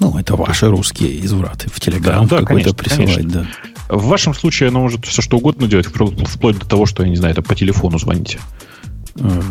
Ну, 0.00 0.18
это 0.18 0.36
ваши 0.36 0.68
русские 0.68 1.24
извраты. 1.24 1.68
В 1.70 1.80
Телеграм 1.80 2.26
да, 2.26 2.38
какой-то 2.38 2.74
присылать, 2.74 3.16
конечно. 3.16 3.46
да. 3.88 3.96
В 3.96 4.06
вашем 4.06 4.34
случае 4.34 4.68
оно 4.68 4.80
может 4.80 5.04
все 5.04 5.20
что 5.20 5.38
угодно 5.38 5.66
делать, 5.66 5.86
вплоть 5.86 6.58
до 6.58 6.66
того, 6.66 6.86
что, 6.86 7.02
я 7.02 7.08
не 7.08 7.16
знаю, 7.16 7.32
это 7.32 7.42
по 7.42 7.56
телефону 7.56 7.98
звоните. 7.98 8.38
Э, 9.16 9.42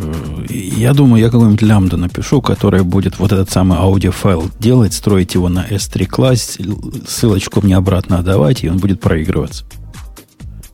я 0.49 0.93
думаю, 0.93 1.21
я 1.21 1.29
какую-нибудь 1.29 1.61
лямбду 1.61 1.97
напишу, 1.97 2.41
которая 2.41 2.83
будет 2.83 3.19
вот 3.19 3.33
этот 3.33 3.49
самый 3.49 3.77
аудиофайл 3.79 4.49
делать, 4.59 4.93
строить 4.93 5.33
его 5.33 5.49
на 5.49 5.65
S3 5.65 6.05
класс, 6.05 6.57
ссылочку 7.07 7.61
мне 7.61 7.75
обратно 7.75 8.19
отдавать, 8.19 8.63
и 8.63 8.69
он 8.69 8.77
будет 8.77 9.01
проигрываться. 9.01 9.65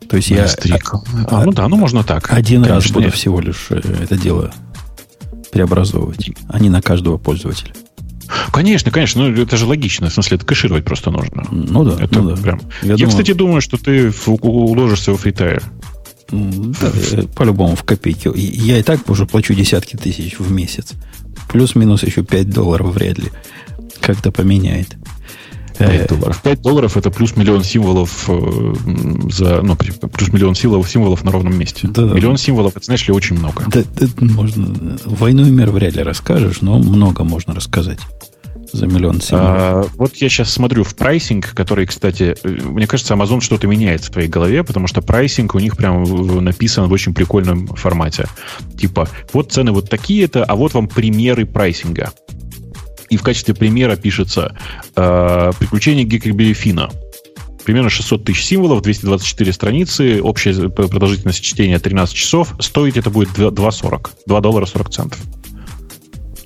То 0.08 0.16
есть 0.16 0.30
на 0.30 0.36
я... 0.36 0.44
S3. 0.44 0.80
А, 1.28 1.44
ну 1.44 1.52
да, 1.52 1.66
ну 1.66 1.76
можно 1.76 2.04
так. 2.04 2.32
Один 2.32 2.62
Конечно, 2.62 2.74
раз 2.74 2.90
буду 2.92 3.06
нет. 3.06 3.14
всего 3.14 3.40
лишь 3.40 3.66
э, 3.70 3.80
это 4.02 4.16
дело 4.16 4.52
преобразовывать, 5.56 6.30
а 6.48 6.60
не 6.60 6.68
на 6.68 6.82
каждого 6.82 7.16
пользователя. 7.16 7.72
Конечно, 8.52 8.90
конечно, 8.90 9.28
ну 9.28 9.42
это 9.42 9.56
же 9.56 9.66
логично. 9.66 10.10
В 10.10 10.12
смысле, 10.12 10.36
это 10.36 10.44
кэшировать 10.44 10.84
просто 10.84 11.10
нужно. 11.10 11.46
Ну 11.50 11.84
да. 11.84 11.96
Это 12.02 12.20
ну 12.20 12.34
да. 12.34 12.42
прям. 12.42 12.60
Я, 12.82 12.88
я 12.90 12.96
думаю... 12.96 13.08
кстати, 13.10 13.32
думаю, 13.32 13.60
что 13.60 13.78
ты 13.78 14.12
уложишься 14.26 15.12
в 15.12 15.16
фритайр. 15.16 15.62
Да, 16.28 16.90
э, 17.12 17.22
по-любому 17.34 17.76
в 17.76 17.84
копейки. 17.84 18.30
Я 18.34 18.78
и 18.78 18.82
так 18.82 19.08
уже 19.08 19.26
плачу 19.26 19.54
десятки 19.54 19.96
тысяч 19.96 20.38
в 20.38 20.50
месяц. 20.50 20.92
Плюс-минус 21.48 22.02
еще 22.02 22.24
5 22.24 22.50
долларов 22.50 22.94
вряд 22.94 23.18
ли 23.18 23.30
как-то 24.00 24.32
поменяет. 24.32 24.96
5 25.78 25.90
э, 25.90 26.06
долларов. 26.08 26.42
5 26.42 26.62
долларов 26.62 26.96
это 26.96 27.10
плюс 27.10 27.36
миллион 27.36 27.64
символов 27.64 28.28
э, 28.28 28.74
за, 29.30 29.62
ну, 29.62 29.76
плюс 29.76 30.32
миллион 30.32 30.54
символов, 30.54 30.90
символов 30.90 31.24
на 31.24 31.30
ровном 31.30 31.58
месте. 31.58 31.88
Да, 31.88 32.02
миллион 32.02 32.36
символов, 32.36 32.76
это, 32.76 32.84
знаешь 32.84 33.06
ли, 33.06 33.12
очень 33.12 33.36
много. 33.36 33.64
Да, 33.68 33.82
да, 33.98 34.06
можно. 34.20 34.98
Войну 35.04 35.46
и 35.46 35.50
мир 35.50 35.70
вряд 35.70 35.94
ли 35.94 36.02
расскажешь, 36.02 36.60
но 36.60 36.78
много 36.78 37.24
можно 37.24 37.54
рассказать 37.54 37.98
за 38.72 38.86
миллион 38.86 39.20
а, 39.32 39.84
Вот 39.96 40.16
я 40.16 40.28
сейчас 40.28 40.52
смотрю 40.52 40.84
в 40.84 40.94
pricing, 40.94 41.54
который, 41.54 41.86
кстати, 41.86 42.36
мне 42.44 42.86
кажется, 42.86 43.14
Amazon 43.14 43.40
что-то 43.40 43.66
меняет 43.66 44.04
в 44.04 44.10
твоей 44.10 44.28
голове, 44.28 44.64
потому 44.64 44.86
что 44.86 45.02
pricing 45.02 45.54
у 45.54 45.58
них 45.58 45.76
прям 45.76 46.04
написан 46.44 46.88
в 46.88 46.92
очень 46.92 47.14
прикольном 47.14 47.66
формате. 47.68 48.26
Типа, 48.78 49.08
вот 49.32 49.52
цены 49.52 49.72
вот 49.72 49.88
такие-то, 49.88 50.44
а 50.44 50.54
вот 50.54 50.74
вам 50.74 50.88
примеры 50.88 51.46
pricing 51.46 51.97
а. 51.97 52.12
И 53.10 53.16
в 53.16 53.22
качестве 53.22 53.54
примера 53.54 53.96
пишется 53.96 54.56
э, 54.96 55.52
приключение 55.58 56.04
Геккельбери 56.04 56.52
Фина. 56.52 56.90
Примерно 57.64 57.90
600 57.90 58.24
тысяч 58.24 58.44
символов, 58.44 58.82
224 58.82 59.52
страницы, 59.52 60.20
общая 60.22 60.68
продолжительность 60.68 61.42
чтения 61.42 61.78
13 61.78 62.14
часов. 62.14 62.54
Стоить 62.60 62.96
это 62.96 63.10
будет 63.10 63.30
2,40. 63.30 64.10
2 64.26 64.40
доллара 64.40 64.66
40 64.66 64.90
центов. 64.90 65.20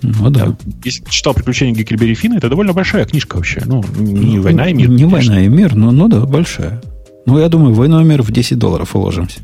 Ну 0.02 0.30
да. 0.30 0.56
Если 0.82 1.04
читал 1.10 1.34
«Приключения 1.34 1.74
Геккельбери 1.74 2.14
Фина», 2.14 2.36
это 2.36 2.48
довольно 2.48 2.72
большая 2.72 3.04
книжка 3.04 3.36
вообще. 3.36 3.62
Ну, 3.66 3.84
не 3.98 4.36
ну, 4.36 4.42
«Война 4.42 4.70
и 4.70 4.72
мир». 4.72 4.88
Не 4.88 5.04
конечно. 5.04 5.34
«Война 5.34 5.40
и 5.44 5.48
мир», 5.48 5.74
но 5.74 5.90
ну 5.90 6.08
да, 6.08 6.20
большая. 6.20 6.80
Ну, 7.26 7.38
я 7.38 7.48
думаю, 7.48 7.74
«Война 7.74 8.00
и 8.00 8.04
мир» 8.04 8.22
в 8.22 8.30
10 8.30 8.58
долларов 8.58 8.96
уложимся. 8.96 9.40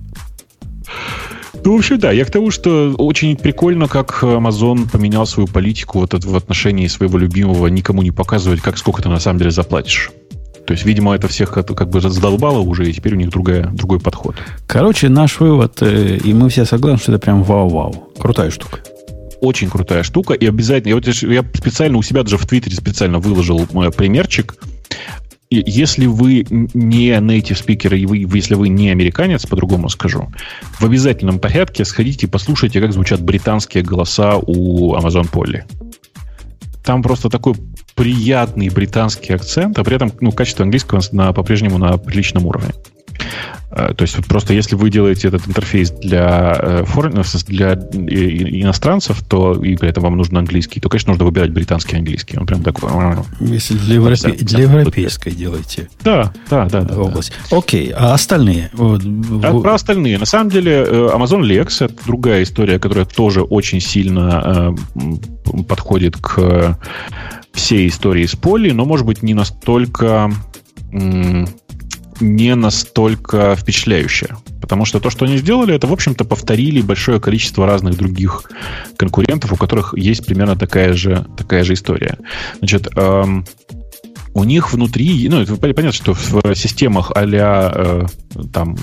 Ну, 1.65 1.75
вообще, 1.75 1.97
да. 1.97 2.13
Я 2.13 2.25
к 2.25 2.31
тому, 2.31 2.51
что 2.51 2.95
очень 2.99 3.37
прикольно, 3.37 3.89
как 3.89 4.23
Amazon 4.23 4.91
поменял 4.91 5.27
свою 5.27 5.47
политику 5.47 6.01
вот 6.01 6.13
в 6.13 6.37
отношении 6.37 6.87
своего 6.87 7.19
любимого 7.19 7.67
никому 7.69 8.03
не 8.03 8.11
показывать, 8.11 8.61
как 8.61 8.79
сколько 8.79 9.03
ты 9.03 9.09
на 9.09 9.21
самом 9.21 9.39
деле 9.39 9.51
заплатишь. 9.51 10.11
То 10.67 10.73
есть, 10.73 10.85
видимо, 10.85 11.15
это 11.15 11.29
всех 11.29 11.53
как 11.53 11.89
бы 11.89 12.01
задолбало 12.01 12.59
уже, 12.59 12.91
и 12.91 12.93
теперь 12.93 13.15
у 13.15 13.17
них 13.17 13.31
другая, 13.31 13.69
другой 13.69 14.01
подход. 14.01 14.35
Короче, 14.67 15.09
наш 15.09 15.39
вывод, 15.39 15.81
э, 15.81 16.17
и 16.17 16.35
мы 16.35 16.49
все 16.49 16.65
согласны, 16.65 16.99
что 16.99 17.13
это 17.13 17.21
прям 17.21 17.45
вау-вау. 17.45 18.11
Крутая 18.19 18.51
штука 18.51 18.81
очень 19.41 19.69
крутая 19.71 20.03
штука. 20.03 20.35
И 20.35 20.47
обязательно, 20.47 20.91
я, 20.91 20.95
вот, 20.97 21.07
я 21.07 21.45
специально 21.55 21.99
у 21.99 22.03
себя 22.03 22.23
даже 22.23 22.39
в 22.39 22.47
Твиттере 22.47 22.75
специально 22.75 23.19
выложил 23.19 23.67
мой 23.73 23.91
примерчик. 23.91 24.57
Если 25.49 26.07
вы 26.07 26.45
не 26.51 27.11
native 27.11 27.65
speaker, 27.65 27.97
и 27.97 28.05
вы, 28.05 28.27
если 28.37 28.55
вы 28.55 28.69
не 28.69 28.91
американец, 28.91 29.47
по-другому 29.47 29.89
скажу, 29.89 30.29
в 30.81 30.85
обязательном 30.85 31.39
порядке 31.39 31.85
сходите 31.85 32.27
и 32.27 32.31
послушайте, 32.31 32.81
как 32.81 32.93
звучат 32.93 33.21
британские 33.21 33.85
голоса 33.85 34.37
у 34.37 34.97
Amazon 34.97 35.31
Polly. 35.31 35.63
Там 36.85 37.03
просто 37.03 37.29
такой 37.31 37.55
приятный 37.95 38.69
британский 38.69 39.33
акцент, 39.33 39.79
а 39.79 39.85
при 39.85 39.97
этом 39.97 40.13
ну, 40.21 40.33
качество 40.33 40.65
английского 40.65 41.01
на, 41.13 41.33
по-прежнему 41.33 41.79
на 41.79 41.97
приличном 41.97 42.47
уровне. 42.47 42.73
Э, 43.71 43.93
то 43.95 44.03
есть 44.03 44.17
вот 44.17 44.27
просто 44.27 44.55
если 44.55 44.77
вы 44.77 44.91
делаете 44.91 45.29
этот 45.29 45.47
интерфейс 45.49 45.91
для, 45.91 46.57
э, 46.61 46.85
для 47.47 47.73
иностранцев, 47.73 49.23
то 49.23 49.55
и 49.55 49.77
при 49.77 49.89
этом 49.89 50.05
вам 50.05 50.17
нужен 50.17 50.37
английский, 50.37 50.81
то, 50.81 50.89
конечно, 50.89 51.11
нужно 51.13 51.25
выбирать 51.25 51.51
британский 51.51 51.97
английский. 51.97 52.39
Он 52.39 52.47
прям 52.47 52.63
такой... 52.63 52.91
Если 53.41 53.75
для, 53.75 53.97
европе... 53.97 54.33
для 54.33 54.63
европейской 54.63 55.31
делаете. 55.31 55.89
Да, 56.03 56.33
да, 56.49 56.67
да. 56.67 56.83
да 56.83 56.99
область. 56.99 57.33
Да. 57.51 57.59
Окей, 57.59 57.93
а 57.97 58.15
остальные? 58.15 58.71
А 58.75 59.61
про 59.61 59.75
остальные. 59.75 60.19
На 60.19 60.27
самом 60.27 60.51
деле 60.51 60.85
э, 60.87 61.11
Amazon 61.15 61.43
Lex 61.43 61.85
это 61.85 61.95
другая 62.07 62.43
история, 62.45 62.79
которая 62.79 63.05
тоже 63.05 63.43
очень 63.43 63.81
сильно 63.81 64.75
э, 64.95 65.63
подходит 65.65 66.17
к 66.17 66.79
всей 67.53 67.89
истории 67.89 68.27
с 68.27 68.37
Поли, 68.37 68.71
но, 68.73 68.85
может 68.85 69.07
быть, 69.07 69.23
не 69.23 69.35
настолько 69.35 70.31
не 72.21 72.55
настолько 72.55 73.57
впечатляющая. 73.57 74.37
Потому 74.61 74.85
что 74.85 75.01
то, 75.01 75.11
что 75.11 75.25
они 75.25 75.39
сделали, 75.39 75.75
это, 75.75 75.87
в 75.87 75.93
общем-то, 75.93 76.25
повторили 76.25 76.81
большое 76.81 77.21
количество 77.21 77.67
разных 77.67 77.97
других 77.97 78.45
конкурентов, 78.97 79.53
у 79.53 79.57
которых 79.57 79.95
есть 79.97 80.27
примерно 80.27 80.57
такая 80.57 80.93
же, 80.95 81.27
такая 81.37 81.65
же 81.65 81.75
история. 81.75 82.19
Значит, 82.59 82.89
эм, 82.97 83.45
у 84.37 84.45
них 84.45 84.71
внутри, 84.71 85.29
ну, 85.31 85.41
это 85.41 85.57
понятно, 85.57 85.93
что 85.93 86.13
в 86.13 86.55
системах 86.55 87.11
а-ля, 87.15 87.73
э, 87.75 88.07
там, 88.53 88.77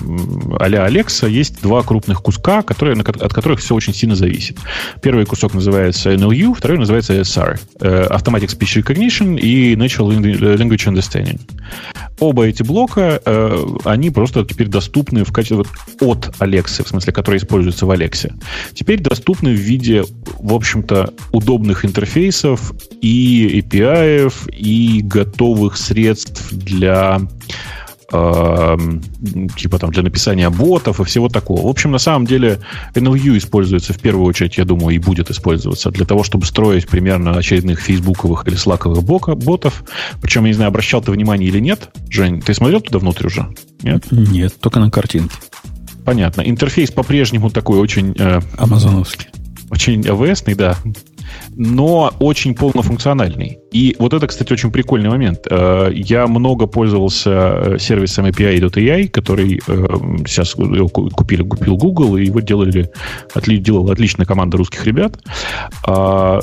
а-ля 0.58 0.84
Alexa 0.88 1.30
есть 1.30 1.62
два 1.62 1.84
крупных 1.84 2.22
куска, 2.22 2.62
которые, 2.62 3.00
от 3.00 3.32
которых 3.32 3.60
все 3.60 3.76
очень 3.76 3.94
сильно 3.94 4.16
зависит. 4.16 4.58
Первый 5.00 5.26
кусок 5.26 5.54
называется 5.54 6.12
NLU, 6.12 6.54
второй 6.54 6.78
называется 6.78 7.14
ASR, 7.14 7.60
э, 7.80 8.06
Automatic 8.10 8.48
Speech 8.48 8.82
Recognition 8.82 9.38
и 9.38 9.76
Natural 9.76 10.08
Language 10.58 10.92
Understanding. 10.92 11.40
оба 12.20 12.46
эти 12.46 12.62
блока, 12.62 13.20
э, 13.24 13.66
они 13.84 14.10
просто 14.10 14.44
теперь 14.44 14.68
доступны 14.68 15.24
в 15.24 15.32
качестве 15.32 15.58
вот, 15.58 15.68
от 16.00 16.34
Alexa, 16.40 16.84
в 16.84 16.88
смысле, 16.88 17.12
которые 17.12 17.38
используются 17.38 17.86
в 17.86 17.90
Alexa. 17.90 18.32
Теперь 18.72 19.00
доступны 19.00 19.50
в 19.50 19.58
виде, 19.58 20.04
в 20.38 20.52
общем-то, 20.52 21.12
удобных 21.32 21.84
интерфейсов 21.84 22.72
и 23.00 23.60
API, 23.60 24.32
и 24.52 25.02
готовых 25.44 25.76
средств 25.76 26.52
для 26.52 27.20
э, 28.10 28.76
типа 29.56 29.78
там 29.78 29.90
для 29.90 30.02
написания 30.02 30.48
ботов 30.48 31.00
и 31.00 31.04
всего 31.04 31.28
такого. 31.28 31.66
В 31.66 31.66
общем, 31.66 31.90
на 31.90 31.98
самом 31.98 32.26
деле 32.26 32.60
NLU 32.94 33.36
используется 33.36 33.92
в 33.92 33.98
первую 33.98 34.26
очередь, 34.26 34.56
я 34.56 34.64
думаю, 34.64 34.96
и 34.96 34.98
будет 34.98 35.30
использоваться 35.30 35.90
для 35.90 36.06
того, 36.06 36.24
чтобы 36.24 36.46
строить 36.46 36.88
примерно 36.88 37.36
очередных 37.36 37.80
фейсбуковых 37.80 38.48
или 38.48 38.54
слаковых 38.54 39.02
ботов. 39.02 39.84
Причем, 40.22 40.44
я 40.44 40.48
не 40.48 40.54
знаю, 40.54 40.68
обращал 40.68 41.02
ты 41.02 41.12
внимание 41.12 41.50
или 41.50 41.60
нет. 41.60 41.90
Жень, 42.08 42.40
ты 42.40 42.54
смотрел 42.54 42.80
туда 42.80 42.98
внутрь 42.98 43.26
уже? 43.26 43.46
Нет? 43.82 44.06
Нет, 44.10 44.54
только 44.60 44.80
на 44.80 44.90
картинке. 44.90 45.36
Понятно. 46.06 46.40
Интерфейс 46.42 46.90
по-прежнему 46.90 47.50
такой 47.50 47.78
очень... 47.78 48.14
Э, 48.18 48.40
Амазоновский. 48.56 49.28
Очень 49.70 50.00
AWS, 50.02 50.54
да 50.54 50.78
но 51.56 52.12
очень 52.18 52.54
полнофункциональный. 52.54 53.58
И 53.72 53.96
вот 53.98 54.12
это, 54.12 54.26
кстати, 54.26 54.52
очень 54.52 54.70
прикольный 54.70 55.10
момент. 55.10 55.46
Э, 55.50 55.90
я 55.92 56.26
много 56.26 56.66
пользовался 56.66 57.30
э, 57.30 57.78
сервисом 57.78 58.26
API.ai, 58.26 59.08
который 59.08 59.60
э, 59.66 59.86
сейчас 60.26 60.54
купили, 60.54 61.42
купил 61.42 61.76
Google, 61.76 62.16
и 62.16 62.24
его 62.24 62.40
делали, 62.40 62.90
делала 63.46 63.92
отличная 63.92 64.26
команда 64.26 64.56
русских 64.56 64.86
ребят. 64.86 65.18
А, 65.86 66.40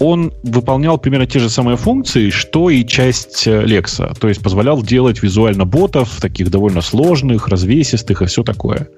он 0.00 0.32
выполнял 0.42 0.98
примерно 0.98 1.26
те 1.26 1.38
же 1.38 1.48
самые 1.48 1.76
функции, 1.76 2.30
что 2.30 2.70
и 2.70 2.84
часть 2.84 3.46
Lex. 3.46 4.18
То 4.18 4.28
есть 4.28 4.42
позволял 4.42 4.82
делать 4.82 5.22
визуально 5.22 5.64
ботов, 5.64 6.20
таких 6.20 6.50
довольно 6.50 6.80
сложных, 6.80 7.48
развесистых 7.48 8.22
и 8.22 8.26
все 8.26 8.42
такое. 8.42 8.88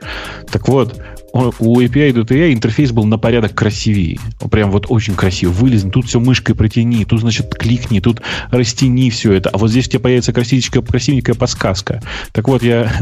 Так 0.51 0.69
вот, 0.69 1.01
у 1.33 1.81
API.ai 1.81 2.53
интерфейс 2.53 2.93
был 2.93 3.05
на 3.05 3.19
порядок 3.19 3.55
красивее. 3.55 4.19
Прям 4.51 4.71
вот 4.71 4.87
очень 4.89 5.15
красиво. 5.15 5.51
Вылезни, 5.51 5.91
тут 5.91 6.07
все 6.07 6.21
мышкой 6.21 6.55
протяни, 6.55 7.05
тут, 7.05 7.21
значит, 7.21 7.55
кликни, 7.55 8.01
тут 8.01 8.21
растяни 8.51 9.11
все 9.11 9.33
это. 9.33 9.51
А 9.51 9.59
вот 9.59 9.71
здесь 9.71 9.87
у 9.87 9.91
тебя 9.91 10.01
появится 10.01 10.33
красивенькая, 10.33 10.83
красивенькая 10.83 11.35
подсказка. 11.35 12.03
Так 12.33 12.49
вот, 12.49 12.63
я, 12.63 12.93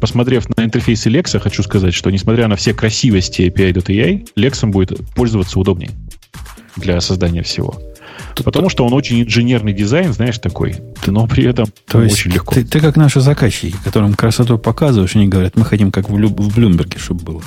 посмотрев 0.00 0.48
на 0.56 0.64
интерфейс 0.64 1.06
Lex, 1.06 1.38
хочу 1.38 1.62
сказать, 1.62 1.94
что 1.94 2.10
несмотря 2.10 2.48
на 2.48 2.56
все 2.56 2.74
красивости 2.74 3.42
API.ai, 3.42 4.26
Lex 4.36 4.66
будет 4.66 5.00
пользоваться 5.14 5.58
удобнее 5.58 5.90
для 6.76 7.00
создания 7.00 7.42
всего. 7.42 7.80
Тут 8.34 8.44
Потому 8.44 8.68
что 8.68 8.86
он 8.86 8.92
очень 8.92 9.22
инженерный 9.22 9.72
дизайн, 9.72 10.12
знаешь, 10.12 10.38
такой. 10.38 10.76
Но 11.06 11.26
при 11.26 11.44
этом 11.44 11.66
То 11.86 12.02
есть 12.02 12.14
очень 12.14 12.32
легко. 12.32 12.54
Ты, 12.54 12.64
ты 12.64 12.80
как 12.80 12.96
наши 12.96 13.20
заказчики, 13.20 13.74
которым 13.84 14.14
красоту 14.14 14.58
показываешь, 14.58 15.16
они 15.16 15.28
говорят, 15.28 15.56
мы 15.56 15.64
хотим 15.64 15.90
как 15.90 16.08
в, 16.08 16.18
Лю, 16.18 16.28
в 16.28 16.54
Блюмберге, 16.54 16.98
чтобы 16.98 17.24
было. 17.24 17.42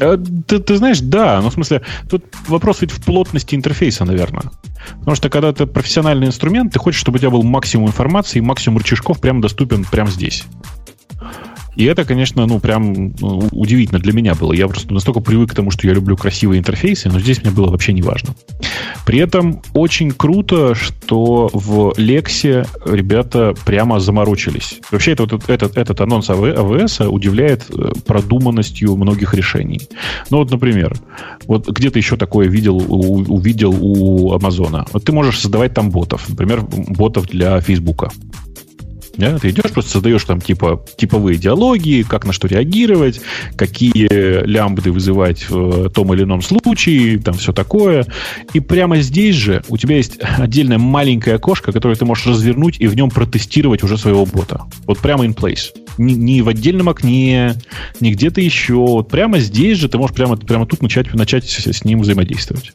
Э, 0.00 0.16
ты, 0.46 0.58
ты 0.58 0.76
знаешь, 0.76 1.00
да, 1.00 1.40
но 1.40 1.50
в 1.50 1.54
смысле, 1.54 1.82
тут 2.08 2.24
вопрос 2.48 2.80
ведь 2.80 2.90
в 2.90 3.04
плотности 3.04 3.54
интерфейса, 3.54 4.04
наверное. 4.04 4.44
Потому 4.98 5.14
что 5.14 5.28
когда 5.28 5.52
ты 5.52 5.66
профессиональный 5.66 6.26
инструмент, 6.26 6.72
ты 6.72 6.78
хочешь, 6.78 7.00
чтобы 7.00 7.16
у 7.16 7.18
тебя 7.18 7.30
был 7.30 7.42
максимум 7.42 7.88
информации 7.88 8.38
и 8.38 8.42
максимум 8.42 8.78
рычажков 8.78 9.20
прямо 9.20 9.40
доступен 9.40 9.84
прямо 9.84 10.10
здесь. 10.10 10.44
И 11.76 11.84
это, 11.84 12.04
конечно, 12.04 12.46
ну, 12.46 12.60
прям 12.60 13.14
ну, 13.18 13.48
удивительно 13.50 13.98
для 13.98 14.12
меня 14.12 14.34
было. 14.34 14.52
Я 14.52 14.68
просто 14.68 14.92
настолько 14.92 15.20
привык 15.20 15.52
к 15.52 15.54
тому, 15.54 15.70
что 15.70 15.86
я 15.86 15.94
люблю 15.94 16.16
красивые 16.16 16.58
интерфейсы, 16.58 17.08
но 17.08 17.18
здесь 17.18 17.42
мне 17.42 17.50
было 17.50 17.70
вообще 17.70 17.92
не 17.92 18.02
важно. 18.02 18.34
При 19.06 19.18
этом 19.18 19.62
очень 19.72 20.12
круто, 20.12 20.74
что 20.74 21.50
в 21.52 21.94
Лексе 21.96 22.66
ребята 22.84 23.54
прямо 23.64 24.00
заморочились. 24.00 24.80
Вообще 24.90 25.12
этот, 25.12 25.48
этот, 25.48 25.76
этот 25.76 26.00
анонс 26.00 26.30
АВС 26.30 27.00
удивляет 27.00 27.64
э, 27.70 27.92
продуманностью 28.06 28.96
многих 28.96 29.34
решений. 29.34 29.80
Ну 30.30 30.38
вот, 30.38 30.50
например, 30.50 30.94
вот 31.46 31.68
где-то 31.68 31.98
еще 31.98 32.16
такое 32.16 32.48
видел, 32.48 32.76
увидел 32.88 33.74
у 33.80 34.32
Амазона. 34.34 34.86
Вот 34.92 35.04
ты 35.04 35.12
можешь 35.12 35.40
создавать 35.40 35.74
там 35.74 35.90
ботов. 35.90 36.28
Например, 36.28 36.62
ботов 36.62 37.26
для 37.26 37.60
Фейсбука. 37.60 38.10
Да? 39.16 39.38
Ты 39.38 39.50
идешь, 39.50 39.70
просто 39.72 39.90
создаешь 39.90 40.24
там 40.24 40.40
типа 40.40 40.84
типовые 40.96 41.38
диалоги, 41.38 42.04
как 42.08 42.24
на 42.24 42.32
что 42.32 42.48
реагировать, 42.48 43.20
какие 43.56 44.08
лямбды 44.44 44.90
вызывать 44.90 45.48
в 45.48 45.90
том 45.90 46.14
или 46.14 46.22
ином 46.22 46.42
случае, 46.42 47.18
там 47.18 47.34
все 47.34 47.52
такое. 47.52 48.06
И 48.52 48.60
прямо 48.60 49.00
здесь 49.00 49.36
же 49.36 49.62
у 49.68 49.76
тебя 49.76 49.96
есть 49.96 50.18
отдельное 50.38 50.78
маленькое 50.78 51.36
окошко, 51.36 51.72
которое 51.72 51.96
ты 51.96 52.04
можешь 52.04 52.26
развернуть 52.26 52.80
и 52.80 52.86
в 52.86 52.96
нем 52.96 53.10
протестировать 53.10 53.82
уже 53.82 53.98
своего 53.98 54.24
бота. 54.24 54.62
Вот 54.86 54.98
прямо 54.98 55.24
in 55.24 55.34
place. 55.34 55.72
Не, 55.98 56.14
не 56.14 56.42
в 56.42 56.48
отдельном 56.48 56.88
окне, 56.88 57.54
не 58.00 58.12
где-то 58.12 58.40
еще. 58.40 58.74
Вот 58.74 59.10
прямо 59.10 59.38
здесь 59.38 59.78
же 59.78 59.88
ты 59.88 59.98
можешь 59.98 60.16
прямо, 60.16 60.36
прямо 60.36 60.66
тут 60.66 60.82
начать, 60.82 61.12
начать 61.14 61.44
с, 61.44 61.84
ним 61.84 62.00
взаимодействовать. 62.00 62.72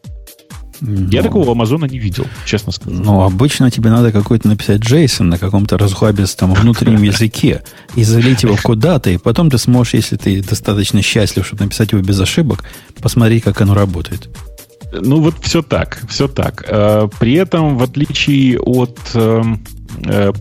Я 0.82 1.24
такого 1.24 1.52
Амазона 1.52 1.86
не 1.86 2.00
видел, 2.00 2.26
честно 2.46 2.72
сказать. 2.72 3.00
Ну, 3.00 3.22
обычно 3.22 3.72
тебе 3.72 3.90
надо 3.90 4.12
какой-то 4.12 4.48
написать 4.48 4.82
JSON 4.82 5.24
на 5.24 5.38
каком-то 5.38 5.78
разхабистом 5.78 6.54
внутреннем 6.54 7.04
языке 7.04 7.64
и 7.96 8.04
залить 8.04 8.44
его 8.44 8.58
куда-то, 8.62 9.10
и 9.10 9.18
потом 9.18 9.50
ты 9.50 9.58
сможешь, 9.58 9.94
если 9.96 10.18
ты 10.18 10.42
достаточно 10.42 11.02
счастлив, 11.02 11.46
чтобы 11.46 11.64
написать 11.64 11.92
его 11.92 12.02
без 12.02 12.20
ошибок, 12.20 12.64
посмотреть, 13.02 13.44
как 13.44 13.62
оно 13.62 13.74
работает. 13.74 14.30
Ну, 14.92 15.22
вот 15.22 15.36
все 15.42 15.62
так, 15.62 16.02
все 16.08 16.28
так. 16.28 16.64
Э, 16.68 17.10
при 17.20 17.34
этом, 17.34 17.78
в 17.78 17.84
отличие 17.84 18.60
от 18.60 18.98
эм, 19.16 19.62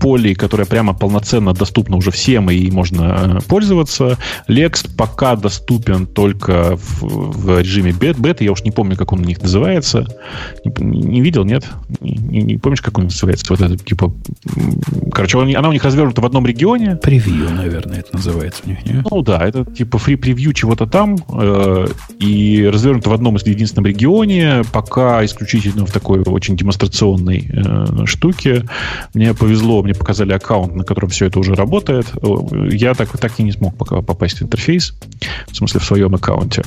полей, 0.01 0.35
которая 0.35 0.67
прямо 0.67 0.95
полноценно 0.95 1.53
доступна 1.53 1.97
уже 1.97 2.11
всем 2.11 2.51
и 2.51 2.71
можно 2.71 3.39
э, 3.39 3.49
пользоваться. 3.49 4.19
Lex 4.49 4.89
пока 4.97 5.37
доступен 5.37 6.07
только 6.07 6.77
в, 6.77 7.03
в 7.03 7.61
режиме 7.61 7.93
бет, 7.93 8.19
бета. 8.19 8.45
Я 8.45 8.53
уж 8.53 8.63
не 8.63 8.71
помню, 8.71 8.97
как 8.97 9.13
он 9.13 9.21
у 9.21 9.25
них 9.25 9.41
называется. 9.43 10.07
Не, 10.65 10.95
не 11.07 11.21
видел, 11.21 11.45
нет? 11.45 11.65
Не, 12.01 12.43
не 12.43 12.59
помнишь, 12.59 12.81
как 12.81 12.99
он 12.99 13.05
называется? 13.05 13.47
Вот 13.49 13.61
это, 13.61 13.77
типа... 13.77 14.13
Короче, 15.13 15.39
он, 15.39 15.55
она 15.55 15.69
у 15.69 15.73
них 15.73 15.85
развернута 15.85 16.21
в 16.21 16.27
одном 16.27 16.47
регионе. 16.47 16.97
Превью, 16.97 17.51
наверное, 17.51 18.01
это 18.01 18.15
называется 18.15 18.63
у 18.67 18.69
них, 18.69 18.85
нет? 18.85 19.07
Ну 19.11 19.23
да, 19.23 19.47
это 19.47 19.65
типа 19.65 19.99
фри 19.99 20.17
превью 20.17 20.53
чего-то 20.53 20.87
там. 20.87 21.17
Э, 21.33 21.87
и 22.19 22.69
развернуто 22.73 23.11
в 23.11 23.13
одном 23.13 23.37
из 23.37 23.47
единственном 23.47 23.87
регионе. 23.87 24.63
Пока 24.73 25.25
исключительно 25.25 25.87
в 25.87 25.93
такой 25.93 26.21
очень 26.21 26.57
демонстрационной 26.57 27.51
э, 27.53 28.07
штуке. 28.07 28.65
Мне 29.15 29.35
повезло, 29.37 29.83
мне 29.83 29.95
показали 29.95 30.33
аккаунт, 30.33 30.75
на 30.75 30.85
котором 30.85 31.11
все 31.11 31.27
это 31.27 31.39
уже 31.39 31.55
работает. 31.55 32.07
Я 32.71 32.95
так, 32.95 33.17
так 33.19 33.33
и 33.39 33.43
не 33.43 33.53
смог 33.53 33.77
пока 33.77 34.03
попасть 34.03 34.39
в 34.39 34.43
интерфейс, 34.43 34.95
в 35.49 35.57
смысле 35.57 35.81
в 35.81 35.85
своем 35.85 36.15
аккаунте. 36.15 36.63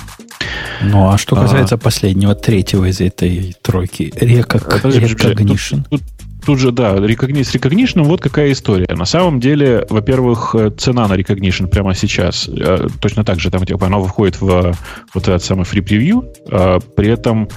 Ну, 0.82 1.10
а 1.10 1.18
что 1.18 1.36
а. 1.36 1.42
касается 1.42 1.76
а, 1.76 1.78
последнего, 1.78 2.36
третьего 2.36 2.86
из 2.86 3.02
этой 3.02 3.56
тройки, 3.62 4.12
Recognition. 4.14 5.84
Тут, 5.90 6.02
тут 6.46 6.60
же, 6.60 6.72
да, 6.72 6.96
с 6.98 7.00
Recognition 7.00 8.04
вот 8.04 8.22
какая 8.22 8.52
история. 8.52 8.88
На 8.96 9.06
самом 9.06 9.40
деле, 9.40 9.86
во-первых, 9.90 10.56
цена 10.78 11.08
на 11.08 11.14
Recognition 11.14 11.68
прямо 11.68 11.94
сейчас 11.94 12.48
э, 12.48 12.88
точно 13.02 13.24
так 13.24 13.40
же, 13.40 13.52
там, 13.52 13.66
типа, 13.66 13.88
она 13.88 13.98
выходит 13.98 14.40
в 14.40 14.74
вот 15.14 15.24
этот 15.28 15.44
самый 15.44 15.64
free 15.66 15.84
preview, 15.84 16.26
а 16.52 16.80
при 16.80 17.10
этом 17.10 17.50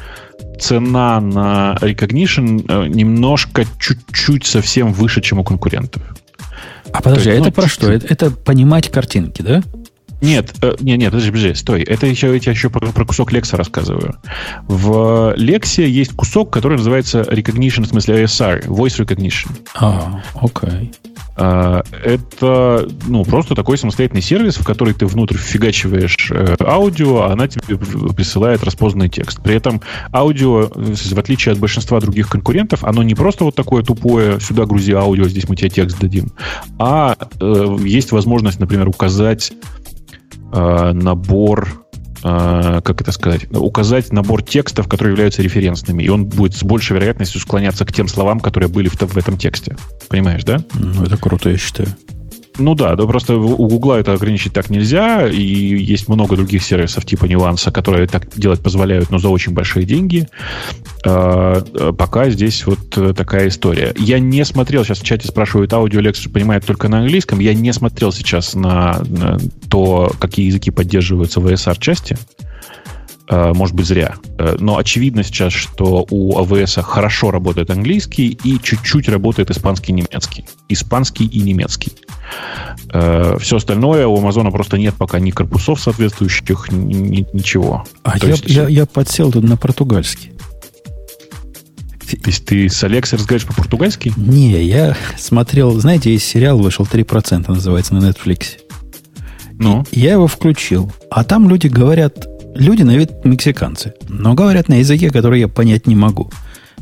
цена 0.62 1.20
на 1.20 1.76
Recognition 1.80 2.64
э, 2.68 2.88
немножко, 2.88 3.64
чуть-чуть 3.78 4.46
совсем 4.46 4.92
выше, 4.92 5.20
чем 5.20 5.40
у 5.40 5.44
конкурентов. 5.44 6.02
А 6.92 7.02
подожди, 7.02 7.30
есть, 7.30 7.38
а 7.38 7.40
это 7.40 7.48
ну, 7.48 7.52
про 7.52 7.68
что? 7.68 7.90
Это, 7.90 8.06
это 8.06 8.30
понимать 8.30 8.90
картинки, 8.90 9.42
да? 9.42 9.62
Нет, 10.20 10.54
э, 10.62 10.76
нет, 10.80 10.98
нет, 10.98 11.10
подожди, 11.10 11.30
подожди, 11.30 11.54
стой. 11.54 11.82
Это 11.82 12.06
еще, 12.06 12.32
я 12.32 12.38
тебе 12.38 12.52
еще 12.52 12.70
про, 12.70 12.92
про 12.92 13.04
кусок 13.04 13.32
лекса 13.32 13.56
рассказываю. 13.56 14.16
В 14.68 15.34
лексе 15.36 15.90
есть 15.90 16.12
кусок, 16.12 16.50
который 16.50 16.78
называется 16.78 17.22
Recognition, 17.22 17.82
в 17.82 17.88
смысле 17.88 18.22
ASR, 18.22 18.66
Voice 18.66 19.04
Recognition. 19.04 19.50
А, 19.74 20.22
окей. 20.34 20.92
А, 21.04 21.11
это 21.36 22.88
ну, 23.06 23.24
просто 23.24 23.54
такой 23.54 23.78
самостоятельный 23.78 24.22
сервис, 24.22 24.56
в 24.56 24.64
который 24.64 24.94
ты 24.94 25.06
внутрь 25.06 25.36
фигачиваешь 25.36 26.30
э, 26.30 26.56
аудио, 26.60 27.22
а 27.22 27.32
она 27.32 27.48
тебе 27.48 27.78
присылает 27.78 28.62
распознанный 28.64 29.08
текст. 29.08 29.42
При 29.42 29.54
этом 29.54 29.80
аудио, 30.12 30.70
в 30.74 31.18
отличие 31.18 31.52
от 31.52 31.58
большинства 31.58 32.00
других 32.00 32.28
конкурентов, 32.28 32.84
оно 32.84 33.02
не 33.02 33.14
просто 33.14 33.44
вот 33.44 33.54
такое 33.54 33.82
тупое, 33.82 34.40
сюда 34.40 34.66
грузи 34.66 34.92
аудио, 34.92 35.24
здесь 35.24 35.48
мы 35.48 35.56
тебе 35.56 35.70
текст 35.70 35.98
дадим, 35.98 36.32
а 36.78 37.16
э, 37.40 37.76
есть 37.80 38.12
возможность, 38.12 38.60
например, 38.60 38.88
указать 38.88 39.52
э, 40.52 40.92
набор 40.92 41.81
э, 42.22 42.80
как 42.84 43.00
это 43.00 43.12
сказать, 43.12 43.46
указать 43.50 44.12
набор 44.12 44.42
текстов, 44.42 44.88
которые 44.88 45.12
являются 45.12 45.42
референсными, 45.42 46.02
и 46.02 46.08
он 46.08 46.26
будет 46.26 46.54
с 46.54 46.62
большей 46.62 46.94
вероятностью 46.94 47.40
склоняться 47.40 47.84
к 47.84 47.92
тем 47.92 48.08
словам, 48.08 48.40
которые 48.40 48.68
были 48.68 48.88
в, 48.88 49.00
в 49.00 49.16
этом 49.16 49.38
тексте. 49.38 49.76
Понимаешь, 50.08 50.44
да? 50.44 50.64
Ну, 50.74 51.04
это 51.04 51.16
круто, 51.16 51.50
я 51.50 51.56
считаю. 51.56 51.88
Ну 52.58 52.74
да, 52.74 52.94
да, 52.96 53.06
просто 53.06 53.36
у 53.36 53.68
Гугла 53.68 54.00
это 54.00 54.12
ограничить 54.12 54.52
так 54.52 54.70
нельзя, 54.70 55.26
и 55.26 55.40
есть 55.40 56.08
много 56.08 56.36
других 56.36 56.62
сервисов 56.62 57.04
типа 57.04 57.24
Нюанса, 57.24 57.70
которые 57.70 58.06
так 58.06 58.28
делать 58.36 58.60
позволяют, 58.60 59.10
но 59.10 59.18
за 59.18 59.28
очень 59.28 59.52
большие 59.52 59.86
деньги. 59.86 60.28
А, 61.06 61.62
пока 61.92 62.28
здесь 62.30 62.66
вот 62.66 63.16
такая 63.16 63.48
история. 63.48 63.94
Я 63.96 64.18
не 64.18 64.44
смотрел, 64.44 64.84
сейчас 64.84 64.98
в 64.98 65.04
чате 65.04 65.28
спрашивают, 65.28 65.72
аудиолекцию 65.72 66.32
понимает 66.32 66.66
только 66.66 66.88
на 66.88 66.98
английском, 66.98 67.38
я 67.38 67.54
не 67.54 67.72
смотрел 67.72 68.12
сейчас 68.12 68.54
на, 68.54 69.02
на 69.08 69.38
то, 69.70 70.12
какие 70.18 70.46
языки 70.46 70.70
поддерживаются 70.70 71.40
в 71.40 71.46
ESR-части. 71.46 72.16
Э, 72.16 72.51
может 73.54 73.74
быть, 73.74 73.86
зря. 73.86 74.16
Э, 74.38 74.56
но 74.58 74.76
очевидно 74.76 75.22
сейчас, 75.22 75.52
что 75.52 76.06
у 76.10 76.38
АВС 76.38 76.78
хорошо 76.82 77.30
работает 77.30 77.70
английский 77.70 78.38
и 78.44 78.60
чуть-чуть 78.62 79.08
работает 79.08 79.50
испанский 79.50 79.92
и 79.92 79.94
немецкий. 79.94 80.44
Испанский 80.68 81.26
и 81.26 81.40
немецкий. 81.40 81.92
Э, 82.92 83.36
Все 83.40 83.56
остальное 83.56 84.06
у 84.06 84.18
Амазона 84.18 84.50
просто 84.50 84.76
нет 84.76 84.94
пока 84.96 85.18
ни 85.18 85.30
корпусов 85.30 85.80
соответствующих, 85.80 86.70
ни, 86.70 87.26
ничего. 87.32 87.84
А 88.02 88.18
я, 88.18 88.28
есть... 88.28 88.44
я, 88.46 88.68
я 88.68 88.86
подсел 88.86 89.32
тут 89.32 89.44
на 89.44 89.56
португальский. 89.56 90.32
То 92.10 92.28
есть 92.28 92.44
ты 92.44 92.68
с 92.68 92.84
Алексой 92.84 93.18
разговариваешь 93.18 93.48
по-португальски? 93.48 94.12
Не, 94.18 94.62
я 94.62 94.94
смотрел, 95.16 95.72
знаете, 95.80 96.12
есть 96.12 96.26
сериал 96.26 96.58
вышел 96.58 96.84
3%, 96.84 97.48
называется 97.48 97.94
на 97.94 98.06
Netflix. 98.06 98.58
Ну? 99.52 99.84
И 99.90 100.00
я 100.00 100.12
его 100.12 100.26
включил. 100.26 100.92
А 101.10 101.24
там 101.24 101.48
люди 101.48 101.68
говорят 101.68 102.26
Люди 102.54 102.82
на 102.82 102.96
вид 102.96 103.24
мексиканцы, 103.24 103.94
но 104.08 104.34
говорят 104.34 104.68
на 104.68 104.74
языке, 104.74 105.10
который 105.10 105.40
я 105.40 105.48
понять 105.48 105.86
не 105.86 105.94
могу. 105.94 106.30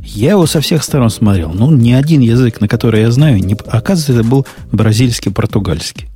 Я 0.02 0.30
его 0.30 0.46
со 0.46 0.60
всех 0.60 0.82
сторон 0.82 1.10
смотрел. 1.10 1.52
Ну, 1.52 1.70
ни 1.70 1.92
один 1.92 2.20
язык, 2.20 2.60
на 2.60 2.68
который 2.68 3.02
я 3.02 3.10
знаю, 3.10 3.38
не... 3.38 3.54
оказывается, 3.54 4.12
это 4.12 4.24
был 4.24 4.46
бразильский, 4.72 5.30
португальский. 5.30 6.08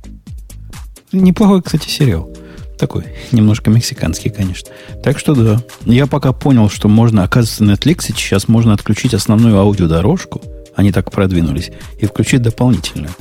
Неплохой, 1.11 1.61
кстати, 1.61 1.87
сериал. 1.87 2.29
Такой, 2.77 3.05
немножко 3.31 3.69
мексиканский, 3.69 4.29
конечно. 4.29 4.69
Так 5.01 5.17
что 5.17 5.33
да. 5.33 5.63
Я 5.85 6.07
пока 6.07 6.33
понял, 6.33 6.69
что 6.69 6.89
можно, 6.89 7.23
оказывается, 7.23 7.63
на 7.63 7.71
Netflix 7.71 8.05
сейчас 8.07 8.49
можно 8.49 8.73
отключить 8.73 9.13
основную 9.13 9.57
аудиодорожку. 9.57 10.41
Они 10.75 10.91
так 10.91 11.11
продвинулись. 11.11 11.71
И 11.99 12.05
включить 12.05 12.41
дополнительную. 12.41 13.11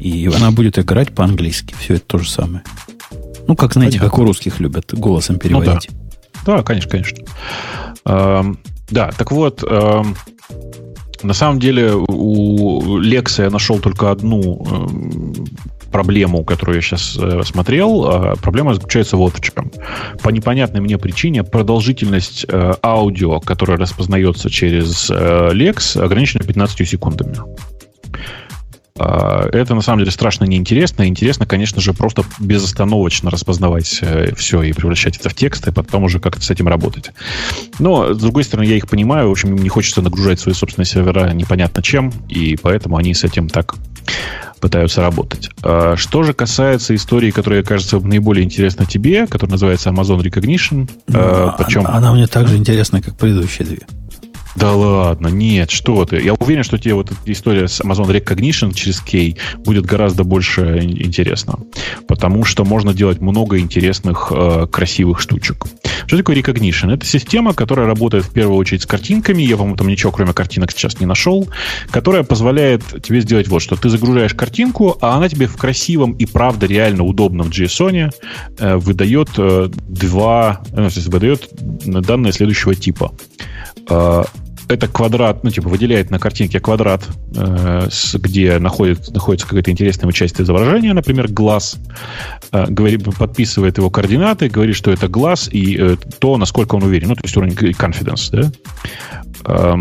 И 0.00 0.28
она 0.34 0.50
будет 0.50 0.78
играть 0.78 1.14
по-английски. 1.14 1.74
Все 1.78 1.94
это 1.94 2.04
то 2.06 2.18
же 2.18 2.28
самое. 2.28 2.64
Ну, 3.48 3.56
как, 3.56 3.72
знаете, 3.72 3.98
Понятно. 3.98 4.10
как 4.10 4.18
у 4.18 4.24
русских 4.24 4.60
любят 4.60 4.92
голосом 4.92 5.38
переводить. 5.38 5.88
Ну, 5.90 5.96
да. 6.44 6.56
да, 6.58 6.62
конечно, 6.62 6.90
конечно. 6.90 7.24
Эм, 8.04 8.58
да, 8.90 9.10
так 9.16 9.32
вот, 9.32 9.64
эм, 9.66 10.14
на 11.22 11.32
самом 11.32 11.58
деле 11.58 11.94
у 11.94 12.98
Лекса 12.98 13.44
я 13.44 13.50
нашел 13.50 13.78
только 13.78 14.10
одну 14.10 14.64
эм, 14.70 15.34
проблему, 15.90 16.44
которую 16.44 16.76
я 16.76 16.82
сейчас 16.82 17.16
э, 17.18 17.42
смотрел. 17.42 18.32
Э, 18.32 18.36
проблема 18.36 18.74
заключается 18.74 19.16
вот 19.16 19.38
в 19.38 19.40
чем. 19.40 19.72
По 20.22 20.28
непонятной 20.28 20.82
мне 20.82 20.98
причине 20.98 21.42
продолжительность 21.42 22.44
э, 22.46 22.74
аудио, 22.82 23.40
которое 23.40 23.78
распознается 23.78 24.50
через 24.50 25.10
э, 25.10 25.14
Lex, 25.54 25.98
ограничена 25.98 26.44
15 26.44 26.86
секундами. 26.86 27.36
А, 28.98 29.48
это 29.52 29.74
на 29.74 29.80
самом 29.80 30.00
деле 30.00 30.10
страшно 30.10 30.44
неинтересно. 30.44 31.06
Интересно, 31.06 31.46
конечно 31.46 31.80
же, 31.80 31.92
просто 31.92 32.24
безостановочно 32.38 33.30
распознавать 33.30 33.98
э, 34.02 34.34
все 34.34 34.62
и 34.62 34.72
превращать 34.72 35.16
это 35.16 35.28
в 35.28 35.34
текст, 35.34 35.66
и 35.68 35.72
потом 35.72 36.04
уже 36.04 36.20
как-то 36.20 36.42
с 36.42 36.50
этим 36.50 36.68
работать. 36.68 37.12
Но, 37.78 38.12
с 38.12 38.18
другой 38.18 38.44
стороны, 38.44 38.66
я 38.66 38.76
их 38.76 38.88
понимаю. 38.88 39.28
В 39.28 39.32
общем, 39.32 39.54
им 39.54 39.62
не 39.62 39.68
хочется 39.68 40.02
нагружать 40.02 40.40
свои 40.40 40.54
собственные 40.54 40.86
сервера 40.86 41.32
непонятно 41.32 41.82
чем, 41.82 42.12
и 42.28 42.56
поэтому 42.60 42.96
они 42.96 43.14
с 43.14 43.24
этим 43.24 43.48
так 43.48 43.76
пытаются 44.60 45.00
работать. 45.00 45.50
А, 45.62 45.96
что 45.96 46.22
же 46.22 46.32
касается 46.32 46.94
истории, 46.94 47.30
которая 47.30 47.62
кажется 47.62 48.00
наиболее 48.00 48.44
интересна 48.44 48.86
тебе, 48.86 49.26
которая 49.26 49.52
называется 49.52 49.90
Amazon 49.90 50.20
Recognition. 50.20 50.90
Ну, 51.06 51.52
причем... 51.58 51.86
она, 51.86 51.96
она 51.96 52.12
мне 52.12 52.26
так 52.26 52.48
же 52.48 52.56
интересна, 52.56 53.00
как 53.00 53.16
предыдущие 53.16 53.66
две. 53.66 53.97
Да 54.58 54.72
ладно, 54.72 55.28
нет, 55.28 55.70
что 55.70 56.04
ты. 56.04 56.20
Я 56.20 56.34
уверен, 56.34 56.64
что 56.64 56.78
тебе 56.78 56.94
вот 56.94 57.12
эта 57.12 57.20
история 57.26 57.68
с 57.68 57.80
Amazon 57.80 58.10
Recognition 58.10 58.74
через 58.74 59.00
Key 59.00 59.38
будет 59.58 59.86
гораздо 59.86 60.24
больше 60.24 60.80
интересна. 60.80 61.60
Потому 62.08 62.44
что 62.44 62.64
можно 62.64 62.92
делать 62.92 63.20
много 63.20 63.60
интересных, 63.60 64.32
э, 64.34 64.66
красивых 64.66 65.20
штучек. 65.20 65.64
Что 66.08 66.16
такое 66.16 66.34
Recognition? 66.36 66.92
Это 66.92 67.06
система, 67.06 67.54
которая 67.54 67.86
работает 67.86 68.24
в 68.24 68.32
первую 68.32 68.56
очередь 68.56 68.82
с 68.82 68.86
картинками. 68.86 69.42
Я, 69.42 69.56
по-моему, 69.56 69.76
там 69.76 69.86
ничего, 69.86 70.10
кроме 70.10 70.32
картинок, 70.32 70.72
сейчас 70.72 70.98
не 70.98 71.06
нашел. 71.06 71.48
Которая 71.90 72.24
позволяет 72.24 72.82
тебе 73.00 73.20
сделать 73.20 73.46
вот 73.46 73.62
что. 73.62 73.76
Ты 73.76 73.90
загружаешь 73.90 74.34
картинку, 74.34 74.98
а 75.00 75.16
она 75.16 75.28
тебе 75.28 75.46
в 75.46 75.56
красивом 75.56 76.14
и 76.14 76.26
правда 76.26 76.66
реально 76.66 77.04
удобном 77.04 77.50
JSON 77.50 78.10
э, 78.58 78.76
выдает 78.76 79.28
э, 79.38 79.68
два, 79.70 80.62
э, 80.72 80.88
выдает 81.06 81.48
данные 81.52 82.32
следующего 82.32 82.74
типа 82.74 83.12
э, 83.88 84.24
это 84.68 84.86
квадрат, 84.86 85.44
ну, 85.44 85.50
типа, 85.50 85.68
выделяет 85.68 86.10
на 86.10 86.18
картинке 86.18 86.60
квадрат, 86.60 87.02
э, 87.34 87.88
с, 87.90 88.14
где 88.18 88.58
находит, 88.58 89.08
находится 89.10 89.46
какая-то 89.46 89.70
интересная 89.70 90.12
часть 90.12 90.40
изображения, 90.40 90.92
например, 90.92 91.28
глаз, 91.28 91.78
э, 92.52 92.66
говорит, 92.68 93.04
подписывает 93.16 93.78
его 93.78 93.90
координаты, 93.90 94.48
говорит, 94.48 94.76
что 94.76 94.90
это 94.90 95.08
глаз 95.08 95.48
и 95.50 95.76
э, 95.78 95.96
то, 96.18 96.36
насколько 96.36 96.74
он 96.74 96.82
уверен. 96.82 97.08
Ну, 97.08 97.14
то 97.14 97.22
есть 97.24 97.36
уровень 97.36 97.54
confidence, 97.54 98.30
да? 98.30 98.52
Э, 99.44 99.76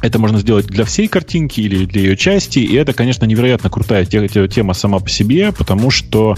это 0.00 0.18
можно 0.18 0.38
сделать 0.38 0.66
для 0.66 0.84
всей 0.84 1.08
картинки 1.08 1.60
или 1.60 1.84
для 1.84 2.02
ее 2.02 2.16
части, 2.16 2.60
и 2.60 2.74
это, 2.74 2.92
конечно, 2.92 3.24
невероятно 3.24 3.68
крутая 3.68 4.04
тема 4.06 4.72
сама 4.72 5.00
по 5.00 5.08
себе, 5.08 5.52
потому 5.52 5.90
что 5.90 6.36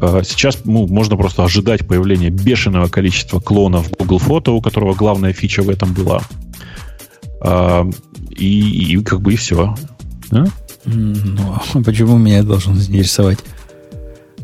э, 0.00 0.20
сейчас 0.24 0.60
ну, 0.64 0.86
можно 0.86 1.16
просто 1.16 1.42
ожидать 1.42 1.86
появления 1.88 2.30
бешеного 2.30 2.88
количества 2.88 3.40
клонов 3.40 3.90
Google 3.98 4.18
Photo, 4.18 4.50
у 4.50 4.60
которого 4.60 4.94
главная 4.94 5.32
фича 5.32 5.62
в 5.62 5.70
этом 5.70 5.94
была. 5.94 6.22
А, 7.40 7.88
и, 8.30 8.94
и 8.94 9.02
как 9.02 9.20
бы 9.20 9.34
и 9.34 9.36
все. 9.36 9.74
Да? 10.30 10.46
Ну, 10.84 11.54
а 11.74 11.82
почему 11.82 12.18
меня 12.18 12.42
должен 12.42 12.74
заинтересовать? 12.74 13.38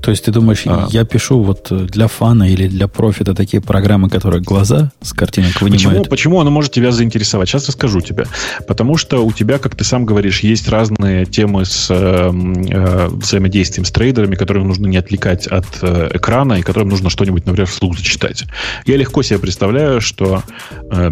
То 0.07 0.11
есть 0.11 0.25
ты 0.25 0.31
думаешь, 0.31 0.63
а. 0.67 0.87
я 0.91 1.05
пишу 1.05 1.43
вот 1.43 1.67
для 1.71 2.07
фана 2.07 2.49
или 2.49 2.69
для 2.69 2.87
профита 2.87 3.35
такие 3.35 3.61
программы, 3.61 4.09
которые 4.09 4.41
глаза 4.41 4.93
с 5.01 5.13
картинок 5.13 5.61
вынимают? 5.61 5.83
Почему, 5.83 6.05
почему 6.05 6.41
оно 6.41 6.51
может 6.51 6.71
тебя 6.71 6.93
заинтересовать? 6.93 7.49
Сейчас 7.49 7.67
расскажу 7.67 8.01
тебе. 8.01 8.27
Потому 8.69 8.99
что 8.99 9.25
у 9.25 9.33
тебя, 9.33 9.59
как 9.59 9.75
ты 9.75 9.83
сам 9.83 10.07
говоришь, 10.07 10.41
есть 10.41 10.69
разные 10.69 11.25
темы 11.25 11.65
с 11.65 11.89
э, 11.91 11.95
э, 11.95 13.09
взаимодействием 13.09 13.85
с 13.85 13.91
трейдерами, 13.91 14.37
которые 14.37 14.65
нужно 14.65 14.87
не 14.87 14.97
отвлекать 14.97 15.49
от 15.49 15.67
э, 15.83 16.11
экрана 16.15 16.55
и 16.55 16.63
которым 16.63 16.91
нужно 16.91 17.11
что-нибудь, 17.11 17.45
например, 17.45 17.67
вслух 17.69 17.97
зачитать. 17.99 18.45
Я 18.85 18.97
легко 18.97 19.23
себе 19.23 19.41
представляю, 19.41 20.01
что 20.01 20.45
э, 20.93 21.11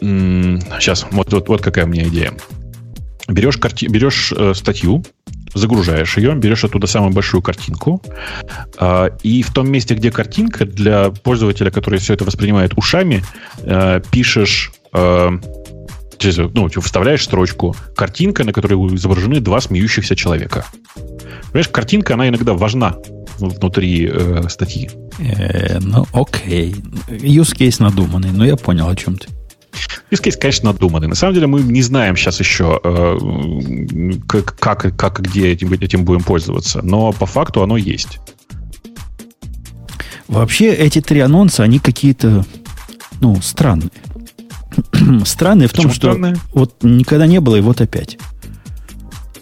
Сейчас, 0.00 1.06
вот, 1.10 1.32
вот, 1.32 1.48
вот 1.48 1.62
какая 1.62 1.84
у 1.84 1.88
меня 1.88 2.04
идея. 2.08 2.32
Берешь, 3.28 3.56
карти... 3.56 3.86
берешь 3.86 4.32
э, 4.36 4.54
статью, 4.54 5.04
загружаешь 5.54 6.16
ее, 6.16 6.34
берешь 6.34 6.64
оттуда 6.64 6.86
самую 6.86 7.12
большую 7.12 7.42
картинку, 7.42 8.02
э, 8.78 9.10
и 9.22 9.42
в 9.42 9.52
том 9.52 9.70
месте, 9.70 9.94
где 9.94 10.10
картинка, 10.12 10.64
для 10.64 11.10
пользователя, 11.10 11.70
который 11.70 11.98
все 11.98 12.14
это 12.14 12.24
воспринимает 12.24 12.72
ушами, 12.76 13.24
э, 13.62 14.00
пишешь 14.10 14.72
э, 14.92 15.30
ну, 16.54 16.68
вставляешь 16.68 17.24
строчку 17.24 17.76
картинка, 17.94 18.44
на 18.44 18.52
которой 18.52 18.74
изображены 18.96 19.40
два 19.40 19.60
смеющихся 19.60 20.16
человека. 20.16 20.64
Понимаешь, 21.46 21.68
картинка, 21.68 22.14
она 22.14 22.28
иногда 22.28 22.54
важна 22.54 22.96
внутри 23.38 24.08
э, 24.10 24.42
статьи. 24.48 24.90
Э, 25.18 25.78
ну, 25.80 26.06
окей. 26.12 26.74
Use 27.08 27.56
case 27.56 27.82
надуманный, 27.82 28.32
но 28.32 28.44
я 28.44 28.56
понял, 28.56 28.88
о 28.88 28.96
чем 28.96 29.16
ты. 29.16 29.28
Use 30.10 30.38
конечно, 30.38 30.72
надуманный. 30.72 31.08
На 31.08 31.14
самом 31.14 31.34
деле 31.34 31.46
мы 31.46 31.62
не 31.62 31.82
знаем 31.82 32.16
сейчас 32.16 32.40
еще, 32.40 32.80
э, 32.82 33.18
как, 34.28 34.56
как, 34.58 34.96
как 34.96 35.20
где 35.20 35.50
этим, 35.50 35.72
этим 35.72 36.04
будем 36.04 36.22
пользоваться. 36.22 36.80
Но 36.82 37.12
по 37.12 37.26
факту 37.26 37.62
оно 37.62 37.76
есть. 37.76 38.18
Вообще 40.28 40.72
эти 40.72 41.00
три 41.00 41.20
анонса, 41.20 41.62
они 41.62 41.78
какие-то, 41.78 42.44
ну, 43.20 43.40
странные. 43.42 43.90
странные 45.24 45.68
в 45.68 45.72
Почему 45.72 45.88
том, 45.88 45.92
что 45.92 46.12
странные? 46.12 46.36
вот 46.52 46.74
никогда 46.82 47.26
не 47.26 47.40
было, 47.40 47.56
и 47.56 47.60
вот 47.60 47.80
опять 47.80 48.18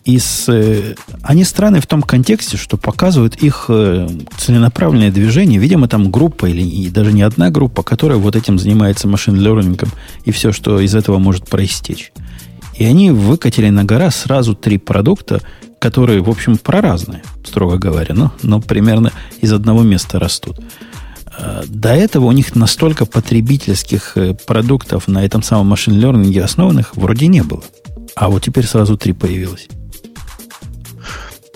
из... 0.05 0.48
Э, 0.48 0.94
они 1.22 1.44
странные 1.44 1.81
в 1.81 1.86
том 1.86 2.02
контексте, 2.02 2.56
что 2.56 2.76
показывают 2.76 3.36
их 3.36 3.66
э, 3.68 4.09
целенаправленное 4.36 5.10
движение. 5.10 5.59
Видимо, 5.59 5.89
там 5.89 6.10
группа 6.10 6.47
или 6.47 6.62
и 6.62 6.90
даже 6.90 7.12
не 7.12 7.22
одна 7.22 7.51
группа, 7.51 7.82
которая 7.82 8.18
вот 8.18 8.36
этим 8.36 8.59
занимается 8.59 9.09
машин-лернингом 9.09 9.90
и 10.24 10.31
все, 10.31 10.52
что 10.52 10.78
из 10.81 10.94
этого 10.94 11.18
может 11.18 11.48
проистечь. 11.48 12.12
И 12.74 12.85
они 12.85 13.10
выкатили 13.10 13.70
на 13.70 13.85
гора 13.85 14.10
сразу 14.10 14.55
три 14.55 14.78
продукта, 14.78 15.40
которые, 15.78 16.20
в 16.20 16.28
общем, 16.28 16.59
проразные, 16.59 17.22
строго 17.44 17.78
говоря, 17.78 18.14
но, 18.14 18.32
но 18.43 18.60
примерно 18.60 19.12
из 19.40 19.52
одного 19.52 19.82
места 19.82 20.18
растут. 20.18 20.60
Э, 21.39 21.62
до 21.66 21.94
этого 21.94 22.26
у 22.26 22.32
них 22.32 22.55
настолько 22.55 23.06
потребительских 23.06 24.18
продуктов 24.47 25.09
на 25.09 25.24
этом 25.24 25.43
самом 25.43 25.68
машин-лернинге 25.68 26.44
основанных 26.44 26.94
вроде 26.94 27.26
не 27.28 27.43
было. 27.43 27.62
А 28.14 28.28
вот 28.28 28.43
теперь 28.43 28.66
сразу 28.66 28.98
три 28.98 29.14
появилось. 29.14 29.68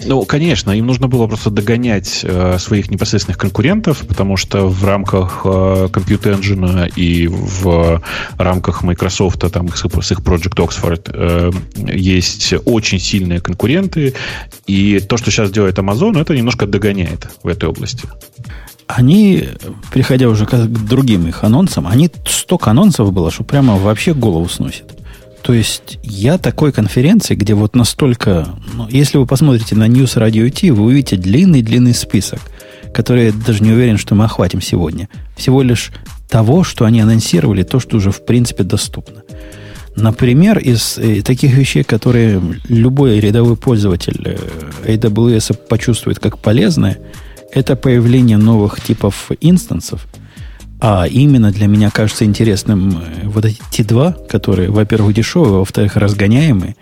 Ну, 0.04 0.24
конечно, 0.24 0.70
им 0.70 0.86
нужно 0.86 1.08
было 1.08 1.26
просто 1.26 1.50
догонять 1.50 2.20
э, 2.22 2.58
своих 2.58 2.90
непосредственных 2.90 3.36
конкурентов, 3.38 4.06
потому 4.06 4.36
что 4.36 4.66
в 4.68 4.84
рамках 4.84 5.42
э, 5.44 5.88
Compute 5.90 6.38
Engine 6.38 6.92
и 6.94 7.26
в 7.26 8.02
рамках 8.36 8.82
Microsoft, 8.84 9.40
там 9.52 9.68
с 9.68 9.84
их 9.84 10.20
Project 10.20 10.56
Oxford, 10.56 11.10
э, 11.12 11.50
есть 11.92 12.54
очень 12.64 13.00
сильные 13.00 13.40
конкуренты, 13.40 14.14
и 14.66 15.00
то, 15.00 15.16
что 15.16 15.30
сейчас 15.30 15.50
делает 15.50 15.78
Amazon, 15.78 16.20
это 16.20 16.34
немножко 16.34 16.66
догоняет 16.66 17.28
в 17.42 17.48
этой 17.48 17.68
области. 17.68 18.04
Они, 18.86 19.48
переходя 19.92 20.28
уже 20.28 20.46
к 20.46 20.54
другим 20.66 21.26
их 21.26 21.44
анонсам, 21.44 21.86
они 21.86 22.10
столько 22.24 22.70
анонсов 22.70 23.12
было, 23.12 23.30
что 23.30 23.44
прямо 23.44 23.76
вообще 23.76 24.14
голову 24.14 24.48
сносит. 24.48 24.97
То 25.42 25.52
есть 25.52 25.98
я 26.02 26.38
такой 26.38 26.72
конференции, 26.72 27.34
где 27.34 27.54
вот 27.54 27.74
настолько... 27.74 28.48
Ну, 28.74 28.86
если 28.88 29.18
вы 29.18 29.26
посмотрите 29.26 29.74
на 29.74 29.88
News 29.88 30.16
Radio 30.16 30.50
T, 30.50 30.72
вы 30.72 30.84
увидите 30.84 31.16
длинный-длинный 31.16 31.94
список, 31.94 32.40
который 32.92 33.26
я 33.26 33.32
даже 33.32 33.62
не 33.62 33.72
уверен, 33.72 33.98
что 33.98 34.14
мы 34.14 34.24
охватим 34.24 34.60
сегодня. 34.60 35.08
Всего 35.36 35.62
лишь 35.62 35.92
того, 36.28 36.64
что 36.64 36.84
они 36.84 37.00
анонсировали, 37.00 37.62
то, 37.62 37.80
что 37.80 37.96
уже 37.96 38.10
в 38.10 38.24
принципе 38.24 38.64
доступно. 38.64 39.22
Например, 39.96 40.58
из 40.58 40.98
э, 40.98 41.22
таких 41.22 41.54
вещей, 41.54 41.82
которые 41.82 42.40
любой 42.68 43.18
рядовой 43.18 43.56
пользователь 43.56 44.20
э, 44.24 44.36
AWS 44.84 45.54
почувствует 45.68 46.18
как 46.18 46.38
полезное, 46.38 46.98
это 47.52 47.74
появление 47.74 48.36
новых 48.36 48.80
типов 48.80 49.30
инстансов– 49.40 50.06
а 50.80 51.06
именно 51.06 51.50
для 51.50 51.66
меня 51.66 51.90
кажется 51.90 52.24
интересным 52.24 52.90
э, 52.90 53.26
вот 53.26 53.44
эти 53.44 53.60
T2, 53.72 54.28
которые, 54.28 54.70
во-первых, 54.70 55.14
дешевые, 55.14 55.58
во-вторых, 55.58 55.96
разгоняемые. 55.96 56.76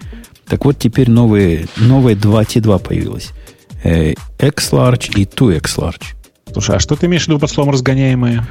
Так 0.47 0.65
вот, 0.65 0.79
теперь 0.79 1.11
новые, 1.11 1.67
новые 1.77 2.15
два 2.15 2.43
T2 2.43 2.79
появилось. 2.79 3.31
Э, 3.83 4.13
X-Large 4.39 5.13
и 5.17 5.25
2X-Large. 5.25 6.03
Слушай, 6.53 6.77
а 6.77 6.81
что 6.81 6.97
ты 6.97 7.07
имеешь 7.07 7.25
в 7.25 7.29
виду 7.29 7.39
под 7.39 7.51
словом 7.51 7.73
разгоняемые? 7.73 8.47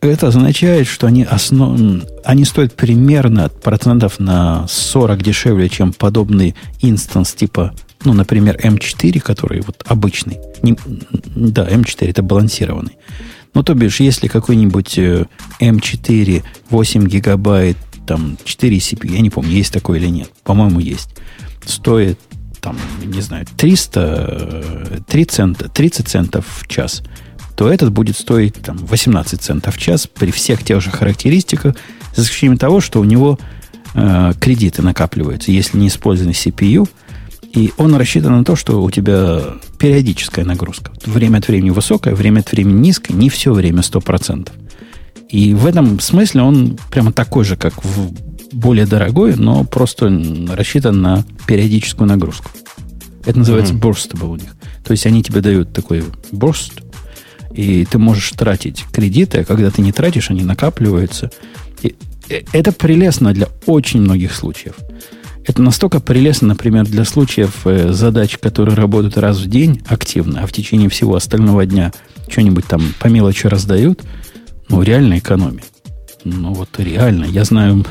Это 0.00 0.28
означает, 0.28 0.86
что 0.86 1.06
они, 1.06 1.24
основ... 1.24 2.02
они 2.24 2.44
стоят 2.44 2.74
примерно 2.74 3.48
процентов 3.48 4.18
на 4.18 4.66
40 4.68 5.22
дешевле, 5.22 5.68
чем 5.68 5.92
подобный 5.92 6.54
инстанс 6.80 7.32
типа, 7.32 7.74
ну, 8.04 8.12
например, 8.12 8.56
M4, 8.62 9.20
который 9.20 9.60
вот 9.60 9.82
обычный. 9.86 10.38
Не... 10.62 10.76
Да, 11.34 11.66
M4 11.68 12.08
это 12.08 12.22
балансированный. 12.22 12.96
Ну, 13.58 13.64
то 13.64 13.74
бишь, 13.74 13.98
если 13.98 14.28
какой-нибудь 14.28 14.98
M4 15.60 16.38
э, 16.38 16.42
8 16.70 17.08
гигабайт, 17.08 17.76
там, 18.06 18.38
4 18.44 18.76
CPU, 18.76 19.12
я 19.12 19.20
не 19.20 19.30
помню, 19.30 19.50
есть 19.50 19.72
такой 19.72 19.98
или 19.98 20.06
нет, 20.06 20.30
по-моему, 20.44 20.78
есть, 20.78 21.08
стоит, 21.66 22.20
там, 22.60 22.76
не 23.04 23.20
знаю, 23.20 23.46
300, 23.56 25.02
3 25.08 25.24
цента, 25.24 25.68
30 25.68 26.06
центов 26.06 26.46
в 26.46 26.68
час, 26.68 27.02
то 27.56 27.68
этот 27.68 27.90
будет 27.90 28.16
стоить 28.16 28.54
там, 28.54 28.76
18 28.76 29.42
центов 29.42 29.74
в 29.74 29.78
час 29.78 30.06
при 30.06 30.30
всех 30.30 30.62
тех 30.62 30.80
же 30.80 30.92
характеристиках, 30.92 31.74
за 32.14 32.22
исключением 32.22 32.58
того, 32.58 32.80
что 32.80 33.00
у 33.00 33.04
него 33.04 33.40
э, 33.94 34.34
кредиты 34.40 34.82
накапливаются. 34.82 35.50
Если 35.50 35.78
не 35.78 35.88
использован 35.88 36.30
CPU, 36.30 36.88
и 37.58 37.72
он 37.76 37.96
рассчитан 37.96 38.38
на 38.38 38.44
то, 38.44 38.54
что 38.54 38.80
у 38.80 38.88
тебя 38.88 39.40
периодическая 39.80 40.44
нагрузка. 40.44 40.92
Время 41.04 41.38
от 41.38 41.48
времени 41.48 41.70
высокая, 41.70 42.14
время 42.14 42.38
от 42.38 42.52
времени 42.52 42.78
низкая, 42.78 43.16
не 43.16 43.28
все 43.28 43.52
время 43.52 43.80
100%. 43.80 44.48
И 45.30 45.54
в 45.54 45.66
этом 45.66 45.98
смысле 45.98 46.42
он 46.42 46.78
прямо 46.88 47.12
такой 47.12 47.44
же, 47.44 47.56
как 47.56 47.84
в 47.84 48.12
более 48.52 48.86
дорогой, 48.86 49.34
но 49.34 49.64
просто 49.64 50.06
рассчитан 50.50 51.02
на 51.02 51.24
периодическую 51.48 52.06
нагрузку. 52.06 52.48
Это 53.26 53.40
называется 53.40 53.74
mm-hmm. 53.74 53.80
burstable 53.80 54.28
у 54.28 54.36
них. 54.36 54.54
То 54.84 54.92
есть 54.92 55.04
они 55.06 55.24
тебе 55.24 55.40
дают 55.40 55.72
такой 55.72 56.04
burst, 56.30 56.84
и 57.52 57.84
ты 57.86 57.98
можешь 57.98 58.30
тратить 58.30 58.84
кредиты, 58.92 59.40
а 59.40 59.44
когда 59.44 59.72
ты 59.72 59.82
не 59.82 59.90
тратишь, 59.90 60.30
они 60.30 60.44
накапливаются. 60.44 61.32
И 61.82 61.96
э, 62.28 62.42
это 62.52 62.70
прелестно 62.70 63.34
для 63.34 63.48
очень 63.66 64.00
многих 64.00 64.32
случаев. 64.32 64.76
Это 65.48 65.62
настолько 65.62 65.98
прелестно, 66.00 66.48
например, 66.48 66.84
для 66.84 67.06
случаев 67.06 67.66
э, 67.66 67.90
задач, 67.90 68.36
которые 68.36 68.76
работают 68.76 69.16
раз 69.16 69.38
в 69.38 69.46
день 69.46 69.82
активно, 69.88 70.42
а 70.42 70.46
в 70.46 70.52
течение 70.52 70.90
всего 70.90 71.16
остального 71.16 71.64
дня 71.64 71.90
что-нибудь 72.28 72.66
там 72.66 72.82
по 73.00 73.06
мелочи 73.06 73.46
раздают. 73.46 74.02
Ну, 74.68 74.82
реально 74.82 75.18
экономия. 75.18 75.64
Ну, 76.24 76.52
вот 76.52 76.68
реально. 76.78 77.24
Я 77.24 77.44
знаю, 77.44 77.86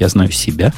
я 0.00 0.08
знаю 0.08 0.32
себя, 0.32 0.72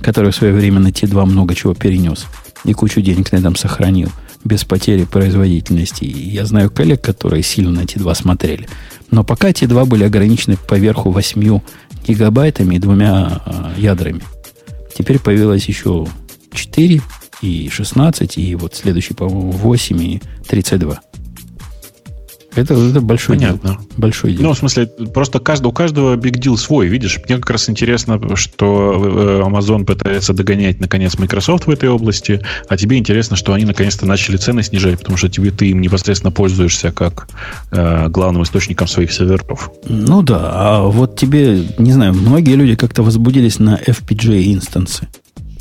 который 0.00 0.32
в 0.32 0.36
свое 0.36 0.54
время 0.54 0.80
на 0.80 0.88
T2 0.88 1.26
много 1.26 1.54
чего 1.54 1.74
перенес 1.74 2.26
и 2.64 2.72
кучу 2.72 3.02
денег 3.02 3.30
на 3.32 3.36
этом 3.36 3.54
сохранил 3.54 4.10
без 4.42 4.64
потери 4.64 5.04
производительности. 5.04 6.04
И 6.04 6.30
я 6.30 6.46
знаю 6.46 6.70
коллег, 6.70 7.02
которые 7.02 7.42
сильно 7.42 7.70
на 7.70 7.80
T2 7.80 8.14
смотрели. 8.14 8.66
Но 9.10 9.22
пока 9.22 9.50
T2 9.50 9.84
были 9.84 10.04
ограничены 10.04 10.56
поверху 10.56 11.10
8 11.10 11.60
гигабайтами 12.06 12.76
и 12.76 12.78
двумя 12.78 13.42
э, 13.44 13.74
ядрами. 13.76 14.22
Теперь 14.96 15.18
появилось 15.18 15.66
еще 15.66 16.06
4 16.52 17.00
и 17.42 17.68
16, 17.68 18.38
и 18.38 18.54
вот 18.54 18.74
следующий, 18.74 19.14
по-моему, 19.14 19.50
8 19.50 20.02
и 20.02 20.22
32. 20.46 21.00
Это, 22.56 22.74
это 22.74 23.00
большой 23.00 23.36
Понятно. 23.36 23.70
дел. 23.70 23.78
Большой 23.96 24.32
дел. 24.32 24.42
Ну, 24.42 24.52
в 24.54 24.58
смысле, 24.58 24.86
просто 24.86 25.40
каждый, 25.40 25.66
у 25.66 25.72
каждого 25.72 26.16
big 26.16 26.38
deal 26.38 26.56
свой, 26.56 26.86
видишь. 26.88 27.20
Мне 27.28 27.38
как 27.38 27.50
раз 27.50 27.68
интересно, 27.68 28.20
что 28.36 28.92
э, 28.94 29.42
Amazon 29.44 29.84
пытается 29.84 30.32
догонять, 30.32 30.80
наконец, 30.80 31.18
Microsoft 31.18 31.66
в 31.66 31.70
этой 31.70 31.88
области, 31.88 32.40
а 32.68 32.76
тебе 32.76 32.98
интересно, 32.98 33.36
что 33.36 33.52
они 33.52 33.64
наконец-то 33.64 34.06
начали 34.06 34.36
цены 34.36 34.62
снижать, 34.62 34.98
потому 34.98 35.16
что 35.16 35.28
тебе 35.28 35.50
ты 35.50 35.70
им 35.70 35.80
непосредственно 35.80 36.30
пользуешься 36.30 36.92
как 36.92 37.28
э, 37.72 38.08
главным 38.08 38.42
источником 38.42 38.86
своих 38.86 39.12
серверов. 39.12 39.70
Ну 39.88 40.22
да, 40.22 40.50
а 40.54 40.82
вот 40.82 41.18
тебе, 41.18 41.64
не 41.78 41.92
знаю, 41.92 42.14
многие 42.14 42.54
люди 42.54 42.76
как-то 42.76 43.02
возбудились 43.02 43.58
на 43.58 43.76
FPGA 43.76 44.52
инстансы. 44.52 45.08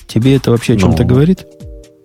Тебе 0.08 0.36
это 0.36 0.52
вообще 0.52 0.74
о 0.74 0.78
чем-то 0.78 1.04
ну, 1.04 1.10
говорит? 1.10 1.46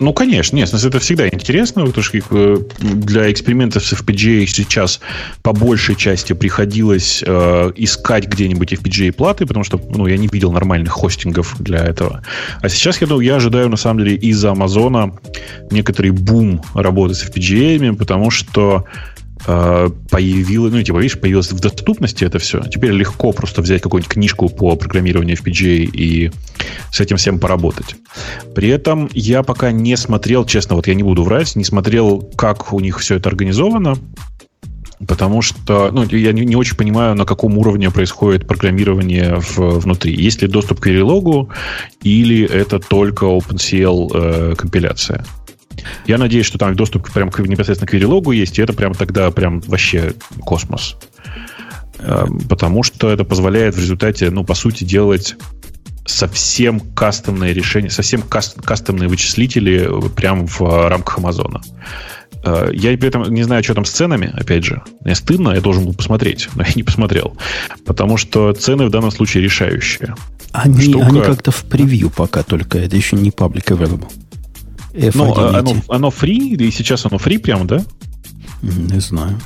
Ну, 0.01 0.13
конечно, 0.13 0.57
нет, 0.57 0.73
это 0.73 0.99
всегда 1.01 1.27
интересно, 1.29 1.85
потому 1.85 2.05
что 2.05 2.19
э, 2.31 2.59
для 2.79 3.33
экспериментов 3.33 3.85
с 3.85 3.93
FPGA 3.93 4.47
сейчас 4.47 5.01
по 5.43 5.53
большей 5.53 5.97
части 5.97 6.35
приходилось 6.35 7.25
э, 7.27 7.73
искать 7.75 8.29
где-нибудь 8.29 8.75
FPGA-платы, 8.75 9.45
потому 9.47 9.65
что 9.65 9.81
ну, 9.93 10.07
я 10.07 10.17
не 10.17 10.29
видел 10.29 10.53
нормальных 10.53 10.93
хостингов 10.93 11.57
для 11.59 11.79
этого. 11.79 12.23
А 12.61 12.69
сейчас 12.69 13.01
я, 13.01 13.09
ну, 13.09 13.19
я 13.19 13.37
ожидаю, 13.37 13.69
на 13.69 13.77
самом 13.77 14.05
деле, 14.05 14.17
из-за 14.17 14.53
Амазона 14.53 15.19
некоторый 15.71 16.11
бум 16.11 16.63
работы 16.75 17.15
с 17.15 17.25
FPGA, 17.25 17.97
потому 17.97 18.31
что 18.31 18.85
появилось, 19.45 20.73
ну, 20.73 20.83
типа, 20.83 20.99
видишь, 20.99 21.19
появилось 21.19 21.53
в 21.53 21.61
доступности 21.61 22.25
это 22.25 22.39
все. 22.39 22.61
Теперь 22.63 22.93
легко 22.93 23.33
просто 23.33 23.63
взять 23.63 23.83
какую-нибудь 23.83 24.13
книжку 24.13 24.49
по 24.49 24.77
программированию 24.77 25.37
FPGA 25.37 25.85
и 25.85 26.31
с 26.91 27.01
этим 27.01 27.17
всем 27.17 27.39
поработать. 27.39 27.97
При 28.55 28.69
этом 28.69 29.09
я 29.13 29.43
пока 29.43 29.73
не 29.73 29.97
смотрел, 29.97 30.45
честно, 30.45 30.77
вот 30.77 30.87
я 30.87 30.95
не 30.95 31.03
буду 31.03 31.23
врать, 31.23 31.57
не 31.57 31.65
смотрел, 31.65 32.21
как 32.37 32.73
у 32.73 32.81
них 32.81 32.99
все 32.99 33.17
это 33.17 33.29
организовано, 33.29 33.97
потому 35.07 35.43
что 35.43 35.91
ну, 35.93 36.05
я 36.05 36.33
не, 36.33 36.45
не 36.45 36.57
очень 36.57 36.77
понимаю, 36.77 37.15
на 37.15 37.25
каком 37.25 37.57
уровне 37.59 37.91
происходит 37.91 38.47
программирование 38.47 39.37
в, 39.37 39.79
внутри. 39.81 40.15
Есть 40.15 40.43
ли 40.43 40.49
доступ 40.49 40.81
к 40.81 40.87
Verilog, 40.87 41.49
или 42.03 42.45
это 42.45 42.79
только 42.79 43.27
OpenCL 43.27 44.11
э, 44.15 44.55
компиляция? 44.57 45.25
Я 46.07 46.19
надеюсь, 46.19 46.47
что 46.47 46.59
там 46.59 46.75
доступ 46.75 47.11
прям 47.13 47.31
к, 47.31 47.39
непосредственно 47.41 47.89
к 47.89 47.95
Verilog 47.95 48.35
есть, 48.35 48.59
и 48.59 48.63
это 48.63 48.73
прям 48.73 48.95
тогда 48.95 49.31
прям 49.31 49.61
вообще 49.61 50.15
космос. 50.41 50.97
Эм, 51.99 52.41
потому 52.49 52.83
что 52.83 53.11
это 53.11 53.25
позволяет 53.25 53.75
в 53.75 53.81
результате, 53.81 54.31
ну, 54.31 54.45
по 54.45 54.55
сути, 54.55 54.85
делать 54.85 55.37
совсем 56.07 56.81
кастомные 56.81 57.53
решения, 57.53 57.91
совсем 57.91 58.23
каст, 58.23 58.61
кастомные 58.63 59.09
вычислители 59.09 59.91
прямо 60.15 60.47
в 60.47 60.89
рамках 60.89 61.19
Амазона. 61.19 61.61
Э, 62.45 62.71
я 62.73 62.97
при 62.97 63.09
этом 63.09 63.23
не 63.33 63.43
знаю, 63.43 63.63
что 63.63 63.75
там 63.75 63.85
с 63.85 63.91
ценами, 63.91 64.33
опять 64.35 64.65
же. 64.65 64.83
Мне 65.05 65.15
стыдно, 65.15 65.51
я 65.51 65.61
должен 65.61 65.85
был 65.85 65.95
посмотреть, 65.95 66.49
но 66.55 66.63
я 66.63 66.73
не 66.75 66.83
посмотрел. 66.83 67.37
Потому 67.85 68.17
что 68.17 68.53
цены 68.53 68.87
в 68.87 68.91
данном 68.91 69.11
случае 69.11 69.43
решающие. 69.43 70.15
Они, 70.53 70.91
Штука... 70.91 71.07
они 71.07 71.21
как-то 71.21 71.51
в 71.51 71.65
превью 71.65 72.11
пока 72.11 72.43
только, 72.43 72.79
это 72.79 72.97
еще 72.97 73.17
не 73.17 73.31
public 73.31 73.67
available. 73.67 74.11
F1 74.99 75.13
ну, 75.15 75.35
а 75.37 75.59
оно, 75.59 75.77
оно 75.89 76.09
free, 76.09 76.57
и 76.57 76.71
сейчас 76.71 77.07
оно 77.07 77.17
free 77.17 77.39
прямо, 77.39 77.65
да? 77.65 77.85
Не 78.63 79.01
знаю. 79.01 79.41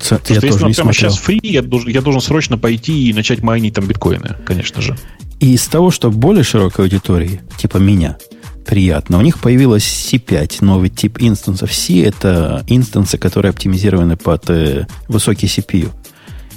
Ц... 0.00 0.20
Я 0.28 0.34
если 0.36 0.48
оно 0.48 0.72
прямо 0.72 0.92
сейчас 0.92 1.20
free, 1.20 1.40
я 1.42 1.62
должен, 1.62 1.90
я 1.90 2.00
должен 2.00 2.20
срочно 2.20 2.56
пойти 2.56 3.08
и 3.08 3.12
начать 3.12 3.42
майнить 3.42 3.74
там 3.74 3.86
биткоины, 3.86 4.36
конечно 4.46 4.80
же. 4.80 4.96
И 5.40 5.54
из 5.54 5.66
того, 5.66 5.90
что 5.90 6.10
более 6.10 6.44
широкой 6.44 6.84
аудитории, 6.84 7.40
типа 7.58 7.78
меня, 7.78 8.16
приятно. 8.64 9.18
У 9.18 9.22
них 9.22 9.38
появилась 9.38 9.84
C5, 9.84 10.58
новый 10.60 10.90
тип 10.90 11.18
инстансов. 11.20 11.72
C– 11.72 12.02
это 12.04 12.64
инстансы, 12.68 13.16
которые 13.16 13.50
оптимизированы 13.50 14.16
под 14.16 14.50
э, 14.50 14.86
высокий 15.08 15.46
CPU. 15.46 15.90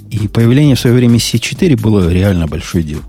И 0.09 0.27
появление 0.27 0.75
в 0.75 0.79
свое 0.79 0.95
время 0.95 1.17
C4 1.17 1.79
было 1.79 2.11
реально 2.11 2.47
большой 2.47 2.83
дел. 2.83 3.01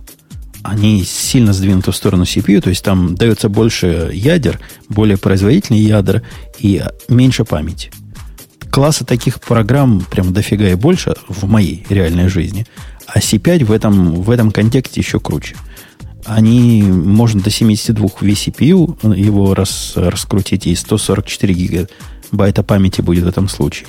Они 0.63 1.05
сильно 1.05 1.53
сдвинуты 1.53 1.91
в 1.91 1.97
сторону 1.97 2.25
CPU, 2.25 2.61
то 2.61 2.71
есть 2.71 2.85
там 2.85 3.15
дается 3.15 3.49
больше 3.49 4.11
ядер, 4.13 4.61
более 4.89 5.17
производительные 5.17 5.85
ядра 5.85 6.23
и 6.59 6.83
меньше 7.09 7.45
памяти. 7.45 7.91
Класса 8.71 9.05
таких 9.05 9.41
программ 9.41 10.01
прям 10.01 10.33
дофига 10.33 10.69
и 10.69 10.75
больше 10.75 11.15
в 11.29 11.47
моей 11.47 11.85
реальной 11.89 12.29
жизни. 12.29 12.67
А 13.07 13.19
C5 13.19 13.65
в 13.65 13.73
этом, 13.73 14.15
в 14.23 14.31
этом 14.31 14.51
контексте 14.51 15.01
еще 15.01 15.21
круче. 15.21 15.57
Они, 16.25 16.83
можно 16.83 17.41
до 17.41 17.51
72 17.51 18.07
vCPU 18.07 19.17
его 19.17 19.55
рас, 19.55 19.93
раскрутить, 19.97 20.67
и 20.67 20.75
144 20.75 21.53
гигабайта 21.53 22.63
памяти 22.63 23.01
будет 23.03 23.25
в 23.25 23.29
этом 23.29 23.49
случае. 23.49 23.89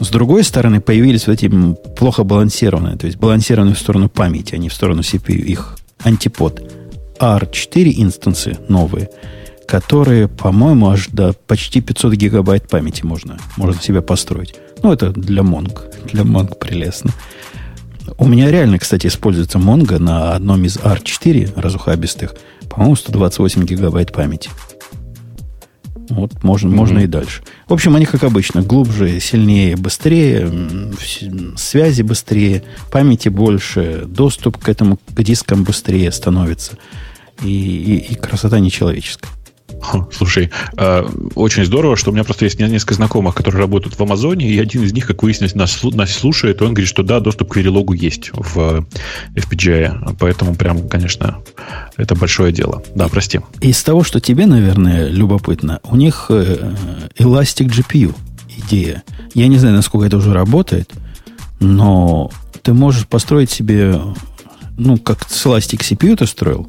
С 0.00 0.08
другой 0.08 0.44
стороны, 0.44 0.80
появились 0.80 1.26
вот 1.26 1.34
эти 1.34 1.50
плохо 1.96 2.24
балансированные, 2.24 2.96
то 2.96 3.06
есть 3.06 3.18
балансированные 3.18 3.74
в 3.74 3.78
сторону 3.78 4.08
памяти, 4.08 4.54
а 4.54 4.58
не 4.58 4.68
в 4.68 4.74
сторону 4.74 5.02
CPU, 5.02 5.34
их 5.34 5.77
антипод. 6.04 6.62
R4 7.18 7.94
инстансы 7.96 8.58
новые, 8.68 9.10
которые, 9.66 10.28
по-моему, 10.28 10.90
аж 10.90 11.08
до 11.08 11.34
почти 11.46 11.80
500 11.80 12.14
гигабайт 12.14 12.68
памяти 12.68 13.04
можно, 13.04 13.38
можно 13.56 13.80
себе 13.82 14.02
построить. 14.02 14.54
Ну, 14.82 14.92
это 14.92 15.10
для 15.10 15.42
Mongo. 15.42 15.80
Для 16.12 16.22
Mongo 16.22 16.56
прелестно. 16.56 17.10
У 18.16 18.26
меня 18.26 18.50
реально, 18.50 18.78
кстати, 18.78 19.08
используется 19.08 19.58
Mongo 19.58 19.98
на 19.98 20.34
одном 20.34 20.64
из 20.64 20.76
R4 20.76 21.60
разухабистых. 21.60 22.34
По-моему, 22.70 22.96
128 22.96 23.64
гигабайт 23.64 24.12
памяти. 24.12 24.50
Вот 26.08 26.42
можно, 26.42 26.68
mm-hmm. 26.68 26.74
можно 26.74 26.98
и 27.00 27.06
дальше. 27.06 27.42
В 27.66 27.72
общем, 27.72 27.94
они, 27.96 28.06
как 28.06 28.24
обычно, 28.24 28.62
глубже, 28.62 29.20
сильнее, 29.20 29.76
быстрее, 29.76 30.50
связи 31.56 32.02
быстрее, 32.02 32.62
памяти 32.90 33.28
больше, 33.28 34.04
доступ 34.06 34.58
к 34.58 34.68
этому 34.68 34.98
к 35.14 35.22
дискам 35.22 35.64
быстрее 35.64 36.10
становится. 36.12 36.78
И, 37.42 37.48
и, 37.48 38.12
и 38.12 38.14
красота 38.14 38.58
нечеловеческая. 38.58 39.30
Слушай, 40.12 40.50
э, 40.76 41.08
очень 41.34 41.64
здорово, 41.64 41.96
что 41.96 42.10
у 42.10 42.12
меня 42.12 42.24
просто 42.24 42.44
есть 42.44 42.58
несколько 42.58 42.94
знакомых, 42.94 43.34
которые 43.34 43.60
работают 43.60 43.98
в 43.98 44.02
Амазоне, 44.02 44.48
и 44.48 44.58
один 44.58 44.82
из 44.82 44.92
них, 44.92 45.06
как 45.06 45.22
выяснилось, 45.22 45.54
нас, 45.54 45.82
нас 45.82 46.12
слушает, 46.12 46.60
и 46.60 46.64
он 46.64 46.74
говорит, 46.74 46.88
что 46.88 47.02
да, 47.02 47.20
доступ 47.20 47.52
к 47.52 47.56
Verilog 47.56 47.94
есть 47.96 48.30
в 48.32 48.86
FPGA. 49.34 50.16
Поэтому 50.18 50.54
прям, 50.54 50.88
конечно, 50.88 51.38
это 51.96 52.14
большое 52.14 52.52
дело. 52.52 52.82
Да, 52.94 53.08
прости. 53.08 53.40
Из 53.60 53.82
того, 53.82 54.04
что 54.04 54.20
тебе, 54.20 54.46
наверное, 54.46 55.08
любопытно, 55.08 55.80
у 55.84 55.96
них 55.96 56.26
э, 56.30 56.74
Elastic 57.18 57.68
GPU 57.68 58.14
идея. 58.58 59.02
Я 59.34 59.48
не 59.48 59.58
знаю, 59.58 59.76
насколько 59.76 60.06
это 60.06 60.16
уже 60.16 60.32
работает, 60.32 60.90
но 61.60 62.30
ты 62.62 62.72
можешь 62.74 63.06
построить 63.06 63.50
себе, 63.50 64.00
ну, 64.76 64.98
как 64.98 65.28
с 65.28 65.46
Elastic 65.46 65.80
CPU 65.80 66.16
ты 66.16 66.26
строил, 66.26 66.68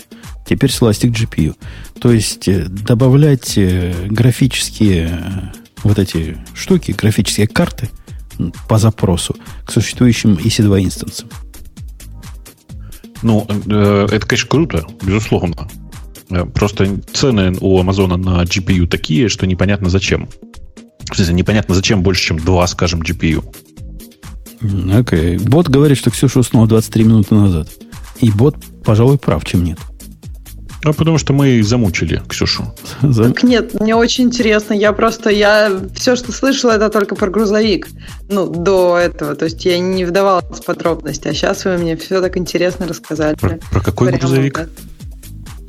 Теперь 0.49 0.72
с 0.72 0.81
Elastic 0.81 1.11
GPU. 1.11 1.56
То 1.99 2.11
есть 2.11 2.47
э, 2.47 2.65
добавлять 2.65 3.57
э, 3.57 3.93
графические 4.07 5.09
э, 5.09 5.57
вот 5.84 5.99
эти 5.99 6.38
штуки, 6.53 6.91
графические 6.91 7.47
карты 7.47 7.89
по 8.67 8.77
запросу 8.77 9.35
к 9.65 9.71
существующим 9.71 10.34
EC2 10.34 10.84
инстансам. 10.85 11.30
Ну, 13.21 13.45
это, 13.45 14.26
конечно, 14.26 14.47
круто, 14.47 14.85
безусловно. 15.03 15.67
Просто 16.53 17.01
цены 17.11 17.53
у 17.59 17.77
Амазона 17.77 18.15
на 18.15 18.43
GPU 18.43 18.88
такие, 18.88 19.27
что 19.27 19.45
непонятно 19.45 19.89
зачем. 19.89 20.30
В 21.11 21.15
смысле, 21.15 21.34
непонятно 21.34 21.76
зачем 21.76 22.01
больше, 22.01 22.27
чем 22.27 22.39
два, 22.39 22.65
скажем, 22.67 23.01
GPU. 23.01 23.43
Окей. 24.61 25.35
Okay. 25.35 25.49
Бот 25.49 25.67
говорит, 25.67 25.97
что 25.97 26.11
Ксюша 26.11 26.39
уснула 26.39 26.65
23 26.67 27.03
минуты 27.03 27.35
назад. 27.35 27.67
И 28.21 28.31
бот, 28.31 28.55
пожалуй, 28.85 29.17
прав, 29.17 29.43
чем 29.43 29.65
нет. 29.65 29.80
А 30.84 30.93
потому 30.93 31.18
что 31.18 31.34
мы 31.34 31.61
замучили 31.61 32.22
Ксюшу. 32.27 32.73
Так 33.01 33.43
нет, 33.43 33.80
мне 33.80 33.95
очень 33.95 34.26
интересно. 34.26 34.73
Я 34.73 34.93
просто, 34.93 35.30
я 35.30 35.72
все, 35.95 36.15
что 36.15 36.31
слышала, 36.31 36.72
это 36.72 36.89
только 36.89 37.15
про 37.15 37.30
грузовик. 37.30 37.88
Ну, 38.30 38.47
до 38.47 38.97
этого. 38.97 39.35
То 39.35 39.45
есть 39.45 39.65
я 39.65 39.77
не 39.80 40.06
вдавалась 40.06 40.60
в 40.60 40.64
подробности. 40.64 41.27
А 41.27 41.34
сейчас 41.34 41.65
вы 41.65 41.77
мне 41.77 41.97
все 41.97 42.22
так 42.22 42.38
интересно 42.38 42.88
рассказали. 42.88 43.35
Про, 43.35 43.60
про 43.72 43.81
какой 43.81 44.07
Прямо, 44.07 44.22
грузовик? 44.22 44.53
Да. 44.53 44.68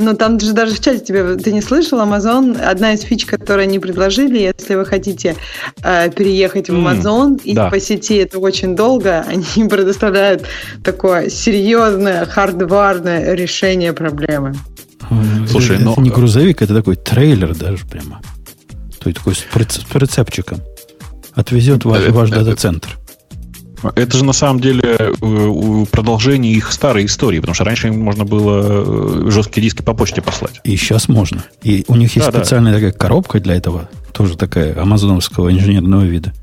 Ну, 0.00 0.16
там 0.16 0.40
же 0.40 0.54
даже 0.54 0.74
в 0.74 0.80
чате 0.80 1.00
тебе, 1.00 1.36
ты 1.36 1.52
не 1.52 1.60
слышал, 1.60 2.00
Amazon, 2.00 2.58
одна 2.58 2.94
из 2.94 3.02
фич, 3.02 3.26
которые 3.26 3.64
они 3.64 3.78
предложили, 3.78 4.38
если 4.38 4.74
вы 4.74 4.86
хотите 4.86 5.36
э, 5.82 6.10
переехать 6.10 6.70
в 6.70 6.74
Amazon 6.74 7.36
mm, 7.36 7.42
и 7.44 7.54
да. 7.54 7.68
по 7.68 7.78
сети 7.78 8.16
это 8.16 8.38
очень 8.38 8.74
долго, 8.74 9.20
они 9.28 9.68
предоставляют 9.68 10.44
такое 10.82 11.28
серьезное 11.28 12.24
хардварное 12.24 13.34
решение 13.34 13.92
проблемы. 13.92 14.54
Слушай, 15.48 15.76
это, 15.76 15.84
но... 15.84 15.92
это 15.92 16.00
не 16.00 16.10
грузовик, 16.10 16.62
это 16.62 16.74
такой 16.74 16.96
трейлер 16.96 17.54
даже 17.54 17.84
прямо. 17.86 18.20
То 19.00 19.08
есть 19.08 19.18
такой 19.18 19.34
с, 19.34 19.40
с 19.40 19.84
прицепчиком. 19.84 20.60
Отвезет 21.34 21.84
ваш, 21.84 22.02
это, 22.02 22.12
ваш 22.12 22.30
дата-центр. 22.30 22.98
Это 23.94 24.16
же 24.16 24.24
на 24.24 24.34
самом 24.34 24.60
деле 24.60 24.82
э, 24.98 25.84
продолжение 25.90 26.52
их 26.52 26.70
старой 26.70 27.06
истории, 27.06 27.40
потому 27.40 27.54
что 27.54 27.64
раньше 27.64 27.88
им 27.88 28.00
можно 28.00 28.24
было 28.24 29.26
э, 29.26 29.30
жесткие 29.30 29.62
диски 29.62 29.82
по 29.82 29.94
почте 29.94 30.20
послать. 30.20 30.60
И 30.64 30.76
сейчас 30.76 31.08
можно. 31.08 31.44
И 31.62 31.84
у 31.88 31.96
них 31.96 32.14
есть 32.14 32.30
да, 32.30 32.38
специальная 32.38 32.72
да. 32.72 32.78
такая 32.78 32.92
коробка 32.92 33.40
для 33.40 33.54
этого, 33.54 33.88
тоже 34.12 34.36
такая 34.36 34.80
амазоновского 34.80 35.50
инженерного 35.50 36.02
вида. 36.02 36.34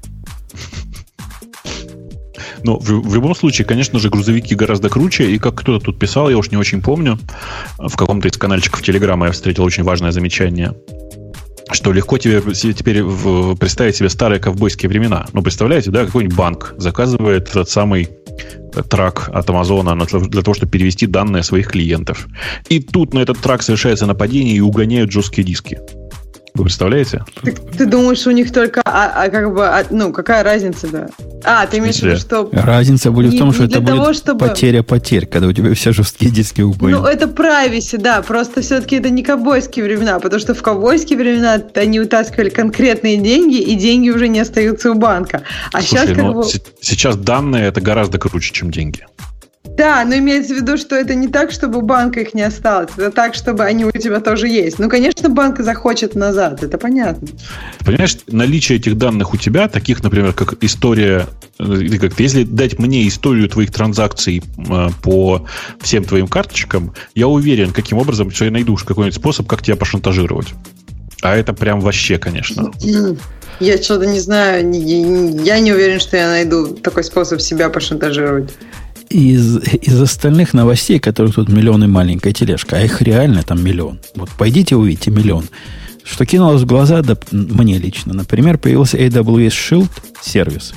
Но 2.63 2.79
в, 2.79 2.89
в 2.89 3.13
любом 3.13 3.35
случае, 3.35 3.65
конечно 3.65 3.99
же, 3.99 4.09
грузовики 4.09 4.55
гораздо 4.55 4.89
круче. 4.89 5.31
И 5.31 5.37
как 5.37 5.55
кто-то 5.55 5.85
тут 5.85 5.99
писал, 5.99 6.29
я 6.29 6.37
уж 6.37 6.51
не 6.51 6.57
очень 6.57 6.81
помню, 6.81 7.19
в 7.77 7.95
каком-то 7.95 8.27
из 8.27 8.37
канальчиков 8.37 8.81
Телеграма 8.81 9.27
я 9.27 9.31
встретил 9.31 9.63
очень 9.63 9.83
важное 9.83 10.11
замечание 10.11 10.73
что 11.71 11.91
легко 11.91 12.17
тебе 12.17 12.41
теперь 12.53 13.03
представить 13.55 13.97
себе 13.97 14.09
старые 14.09 14.39
ковбойские 14.39 14.89
времена. 14.89 15.27
Ну, 15.33 15.41
представляете, 15.41 15.91
да, 15.91 16.05
какой-нибудь 16.05 16.37
банк 16.37 16.73
заказывает 16.77 17.49
этот 17.49 17.69
самый 17.69 18.09
трак 18.89 19.29
от 19.33 19.49
Амазона 19.49 19.95
для 20.05 20.41
того, 20.41 20.53
чтобы 20.53 20.71
перевести 20.71 21.07
данные 21.07 21.43
своих 21.43 21.67
клиентов. 21.67 22.27
И 22.69 22.79
тут 22.79 23.13
на 23.13 23.19
этот 23.19 23.39
трак 23.39 23.63
совершается 23.63 24.05
нападение 24.05 24.55
и 24.55 24.61
угоняют 24.61 25.11
жесткие 25.11 25.45
диски. 25.45 25.79
Вы 26.57 26.63
представляете? 26.63 27.23
Ты, 27.43 27.51
ты 27.51 27.85
думаешь, 27.85 28.25
у 28.25 28.31
них 28.31 28.51
только, 28.51 28.81
а, 28.83 29.25
а 29.25 29.29
как 29.29 29.53
бы, 29.53 29.67
а, 29.67 29.85
ну, 29.91 30.11
какая 30.11 30.43
разница, 30.43 30.87
да? 30.87 31.07
А, 31.43 31.67
ты 31.67 31.77
имеешь 31.77 31.97
в 31.97 32.03
виду, 32.03 32.17
что... 32.17 32.49
Разница 32.51 33.11
будет 33.11 33.33
не, 33.33 33.37
в 33.37 33.39
том, 33.39 33.53
что 33.53 33.65
это 33.65 33.79
того, 33.79 34.05
будет 34.05 34.15
чтобы... 34.15 34.47
потеря 34.47 34.81
потерь, 34.81 35.27
когда 35.27 35.47
у 35.47 35.53
тебя 35.53 35.71
все 35.75 35.91
жесткие 35.91 36.31
диски 36.31 36.61
упали. 36.61 36.93
Ну, 36.93 37.05
это 37.05 37.27
privacy, 37.27 37.99
да, 37.99 38.23
просто 38.23 38.61
все-таки 38.61 38.95
это 38.95 39.11
не 39.11 39.21
ковбойские 39.21 39.85
времена, 39.85 40.19
потому 40.19 40.39
что 40.39 40.55
в 40.55 40.63
ковбойские 40.63 41.19
времена 41.19 41.61
они 41.75 41.99
утаскивали 41.99 42.49
конкретные 42.49 43.17
деньги, 43.17 43.57
и 43.57 43.75
деньги 43.75 44.09
уже 44.09 44.27
не 44.27 44.39
остаются 44.39 44.91
у 44.91 44.95
банка. 44.95 45.43
А 45.71 45.81
Слушай, 45.83 46.07
сейчас 46.07 46.17
как 46.17 46.33
бы... 46.33 46.43
Сейчас 46.81 47.17
данные 47.17 47.67
это 47.67 47.81
гораздо 47.81 48.17
круче, 48.17 48.51
чем 48.51 48.71
деньги. 48.71 49.05
Да, 49.75 50.03
но 50.05 50.15
имеется 50.15 50.53
в 50.53 50.57
виду, 50.57 50.77
что 50.77 50.95
это 50.95 51.15
не 51.15 51.27
так, 51.27 51.51
чтобы 51.51 51.79
у 51.79 51.81
банка 51.81 52.21
их 52.21 52.33
не 52.33 52.43
осталось, 52.43 52.91
это 52.97 53.11
так, 53.11 53.35
чтобы 53.35 53.63
они 53.63 53.85
у 53.85 53.91
тебя 53.91 54.19
тоже 54.19 54.47
есть. 54.47 54.79
Ну, 54.79 54.89
конечно, 54.89 55.29
банк 55.29 55.59
захочет 55.59 56.15
назад, 56.15 56.63
это 56.63 56.77
понятно. 56.77 57.27
Понимаешь, 57.85 58.17
наличие 58.27 58.77
этих 58.77 58.97
данных 58.97 59.33
у 59.33 59.37
тебя, 59.37 59.67
таких, 59.67 60.03
например, 60.03 60.33
как 60.33 60.63
история, 60.63 61.27
э, 61.59 61.97
как 61.99 62.19
если 62.19 62.43
дать 62.43 62.79
мне 62.79 63.07
историю 63.07 63.49
твоих 63.49 63.71
транзакций 63.71 64.41
э, 64.57 64.89
по 65.01 65.45
всем 65.81 66.03
твоим 66.03 66.27
карточкам, 66.27 66.93
я 67.15 67.27
уверен, 67.27 67.71
каким 67.71 67.97
образом, 67.97 68.31
что 68.31 68.45
я 68.45 68.51
найду 68.51 68.75
какой-нибудь 68.75 69.15
способ, 69.15 69.47
как 69.47 69.61
тебя 69.61 69.75
пошантажировать. 69.75 70.47
А 71.21 71.35
это 71.35 71.53
прям 71.53 71.79
вообще, 71.79 72.17
конечно. 72.17 72.71
Я 73.59 73.81
что-то 73.81 74.05
не 74.05 74.19
знаю, 74.19 74.71
я 74.71 75.59
не 75.59 75.73
уверен, 75.73 75.99
что 75.99 76.15
я 76.15 76.27
найду 76.27 76.67
такой 76.75 77.03
способ 77.03 77.41
себя 77.41 77.69
пошантажировать 77.69 78.51
из, 79.09 79.57
из 79.57 80.01
остальных 80.01 80.53
новостей, 80.53 80.99
которых 80.99 81.35
тут 81.35 81.49
миллион 81.49 81.83
и 81.83 81.87
маленькая 81.87 82.33
тележка, 82.33 82.77
а 82.77 82.81
их 82.81 83.01
реально 83.01 83.43
там 83.43 83.63
миллион. 83.63 83.99
Вот 84.15 84.29
пойдите 84.37 84.75
увидите 84.75 85.11
миллион. 85.11 85.45
Что 86.03 86.25
кинулось 86.25 86.61
в 86.61 86.65
глаза, 86.65 87.01
да, 87.01 87.17
мне 87.31 87.77
лично. 87.77 88.13
Например, 88.13 88.57
появился 88.57 88.97
AWS 88.97 89.49
Shield 89.49 89.89
сервис, 90.21 90.73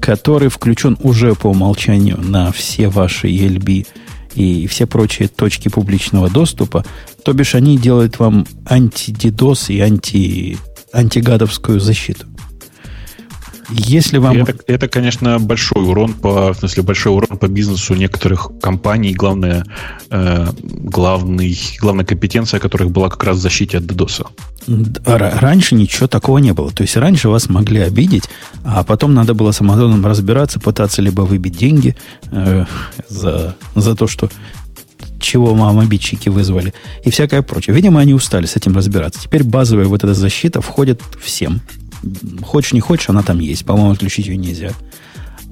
который 0.00 0.48
включен 0.48 0.96
уже 1.00 1.34
по 1.34 1.48
умолчанию 1.48 2.18
на 2.18 2.50
все 2.52 2.88
ваши 2.88 3.28
ELB 3.28 3.86
и 4.34 4.66
все 4.66 4.86
прочие 4.86 5.28
точки 5.28 5.68
публичного 5.68 6.30
доступа. 6.30 6.84
То 7.24 7.32
бишь 7.32 7.54
они 7.54 7.76
делают 7.76 8.18
вам 8.18 8.46
анти-дидос 8.64 9.70
и 9.70 9.80
анти, 9.80 10.56
антигадовскую 10.92 11.78
защиту. 11.78 12.26
Если 13.72 14.18
вам... 14.18 14.36
Это, 14.36 14.54
это, 14.66 14.88
конечно, 14.88 15.38
большой 15.38 15.84
урон 15.84 16.12
по, 16.14 16.52
в 16.52 16.58
смысле, 16.58 16.82
большой 16.82 17.12
урон 17.12 17.38
по 17.38 17.48
бизнесу 17.48 17.94
некоторых 17.94 18.50
компаний. 18.60 19.14
Главное, 19.14 19.64
э, 20.10 20.48
главный, 20.60 21.58
главная 21.80 22.04
компетенция 22.04 22.60
которых 22.60 22.90
была 22.90 23.08
как 23.08 23.24
раз 23.24 23.38
в 23.38 23.40
защите 23.40 23.78
от 23.78 23.84
DDoS. 23.84 24.26
Раньше 25.04 25.74
ничего 25.74 26.06
такого 26.06 26.38
не 26.38 26.52
было. 26.52 26.70
То 26.70 26.82
есть 26.82 26.96
раньше 26.96 27.28
вас 27.28 27.48
могли 27.48 27.80
обидеть, 27.80 28.24
а 28.64 28.82
потом 28.82 29.14
надо 29.14 29.34
было 29.34 29.52
с 29.52 29.60
Амазоном 29.60 30.04
разбираться, 30.04 30.60
пытаться 30.60 31.02
либо 31.02 31.22
выбить 31.22 31.56
деньги 31.56 31.96
э, 32.30 32.64
за, 33.08 33.56
за 33.74 33.94
то, 33.94 34.06
что 34.06 34.30
чего 35.20 35.54
мамобитчики 35.54 36.28
вызвали, 36.28 36.72
и 37.04 37.10
всякое 37.10 37.42
прочее. 37.42 37.76
Видимо, 37.76 38.00
они 38.00 38.14
устали 38.14 38.46
с 38.46 38.56
этим 38.56 38.74
разбираться. 38.74 39.20
Теперь 39.22 39.44
базовая 39.44 39.84
вот 39.84 40.02
эта 40.02 40.14
защита 40.14 40.60
входит 40.60 41.02
всем. 41.22 41.60
Хочешь, 42.42 42.72
не 42.72 42.80
хочешь, 42.80 43.08
она 43.08 43.22
там 43.22 43.40
есть. 43.40 43.64
По-моему, 43.64 43.92
отключить 43.92 44.26
ее 44.26 44.36
нельзя. 44.36 44.70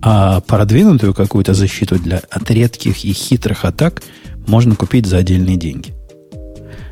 А 0.00 0.40
продвинутую 0.40 1.14
какую-то 1.14 1.54
защиту 1.54 1.98
для 1.98 2.18
от 2.30 2.50
редких 2.50 3.04
и 3.04 3.12
хитрых 3.12 3.64
атак 3.64 4.02
можно 4.46 4.74
купить 4.76 5.06
за 5.06 5.18
отдельные 5.18 5.56
деньги. 5.56 5.94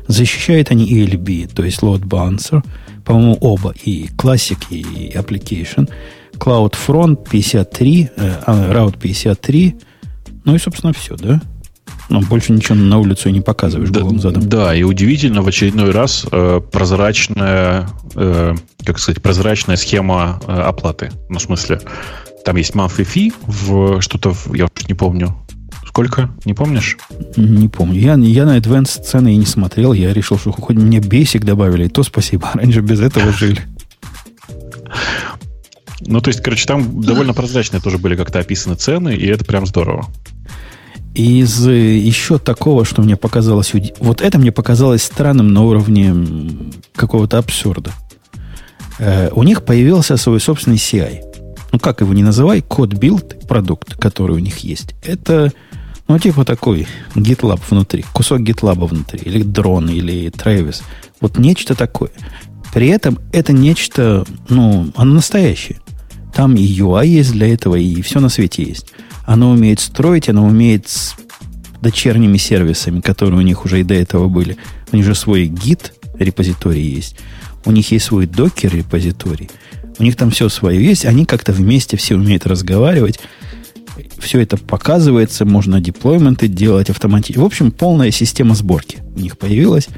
Защищают 0.07 0.71
они 0.71 0.85
ELB, 0.85 1.53
то 1.53 1.63
есть 1.63 1.79
Load 1.79 2.01
Balancer, 2.01 2.63
по-моему, 3.03 3.37
оба, 3.41 3.73
и 3.83 4.07
Classic, 4.17 4.57
и 4.69 5.11
Application. 5.15 5.89
CloudFront 6.33 7.27
53, 7.29 8.09
э, 8.15 8.41
а, 8.45 8.71
Route 8.71 8.99
53, 8.99 9.75
ну 10.45 10.55
и, 10.55 10.59
собственно, 10.59 10.93
все, 10.93 11.15
да? 11.15 11.41
Но 12.09 12.21
больше 12.21 12.53
ничего 12.53 12.75
на 12.75 12.99
улицу 12.99 13.29
не 13.29 13.41
показываешь 13.41 13.89
да, 13.89 14.01
голым 14.01 14.19
задом. 14.19 14.47
Да, 14.47 14.73
и 14.73 14.83
удивительно 14.83 15.41
в 15.41 15.47
очередной 15.47 15.91
раз 15.91 16.25
э, 16.31 16.61
прозрачная, 16.71 17.89
э, 18.15 18.55
как 18.85 18.99
сказать, 18.99 19.21
прозрачная 19.21 19.75
схема 19.75 20.39
э, 20.47 20.51
оплаты. 20.51 21.11
Ну, 21.29 21.37
в 21.37 21.41
смысле, 21.41 21.81
там 22.45 22.55
есть 22.55 22.73
monthly 22.73 23.05
fee 23.05 23.33
в 23.45 24.01
что-то, 24.01 24.33
я 24.53 24.65
уж 24.65 24.87
не 24.87 24.93
помню. 24.93 25.35
Сколько? 25.85 26.29
Не 26.45 26.53
помнишь? 26.53 26.97
Не 27.35 27.67
помню. 27.67 27.99
Я, 27.99 28.13
я 28.15 28.45
на 28.45 28.57
Advanced 28.57 29.03
цены 29.03 29.33
и 29.33 29.37
не 29.37 29.45
смотрел. 29.45 29.93
Я 29.93 30.13
решил, 30.13 30.37
что 30.37 30.51
хоть 30.51 30.75
мне 30.75 30.99
бесик 30.99 31.43
добавили, 31.43 31.85
и 31.85 31.89
то 31.89 32.03
спасибо. 32.03 32.51
Раньше 32.53 32.81
без 32.81 33.01
этого 33.01 33.33
жили. 33.33 33.61
Ну, 36.01 36.21
то 36.21 36.29
есть, 36.29 36.41
короче, 36.41 36.65
там 36.67 37.01
довольно 37.01 37.33
прозрачные 37.33 37.81
тоже 37.81 37.97
были 37.97 38.15
как-то 38.15 38.39
описаны 38.39 38.75
цены, 38.75 39.15
и 39.15 39.25
это 39.25 39.43
прям 39.43 39.65
здорово. 39.65 40.05
Из 41.17 41.67
э, 41.67 41.97
еще 41.97 42.37
такого, 42.37 42.85
что 42.85 43.01
мне 43.01 43.17
показалось... 43.17 43.73
Вот 43.97 44.21
это 44.21 44.37
мне 44.37 44.51
показалось 44.51 45.01
странным 45.01 45.51
на 45.51 45.63
уровне 45.63 46.13
какого-то 46.95 47.39
абсурда. 47.39 47.91
Э, 48.99 49.31
у 49.31 49.41
них 49.41 49.65
появился 49.65 50.15
свой 50.17 50.39
собственный 50.39 50.77
CI. 50.77 51.23
Ну, 51.71 51.79
как 51.79 52.01
его 52.01 52.13
не 52.13 52.21
называй, 52.21 52.61
CodeBuild 52.61 53.47
продукт, 53.47 53.95
который 53.95 54.35
у 54.35 54.39
них 54.39 54.59
есть, 54.59 54.93
это, 55.03 55.51
ну, 56.07 56.19
типа 56.19 56.45
такой 56.45 56.87
GitLab 57.15 57.61
внутри, 57.67 58.05
кусок 58.13 58.41
GitLab 58.41 58.85
внутри, 58.85 59.19
или 59.25 59.41
дрон, 59.41 59.89
или 59.89 60.29
Travis. 60.29 60.83
Вот 61.19 61.39
нечто 61.39 61.73
такое. 61.73 62.11
При 62.75 62.89
этом 62.89 63.17
это 63.33 63.53
нечто, 63.53 64.23
ну, 64.49 64.91
оно 64.95 65.15
настоящее. 65.15 65.79
Там 66.31 66.55
и 66.55 66.61
UI 66.61 67.07
есть 67.07 67.31
для 67.31 67.51
этого, 67.51 67.75
и 67.75 68.03
все 68.03 68.19
на 68.19 68.29
свете 68.29 68.61
есть. 68.61 68.93
Оно 69.27 69.51
умеет 69.51 69.81
строить, 69.81 70.29
оно 70.29 70.47
умеет 70.47 70.87
с 70.87 71.13
дочерними 71.81 72.37
сервисами, 72.37 73.01
которые 73.01 73.39
у 73.39 73.43
них 73.43 73.65
уже 73.65 73.81
и 73.81 73.83
до 73.83 73.93
этого 73.93 74.29
были. 74.29 74.55
У 74.93 74.95
них 74.95 75.05
же 75.05 75.15
свой 75.15 75.47
git 75.47 75.93
репозиторий 76.17 76.81
есть. 76.81 77.17
У 77.65 77.71
них 77.71 77.91
есть 77.91 78.05
свой 78.05 78.25
докер 78.25 78.73
репозиторий. 78.73 79.49
У 79.99 80.03
них 80.03 80.15
там 80.15 80.31
все 80.31 80.47
свое 80.47 80.81
есть. 80.81 81.05
Они 81.05 81.25
как-то 81.25 81.51
вместе 81.51 81.97
все 81.97 82.15
умеют 82.15 82.47
разговаривать. 82.47 83.19
Все 84.17 84.39
это 84.39 84.55
показывается. 84.55 85.43
Можно 85.43 85.81
деплойменты 85.81 86.47
делать 86.47 86.89
автоматически. 86.89 87.39
В 87.39 87.45
общем, 87.45 87.71
полная 87.71 88.11
система 88.11 88.55
сборки 88.55 88.99
у 89.13 89.19
них 89.19 89.37
появилась. 89.37 89.89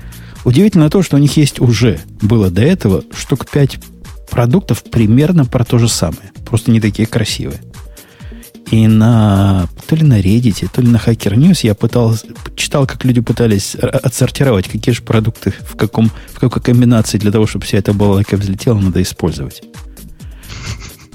Удивительно 0.43 0.89
то, 0.89 1.03
что 1.03 1.17
у 1.17 1.19
них 1.19 1.37
есть 1.37 1.59
уже, 1.59 1.99
было 2.19 2.49
до 2.49 2.63
этого, 2.63 3.03
штук 3.15 3.47
5 3.47 3.77
продуктов 4.31 4.83
примерно 4.83 5.45
про 5.45 5.63
то 5.63 5.77
же 5.77 5.87
самое. 5.87 6.31
Просто 6.47 6.71
не 6.71 6.81
такие 6.81 7.07
красивые. 7.07 7.59
И 8.71 8.87
на 8.87 9.67
то 9.87 9.95
ли 9.95 10.03
на 10.03 10.19
Reddit, 10.19 10.69
то 10.71 10.81
ли 10.81 10.89
на 10.89 10.97
Hacker 10.97 11.33
News 11.33 11.59
я 11.63 11.73
пытался, 11.73 12.27
читал, 12.55 12.85
как 12.85 13.03
люди 13.03 13.19
пытались 13.19 13.75
отсортировать, 13.75 14.67
какие 14.67 14.93
же 14.93 15.01
продукты 15.01 15.53
в, 15.61 15.75
каком, 15.75 16.11
в 16.33 16.39
какой 16.39 16.61
комбинации 16.61 17.17
для 17.17 17.31
того, 17.31 17.47
чтобы 17.47 17.65
вся 17.65 17.79
эта 17.79 17.93
балалайка 17.93 18.37
взлетела, 18.37 18.79
надо 18.79 19.01
использовать. 19.01 19.63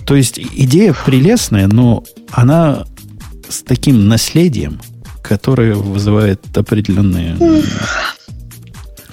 То 0.04 0.16
есть 0.16 0.38
идея 0.38 0.94
прелестная, 1.06 1.68
но 1.68 2.04
она 2.30 2.86
с 3.48 3.62
таким 3.62 4.08
наследием, 4.08 4.80
которое 5.22 5.74
вызывает 5.74 6.40
определенные... 6.56 7.36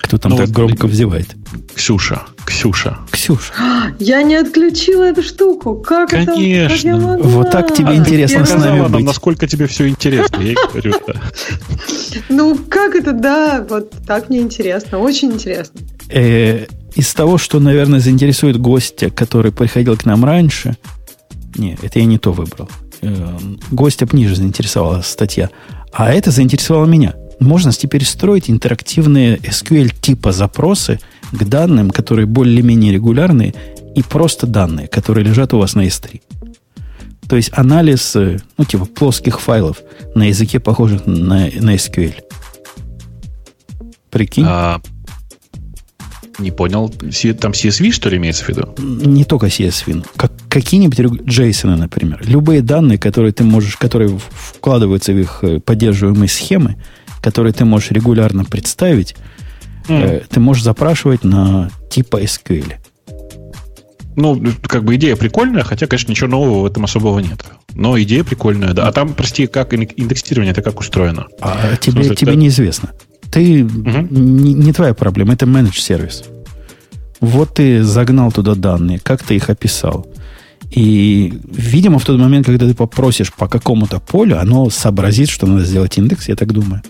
Кто 0.01 0.17
там 0.17 0.31
ну, 0.31 0.37
так 0.37 0.49
громко 0.49 0.87
взевает? 0.87 1.35
Ксюша. 1.75 2.23
Ксюша. 2.51 2.97
Ксюша. 3.11 3.53
Я 3.99 4.23
не 4.23 4.35
отключила 4.35 5.03
эту 5.03 5.23
штуку. 5.23 5.75
Как 5.75 6.09
Конечно. 6.09 6.33
это? 6.33 6.75
Как 6.75 7.01
могла? 7.01 7.17
Вот 7.17 7.51
так 7.51 7.73
тебе 7.73 7.89
а 7.89 7.95
интересно 7.95 8.45
с 8.45 8.53
нами 8.53 8.79
нам, 8.79 8.91
быть. 8.91 9.05
насколько 9.05 9.47
тебе 9.47 9.67
все 9.67 9.87
интересно, 9.87 10.41
я 10.41 10.55
говорю. 10.67 10.93
Ну, 12.29 12.57
как 12.69 12.95
это, 12.95 13.13
да, 13.13 13.65
вот 13.67 13.91
так 14.05 14.29
мне 14.29 14.39
интересно, 14.39 14.99
очень 14.99 15.31
интересно. 15.31 15.79
Э, 16.09 16.65
из 16.95 17.13
того, 17.13 17.37
что, 17.37 17.59
наверное, 17.59 17.99
заинтересует 17.99 18.57
гостя, 18.57 19.09
который 19.09 19.51
приходил 19.51 19.95
к 19.97 20.05
нам 20.05 20.25
раньше, 20.25 20.75
не, 21.55 21.77
это 21.81 21.99
я 21.99 22.05
не 22.05 22.17
то 22.17 22.33
выбрал. 22.33 22.69
Э, 23.01 23.37
гостя 23.71 24.07
ниже 24.11 24.35
заинтересовала 24.35 25.01
статья. 25.01 25.49
А 25.93 26.11
это 26.13 26.31
заинтересовало 26.31 26.85
меня. 26.85 27.15
Можно 27.41 27.71
теперь 27.71 28.05
строить 28.05 28.49
интерактивные 28.49 29.37
SQL 29.37 29.93
типа 29.99 30.31
запросы 30.31 30.99
к 31.31 31.43
данным, 31.43 31.89
которые 31.89 32.27
более-менее 32.27 32.93
регулярные, 32.93 33.55
и 33.95 34.03
просто 34.03 34.45
данные, 34.45 34.87
которые 34.87 35.25
лежат 35.25 35.53
у 35.53 35.57
вас 35.57 35.73
на 35.73 35.85
S3. 35.85 36.21
То 37.27 37.35
есть 37.35 37.49
анализ, 37.53 38.15
э, 38.15 38.39
ну, 38.57 38.65
типа 38.65 38.85
плоских 38.85 39.41
файлов 39.41 39.77
на 40.13 40.27
языке, 40.27 40.59
похожих 40.59 41.07
на, 41.07 41.49
на 41.59 41.75
SQL. 41.75 42.13
Прикинь? 44.11 44.45
А, 44.47 44.79
не 46.37 46.51
понял. 46.51 46.89
Там 46.89 47.53
CSV, 47.53 47.91
что 47.91 48.09
ли, 48.09 48.17
имеется 48.17 48.45
в 48.45 48.49
виду? 48.49 48.75
Не 48.77 49.23
только 49.23 49.47
CSV. 49.47 50.05
Как, 50.15 50.31
какие-нибудь 50.47 50.99
JSON, 50.99 51.75
например. 51.75 52.21
Любые 52.23 52.61
данные, 52.61 52.99
которые 52.99 53.31
ты 53.31 53.43
можешь, 53.43 53.77
которые 53.77 54.19
вкладываются 54.29 55.13
в 55.13 55.17
их 55.17 55.39
э, 55.41 55.59
поддерживаемые 55.59 56.29
схемы, 56.29 56.77
которые 57.21 57.53
ты 57.53 57.65
можешь 57.65 57.91
регулярно 57.91 58.43
представить, 58.45 59.15
mm. 59.87 60.25
ты 60.29 60.39
можешь 60.39 60.63
запрашивать 60.63 61.23
на 61.23 61.69
типа 61.89 62.21
SQL. 62.21 62.73
Ну, 64.15 64.41
как 64.63 64.83
бы 64.83 64.95
идея 64.95 65.15
прикольная, 65.15 65.63
хотя, 65.63 65.87
конечно, 65.87 66.11
ничего 66.11 66.29
нового 66.29 66.61
в 66.63 66.65
этом 66.65 66.83
особого 66.83 67.19
нет. 67.19 67.45
Но 67.73 67.99
идея 68.01 68.23
прикольная, 68.23 68.73
да. 68.73 68.87
А 68.87 68.91
там, 68.91 69.13
прости, 69.13 69.47
как 69.47 69.73
индексирование, 69.73 70.51
это 70.51 70.61
как 70.61 70.79
устроено? 70.79 71.27
А 71.39 71.77
тебе, 71.77 71.93
смысле, 71.93 72.15
тебе 72.15 72.31
это... 72.33 72.41
неизвестно. 72.41 72.91
Ты 73.31 73.63
угу. 73.63 74.07
не, 74.09 74.53
не 74.53 74.73
твоя 74.73 74.93
проблема, 74.93 75.33
это 75.33 75.45
менедж 75.45 75.79
сервис. 75.79 76.25
Вот 77.21 77.55
ты 77.55 77.83
загнал 77.83 78.31
туда 78.31 78.55
данные, 78.55 78.99
как 78.99 79.23
ты 79.23 79.35
их 79.35 79.49
описал. 79.49 80.07
И, 80.71 81.39
видимо, 81.43 81.99
в 81.99 82.05
тот 82.05 82.17
момент, 82.17 82.45
когда 82.45 82.67
ты 82.67 82.73
попросишь 82.73 83.31
по 83.33 83.47
какому-то 83.47 83.99
полю, 83.99 84.39
оно 84.39 84.69
сообразит, 84.69 85.29
что 85.29 85.45
надо 85.45 85.65
сделать 85.65 85.97
индекс, 85.97 86.27
я 86.27 86.35
так 86.35 86.51
думаю. 86.51 86.81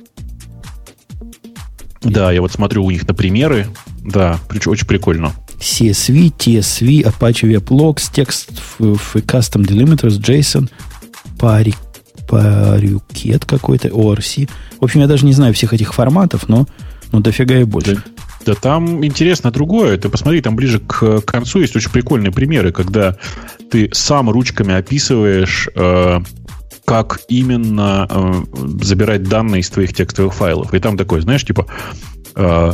Да, 2.04 2.32
я 2.32 2.42
вот 2.42 2.52
смотрю 2.52 2.84
у 2.84 2.92
них 2.92 3.08
на 3.08 3.14
примеры. 3.14 3.68
Да, 4.04 4.40
очень 4.66 4.88
прикольно. 4.88 5.34
CSV, 5.60 6.34
TSV, 6.36 7.04
Apache 7.04 7.48
WebLogs, 7.48 8.10
текст 8.12 8.50
в, 8.80 8.96
в 8.96 9.16
Custom 9.18 9.64
Delimiters, 9.64 10.20
JSON, 10.20 10.70
парик, 11.38 11.78
парюкет 12.28 13.46
какой-то, 13.46 13.90
ORC. 13.90 14.50
В 14.80 14.84
общем, 14.84 15.02
я 15.02 15.08
даже 15.08 15.26
не 15.26 15.34
знаю 15.34 15.54
всех 15.54 15.74
этих 15.74 15.94
форматов, 15.94 16.50
но, 16.50 16.66
но 17.12 17.20
дофига 17.20 17.60
и 17.60 17.64
больше. 17.64 17.96
Да, 17.96 18.02
да 18.46 18.56
там 18.56 19.06
интересно 19.06 19.52
другое. 19.52 19.98
Ты 19.98 20.10
посмотри, 20.10 20.42
там 20.42 20.56
ближе 20.56 20.80
к 20.80 21.22
концу 21.22 21.60
есть 21.60 21.76
очень 21.76 21.92
прикольные 21.92 22.32
примеры, 22.32 22.72
когда 22.72 23.18
ты 23.70 23.90
сам 23.94 24.32
ручками 24.32 24.74
описываешь, 24.74 25.70
э, 25.76 26.20
как 26.92 27.22
именно 27.30 28.06
э, 28.10 28.44
забирать 28.82 29.24
данные 29.24 29.62
из 29.62 29.70
твоих 29.70 29.94
текстовых 29.94 30.34
файлов. 30.34 30.74
И 30.74 30.80
там 30.80 30.98
такой, 30.98 31.22
знаешь, 31.22 31.46
типа 31.46 31.66
э, 32.36 32.74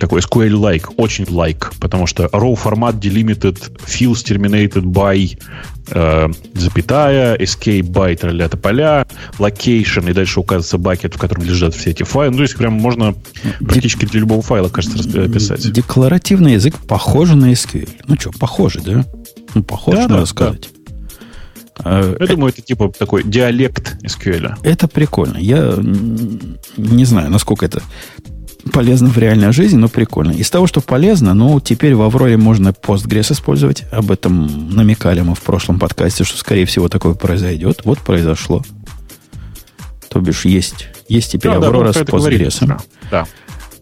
такой 0.00 0.20
SQL-like, 0.20 0.94
очень 0.96 1.22
like, 1.26 1.72
потому 1.78 2.08
что 2.08 2.24
raw 2.24 2.56
формат 2.56 2.96
delimited, 2.96 3.56
fields 3.86 4.24
terminated 4.24 4.82
by 4.82 5.38
э, 5.90 6.28
запятая, 6.54 7.36
escape 7.36 7.82
by 7.82 8.16
тролля 8.16 8.48
поля, 8.48 9.06
location, 9.38 10.10
и 10.10 10.12
дальше 10.12 10.40
указывается 10.40 10.78
бакет, 10.78 11.14
в 11.14 11.18
котором 11.18 11.44
лежат 11.44 11.72
все 11.72 11.90
эти 11.90 12.02
файлы. 12.02 12.32
Ну, 12.32 12.38
то 12.38 12.42
есть 12.42 12.56
прям 12.56 12.72
можно 12.72 13.14
практически 13.60 14.06
для 14.06 14.18
любого 14.18 14.42
файла, 14.42 14.70
кажется, 14.70 14.98
описать. 15.22 15.70
Декларативный 15.70 16.54
язык 16.54 16.80
похож 16.80 17.30
на 17.30 17.52
SQL. 17.52 17.90
Ну 18.08 18.16
что, 18.18 18.32
похоже, 18.32 18.80
да? 18.80 19.04
Ну, 19.54 19.62
похоже, 19.62 19.98
да, 19.98 20.02
надо 20.08 20.20
да, 20.22 20.26
сказать. 20.26 20.62
Да. 20.62 20.83
Я 21.84 22.26
думаю, 22.28 22.52
это 22.52 22.62
типа 22.62 22.92
такой 22.96 23.24
диалект 23.24 23.96
SQL. 24.04 24.56
Это 24.62 24.88
прикольно. 24.88 25.38
Я 25.38 25.76
не 26.76 27.04
знаю, 27.04 27.30
насколько 27.30 27.66
это 27.66 27.82
полезно 28.72 29.08
в 29.08 29.18
реальной 29.18 29.52
жизни, 29.52 29.76
но 29.76 29.88
прикольно. 29.88 30.32
Из 30.32 30.48
того, 30.50 30.66
что 30.66 30.80
полезно, 30.80 31.34
ну, 31.34 31.60
теперь 31.60 31.94
в 31.94 32.02
Авроре 32.02 32.36
можно 32.36 32.68
Postgres 32.68 33.32
использовать. 33.32 33.84
Об 33.92 34.10
этом 34.10 34.70
намекали 34.70 35.20
мы 35.20 35.34
в 35.34 35.40
прошлом 35.42 35.78
подкасте, 35.78 36.24
что, 36.24 36.38
скорее 36.38 36.64
всего, 36.64 36.88
такое 36.88 37.14
произойдет. 37.14 37.82
Вот 37.84 37.98
произошло. 37.98 38.62
То 40.08 40.20
бишь 40.20 40.44
есть, 40.44 40.88
есть 41.08 41.32
теперь 41.32 41.52
Да, 41.52 41.58
да, 41.58 41.66
Аврора 41.66 41.88
мы 41.88 41.92
с 41.92 41.96
Postgres. 41.96 42.66
да. 42.66 42.78
Да. 43.10 43.26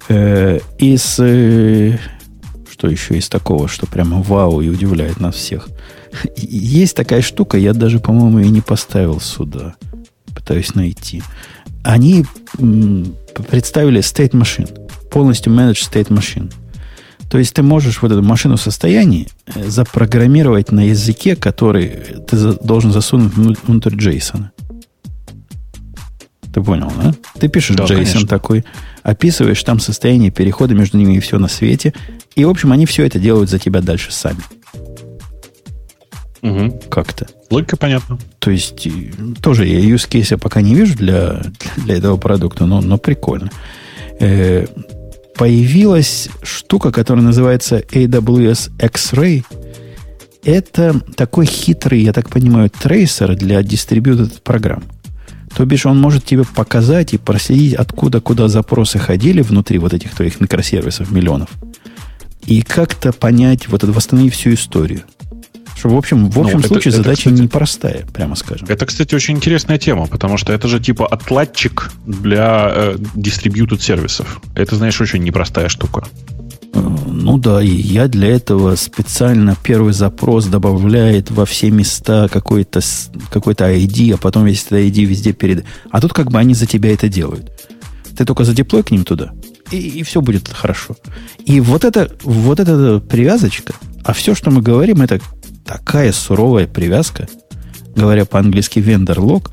Э, 0.08 0.58
из... 0.78 1.16
э, 1.18 1.98
что 2.70 2.88
еще 2.88 3.16
из 3.16 3.28
такого, 3.28 3.68
что 3.68 3.86
прямо 3.86 4.22
вау 4.22 4.60
и 4.60 4.68
удивляет 4.68 5.20
нас 5.20 5.36
всех? 5.36 5.68
Есть 6.36 6.96
такая 6.96 7.22
штука, 7.22 7.56
я 7.58 7.72
даже, 7.72 7.98
по-моему, 7.98 8.40
и 8.40 8.48
не 8.48 8.60
поставил 8.60 9.20
сюда. 9.20 9.74
Пытаюсь 10.34 10.74
найти. 10.74 11.22
Они 11.82 12.24
представили 13.48 14.00
state 14.00 14.32
machine. 14.32 14.68
Полностью 15.10 15.52
managed 15.52 15.88
state 15.90 16.08
machine. 16.08 16.52
То 17.30 17.38
есть 17.38 17.54
ты 17.54 17.62
можешь 17.62 18.02
вот 18.02 18.12
эту 18.12 18.22
машину 18.22 18.58
состояний 18.58 19.26
э, 19.46 19.68
запрограммировать 19.68 20.70
на 20.70 20.88
языке, 20.88 21.34
который 21.34 21.88
ты 22.28 22.52
должен 22.62 22.92
засунуть 22.92 23.32
вну- 23.32 23.56
внутрь 23.66 23.94
JSON. 23.94 24.48
Ты 26.52 26.62
понял, 26.62 26.92
да? 27.02 27.14
Ты 27.40 27.48
пишешь 27.48 27.76
Да, 27.76 27.84
JSON 27.84 27.94
конечно. 27.94 28.28
такой, 28.28 28.64
описываешь 29.02 29.62
там 29.62 29.80
состояние 29.80 30.30
перехода 30.30 30.74
между 30.74 30.98
ними 30.98 31.14
и 31.14 31.20
все 31.20 31.38
на 31.38 31.48
свете. 31.48 31.94
И, 32.36 32.44
в 32.44 32.50
общем, 32.50 32.70
они 32.72 32.84
все 32.84 33.06
это 33.06 33.18
делают 33.18 33.48
за 33.48 33.58
тебя 33.58 33.80
дальше 33.80 34.12
сами. 34.12 34.40
Мгм. 36.42 36.80
Как-то. 36.90 37.28
Логика 37.50 37.76
понятна. 37.76 38.18
То 38.40 38.50
есть, 38.50 38.86
тоже 39.40 39.66
я 39.66 39.78
use 39.80 40.08
case 40.08 40.36
пока 40.36 40.60
не 40.60 40.74
вижу 40.74 40.96
для, 40.96 41.40
для 41.76 41.96
этого 41.96 42.16
продукта, 42.16 42.66
но, 42.66 42.80
но 42.80 42.98
прикольно. 42.98 43.50
Э, 44.18 44.66
появилась 45.36 46.28
штука, 46.42 46.90
которая 46.90 47.24
называется 47.24 47.78
AWS 47.78 48.72
X-Ray. 48.84 49.44
Это 50.44 51.00
такой 51.16 51.46
хитрый, 51.46 52.02
я 52.02 52.12
так 52.12 52.28
понимаю, 52.28 52.70
трейсер 52.70 53.36
для 53.36 53.60
distributed 53.60 54.42
программ. 54.42 54.82
То 55.54 55.64
бишь 55.64 55.86
он 55.86 56.00
может 56.00 56.24
тебе 56.24 56.44
показать 56.44 57.14
и 57.14 57.18
проследить, 57.18 57.74
откуда 57.74 58.20
куда 58.20 58.48
запросы 58.48 58.98
ходили 58.98 59.42
внутри 59.42 59.78
вот 59.78 59.94
этих 59.94 60.12
твоих 60.14 60.40
микросервисов 60.40 61.12
миллионов. 61.12 61.50
И 62.46 62.62
как-то 62.62 63.12
понять, 63.12 63.68
вот 63.68 63.84
это, 63.84 63.92
восстановить 63.92 64.34
всю 64.34 64.54
историю. 64.54 65.02
Что, 65.76 65.88
в 65.88 65.96
общем, 65.96 66.30
в 66.30 66.36
Ну, 66.36 66.44
общем 66.44 66.58
это- 66.58 66.68
случае 66.68 66.92
это, 66.94 67.02
задача 67.02 67.22
кстати- 67.30 67.40
непростая, 67.42 68.06
прямо 68.12 68.36
скажем. 68.36 68.66
Это, 68.68 68.86
кстати, 68.86 69.14
очень 69.14 69.36
интересная 69.36 69.78
тема, 69.78 70.06
потому 70.06 70.36
что 70.38 70.52
это 70.52 70.68
же 70.68 70.78
типа 70.80 71.06
отладчик 71.06 71.90
для 72.06 72.70
э, 72.74 72.96
distributed 73.16 73.80
сервисов. 73.80 74.40
Это, 74.54 74.76
знаешь, 74.76 75.00
очень 75.00 75.22
непростая 75.24 75.68
штука. 75.68 76.04
Э, 76.74 76.80
Ну 77.06 77.38
да, 77.38 77.60
и 77.62 77.68
я 77.68 78.08
для 78.08 78.28
этого 78.28 78.76
специально 78.76 79.56
первый 79.62 79.92
запрос 79.92 80.46
добавляет 80.46 81.30
во 81.30 81.44
все 81.44 81.70
места 81.70 82.28
какой-то 82.32 82.80
какой-то 83.30 83.64
ID, 83.70 84.14
а 84.14 84.16
потом 84.18 84.44
весь 84.46 84.62
этот 84.64 84.78
ID 84.78 85.04
везде 85.04 85.32
перед... 85.32 85.64
А 85.90 86.00
тут 86.00 86.12
как 86.12 86.30
бы 86.30 86.38
они 86.38 86.54
за 86.54 86.66
тебя 86.66 86.92
это 86.92 87.08
делают. 87.08 87.50
Ты 88.16 88.24
только 88.24 88.44
задеплой 88.44 88.82
к 88.82 88.90
ним 88.90 89.04
туда, 89.04 89.32
и, 89.70 90.02
все 90.02 90.20
будет 90.20 90.48
хорошо. 90.48 90.96
И 91.46 91.60
вот 91.60 91.84
это, 91.84 92.10
вот 92.24 92.60
эта 92.60 93.00
привязочка, 93.00 93.72
а 94.04 94.12
все, 94.12 94.34
что 94.34 94.50
мы 94.50 94.60
говорим, 94.62 95.00
это 95.00 95.18
такая 95.64 96.12
суровая 96.12 96.66
привязка, 96.66 97.28
говоря 97.94 98.24
по-английски 98.24 98.78
vendor 98.78 99.16
log, 99.16 99.50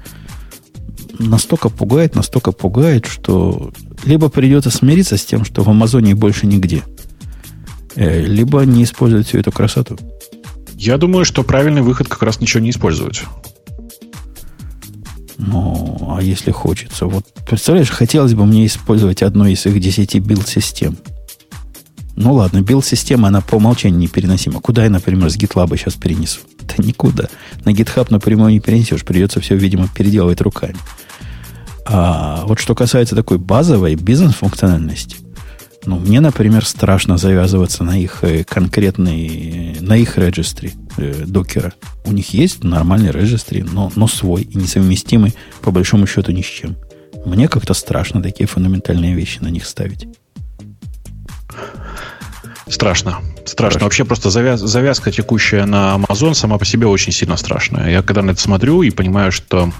настолько 1.19 1.69
пугает, 1.69 2.15
настолько 2.15 2.51
пугает, 2.51 3.05
что 3.05 3.71
либо 4.05 4.29
придется 4.29 4.71
смириться 4.71 5.17
с 5.17 5.25
тем, 5.25 5.43
что 5.45 5.63
в 5.63 5.69
Амазоне 5.69 6.15
больше 6.15 6.47
нигде, 6.47 6.83
э, 7.95 8.21
либо 8.21 8.61
не 8.61 8.83
использовать 8.83 9.27
всю 9.27 9.39
эту 9.39 9.51
красоту. 9.51 9.97
Я 10.73 10.97
думаю, 10.97 11.25
что 11.25 11.43
правильный 11.43 11.81
выход 11.81 12.07
как 12.07 12.23
раз 12.23 12.39
ничего 12.39 12.61
не 12.63 12.69
использовать. 12.69 13.23
Ну, 15.37 16.15
а 16.17 16.21
если 16.21 16.51
хочется? 16.51 17.05
Вот, 17.05 17.25
представляешь, 17.47 17.89
хотелось 17.89 18.33
бы 18.33 18.45
мне 18.45 18.65
использовать 18.65 19.21
одну 19.21 19.45
из 19.45 19.65
их 19.65 19.79
10 19.79 20.19
билд-систем. 20.19 20.97
Ну 22.19 22.33
ладно, 22.33 22.59
билд-система, 22.59 23.29
она 23.29 23.39
по 23.39 23.55
умолчанию 23.55 23.97
непереносима. 23.97 24.59
Куда 24.59 24.83
я, 24.83 24.89
например, 24.89 25.29
с 25.29 25.37
GitLab 25.37 25.73
сейчас 25.77 25.93
перенесу? 25.93 26.41
Да 26.63 26.75
никуда. 26.77 27.29
На 27.63 27.69
GitHub 27.69 28.07
напрямую 28.09 28.51
не 28.51 28.59
перенесешь. 28.59 29.05
Придется 29.05 29.39
все, 29.39 29.55
видимо, 29.55 29.87
переделывать 29.87 30.41
руками. 30.41 30.75
А 31.85 32.43
вот 32.45 32.59
что 32.59 32.75
касается 32.75 33.15
такой 33.15 33.37
базовой 33.37 33.95
бизнес-функциональности, 33.95 35.15
ну, 35.85 35.97
мне, 35.97 36.19
например, 36.19 36.65
страшно 36.65 37.17
завязываться 37.17 37.85
на 37.85 37.97
их 37.97 38.21
э, 38.25 38.43
конкретный, 38.43 39.77
на 39.79 39.95
их 39.95 40.17
регистре 40.17 40.73
э, 40.97 41.23
докера. 41.25 41.71
У 42.03 42.11
них 42.11 42.33
есть 42.33 42.65
нормальный 42.65 43.11
регистри, 43.11 43.63
но, 43.63 43.93
но 43.95 44.09
свой 44.09 44.41
и 44.41 44.57
несовместимый, 44.57 45.35
по 45.61 45.71
большому 45.71 46.05
счету, 46.05 46.33
ни 46.33 46.41
с 46.41 46.45
чем. 46.45 46.75
Мне 47.25 47.47
как-то 47.47 47.73
страшно 47.73 48.21
такие 48.21 48.45
фундаментальные 48.45 49.13
вещи 49.13 49.39
на 49.39 49.47
них 49.47 49.65
ставить. 49.65 50.05
Страшно. 52.69 53.19
Страшно. 53.45 53.81
Вообще 53.81 54.05
просто 54.05 54.29
завяз- 54.29 54.57
завязка 54.57 55.11
текущая 55.11 55.65
на 55.65 55.95
Amazon 55.95 56.33
сама 56.33 56.57
по 56.57 56.65
себе 56.65 56.87
очень 56.87 57.11
сильно 57.11 57.35
страшная. 57.35 57.89
Я 57.89 58.01
когда 58.03 58.21
на 58.21 58.31
это 58.31 58.41
смотрю 58.41 58.83
и 58.83 58.91
понимаю, 58.91 59.31
что 59.31 59.71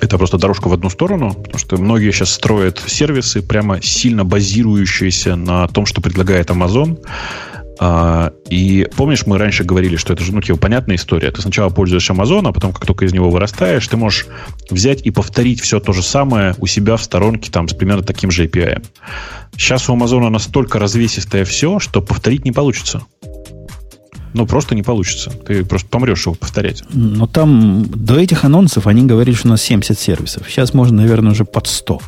это 0.00 0.18
просто 0.18 0.36
дорожка 0.38 0.68
в 0.68 0.72
одну 0.72 0.90
сторону, 0.90 1.34
потому 1.34 1.58
что 1.58 1.76
многие 1.78 2.10
сейчас 2.10 2.30
строят 2.30 2.82
сервисы, 2.86 3.40
прямо 3.40 3.80
сильно 3.82 4.24
базирующиеся 4.24 5.36
на 5.36 5.68
том, 5.68 5.86
что 5.86 6.00
предлагает 6.00 6.50
Amazon. 6.50 6.98
И 8.48 8.88
помнишь, 8.96 9.26
мы 9.26 9.38
раньше 9.38 9.64
говорили, 9.64 9.96
что 9.96 10.12
это 10.12 10.22
же, 10.22 10.32
ну, 10.32 10.40
типа, 10.40 10.58
понятная 10.58 10.96
история. 10.96 11.30
Ты 11.30 11.42
сначала 11.42 11.68
пользуешь 11.68 12.08
Amazon, 12.10 12.48
а 12.48 12.52
потом, 12.52 12.72
как 12.72 12.86
только 12.86 13.04
из 13.04 13.12
него 13.12 13.30
вырастаешь, 13.30 13.86
ты 13.88 13.96
можешь 13.96 14.26
взять 14.70 15.02
и 15.02 15.10
повторить 15.10 15.60
все 15.60 15.80
то 15.80 15.92
же 15.92 16.02
самое 16.02 16.54
у 16.58 16.66
себя 16.66 16.96
в 16.96 17.02
сторонке 17.02 17.50
там 17.50 17.68
с 17.68 17.74
примерно 17.74 18.02
таким 18.02 18.30
же 18.30 18.46
API. 18.46 18.84
Сейчас 19.56 19.88
у 19.88 19.94
Амазона 19.94 20.30
настолько 20.30 20.78
развесистое 20.78 21.44
все, 21.44 21.78
что 21.80 22.00
повторить 22.00 22.44
не 22.44 22.52
получится. 22.52 23.02
Ну, 24.34 24.46
просто 24.46 24.74
не 24.74 24.82
получится. 24.82 25.30
Ты 25.30 25.64
просто 25.64 25.88
помрешь 25.88 26.26
его 26.26 26.34
повторять. 26.34 26.82
Но 26.90 27.26
там 27.26 27.86
до 27.86 28.18
этих 28.18 28.44
анонсов 28.44 28.86
они 28.86 29.06
говорили, 29.06 29.34
что 29.34 29.48
у 29.48 29.50
нас 29.52 29.62
70 29.62 29.98
сервисов. 29.98 30.46
Сейчас 30.48 30.74
можно, 30.74 30.98
наверное, 30.98 31.32
уже 31.32 31.46
под 31.46 31.66
100. 31.66 32.00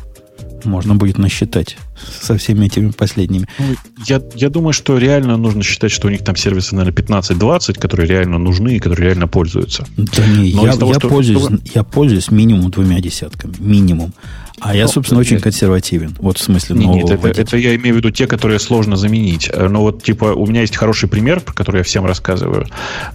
Можно 0.65 0.95
будет 0.95 1.17
насчитать 1.17 1.77
со 2.21 2.37
всеми 2.37 2.65
этими 2.65 2.91
последними. 2.91 3.47
Ну, 3.59 3.75
я, 4.07 4.21
я 4.35 4.49
думаю, 4.49 4.73
что 4.73 4.97
реально 4.97 5.37
нужно 5.37 5.63
считать, 5.63 5.91
что 5.91 6.07
у 6.07 6.11
них 6.11 6.23
там 6.23 6.35
сервисы, 6.35 6.75
наверное, 6.75 6.95
15-20, 7.03 7.79
которые 7.79 8.07
реально 8.07 8.37
нужны 8.37 8.75
и 8.75 8.79
которые 8.79 9.07
реально 9.09 9.27
пользуются. 9.27 9.85
Да 9.97 10.25
не, 10.27 10.53
Но 10.53 10.65
я, 10.65 10.75
того, 10.75 10.93
я 10.93 10.99
что- 10.99 11.09
пользуюсь, 11.09 11.61
я 11.75 11.83
пользуюсь 11.83 12.31
минимум 12.31 12.71
двумя 12.71 12.99
десятками. 12.99 13.53
Минимум. 13.59 14.13
А 14.61 14.75
я, 14.75 14.83
Ну, 14.83 14.89
собственно, 14.89 15.21
очень 15.21 15.39
консервативен. 15.39 16.15
Вот 16.19 16.37
в 16.37 16.43
смысле 16.43 16.75
Не, 16.75 16.85
нового 16.85 16.97
нет, 16.97 17.25
это, 17.25 17.41
это 17.41 17.57
я 17.57 17.75
имею 17.75 17.95
в 17.95 17.97
виду 17.97 18.11
те, 18.11 18.27
которые 18.27 18.59
сложно 18.59 18.95
заменить. 18.95 19.49
Э, 19.51 19.67
Но 19.67 19.81
вот, 19.81 20.03
типа, 20.03 20.25
у 20.33 20.45
меня 20.45 20.61
есть 20.61 20.75
хороший 20.75 21.07
пример, 21.09 21.39
про 21.41 21.53
который 21.53 21.77
я 21.77 21.83
всем 21.83 22.05
рассказываю. 22.05 22.67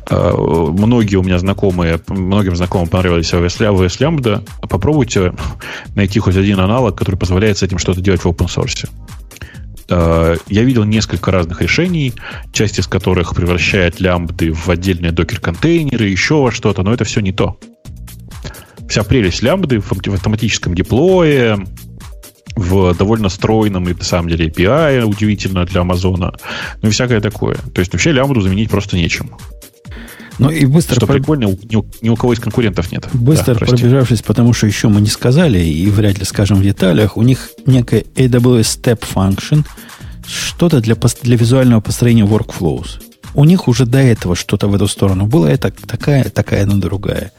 Э, 0.08 0.32
Многие 0.34 1.16
у 1.16 1.22
меня 1.22 1.38
знакомые, 1.38 2.00
многим 2.08 2.56
знакомым 2.56 2.88
понравились 2.88 3.32
AWS 3.32 3.58
AWS 3.60 3.98
Lambda. 4.00 4.42
Попробуйте 4.68 5.32
найти 5.94 6.18
хоть 6.18 6.36
один 6.36 6.60
аналог, 6.60 6.96
который 6.96 7.16
позволяет 7.16 7.58
с 7.58 7.62
этим 7.62 7.78
что-то 7.78 8.00
делать 8.00 8.22
в 8.22 8.26
open 8.26 8.46
source. 8.46 8.88
Э, 9.90 10.36
Я 10.48 10.62
видел 10.62 10.84
несколько 10.84 11.30
разных 11.30 11.60
решений, 11.62 12.14
часть 12.52 12.78
из 12.78 12.86
которых 12.86 13.34
превращает 13.34 14.00
лямбды 14.00 14.52
в 14.52 14.68
отдельные 14.70 15.12
докер-контейнеры, 15.12 16.06
еще 16.08 16.36
во 16.36 16.50
что-то, 16.50 16.82
но 16.82 16.92
это 16.94 17.04
все 17.04 17.20
не 17.20 17.32
то. 17.32 17.58
Вся 18.88 19.02
прелесть 19.04 19.42
лямбды 19.42 19.80
в 19.80 19.90
авто- 19.92 20.10
в 20.10 20.14
автоматическом 20.14 20.74
деплое, 20.74 21.58
в 22.56 22.94
довольно 22.94 23.28
стройном 23.28 23.88
и 23.88 23.94
на 23.94 24.04
самом 24.04 24.28
деле 24.28 24.46
API 24.48 25.02
удивительно 25.04 25.64
для 25.64 25.80
Амазона, 25.80 26.32
ну 26.82 26.88
и 26.88 26.92
всякое 26.92 27.20
такое. 27.20 27.56
То 27.74 27.80
есть 27.80 27.92
вообще 27.92 28.12
лямбду 28.12 28.40
заменить 28.40 28.70
просто 28.70 28.96
нечем. 28.96 29.30
Ну 30.38 30.50
и 30.50 30.64
быстро, 30.66 30.96
Что 30.96 31.06
про- 31.06 31.14
прикольно, 31.14 31.44
ни, 31.44 31.76
у- 31.76 31.86
ни 32.02 32.08
у 32.08 32.16
кого 32.16 32.32
из 32.32 32.40
конкурентов 32.40 32.90
нет. 32.92 33.08
быстро 33.12 33.54
Да, 33.54 33.58
прости. 33.60 33.76
пробежавшись, 33.76 34.22
потому 34.22 34.52
что 34.52 34.66
еще 34.66 34.88
мы 34.88 35.00
не 35.00 35.06
сказали, 35.08 35.58
и 35.60 35.86
вряд 35.88 36.18
ли 36.18 36.24
скажем 36.24 36.58
в 36.58 36.62
деталях, 36.62 37.16
у 37.16 37.22
них 37.22 37.50
некая 37.66 38.00
AWS 38.16 38.80
Step 38.82 39.02
Function, 39.14 39.64
что-то 40.26 40.80
для, 40.80 40.96
для 41.22 41.36
визуального 41.36 41.80
построения 41.80 42.24
workflows. 42.24 43.00
У 43.34 43.44
них 43.44 43.68
уже 43.68 43.86
до 43.86 43.98
этого 43.98 44.34
что-то 44.36 44.68
в 44.68 44.74
эту 44.74 44.88
сторону 44.88 45.26
было, 45.26 45.46
это 45.46 45.70
такая, 45.86 46.24
такая, 46.24 46.66
но 46.66 46.76
другая. 46.76 47.30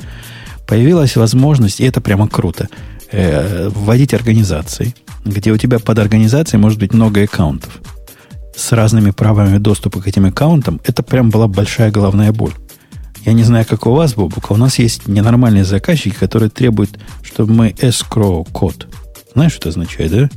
Появилась 0.68 1.16
возможность, 1.16 1.80
и 1.80 1.84
это 1.86 2.02
прямо 2.02 2.28
круто, 2.28 2.68
э, 3.12 3.70
вводить 3.70 4.14
организации, 4.14 4.96
где 5.24 5.52
у 5.52 5.58
тебя 5.58 5.80
под 5.80 6.00
организацией 6.00 6.60
может 6.60 6.80
быть 6.80 6.94
много 6.94 7.24
аккаунтов 7.24 7.80
с 8.56 8.72
разными 8.72 9.12
правами 9.12 9.58
доступа 9.58 10.02
к 10.02 10.08
этим 10.08 10.26
аккаунтам. 10.26 10.80
Это 10.86 11.04
прям 11.04 11.30
была 11.30 11.48
большая 11.48 11.92
головная 11.92 12.32
боль. 12.32 12.54
Я 13.26 13.34
не 13.34 13.44
знаю, 13.44 13.66
как 13.68 13.86
у 13.86 13.92
вас, 13.94 14.14
Бобука, 14.14 14.54
у 14.54 14.58
нас 14.58 14.80
есть 14.80 15.08
ненормальные 15.08 15.66
заказчики, 15.66 16.16
которые 16.16 16.50
требуют, 16.50 16.92
чтобы 17.22 17.54
мы 17.54 17.70
escrow 17.72 18.48
код. 18.52 18.88
Знаешь, 19.34 19.52
что 19.52 19.62
это 19.62 19.70
означает, 19.70 20.12
да? 20.12 20.30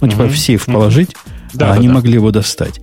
Ну, 0.00 0.08
типа 0.08 0.24
Мгм. 0.24 0.32
в 0.32 0.38
сейф 0.38 0.66
положить, 0.66 1.10
Да, 1.54 1.66
а 1.66 1.68
да, 1.70 1.74
они 1.74 1.88
да. 1.88 1.94
могли 1.94 2.12
его 2.14 2.30
достать. 2.30 2.80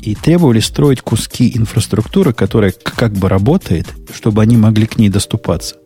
И 0.00 0.14
требовали 0.14 0.60
строить 0.60 1.00
куски 1.00 1.50
инфраструктуры, 1.56 2.32
которая 2.32 2.72
как 2.72 3.12
бы 3.12 3.28
работает, 3.28 3.88
чтобы 4.14 4.42
они 4.42 4.56
могли 4.56 4.86
к 4.86 4.96
ней 4.96 5.08
доступаться. 5.08 5.76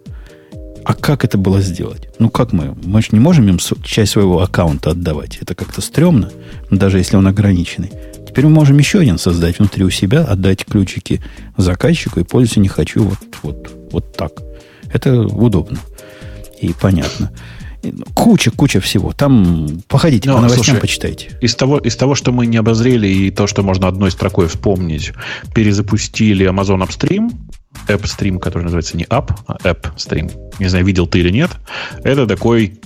А 0.89 0.95
как 0.95 1.23
это 1.23 1.37
было 1.37 1.61
сделать? 1.61 2.09
Ну, 2.19 2.31
как 2.31 2.55
мы? 2.55 2.75
Мы 2.83 3.03
же 3.03 3.09
не 3.13 3.21
можем 3.21 3.47
им 3.47 3.59
часть 3.85 4.13
своего 4.13 4.41
аккаунта 4.41 4.93
отдавать. 4.93 5.37
Это 5.39 5.55
как-то 5.55 5.83
стрёмно, 5.83 6.31
даже 6.71 6.97
если 6.97 7.17
он 7.17 7.27
ограниченный. 7.27 7.93
Теперь 8.27 8.47
мы 8.47 8.53
можем 8.53 8.79
еще 8.79 9.01
один 9.01 9.19
создать 9.19 9.59
внутри 9.59 9.85
у 9.85 9.91
себя, 9.91 10.25
отдать 10.25 10.65
ключики 10.65 11.21
заказчику 11.59 12.21
и 12.21 12.25
пользоваться 12.25 12.61
не 12.61 12.69
хочу 12.69 13.03
вот, 13.03 13.19
вот, 13.43 13.71
вот 13.93 14.17
так. 14.17 14.33
Это 14.91 15.21
удобно 15.21 15.79
и 16.59 16.73
понятно. 16.73 17.33
Куча, 18.15 18.51
куча 18.51 18.81
всего. 18.81 19.13
Там 19.13 19.83
походите, 19.89 20.31
Но, 20.31 20.37
по 20.37 20.41
новостям 20.41 20.65
слушай, 20.65 20.81
почитайте. 20.81 21.39
Из 21.43 21.55
того, 21.55 21.77
из 21.81 21.97
того, 21.97 22.15
что 22.15 22.33
мы 22.33 22.47
не 22.47 22.57
обозрели, 22.57 23.07
и 23.07 23.31
то, 23.31 23.47
что 23.47 23.63
можно 23.63 23.89
одной 23.89 24.11
строкой 24.11 24.49
вспомнить, 24.49 25.13
перезапустили 25.55 26.49
Amazon 26.49 26.89
Upstream, 26.89 27.31
App 27.87 28.03
Stream, 28.03 28.39
который 28.39 28.65
называется 28.65 28.97
не 28.97 29.05
App, 29.05 29.31
а 29.47 29.57
App 29.59 29.95
Stream. 29.97 30.33
Не 30.59 30.69
знаю, 30.69 30.85
видел 30.85 31.07
ты 31.07 31.21
или 31.21 31.31
нет. 31.31 31.51
Это 32.05 32.27
такой 32.27 32.81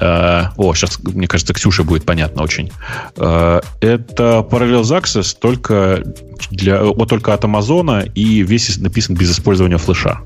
Uh, 0.00 0.46
о, 0.56 0.74
сейчас, 0.74 0.98
мне 1.00 1.28
кажется, 1.28 1.52
Ксюша 1.52 1.84
будет 1.84 2.06
понятно 2.06 2.42
очень. 2.42 2.72
Uh, 3.14 3.62
это 3.82 4.44
Parallels 4.50 4.84
Access 4.84 5.36
только, 5.38 6.02
для, 6.50 6.82
о, 6.82 7.04
только 7.04 7.34
от 7.34 7.44
Амазона 7.44 8.00
и 8.00 8.42
весь 8.42 8.78
написан 8.78 9.14
без 9.16 9.32
использования 9.32 9.76
флеша. 9.76 10.22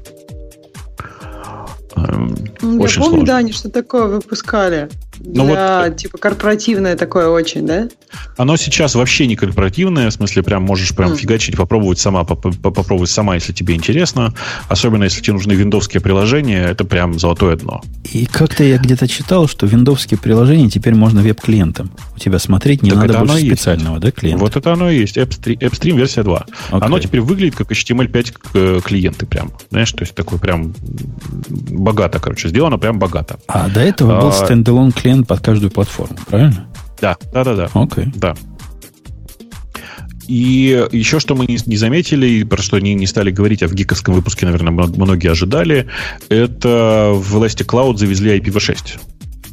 Эм, 1.96 2.36
ну, 2.60 2.80
очень 2.80 3.00
Я 3.00 3.06
помню, 3.06 3.16
сложно. 3.18 3.26
да, 3.26 3.36
они 3.38 3.52
что 3.52 3.70
такое 3.70 4.06
выпускали. 4.06 4.88
Ну, 5.20 5.46
Для, 5.46 5.84
вот, 5.86 5.96
типа, 5.96 6.18
корпоративное 6.18 6.96
такое 6.96 7.28
очень, 7.28 7.66
да? 7.66 7.88
Оно 8.36 8.56
сейчас 8.56 8.94
вообще 8.94 9.26
не 9.26 9.36
корпоративное, 9.36 10.10
в 10.10 10.12
смысле, 10.12 10.42
прям 10.42 10.62
можешь 10.62 10.94
прям 10.94 11.12
mm. 11.12 11.16
фигачить, 11.16 11.56
попробовать 11.56 11.98
сама, 11.98 12.24
попробовать 12.24 13.10
сама, 13.10 13.34
если 13.34 13.52
тебе 13.52 13.74
интересно. 13.74 14.34
Особенно, 14.68 15.04
если 15.04 15.20
тебе 15.20 15.34
нужны 15.34 15.52
виндовские 15.52 16.00
приложения, 16.00 16.64
это 16.64 16.84
прям 16.84 17.18
золотое 17.18 17.56
дно. 17.56 17.82
И 18.12 18.26
как-то 18.26 18.62
я 18.64 18.78
где-то 18.78 19.08
читал, 19.08 19.48
что 19.48 19.66
виндовские 19.66 20.18
приложения 20.18 20.68
теперь 20.68 20.94
можно 20.94 21.22
веб-клиентам 21.22 21.90
у 22.14 22.18
тебя 22.18 22.38
смотреть, 22.38 22.82
не 22.82 22.90
так 22.90 23.00
надо 23.00 23.18
больше 23.20 23.46
специального, 23.46 23.94
есть. 23.94 24.04
да, 24.04 24.10
клиента? 24.10 24.44
Вот 24.44 24.56
это 24.56 24.72
оно 24.72 24.90
и 24.90 24.98
есть, 24.98 25.16
AppStream, 25.16 25.58
AppStream 25.58 25.96
версия 25.96 26.22
2. 26.22 26.46
Okay. 26.70 26.78
Оно 26.84 26.98
теперь 26.98 27.20
выглядит 27.20 27.56
как 27.56 27.70
HTML5 27.70 28.34
э, 28.54 28.80
клиенты 28.84 29.26
прям, 29.26 29.52
знаешь, 29.70 29.92
то 29.92 30.02
есть 30.02 30.14
такой 30.14 30.38
прям 30.38 30.74
богато, 31.48 32.18
короче, 32.18 32.48
сделано 32.48 32.78
прям 32.78 32.98
богато. 32.98 33.38
А 33.48 33.68
до 33.68 33.80
этого 33.80 34.18
а, 34.18 34.20
был 34.20 34.32
стендалон 34.32 34.92
клиент 34.92 35.05
под 35.24 35.40
каждую 35.40 35.70
платформу, 35.70 36.16
правильно? 36.26 36.66
Да, 37.00 37.16
да, 37.32 37.44
да, 37.44 37.54
да. 37.54 37.70
Окей. 37.74 38.04
Okay. 38.04 38.12
Да. 38.16 38.36
И 40.28 40.88
еще 40.90 41.20
что 41.20 41.34
мы 41.34 41.46
не, 41.46 41.76
заметили, 41.76 42.42
про 42.42 42.60
что 42.60 42.78
не, 42.80 42.94
не 42.94 43.06
стали 43.06 43.30
говорить, 43.30 43.62
а 43.62 43.68
в 43.68 43.74
гиковском 43.74 44.14
выпуске, 44.14 44.46
наверное, 44.46 44.72
многие 44.72 45.30
ожидали, 45.30 45.86
это 46.28 47.12
в 47.14 47.36
Elastic 47.36 47.66
Cloud 47.66 47.96
завезли 47.96 48.36
IPv6. 48.38 48.98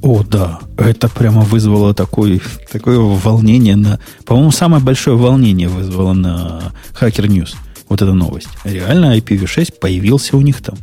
О, 0.02 0.24
да. 0.24 0.60
Это 0.78 1.08
прямо 1.10 1.42
вызвало 1.42 1.94
такое, 1.94 2.42
такое 2.72 2.98
волнение 3.00 3.76
на... 3.76 4.00
По-моему, 4.26 4.52
самое 4.52 4.84
большое 4.84 5.16
волнение 5.16 5.70
вызвало 5.70 6.14
на 6.14 6.74
Hacker 7.00 7.28
News. 7.28 7.56
Вот 7.88 8.02
эта 8.02 8.14
новость. 8.14 8.50
Реально 8.64 9.18
IPv6 9.18 9.80
появился 9.80 10.36
у 10.36 10.42
них 10.42 10.62
там. 10.62 10.76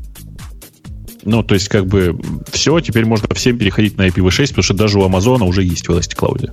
Ну, 1.25 1.43
то 1.43 1.55
есть, 1.55 1.69
как 1.69 1.87
бы, 1.87 2.19
все, 2.51 2.81
теперь 2.81 3.05
можно 3.05 3.29
всем 3.35 3.59
переходить 3.59 3.99
на 3.99 4.09
IPv6, 4.09 4.49
потому 4.49 4.63
что 4.63 4.75
даже 4.75 4.99
у 4.99 5.05
Амазона 5.05 5.45
уже 5.45 5.63
есть 5.63 5.89
в 5.89 5.93
Elastic. 5.93 6.51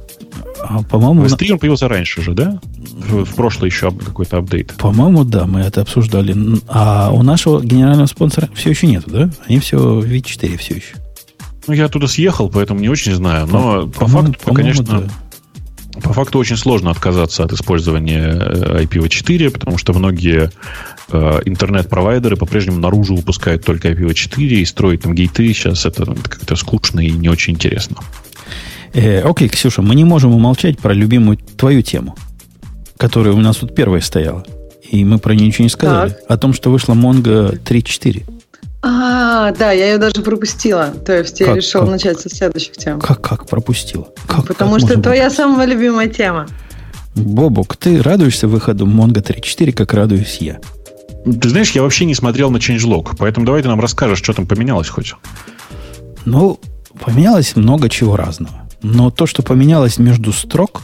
А, 0.61 0.83
по-моему... 0.83 1.25
V3 1.25 1.53
он 1.53 1.59
появился 1.59 1.87
раньше 1.87 2.21
же, 2.21 2.33
да? 2.33 2.59
В, 2.73 3.25
в 3.25 3.35
прошлый 3.35 3.69
еще 3.69 3.91
какой-то 3.91 4.37
апдейт. 4.37 4.73
По-моему, 4.77 5.23
да, 5.23 5.45
мы 5.45 5.61
это 5.61 5.81
обсуждали. 5.81 6.35
А 6.67 7.11
у 7.11 7.23
нашего 7.23 7.61
генерального 7.63 8.07
спонсора 8.07 8.49
все 8.55 8.71
еще 8.71 8.87
нету, 8.87 9.09
да? 9.09 9.29
Они 9.47 9.59
все 9.59 9.77
V4 9.77 10.57
все 10.57 10.75
еще. 10.75 10.95
Ну, 11.67 11.73
я 11.73 11.85
оттуда 11.85 12.07
съехал, 12.07 12.49
поэтому 12.49 12.79
не 12.79 12.89
очень 12.89 13.13
знаю. 13.13 13.47
Но 13.47 13.87
по, 13.87 14.05
по 14.05 14.07
факту, 14.07 14.33
по 14.45 14.53
конечно, 14.53 14.83
да. 14.83 15.03
По 16.03 16.13
факту 16.13 16.39
очень 16.39 16.57
сложно 16.57 16.91
отказаться 16.91 17.43
от 17.43 17.53
использования 17.53 18.27
э, 18.29 18.83
IPv4, 18.83 19.51
потому 19.51 19.77
что 19.77 19.93
многие 19.93 20.51
Э, 21.09 21.39
интернет-провайдеры 21.45 22.35
по-прежнему 22.35 22.79
наружу 22.79 23.15
выпускают 23.15 23.63
только 23.63 23.89
IPv4 23.89 24.41
и 24.41 24.65
строить 24.65 25.03
там 25.03 25.15
гейты. 25.15 25.53
Сейчас 25.53 25.85
это, 25.85 26.03
это 26.03 26.29
как-то 26.29 26.55
скучно 26.55 26.99
и 26.99 27.11
не 27.11 27.29
очень 27.29 27.53
интересно. 27.53 27.97
Э, 28.93 29.21
окей, 29.21 29.47
Ксюша, 29.47 29.81
мы 29.81 29.95
не 29.95 30.03
можем 30.03 30.33
умолчать 30.33 30.79
про 30.79 30.93
любимую 30.93 31.37
твою 31.37 31.81
тему, 31.81 32.15
которая 32.97 33.33
у 33.33 33.39
нас 33.39 33.57
тут 33.57 33.73
первая 33.73 34.01
стояла. 34.01 34.45
И 34.89 35.05
мы 35.05 35.17
про 35.17 35.33
нее 35.33 35.47
ничего 35.47 35.63
не 35.63 35.69
сказали. 35.69 36.09
Так. 36.09 36.19
О 36.27 36.37
том, 36.37 36.53
что 36.53 36.71
вышла 36.71 36.93
Mongo 36.93 37.57
3.4. 37.57 38.23
А, 38.81 39.51
да, 39.51 39.71
я 39.71 39.93
ее 39.93 39.97
даже 39.97 40.21
пропустила. 40.21 40.91
То 41.05 41.17
есть 41.17 41.39
я 41.39 41.55
решил 41.55 41.81
как? 41.81 41.89
начать 41.89 42.19
со 42.19 42.29
следующих 42.29 42.77
тем. 42.77 42.99
Как, 42.99 43.21
как 43.21 43.47
пропустила? 43.47 44.07
Как, 44.27 44.47
Потому 44.47 44.75
как 44.75 44.81
что 44.81 44.93
это 44.93 45.03
твоя 45.03 45.29
самая 45.29 45.65
любимая 45.65 46.07
тема. 46.07 46.47
Бобок, 47.15 47.75
ты 47.75 48.01
радуешься 48.01 48.47
выходу 48.47 48.85
Mongo 48.85 49.23
3.4, 49.23 49.71
как 49.71 49.93
радуюсь 49.93 50.37
я. 50.39 50.59
Ты 51.25 51.49
знаешь, 51.49 51.71
я 51.71 51.81
вообще 51.81 52.05
не 52.05 52.13
смотрел 52.13 52.51
на 52.51 52.57
changelog, 52.57 53.15
поэтому 53.17 53.45
давай 53.45 53.61
ты 53.61 53.67
нам 53.67 53.81
расскажешь, 53.81 54.19
что 54.19 54.33
там 54.33 54.45
поменялось 54.45 54.87
хоть. 54.87 55.15
Ну, 56.25 56.59
поменялось 57.03 57.55
много 57.55 57.89
чего 57.89 58.15
разного. 58.15 58.69
Но 58.81 59.09
то, 59.09 59.25
что 59.25 59.41
поменялось 59.41 59.97
между 59.97 60.31
строк, 60.31 60.83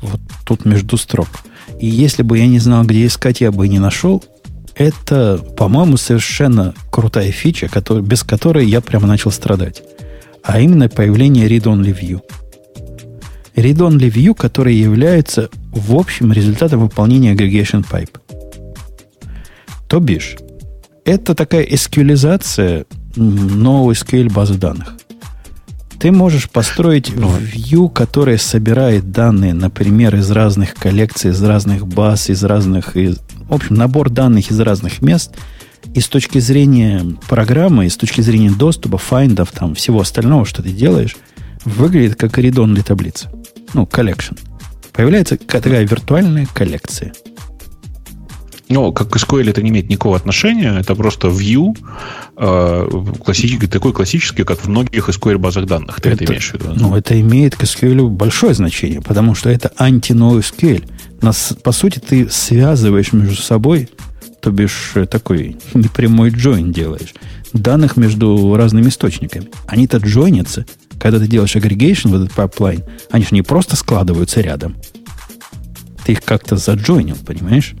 вот 0.00 0.20
тут 0.44 0.64
между 0.64 0.96
строк, 0.96 1.28
и 1.78 1.86
если 1.86 2.22
бы 2.22 2.38
я 2.38 2.46
не 2.46 2.58
знал, 2.58 2.84
где 2.84 3.06
искать, 3.06 3.40
я 3.40 3.52
бы 3.52 3.66
и 3.66 3.68
не 3.68 3.78
нашел, 3.78 4.24
это, 4.76 5.38
по-моему, 5.56 5.96
совершенно 5.96 6.74
крутая 6.90 7.32
фича, 7.32 7.68
который, 7.68 8.02
без 8.02 8.22
которой 8.22 8.66
я 8.66 8.80
прямо 8.80 9.06
начал 9.06 9.30
страдать. 9.30 9.82
А 10.42 10.60
именно 10.60 10.88
появление 10.88 11.48
read-only 11.48 11.98
view. 11.98 12.20
Read-only 13.56 14.10
view, 14.12 14.34
который 14.34 14.74
является 14.74 15.48
в 15.72 15.94
общем 15.94 16.30
результатом 16.32 16.80
выполнения 16.80 17.34
aggregation 17.34 17.84
pipe. 17.90 18.20
То 19.88 19.98
бишь, 19.98 20.36
это 21.04 21.34
такая 21.34 21.64
SQLизация 21.64 22.86
новой 23.16 23.94
SQL 23.94 24.30
базы 24.30 24.54
данных. 24.54 24.94
Ты 25.98 26.12
можешь 26.12 26.50
построить 26.50 27.10
view, 27.10 27.90
которая 27.90 28.38
собирает 28.38 29.10
данные, 29.12 29.54
например, 29.54 30.16
из 30.16 30.30
разных 30.30 30.74
коллекций, 30.74 31.30
из 31.30 31.42
разных 31.42 31.86
баз, 31.86 32.28
из 32.30 32.44
разных... 32.44 32.96
Из, 32.96 33.18
в 33.48 33.54
общем, 33.54 33.76
набор 33.76 34.10
данных 34.10 34.50
из 34.50 34.60
разных 34.60 35.02
мест. 35.02 35.32
И 35.94 36.00
с 36.00 36.08
точки 36.08 36.38
зрения 36.38 37.02
программы, 37.28 37.86
и 37.86 37.88
с 37.88 37.96
точки 37.96 38.20
зрения 38.20 38.50
доступа, 38.50 38.98
файндов, 38.98 39.52
там, 39.52 39.74
всего 39.74 40.00
остального, 40.00 40.44
что 40.44 40.62
ты 40.62 40.70
делаешь, 40.70 41.16
выглядит 41.64 42.16
как 42.16 42.36
редонная 42.38 42.82
таблица. 42.82 43.30
Ну, 43.72 43.84
collection. 43.84 44.38
Появляется 44.92 45.36
такая 45.36 45.86
виртуальная 45.86 46.46
коллекция– 46.52 47.12
ну, 48.68 48.92
как 48.92 49.10
к 49.10 49.16
SQL 49.16 49.50
это 49.50 49.62
не 49.62 49.70
имеет 49.70 49.88
никакого 49.88 50.16
отношения, 50.16 50.76
это 50.78 50.94
просто 50.94 51.28
view, 51.28 51.76
э, 52.36 52.88
классический, 53.24 53.66
такой 53.66 53.92
классический, 53.92 54.44
как 54.44 54.58
в 54.58 54.68
многих 54.68 55.08
SQL 55.08 55.38
базах 55.38 55.66
данных. 55.66 56.00
Ты 56.00 56.10
это, 56.10 56.24
это 56.24 56.32
имеешь 56.32 56.50
в 56.50 56.54
виду? 56.54 56.72
Ну, 56.74 56.96
это 56.96 57.20
имеет 57.20 57.54
к 57.54 57.62
SQL 57.62 58.08
большое 58.08 58.54
значение, 58.54 59.00
потому 59.00 59.34
что 59.34 59.50
это 59.50 59.72
анти-NoSQL. 59.76 60.84
Нас, 61.22 61.54
по 61.62 61.72
сути, 61.72 62.00
ты 62.00 62.28
связываешь 62.28 63.12
между 63.12 63.40
собой, 63.40 63.88
то 64.40 64.50
бишь 64.50 64.92
э, 64.94 65.06
такой 65.06 65.56
непрямой 65.74 66.30
join 66.30 66.72
делаешь, 66.72 67.14
данных 67.52 67.96
между 67.96 68.56
разными 68.56 68.88
источниками. 68.88 69.48
Они-то 69.68 69.98
джойнятся, 69.98 70.66
когда 70.98 71.20
ты 71.20 71.28
делаешь 71.28 71.54
aggregation 71.54 72.10
в 72.10 72.14
этот 72.20 72.36
pipeline, 72.36 72.82
они 73.10 73.24
же 73.24 73.30
не 73.32 73.42
просто 73.42 73.76
складываются 73.76 74.40
рядом. 74.40 74.76
Ты 76.04 76.12
их 76.12 76.22
как-то 76.22 76.56
заджойнил, 76.56 77.16
понимаешь? 77.24 77.74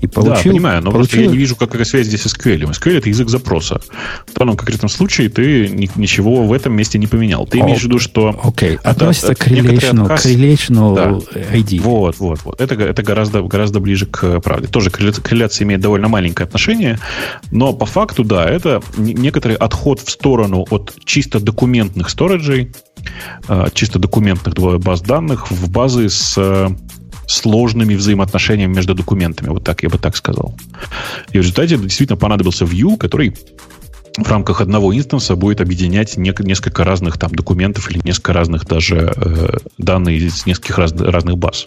И 0.00 0.06
получил, 0.06 0.34
да, 0.34 0.42
понимаю, 0.42 0.82
но 0.82 0.90
получил... 0.90 0.98
просто 0.98 1.20
я 1.20 1.26
не 1.28 1.38
вижу, 1.38 1.56
какая 1.56 1.84
связь 1.84 2.06
здесь 2.06 2.22
с 2.22 2.34
SQL. 2.34 2.70
SQL 2.70 2.98
это 2.98 3.08
язык 3.08 3.28
запроса. 3.28 3.80
В 4.26 4.38
данном 4.38 4.56
конкретном 4.56 4.88
случае 4.88 5.30
ты 5.30 5.68
ничего 5.68 6.44
в 6.44 6.52
этом 6.52 6.74
месте 6.74 6.98
не 6.98 7.06
поменял. 7.06 7.46
Ты 7.46 7.60
имеешь 7.60 7.80
в 7.80 7.84
виду, 7.84 7.98
что... 7.98 8.38
Окей, 8.42 8.74
okay. 8.74 8.80
относится 8.82 9.34
к 9.34 9.48
relational, 9.48 10.02
отказ... 10.02 10.26
relational 10.26 10.94
да. 10.94 11.56
ID. 11.56 11.80
Вот, 11.80 12.18
вот, 12.18 12.40
вот. 12.44 12.60
Это, 12.60 12.74
это 12.74 13.02
гораздо, 13.02 13.42
гораздо 13.42 13.80
ближе 13.80 14.06
к 14.06 14.40
правде. 14.40 14.68
Тоже 14.68 14.90
корреляция 14.90 15.64
имеет 15.64 15.80
довольно 15.80 16.08
маленькое 16.08 16.46
отношение, 16.46 16.98
но 17.50 17.72
по 17.72 17.86
факту, 17.86 18.24
да, 18.24 18.44
это 18.44 18.82
некоторый 18.98 19.56
отход 19.56 20.00
в 20.00 20.10
сторону 20.10 20.66
от 20.70 20.94
чисто 21.04 21.40
документных 21.40 22.10
сториджей, 22.10 22.72
а, 23.48 23.70
чисто 23.72 23.98
документных 23.98 24.54
баз 24.54 25.00
данных 25.00 25.50
в 25.50 25.70
базы 25.70 26.08
с 26.08 26.36
сложными 27.26 27.94
взаимоотношениями 27.94 28.74
между 28.74 28.94
документами. 28.94 29.48
Вот 29.48 29.64
так 29.64 29.82
я 29.82 29.88
бы 29.88 29.98
так 29.98 30.16
сказал. 30.16 30.54
И 31.32 31.38
в 31.38 31.42
результате 31.42 31.76
действительно 31.76 32.16
понадобился 32.16 32.64
view, 32.64 32.96
который 32.96 33.34
в 34.16 34.28
рамках 34.28 34.60
одного 34.60 34.96
инстанса 34.96 35.36
будет 35.36 35.60
объединять 35.60 36.16
несколько 36.16 36.84
разных 36.84 37.18
там 37.18 37.32
документов 37.32 37.90
или 37.90 38.00
несколько 38.02 38.32
разных 38.32 38.66
даже 38.66 39.12
э, 39.14 39.58
данных 39.78 40.14
из 40.14 40.46
нескольких 40.46 40.78
раз, 40.78 40.92
разных 40.92 41.36
баз. 41.36 41.66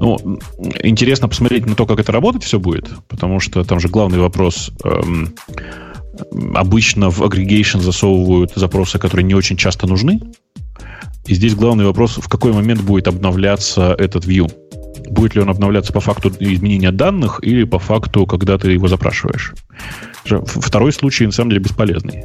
Ну, 0.00 0.38
интересно 0.82 1.28
посмотреть 1.28 1.66
на 1.66 1.74
то, 1.74 1.86
как 1.86 2.00
это 2.00 2.12
работать 2.12 2.44
все 2.44 2.58
будет, 2.58 2.88
потому 3.08 3.40
что 3.40 3.62
там 3.64 3.78
же 3.78 3.88
главный 3.88 4.18
вопрос 4.18 4.70
эм, 4.84 5.34
обычно 6.54 7.10
в 7.10 7.22
aggregation 7.22 7.80
засовывают 7.80 8.52
запросы, 8.54 8.98
которые 8.98 9.24
не 9.24 9.34
очень 9.34 9.56
часто 9.56 9.86
нужны. 9.86 10.20
И 11.26 11.34
здесь 11.34 11.54
главный 11.54 11.84
вопрос, 11.84 12.18
в 12.18 12.28
какой 12.28 12.52
момент 12.52 12.82
будет 12.82 13.08
обновляться 13.08 13.94
этот 13.98 14.24
view. 14.24 14.50
Будет 15.08 15.34
ли 15.34 15.40
он 15.40 15.50
обновляться 15.50 15.92
по 15.92 16.00
факту 16.00 16.32
изменения 16.38 16.90
данных 16.90 17.40
или 17.42 17.64
по 17.64 17.78
факту, 17.78 18.26
когда 18.26 18.58
ты 18.58 18.72
его 18.72 18.88
запрашиваешь. 18.88 19.54
Второй 20.24 20.92
случай, 20.92 21.26
на 21.26 21.32
самом 21.32 21.50
деле, 21.50 21.62
бесполезный. 21.62 22.24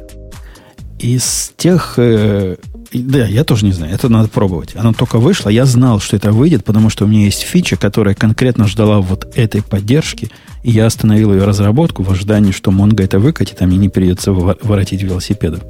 Из 0.98 1.52
тех... 1.56 1.94
Э, 1.96 2.56
да, 2.92 3.26
я 3.26 3.44
тоже 3.44 3.64
не 3.64 3.72
знаю. 3.72 3.94
Это 3.94 4.08
надо 4.08 4.28
пробовать. 4.28 4.74
Оно 4.74 4.92
только 4.92 5.18
вышло. 5.18 5.48
Я 5.48 5.64
знал, 5.64 6.00
что 6.00 6.16
это 6.16 6.32
выйдет, 6.32 6.64
потому 6.64 6.90
что 6.90 7.04
у 7.04 7.08
меня 7.08 7.24
есть 7.26 7.42
фича, 7.42 7.76
которая 7.76 8.14
конкретно 8.14 8.66
ждала 8.66 9.00
вот 9.00 9.30
этой 9.36 9.62
поддержки. 9.62 10.30
И 10.64 10.70
я 10.70 10.86
остановил 10.86 11.32
ее 11.32 11.44
разработку 11.44 12.02
в 12.02 12.10
ожидании, 12.10 12.50
что 12.50 12.70
Mongo 12.70 13.04
это 13.04 13.18
выкатит, 13.18 13.62
а 13.62 13.66
мне 13.66 13.76
не 13.76 13.88
придется 13.88 14.32
воротить 14.32 15.02
велосипедов. 15.02 15.62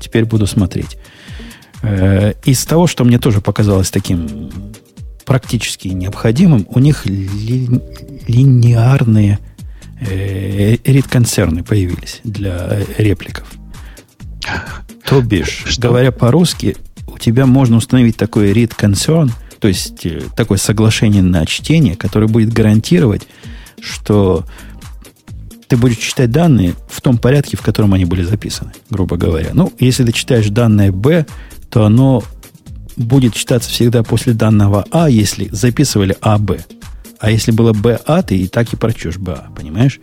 Теперь 0.00 0.24
буду 0.24 0.46
смотреть. 0.46 0.98
Э, 1.82 2.32
из 2.44 2.64
того, 2.64 2.86
что 2.86 3.04
мне 3.04 3.18
тоже 3.18 3.40
показалось 3.40 3.90
таким 3.90 4.50
практически 5.24 5.88
необходимым, 5.88 6.66
у 6.70 6.78
них 6.78 7.04
ли, 7.06 7.68
линейные 8.26 9.38
э, 10.00 10.76
рид-концерны 10.84 11.64
появились 11.64 12.20
для 12.24 12.78
репликов. 12.96 13.46
То 15.04 15.20
бишь, 15.20 15.64
что? 15.66 15.88
говоря 15.88 16.12
по-русски, 16.12 16.76
у 17.06 17.18
тебя 17.18 17.46
можно 17.46 17.76
установить 17.76 18.16
такой 18.16 18.52
read 18.52 18.72
concern, 18.76 19.30
то 19.58 19.68
есть 19.68 20.06
э, 20.06 20.22
такое 20.36 20.58
соглашение 20.58 21.22
на 21.22 21.44
чтение, 21.46 21.96
которое 21.96 22.28
будет 22.28 22.52
гарантировать, 22.52 23.26
что 23.80 24.44
ты 25.68 25.76
будешь 25.76 25.98
читать 25.98 26.30
данные 26.30 26.74
в 26.88 27.00
том 27.00 27.18
порядке, 27.18 27.56
в 27.56 27.62
котором 27.62 27.94
они 27.94 28.04
были 28.04 28.22
записаны, 28.22 28.72
грубо 28.90 29.16
говоря. 29.16 29.50
Ну, 29.52 29.72
если 29.78 30.04
ты 30.04 30.12
читаешь 30.12 30.48
данное 30.48 30.92
B, 30.92 31.26
то 31.70 31.84
оно 31.84 32.22
будет 32.96 33.34
читаться 33.34 33.70
всегда 33.70 34.02
после 34.02 34.32
данного 34.32 34.86
А, 34.90 35.08
если 35.08 35.48
записывали 35.52 36.16
АБ. 36.20 36.52
А 37.18 37.30
если 37.30 37.50
было 37.50 37.72
БА, 37.72 38.22
ты 38.22 38.36
и 38.36 38.48
так 38.48 38.72
и 38.72 38.76
прочешь 38.76 39.18
БА, 39.18 39.48
понимаешь? 39.56 40.00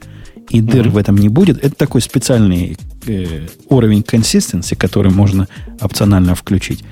И 0.50 0.62
дыр 0.62 0.88
mm-hmm. 0.88 0.92
в 0.92 0.98
этом 0.98 1.18
не 1.18 1.30
будет. 1.30 1.64
Это 1.64 1.76
такой 1.76 2.02
специальный 2.02 2.78
э, 3.06 3.48
уровень 3.70 4.02
consistency, 4.02 4.76
который 4.76 5.12
можно 5.12 5.48
опционально 5.80 6.36
включить. 6.36 6.84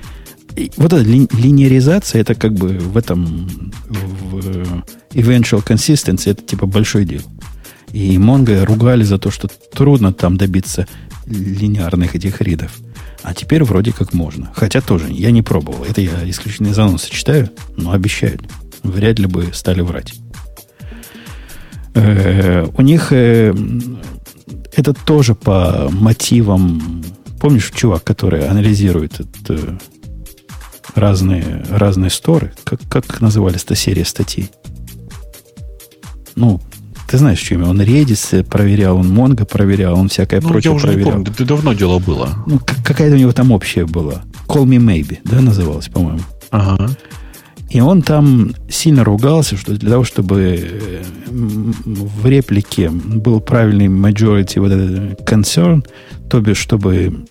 И 0.56 0.70
вот 0.76 0.92
эта 0.92 1.02
ли, 1.02 1.28
линеаризация, 1.32 2.20
это 2.20 2.34
как 2.34 2.54
бы 2.54 2.68
в 2.78 2.96
этом 2.96 3.72
в, 3.88 4.84
eventual 5.12 5.64
consistency, 5.64 6.30
это 6.30 6.42
типа 6.42 6.66
большой 6.66 7.04
дел. 7.04 7.22
И 7.92 8.16
Mongo 8.16 8.64
ругали 8.64 9.02
за 9.02 9.18
то, 9.18 9.30
что 9.30 9.48
трудно 9.48 10.12
там 10.12 10.36
добиться 10.36 10.86
линейных 11.26 12.14
этих 12.14 12.40
ридов. 12.40 12.72
А 13.22 13.34
теперь 13.34 13.62
вроде 13.62 13.92
как 13.92 14.12
можно. 14.12 14.50
Хотя 14.54 14.80
тоже 14.80 15.08
я 15.10 15.30
не 15.30 15.42
пробовал. 15.42 15.84
Это 15.84 16.00
я 16.00 16.28
исключительно 16.28 16.68
из 16.68 16.78
анонса 16.78 17.10
читаю, 17.10 17.50
но 17.76 17.92
обещают. 17.92 18.42
Вряд 18.82 19.18
ли 19.18 19.26
бы 19.26 19.50
стали 19.52 19.80
врать. 19.80 20.14
Э, 21.94 22.66
у 22.76 22.82
них 22.82 23.12
э, 23.12 23.54
это 24.74 24.92
тоже 24.94 25.34
по 25.34 25.88
мотивам. 25.90 27.04
Помнишь, 27.40 27.70
чувак, 27.74 28.04
который 28.04 28.46
анализирует 28.48 29.20
это, 29.20 29.78
разные, 30.94 31.64
разные 31.70 32.10
сторы? 32.10 32.52
Как, 32.64 32.80
как 32.88 33.20
назывались 33.20 33.64
эта 33.64 33.74
серия 33.74 34.04
статей? 34.04 34.50
Ну, 36.34 36.60
ты 37.12 37.18
знаешь, 37.18 37.40
что 37.40 37.56
имя? 37.56 37.66
Он 37.66 37.78
Redis 37.78 38.42
проверял, 38.42 38.96
он 38.96 39.12
Mongo 39.12 39.44
проверял, 39.44 39.98
он 39.98 40.08
всякое 40.08 40.40
ну, 40.40 40.48
прочее 40.48 40.70
я 40.70 40.76
уже 40.76 40.86
проверял. 40.86 41.06
Не 41.08 41.12
помню, 41.12 41.30
это 41.30 41.44
давно 41.44 41.74
дело 41.74 41.98
было. 41.98 42.30
Ну, 42.46 42.58
какая-то 42.58 43.16
у 43.16 43.18
него 43.18 43.32
там 43.32 43.52
общая 43.52 43.84
была. 43.84 44.22
Call 44.48 44.64
Me 44.64 44.78
Maybe, 44.78 45.18
да, 45.22 45.42
называлась, 45.42 45.88
по-моему. 45.88 46.20
Ага. 46.50 46.88
И 47.68 47.82
он 47.82 48.00
там 48.00 48.54
сильно 48.70 49.04
ругался, 49.04 49.58
что 49.58 49.76
для 49.76 49.90
того, 49.90 50.04
чтобы 50.04 50.58
э, 50.58 51.02
в 51.26 52.26
реплике 52.26 52.88
был 52.88 53.40
правильный 53.40 53.88
majority 53.88 54.58
вот 54.58 54.72
этот 54.72 55.20
concern, 55.30 55.86
то 56.30 56.40
бишь, 56.40 56.56
чтобы 56.56 57.26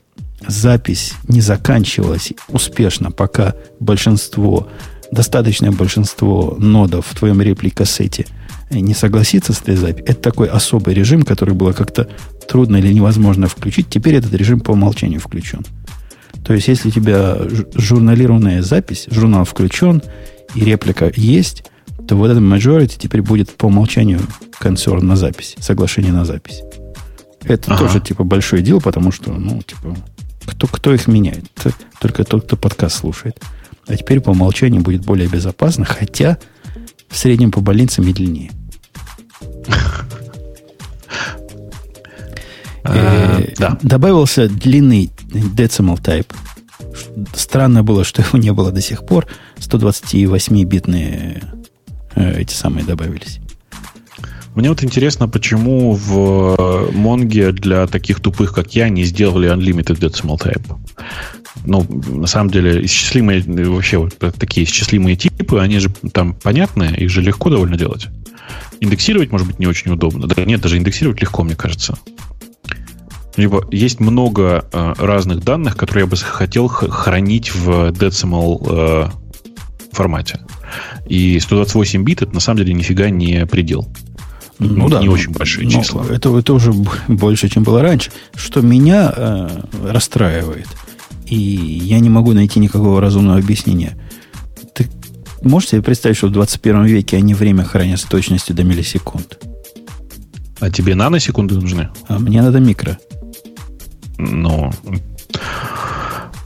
запись 0.48 1.14
не 1.28 1.41
заканчивалась 1.41 2.34
успешно, 2.49 3.10
пока 3.10 3.56
большинство, 3.80 4.68
достаточное 5.12 5.72
большинство 5.72 6.56
нодов 6.60 7.08
в 7.08 7.16
твоем 7.16 7.41
реплик-кассете– 7.41 8.28
не 8.80 8.93
согласиться 8.93 9.53
с 9.53 9.61
этой 9.61 9.76
записью, 9.76 10.06
это 10.07 10.22
такой 10.22 10.48
особый 10.48 10.93
режим, 10.93 11.23
который 11.23 11.53
было 11.53 11.73
как-то 11.73 12.07
трудно 12.48 12.77
или 12.77 12.93
невозможно 12.93 13.48
включить. 13.48 13.88
Теперь 13.89 14.15
этот 14.15 14.34
режим 14.34 14.60
по 14.60 14.72
умолчанию 14.72 15.19
включен. 15.19 15.65
То 16.45 16.53
есть, 16.53 16.68
если 16.68 16.89
у 16.89 16.91
тебя 16.91 17.38
журналированная 17.76 18.61
запись, 18.61 19.07
журнал 19.11 19.45
включен, 19.45 20.02
и 20.56 20.64
реплика 20.64 21.11
есть, 21.15 21.64
то 22.07 22.15
вот 22.15 22.30
этот 22.30 22.43
majority 22.43 22.95
теперь 22.98 23.22
будет 23.22 23.52
по 23.52 23.68
умолчанию 23.68 24.22
консерн 24.57 25.06
на 25.06 25.15
запись, 25.15 25.56
соглашение 25.60 26.11
на 26.11 26.26
запись. 26.26 26.61
Это 27.43 27.73
ага. 27.73 27.85
тоже, 27.85 27.99
типа, 27.99 28.23
большой 28.23 28.61
дел, 28.61 28.81
потому 28.81 29.11
что, 29.11 29.31
ну, 29.31 29.61
типа, 29.61 29.95
кто, 30.45 30.68
кто 30.68 30.93
их 30.93 31.07
меняет? 31.07 31.45
Только 31.99 32.23
тот, 32.23 32.45
кто 32.45 32.57
подкаст 32.57 32.98
слушает. 32.98 33.39
А 33.88 33.95
теперь 33.95 34.19
по 34.19 34.31
умолчанию 34.31 34.81
будет 34.81 35.06
более 35.06 35.27
безопасно, 35.27 35.85
хотя 35.85 36.38
в 37.10 37.18
среднем 37.18 37.52
по 37.52 37.61
больнице 37.61 38.02
медленнее. 38.02 38.52
А, 42.84 43.39
э, 43.39 43.53
да. 43.57 43.77
Добавился 43.81 44.49
длинный 44.49 45.11
decimal 45.30 46.02
type. 46.02 46.34
Странно 47.34 47.84
было, 47.84 48.03
что 48.03 48.22
его 48.22 48.38
не 48.38 48.52
было 48.52 48.72
до 48.72 48.81
сих 48.81 49.06
пор. 49.06 49.27
128-битные 49.57 51.43
э, 52.15 52.41
эти 52.41 52.53
самые 52.53 52.85
добавились. 52.85 53.39
Мне 54.56 54.69
вот 54.69 54.84
интересно, 54.84 55.30
почему 55.30 55.93
в 55.93 56.91
Монге 56.91 57.53
для 57.53 57.88
таких 57.88 58.19
тупых, 58.19 58.53
как 58.53 58.76
я, 58.76 58.89
не 58.89 59.06
сделали 59.06 59.49
Unlimited 59.49 59.99
Decimal 59.99 60.38
Type. 60.38 60.76
Ну, 61.65 61.85
на 62.07 62.27
самом 62.27 62.49
деле, 62.49 62.84
исчислимые, 62.85 63.43
вообще 63.69 63.98
вот 63.98 64.18
такие 64.38 64.65
исчислимые 64.65 65.15
типы, 65.15 65.60
они 65.60 65.80
же 65.80 65.89
там 66.11 66.34
понятные, 66.34 66.95
их 66.98 67.10
же 67.10 67.22
легко 67.22 67.49
довольно 67.49 67.77
делать. 67.77 68.10
Индексировать, 68.82 69.32
может 69.32 69.45
быть, 69.45 69.60
не 69.60 69.68
очень 69.68 69.91
удобно. 69.91 70.28
Да 70.28 70.44
нет, 70.44 70.60
даже 70.60 70.78
индексировать 70.78 71.22
легко, 71.22 71.44
мне 71.44 71.56
кажется. 71.56 71.99
Либо 73.38 73.66
есть 73.72 73.99
много 73.99 74.66
э, 74.74 74.94
разных 74.98 75.44
данных, 75.44 75.78
которые 75.78 76.06
я 76.06 76.10
бы 76.10 76.18
хотел 76.18 76.68
хранить 76.68 77.53
в 77.53 77.91
decimal 77.91 78.60
э, 78.68 79.10
формате. 79.91 80.40
И 81.08 81.40
128 81.40 82.03
бит 82.03 82.24
это 82.24 82.34
на 82.34 82.40
самом 82.40 82.58
деле 82.58 82.74
нифига 82.74 83.12
не 83.12 83.45
предел. 83.45 83.88
Ну, 84.58 84.90
да. 84.90 84.99
Не 84.99 85.10
очень 85.10 85.32
большие 85.32 85.66
ну, 85.66 85.72
числа. 85.72 86.03
Это, 86.10 86.36
это 86.36 86.53
уже 86.53 86.74
больше, 87.08 87.49
чем 87.49 87.62
было 87.62 87.84
раньше. 87.84 88.12
Что 88.34 88.62
меня 88.62 89.14
э, 89.16 89.62
расстраивает, 89.84 90.68
и 91.28 91.36
я 91.36 91.99
не 91.99 92.10
могу 92.10 92.34
найти 92.34 92.60
никакого 92.60 92.99
разумного 92.99 93.38
объяснения– 93.38 93.95
Можете 95.41 95.72
себе 95.72 95.81
представить, 95.81 96.18
что 96.18 96.27
в 96.27 96.31
21 96.31 96.85
веке 96.85 97.18
они 97.18 97.34
время 97.34 97.63
хранят 97.63 97.99
с 97.99 98.03
точностью 98.03 98.55
до 98.55 98.63
миллисекунд? 98.63 99.39
А 100.59 100.69
тебе 100.69 100.93
наносекунды 100.93 101.55
нужны? 101.55 101.89
А 102.07 102.19
мне 102.19 102.41
надо 102.41 102.59
микро. 102.59 102.97
Ну, 104.19 104.72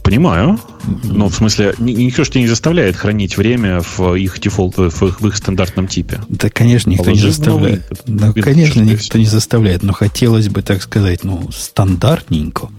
понимаю. 0.02 0.58
Ну, 1.04 1.28
в 1.28 1.36
смысле, 1.36 1.76
никто 1.80 2.24
же 2.24 2.30
тебя 2.30 2.42
не 2.42 2.48
заставляет 2.48 2.96
хранить 2.96 3.36
время 3.38 3.82
в 3.82 4.16
их 4.16 4.40
дефолт, 4.40 4.78
в 4.78 4.86
их, 4.86 5.20
в 5.20 5.28
их 5.28 5.36
стандартном 5.36 5.88
типе. 5.88 6.22
Да, 6.30 6.50
конечно, 6.50 6.90
никто 6.90 7.06
Положи 7.06 7.26
не 7.26 7.32
заставляет. 7.32 8.02
Да, 8.06 8.32
конечно, 8.32 8.82
никто 8.82 9.18
не 9.18 9.26
заставляет, 9.26 9.84
но 9.84 9.92
хотелось 9.92 10.48
бы, 10.48 10.62
так 10.62 10.82
сказать, 10.82 11.26
ну, 11.26 11.50
стандартненько. 11.52 12.70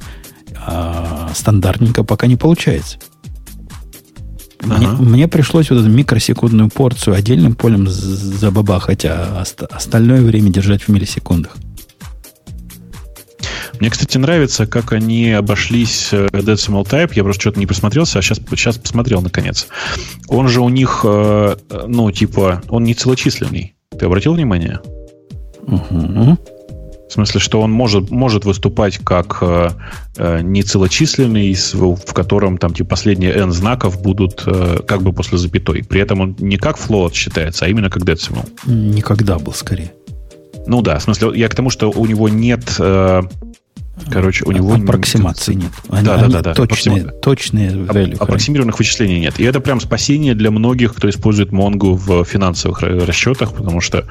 А 0.64 1.30
стандартненько 1.34 2.04
пока 2.04 2.26
не 2.26 2.36
получается. 2.36 2.98
Мне, 4.66 4.88
мне 4.88 5.28
пришлось 5.28 5.70
вот 5.70 5.80
эту 5.80 5.88
микросекундную 5.88 6.68
порцию 6.70 7.14
отдельным 7.14 7.54
полем 7.54 7.88
забабахать, 7.88 9.04
а 9.04 9.44
остальное 9.70 10.22
время 10.22 10.50
держать 10.50 10.82
в 10.82 10.88
миллисекундах. 10.88 11.56
Мне, 13.78 13.90
кстати, 13.90 14.16
нравится, 14.16 14.66
как 14.66 14.92
они 14.92 15.32
обошлись 15.32 16.08
э, 16.12 16.28
Decimal 16.32 16.84
Type. 16.84 17.12
Я 17.14 17.24
просто 17.24 17.42
что-то 17.42 17.58
не 17.58 17.66
посмотрелся, 17.66 18.18
а 18.18 18.22
сейчас, 18.22 18.38
сейчас 18.38 18.78
посмотрел 18.78 19.20
наконец. 19.20 19.68
Он 20.28 20.48
же 20.48 20.62
у 20.62 20.70
них, 20.70 21.02
э, 21.04 21.56
ну, 21.86 22.10
типа, 22.10 22.62
он 22.70 22.84
не 22.84 22.94
целочисленный. 22.94 23.74
Ты 23.98 24.06
обратил 24.06 24.32
внимание? 24.32 24.80
Угу. 25.66 26.38
В 27.08 27.12
смысле, 27.12 27.40
что 27.40 27.60
он 27.60 27.70
может, 27.70 28.10
может 28.10 28.44
выступать 28.44 28.98
как 28.98 29.38
э, 29.40 29.70
э 30.16 30.40
нецелочисленный, 30.42 31.54
в 31.54 32.12
котором 32.12 32.58
там 32.58 32.74
типа 32.74 32.90
последние 32.90 33.32
n 33.32 33.52
знаков 33.52 34.02
будут 34.02 34.42
э, 34.46 34.78
как 34.86 35.02
бы 35.02 35.12
после 35.12 35.38
запятой. 35.38 35.84
При 35.84 36.00
этом 36.00 36.20
он 36.20 36.36
не 36.38 36.56
как 36.56 36.76
float 36.78 37.14
считается, 37.14 37.64
а 37.64 37.68
именно 37.68 37.90
как 37.90 38.02
decimal. 38.02 38.48
Никогда 38.66 39.38
был 39.38 39.52
скорее. 39.52 39.92
Ну 40.66 40.82
да, 40.82 40.98
в 40.98 41.02
смысле, 41.02 41.30
я 41.38 41.48
к 41.48 41.54
тому, 41.54 41.70
что 41.70 41.90
у 41.90 42.06
него 42.06 42.28
нет... 42.28 42.76
Э, 42.78 43.22
Короче, 44.10 44.44
у 44.44 44.52
него... 44.52 44.74
Аппроксимации 44.74 45.54
нет. 45.54 45.70
Они, 45.88 46.06
да, 46.06 46.14
они 46.16 46.32
да, 46.32 46.42
да, 46.42 46.42
да. 46.42 46.54
Точные, 46.54 47.00
Аппроксим... 47.00 47.20
точные 47.20 47.70
value. 47.70 48.16
Аппроксимированных 48.18 48.78
вычислений 48.78 49.20
нет. 49.20 49.40
И 49.40 49.44
это 49.44 49.60
прям 49.60 49.80
спасение 49.80 50.34
для 50.34 50.50
многих, 50.50 50.94
кто 50.94 51.08
использует 51.08 51.50
Mongo 51.50 51.94
в 51.94 52.24
финансовых 52.24 52.82
расчетах, 52.82 53.54
потому 53.54 53.80
что 53.80 54.06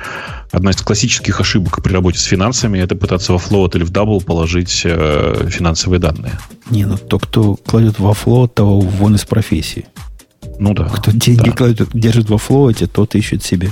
одна 0.51 0.71
из 0.71 0.77
классических 0.77 1.39
ошибок 1.39 1.83
при 1.83 1.93
работе 1.93 2.17
с 2.17 2.23
финансами 2.23 2.79
это 2.79 2.95
пытаться 2.95 3.33
во 3.33 3.37
float 3.37 3.75
или 3.77 3.83
в 3.83 3.91
double 3.91 4.23
положить 4.23 4.81
э, 4.83 5.47
финансовые 5.49 5.99
данные. 5.99 6.33
Не, 6.69 6.85
ну 6.85 6.97
то, 6.97 7.19
кто 7.19 7.55
кладет 7.55 7.99
во 7.99 8.11
float, 8.11 8.49
того 8.49 8.79
вон 8.79 9.15
из 9.15 9.25
профессии. 9.25 9.85
Ну 10.59 10.73
да. 10.73 10.85
Кто 10.85 11.11
деньги 11.11 11.49
да. 11.49 11.51
кладет, 11.51 11.89
держит 11.93 12.29
во 12.29 12.37
флоуте, 12.37 12.87
тот 12.87 13.15
ищет 13.15 13.43
себе 13.43 13.69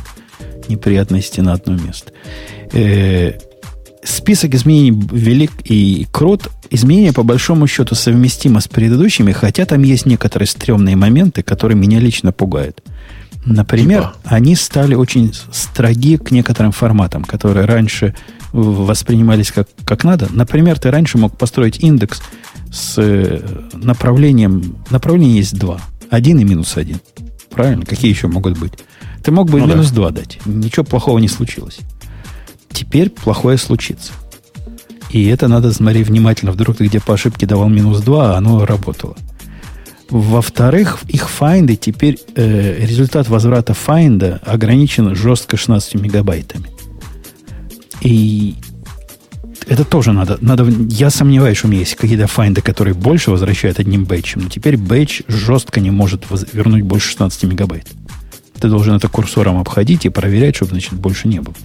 неприятности 0.68 1.42
на 1.42 1.54
одно 1.54 1.76
место. 1.76 2.12
Э, 2.72 3.34
список 4.04 4.54
изменений 4.56 4.92
велик 5.12 5.52
и 5.66 6.08
крут. 6.12 6.50
Изменения, 6.70 7.14
по 7.14 7.24
большому 7.24 7.68
счету, 7.68 7.96
совместимы 7.96 8.62
с 8.62 8.68
предыдущими, 8.68 9.32
хотя 9.32 9.66
там 9.66 9.84
есть 9.84 10.06
некоторые 10.06 10.48
стрёмные 10.48 10.96
моменты, 10.96 11.44
которые 11.44 11.78
меня 11.78 12.00
лично 12.00 12.32
пугают. 12.32 12.84
Например, 13.46 14.02
типа? 14.02 14.16
они 14.24 14.56
стали 14.56 14.96
очень 14.96 15.34
строги 15.52 16.18
к 16.18 16.32
некоторым 16.32 16.72
форматам, 16.72 17.24
которые 17.24 17.66
раньше 17.66 18.16
воспринимались 18.54 19.52
как, 19.52 19.68
как 19.84 20.04
надо. 20.04 20.30
Например, 20.32 20.80
ты 20.80 20.92
раньше 20.92 21.18
мог 21.18 21.38
построить 21.38 21.80
индекс 21.80 22.22
с 22.72 22.96
э, 22.98 23.42
направлением... 23.74 24.78
Направление 24.90 25.38
есть 25.38 25.58
два. 25.58 25.82
Один 26.10 26.40
и 26.40 26.44
минус 26.44 26.78
один. 26.78 27.02
Правильно? 27.50 27.86
Какие 27.86 28.12
еще 28.12 28.28
могут 28.28 28.58
быть? 28.58 28.74
Ты 29.24 29.32
мог 29.32 29.50
бы 29.50 29.60
ну, 29.60 29.68
минус 29.68 29.90
да. 29.90 29.96
2 29.96 30.12
дать. 30.12 30.40
Ничего 30.46 30.84
плохого 30.84 31.18
не 31.20 31.28
случилось. 31.28 31.80
Теперь 32.74 33.10
плохое 33.10 33.58
случится. 33.58 34.12
И 35.12 35.28
это 35.28 35.48
надо 35.48 35.72
смотреть 35.72 36.08
внимательно. 36.08 36.52
Вдруг 36.52 36.78
ты 36.78 36.88
где 36.88 37.00
по 37.00 37.14
ошибке 37.14 37.46
давал 37.46 37.70
минус 37.70 38.02
2, 38.02 38.34
а 38.34 38.38
оно 38.38 38.66
работало. 38.66 39.16
Во-вторых, 40.10 41.00
их 41.08 41.30
файнды 41.30 41.76
теперь 41.76 42.20
э, 42.36 42.86
результат 42.86 43.30
возврата 43.30 43.74
файнда 43.74 44.42
ограничен 44.46 45.16
жестко 45.16 45.56
16 45.56 45.96
мегабайтами. 45.96 46.68
И 48.02 48.56
это 49.68 49.86
тоже 49.86 50.12
надо, 50.12 50.38
надо. 50.42 50.68
Я 50.90 51.10
сомневаюсь, 51.10 51.58
что 51.58 51.68
у 51.68 51.70
меня 51.70 51.82
есть 51.82 51.96
какие-то 51.96 52.28
файнды, 52.28 52.62
которые 52.62 52.94
больше 52.94 53.32
возвращают 53.32 53.80
одним 53.80 54.06
бэчем. 54.06 54.42
Но 54.42 54.50
теперь 54.50 54.78
бэч 54.78 55.24
жестко 55.28 55.80
не 55.80 55.92
может 55.92 56.26
вернуть 56.52 56.84
больше 56.84 57.10
16 57.10 57.44
мегабайт. 57.44 57.88
Ты 58.60 58.68
должен 58.68 58.96
это 58.96 59.08
курсором 59.08 59.58
обходить 59.60 60.06
и 60.06 60.10
проверять, 60.10 60.56
чтобы, 60.56 60.72
значит, 60.72 60.94
больше 60.94 61.28
не 61.28 61.40
было. 61.40 61.56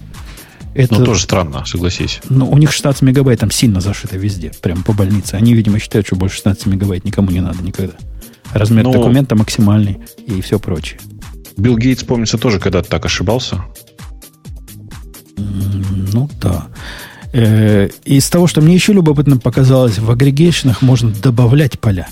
Это, 0.73 0.99
ну, 0.99 1.05
тоже 1.05 1.21
странно, 1.21 1.65
согласись. 1.65 2.21
Ну, 2.29 2.49
у 2.49 2.57
них 2.57 2.71
16 2.71 3.01
мегабайт 3.01 3.39
там 3.39 3.51
сильно 3.51 3.81
зашито 3.81 4.17
везде, 4.17 4.51
прямо 4.61 4.83
по 4.83 4.93
больнице. 4.93 5.35
Они, 5.35 5.53
видимо, 5.53 5.79
считают, 5.79 6.07
что 6.07 6.15
больше 6.15 6.37
16 6.37 6.67
мегабайт 6.67 7.05
никому 7.05 7.31
не 7.31 7.41
надо 7.41 7.63
никогда. 7.63 7.93
Размер 8.53 8.83
Но... 8.83 8.91
Ну, 8.91 8.99
документа 8.99 9.35
максимальный 9.35 9.99
и 10.25 10.41
все 10.41 10.59
прочее. 10.59 10.99
Билл 11.57 11.77
Гейтс, 11.77 12.03
помнится, 12.03 12.37
тоже 12.37 12.59
когда-то 12.59 12.89
так 12.89 13.05
ошибался. 13.05 13.63
Ну, 15.35 16.29
да. 16.41 16.67
Э, 17.33 17.89
из 18.05 18.29
того, 18.29 18.47
что 18.47 18.61
мне 18.61 18.73
еще 18.73 18.93
любопытно 18.93 19.37
показалось, 19.37 19.99
в 19.99 20.09
агрегейшенах 20.09 20.81
можно 20.81 21.11
добавлять 21.11 21.79
поля. 21.79 22.07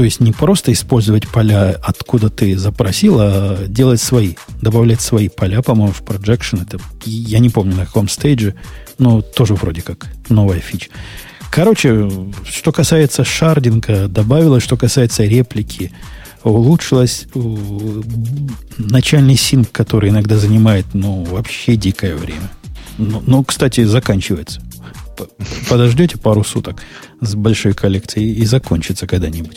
То 0.00 0.04
есть 0.04 0.18
не 0.18 0.32
просто 0.32 0.72
использовать 0.72 1.28
поля, 1.28 1.76
откуда 1.82 2.30
ты 2.30 2.56
запросил, 2.56 3.18
а 3.20 3.66
делать 3.68 4.00
свои, 4.00 4.32
добавлять 4.62 5.02
свои 5.02 5.28
поля, 5.28 5.60
по-моему, 5.60 5.92
в 5.92 6.00
projection. 6.00 6.62
Это, 6.62 6.78
я 7.04 7.38
не 7.38 7.50
помню 7.50 7.76
на 7.76 7.84
каком 7.84 8.08
стейдже, 8.08 8.54
но 8.96 9.20
тоже 9.20 9.52
вроде 9.56 9.82
как 9.82 10.06
новая 10.30 10.58
фича. 10.58 10.88
Короче, 11.50 12.10
что 12.46 12.72
касается 12.72 13.24
шардинга, 13.24 14.08
добавилось, 14.08 14.62
что 14.62 14.78
касается 14.78 15.24
реплики, 15.24 15.92
улучшилось 16.44 17.26
начальный 18.78 19.36
синк, 19.36 19.70
который 19.70 20.08
иногда 20.08 20.38
занимает, 20.38 20.86
ну, 20.94 21.24
вообще 21.24 21.76
дикое 21.76 22.16
время. 22.16 22.48
Ну, 22.96 23.22
ну 23.26 23.44
кстати, 23.44 23.84
заканчивается. 23.84 24.62
Подождете 25.68 26.18
пару 26.18 26.44
суток 26.44 26.82
с 27.20 27.34
большой 27.34 27.74
коллекцией 27.74 28.32
и 28.34 28.44
закончится 28.44 29.06
когда-нибудь. 29.06 29.56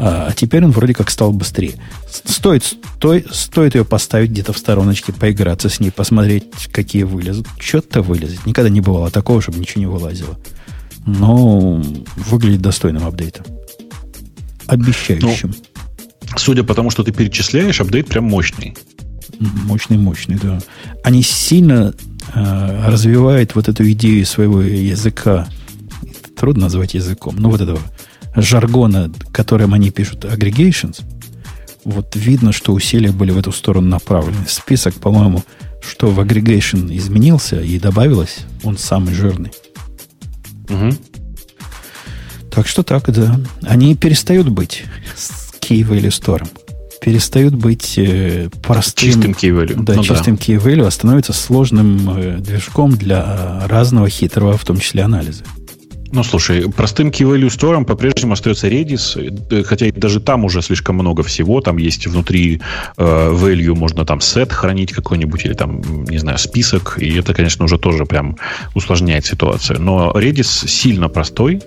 А, 0.00 0.28
а 0.28 0.32
теперь 0.32 0.64
он 0.64 0.70
вроде 0.70 0.94
как 0.94 1.10
стал 1.10 1.32
быстрее. 1.32 1.74
Стоит, 2.08 2.64
стой, 2.64 3.26
стоит 3.30 3.74
ее 3.74 3.84
поставить 3.84 4.30
где-то 4.30 4.52
в 4.52 4.58
стороночке, 4.58 5.12
поиграться 5.12 5.68
с 5.68 5.80
ней, 5.80 5.90
посмотреть, 5.90 6.44
какие 6.72 7.02
вылезут. 7.02 7.48
Что-то 7.58 8.02
вылезет. 8.02 8.46
Никогда 8.46 8.70
не 8.70 8.80
бывало 8.80 9.10
такого, 9.10 9.42
чтобы 9.42 9.58
ничего 9.58 9.80
не 9.80 9.86
вылазило. 9.86 10.38
Но 11.04 11.82
выглядит 12.16 12.62
достойным 12.62 13.06
апдейтом. 13.06 13.44
Обещающим. 14.66 15.54
Ну, 15.56 16.36
судя 16.36 16.62
по 16.62 16.74
тому, 16.74 16.90
что 16.90 17.02
ты 17.02 17.10
перечисляешь, 17.10 17.80
апдейт 17.80 18.06
прям 18.06 18.24
мощный. 18.24 18.76
Мощный, 19.40 19.98
мощный, 19.98 20.38
да. 20.40 20.60
Они 21.02 21.22
сильно 21.22 21.92
э, 22.34 22.88
развивают 22.88 23.54
вот 23.54 23.68
эту 23.68 23.90
идею 23.90 24.24
своего 24.26 24.62
языка. 24.62 25.48
Трудно 26.36 26.64
назвать 26.64 26.94
языком. 26.94 27.36
Ну, 27.38 27.50
вот 27.50 27.60
этого 27.60 27.80
жаргона, 28.36 29.10
которым 29.32 29.74
они 29.74 29.90
пишут 29.90 30.24
aggregations, 30.24 31.02
вот 31.84 32.14
видно, 32.16 32.52
что 32.52 32.72
усилия 32.72 33.12
были 33.12 33.30
в 33.30 33.38
эту 33.38 33.52
сторону 33.52 33.88
направлены. 33.88 34.46
Список, 34.46 34.94
по-моему, 34.94 35.42
что 35.80 36.08
в 36.08 36.20
aggregation 36.20 36.94
изменился 36.96 37.60
и 37.60 37.78
добавилось, 37.78 38.38
он 38.62 38.76
самый 38.76 39.14
жирный. 39.14 39.52
Угу. 40.68 40.96
Так 42.50 42.66
что 42.66 42.82
так, 42.82 43.10
да. 43.12 43.40
Они 43.62 43.94
перестают 43.94 44.48
быть 44.48 44.84
с 45.16 45.54
key 45.60 45.82
value 45.82 46.08
store. 46.08 46.46
Перестают 47.00 47.54
быть 47.54 47.94
э, 47.96 48.48
простым... 48.62 49.12
Чистым 49.12 49.32
key. 49.32 49.82
Да, 49.82 49.94
ну, 49.94 50.02
чистым 50.02 50.36
да. 50.36 50.42
key 50.42 50.62
value, 50.62 50.86
а 50.86 50.90
становятся 50.90 51.32
сложным 51.32 52.18
э, 52.18 52.38
движком 52.38 52.96
для 52.96 53.66
разного 53.68 54.08
хитрого, 54.08 54.56
в 54.56 54.64
том 54.64 54.78
числе 54.78 55.02
анализа. 55.02 55.44
Ну, 56.10 56.24
слушай, 56.24 56.70
простым 56.70 57.08
key 57.08 57.26
value 57.26 57.48
store 57.48 57.84
по-прежнему 57.84 58.32
остается 58.32 58.68
Redis, 58.68 59.16
э, 59.50 59.62
хотя 59.62 59.90
даже 59.92 60.20
там 60.20 60.44
уже 60.44 60.62
слишком 60.62 60.96
много 60.96 61.22
всего. 61.22 61.60
Там 61.60 61.76
есть 61.76 62.06
внутри 62.06 62.60
э, 62.96 63.02
value, 63.02 63.74
можно 63.74 64.04
там 64.06 64.18
set 64.18 64.52
хранить 64.52 64.92
какой-нибудь, 64.92 65.44
или 65.44 65.52
там, 65.52 66.04
не 66.04 66.18
знаю, 66.18 66.38
список. 66.38 66.96
И 66.98 67.14
это, 67.18 67.34
конечно, 67.34 67.64
уже 67.64 67.78
тоже 67.78 68.06
прям 68.06 68.36
усложняет 68.74 69.26
ситуацию. 69.26 69.80
Но 69.80 70.12
Redis 70.12 70.66
сильно 70.66 71.08
простой, 71.08 71.60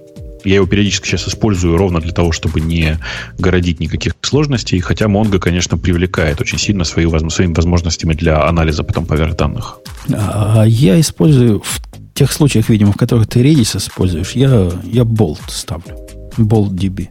я 0.43 0.55
его 0.55 0.65
периодически 0.65 1.07
сейчас 1.07 1.27
использую 1.27 1.77
ровно 1.77 1.99
для 1.99 2.11
того, 2.11 2.31
чтобы 2.31 2.61
не 2.61 2.97
городить 3.37 3.79
никаких 3.79 4.13
сложностей, 4.21 4.79
хотя 4.79 5.05
Mongo, 5.05 5.39
конечно, 5.39 5.77
привлекает 5.77 6.41
очень 6.41 6.57
сильно 6.57 6.83
свои, 6.83 7.07
своими 7.29 7.53
возможностями 7.53 8.13
для 8.13 8.43
анализа 8.47 8.83
потом 8.83 9.05
поверх 9.05 9.35
данных. 9.35 9.79
А 10.09 10.63
я 10.65 10.99
использую 10.99 11.61
в 11.61 11.81
тех 12.13 12.31
случаях, 12.31 12.69
видимо, 12.69 12.91
в 12.91 12.97
которых 12.97 13.27
ты 13.27 13.41
Redis 13.41 13.77
используешь, 13.77 14.31
я, 14.31 14.71
я 14.83 15.03
Bolt 15.03 15.39
ставлю. 15.47 15.97
Bolt 16.37 16.71
DB. 16.71 17.09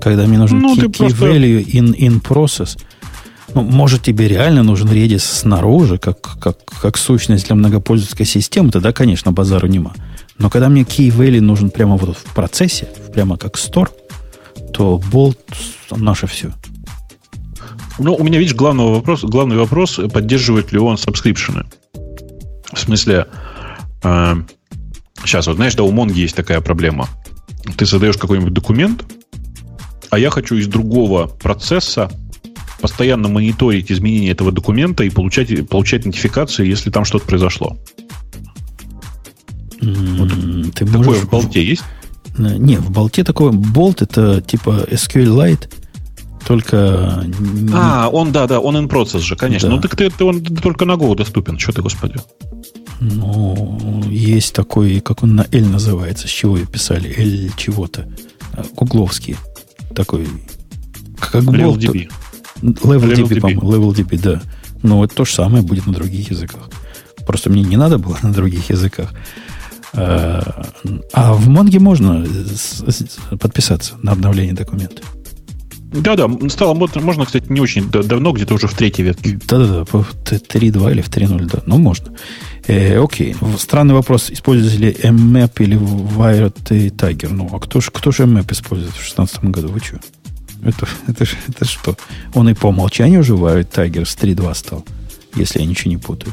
Когда 0.00 0.26
мне 0.26 0.38
нужен 0.38 0.60
ну, 0.60 0.74
key, 0.74 0.86
key 0.86 0.98
просто... 0.98 1.26
value 1.26 1.64
in, 1.64 1.94
in 1.96 2.22
process. 2.22 2.78
Ну, 3.54 3.62
может, 3.62 4.02
тебе 4.02 4.28
реально 4.28 4.62
нужен 4.62 4.88
Redis 4.88 5.20
снаружи, 5.20 5.98
как, 5.98 6.20
как, 6.20 6.58
как 6.80 6.96
сущность 6.96 7.46
для 7.46 7.56
многопользовательской 7.56 8.26
системы, 8.26 8.70
тогда, 8.70 8.92
конечно, 8.92 9.32
базару 9.32 9.66
нема. 9.66 9.92
Но 10.40 10.50
когда 10.50 10.68
мне 10.68 10.82
key 10.82 11.10
value 11.10 11.40
нужен 11.40 11.70
прямо 11.70 11.96
вот 11.96 12.16
в 12.16 12.34
процессе, 12.34 12.88
прямо 13.12 13.36
как 13.36 13.54
store, 13.54 13.90
то 14.72 15.00
Bolt 15.12 15.38
наше 15.90 16.26
все. 16.26 16.50
Ну, 17.98 18.14
у 18.14 18.24
меня, 18.24 18.38
видишь, 18.38 18.56
главный 18.56 18.84
вопрос, 18.84 19.22
главный 19.22 19.56
вопрос, 19.56 20.00
поддерживает 20.12 20.72
ли 20.72 20.78
он 20.78 20.98
сабскрипшены. 20.98 21.66
В 22.72 22.78
смысле, 22.78 23.26
Сейчас, 25.24 25.46
вот 25.46 25.56
знаешь, 25.56 25.74
да, 25.74 25.82
у 25.82 25.92
Монги 25.92 26.20
есть 26.20 26.34
такая 26.34 26.60
проблема. 26.60 27.08
Ты 27.76 27.86
создаешь 27.86 28.16
какой-нибудь 28.16 28.52
документ, 28.52 29.04
а 30.08 30.18
я 30.18 30.30
хочу 30.30 30.56
из 30.56 30.66
другого 30.66 31.26
процесса 31.26 32.10
постоянно 32.80 33.28
мониторить 33.28 33.92
изменения 33.92 34.30
этого 34.30 34.50
документа 34.50 35.04
и 35.04 35.10
получать, 35.10 35.68
получать 35.68 36.06
нотификации, 36.06 36.66
если 36.66 36.90
там 36.90 37.04
что-то 37.04 37.26
произошло. 37.26 37.76
Вот 39.80 40.28
ты 40.74 40.84
такое 40.86 41.04
можешь... 41.04 41.22
в 41.22 41.30
болте 41.30 41.64
есть? 41.64 41.84
Не, 42.36 42.76
в 42.76 42.90
болте 42.90 43.24
такое... 43.24 43.52
Болт 43.52 44.02
это 44.02 44.40
типа 44.40 44.86
SQLite, 44.90 45.68
только... 46.46 47.24
А, 47.72 48.08
он, 48.08 48.32
да, 48.32 48.46
да, 48.46 48.60
он 48.60 48.76
in 48.76 48.88
process 48.88 49.20
же, 49.20 49.36
конечно. 49.36 49.68
Да. 49.68 49.76
Ну, 49.76 49.80
так 49.80 49.96
ты, 49.96 50.10
ты, 50.10 50.24
он 50.24 50.42
только 50.42 50.84
на 50.84 50.92
Go 50.92 51.14
доступен. 51.14 51.58
Что 51.58 51.72
ты, 51.72 51.82
господи? 51.82 52.16
Ну, 53.00 54.04
есть 54.08 54.54
такой, 54.54 55.00
как 55.00 55.22
он 55.22 55.34
на 55.34 55.46
L 55.52 55.64
называется, 55.66 56.28
с 56.28 56.30
чего 56.30 56.58
писали, 56.58 57.14
L 57.16 57.50
чего-то. 57.56 58.06
Гугловский. 58.74 59.36
Такой, 59.94 60.28
как 61.18 61.42
Level 61.42 61.76
DB. 61.76 62.10
Level, 62.62 62.82
Level 62.82 63.14
DB, 63.14 63.40
по-моему. 63.40 63.62
Level 63.62 63.94
DB, 63.94 64.20
да. 64.20 64.42
Но 64.82 65.04
это 65.04 65.14
то 65.14 65.24
же 65.24 65.32
самое 65.32 65.62
будет 65.62 65.86
на 65.86 65.92
других 65.92 66.30
языках. 66.30 66.68
Просто 67.26 67.50
мне 67.50 67.62
не 67.62 67.76
надо 67.76 67.98
было 67.98 68.18
на 68.22 68.32
других 68.32 68.70
языках. 68.70 69.12
А, 69.92 70.64
а 71.12 71.34
в 71.34 71.48
Монге 71.48 71.78
можно 71.80 72.26
подписаться 73.38 73.94
на 74.02 74.12
обновление 74.12 74.54
документа. 74.54 75.02
Да-да, 75.92 76.30
стало 76.48 76.74
можно, 76.74 77.24
кстати, 77.24 77.46
не 77.50 77.60
очень 77.60 77.90
давно, 77.90 78.30
где-то 78.30 78.54
уже 78.54 78.68
в 78.68 78.74
третьей 78.74 79.04
ветке. 79.04 79.38
Да-да-да, 79.44 79.84
в 79.84 80.14
3.2 80.24 80.92
или 80.92 81.00
в 81.00 81.08
3.0, 81.08 81.50
да. 81.50 81.62
Ну, 81.66 81.78
можно. 81.78 82.14
Э, 82.68 83.02
окей. 83.02 83.34
Странный 83.58 83.94
вопрос, 83.94 84.30
используете 84.30 84.78
ли 84.78 84.92
MMAP 84.92 85.52
или 85.58 85.76
Wired 85.76 86.76
и 86.76 86.90
Tiger? 86.90 87.30
Ну, 87.32 87.48
а 87.52 87.58
кто 87.58 87.80
же 87.80 87.90
кто 87.90 88.12
ж 88.12 88.20
MMAP 88.20 88.52
использует 88.52 88.92
в 88.92 88.98
2016 88.98 89.44
году? 89.46 89.68
Вы 89.68 89.80
что? 89.80 89.98
Это, 90.62 90.86
это, 91.08 91.24
это 91.48 91.64
что? 91.64 91.96
Он 92.34 92.48
и 92.48 92.54
по 92.54 92.68
умолчанию 92.68 93.20
уже 93.20 93.34
Wired 93.34 93.72
Tiger 93.72 94.04
с 94.04 94.16
3.2 94.16 94.54
стал, 94.54 94.84
если 95.34 95.58
я 95.58 95.66
ничего 95.66 95.90
не 95.90 95.96
путаю. 95.96 96.32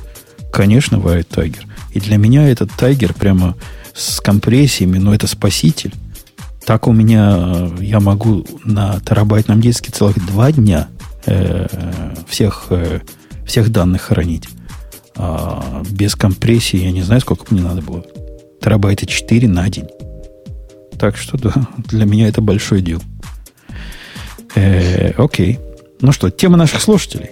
Конечно, 0.58 0.96
Wired 0.96 1.28
Tiger. 1.28 1.68
И 1.94 2.00
для 2.00 2.18
меня 2.18 2.50
этот 2.50 2.72
Tiger 2.72 3.16
прямо 3.16 3.56
с 3.94 4.20
компрессиями, 4.20 4.98
но 4.98 5.14
это 5.14 5.28
спаситель. 5.28 5.94
Так 6.66 6.88
у 6.88 6.94
меня, 6.94 7.38
э, 7.38 7.78
я 7.82 8.00
могу 8.00 8.44
на 8.66 9.00
терабайтном 9.02 9.62
диске 9.62 9.92
целых 9.92 10.16
два 10.26 10.52
дня 10.52 10.88
э, 11.28 11.68
всех, 12.28 12.66
э, 12.72 13.02
всех 13.46 13.72
данных 13.72 14.02
хранить. 14.02 14.50
А 15.16 15.84
без 15.92 16.16
компрессии 16.16 16.80
я 16.80 16.92
не 16.92 17.04
знаю, 17.04 17.22
сколько 17.22 17.54
мне 17.54 17.62
надо 17.62 17.84
было. 17.84 18.04
Терабайта 18.60 19.06
4 19.06 19.48
на 19.48 19.70
день. 19.70 19.90
Так 20.98 21.18
что 21.18 21.38
да, 21.38 21.54
для 21.88 22.06
меня 22.06 22.30
это 22.30 22.42
большой 22.42 22.82
дел. 22.82 23.04
Э, 24.56 25.12
окей. 25.18 25.60
Ну 26.02 26.12
что, 26.12 26.32
тема 26.32 26.58
наших 26.58 26.82
слушателей. 26.82 27.30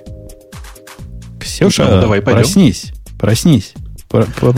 Ксюша, 1.39 1.85
ну, 1.89 2.01
давай 2.01 2.21
проснись, 2.21 2.91
проснись. 3.19 3.73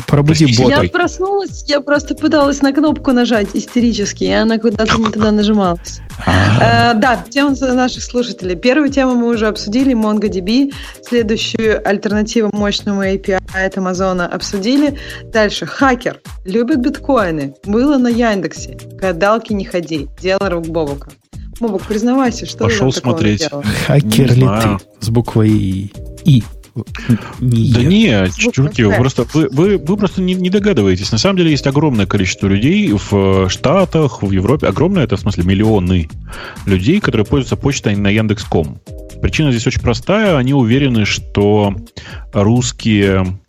Пробуди 0.07 0.45
бота. 0.57 0.83
Я 0.83 0.89
проснулась, 0.89 1.63
я 1.67 1.81
просто 1.81 2.15
пыталась 2.15 2.61
на 2.61 2.73
кнопку 2.73 3.11
нажать 3.11 3.49
истерически, 3.53 4.25
и 4.25 4.31
она 4.31 4.59
куда-то 4.59 4.97
не 4.97 5.05
туда 5.05 5.31
нажималась. 5.31 6.01
А. 6.25 6.91
Э, 6.91 6.99
да, 6.99 7.23
тема 7.29 7.55
наших 7.55 8.03
слушателей. 8.03 8.55
Первую 8.55 8.89
тему 8.89 9.15
мы 9.15 9.29
уже 9.29 9.47
обсудили, 9.47 9.95
MongoDB. 9.95 10.73
Следующую 11.01 11.87
альтернативу 11.87 12.49
мощному 12.53 13.03
API 13.03 13.39
от 13.53 13.77
Амазона 13.77 14.27
обсудили. 14.27 14.99
Дальше, 15.31 15.65
хакер. 15.65 16.19
Любит 16.45 16.79
биткоины. 16.79 17.55
Было 17.65 17.97
на 17.97 18.09
Яндексе. 18.09 18.77
Гадалки 18.93 19.53
не 19.53 19.65
ходи. 19.65 20.07
Дело 20.21 20.49
рук 20.49 20.67
Бобука. 20.67 21.09
Бобук, 21.59 21.83
признавайся, 21.83 22.45
что 22.45 22.65
Пошел 22.65 22.91
смотреть. 22.91 23.49
Хакер 23.87 24.33
ли 24.33 24.47
ты? 24.47 24.77
С 24.99 25.09
буквой 25.09 25.91
И. 26.25 26.43
Не 27.39 27.71
да 27.71 27.83
нет, 27.83 28.35
чуваки, 28.35 28.83
вы 28.83 28.93
просто, 28.93 29.25
вы, 29.33 29.49
вы, 29.51 29.77
вы 29.77 29.97
просто 29.97 30.21
не, 30.21 30.33
не 30.33 30.49
догадываетесь. 30.49 31.11
На 31.11 31.17
самом 31.17 31.37
деле 31.37 31.51
есть 31.51 31.67
огромное 31.67 32.05
количество 32.05 32.47
людей 32.47 32.91
в 32.91 33.49
Штатах, 33.49 34.21
в 34.21 34.31
Европе. 34.31 34.67
Огромное, 34.67 35.03
это 35.03 35.17
в 35.17 35.19
смысле 35.19 35.43
миллионы 35.43 36.09
людей, 36.65 36.99
которые 36.99 37.25
пользуются 37.25 37.55
почтой 37.55 37.95
на 37.95 38.09
Яндекс.ком. 38.09 38.79
Причина 39.21 39.51
здесь 39.51 39.65
очень 39.67 39.81
простая. 39.81 40.37
Они 40.37 40.53
уверены, 40.53 41.05
что 41.05 41.75
русские 42.33 43.39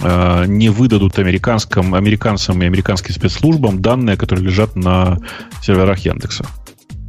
э, 0.00 0.44
не 0.46 0.70
выдадут 0.70 1.18
американским, 1.18 1.94
американцам 1.94 2.62
и 2.62 2.66
американским 2.66 3.14
спецслужбам 3.14 3.82
данные, 3.82 4.16
которые 4.16 4.46
лежат 4.46 4.76
на 4.76 5.18
серверах 5.62 5.98
Яндекса. 6.00 6.46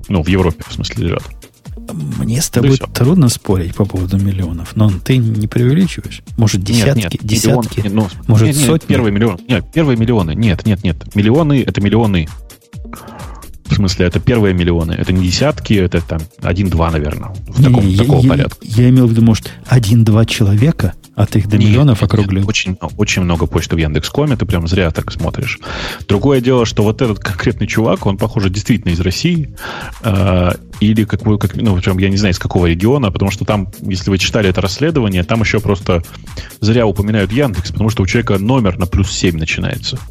Ну, 0.10 0.24
в 0.24 0.28
Европе, 0.28 0.64
в 0.68 0.74
смысле, 0.74 1.06
лежат. 1.06 1.24
Мне 2.20 2.42
с 2.42 2.50
тобой 2.50 2.78
да 2.78 2.86
трудно 2.88 3.30
спорить 3.30 3.76
по 3.76 3.86
поводу 3.86 4.18
миллионов, 4.18 4.76
но 4.76 4.92
ты 5.04 5.18
не 5.18 5.48
преувеличиваешь? 5.48 6.22
Может, 6.38 6.64
десятки, 6.64 7.00
нет, 7.00 7.14
нет, 7.14 7.24
десятки, 7.24 7.80
миллион, 7.80 7.96
ну, 7.96 8.10
может, 8.28 8.48
нет, 8.48 8.56
нет, 8.58 8.66
сотни? 8.66 8.88
Первые 8.88 9.12
миллионы. 9.12 9.40
Нет, 9.48 9.66
первые 9.74 9.98
миллионы. 9.98 10.36
Нет, 10.36 10.66
нет, 10.66 10.84
нет. 10.84 11.16
Миллионы— 11.16 11.64
это 11.68 11.82
миллионы. 11.82 12.28
В 13.66 13.74
смысле, 13.76 14.06
это 14.06 14.20
первые 14.20 14.54
миллионы. 14.54 14.92
Это 14.92 15.14
не 15.14 15.28
десятки, 15.28 15.74
это 15.74 16.02
там 16.02 16.20
один-два, 16.42 16.92
наверное. 16.92 17.30
В 17.48 17.60
не, 17.60 17.66
таком, 17.66 17.88
не, 17.88 17.96
такого 17.96 18.22
я, 18.22 18.30
порядка. 18.30 18.58
Я, 18.62 18.84
я 18.84 18.90
имел 18.90 19.08
в 19.08 19.12
виду, 19.12 19.22
может, 19.22 19.50
один-два 19.66 20.26
человека 20.26 20.94
от 21.16 21.36
их 21.36 21.48
до 21.48 21.58
нет, 21.58 21.70
миллионов 21.70 22.04
округлю. 22.04 22.46
Очень, 22.46 22.78
очень 22.98 23.22
много 23.22 23.46
почты 23.46 23.76
в 23.76 23.80
Яндекс.Коме, 23.80 24.36
ты 24.36 24.46
прям 24.46 24.68
зря 24.68 24.92
так 24.92 25.12
смотришь. 25.12 25.60
Другое 26.08 26.42
дело, 26.42 26.66
что 26.66 26.84
вот 26.84 27.02
этот 27.02 27.20
конкретный 27.20 27.68
чувак, 27.68 28.06
он, 28.06 28.18
похоже, 28.18 28.50
действительно 28.50 28.92
из 28.92 29.00
России. 29.00 29.56
Э, 30.04 30.52
или 30.82 31.06
какой, 31.06 31.38
как, 31.38 31.56
ну, 31.56 31.80
прям, 31.80 32.00
я 32.00 32.10
не 32.10 32.18
знаю, 32.18 32.34
из 32.34 32.40
какого 32.40 32.66
региона, 32.66 33.12
потому 33.12 33.32
что 33.32 33.46
там, 33.46 33.72
если 33.82 34.10
вы 34.10 34.18
читали 34.18 34.50
это 34.50 34.62
расследование, 34.62 35.24
там 35.24 35.42
еще 35.42 35.60
просто 35.60 36.04
зря 36.60 36.88
упоминают 36.88 37.32
Яндекс, 37.32 37.72
потому 37.72 37.90
что 37.90 38.04
у 38.04 38.08
человека 38.08 38.40
номер 38.40 38.78
на 38.78 38.88
плюс 38.88 39.12
7 39.12 39.38
начинается. 39.38 39.98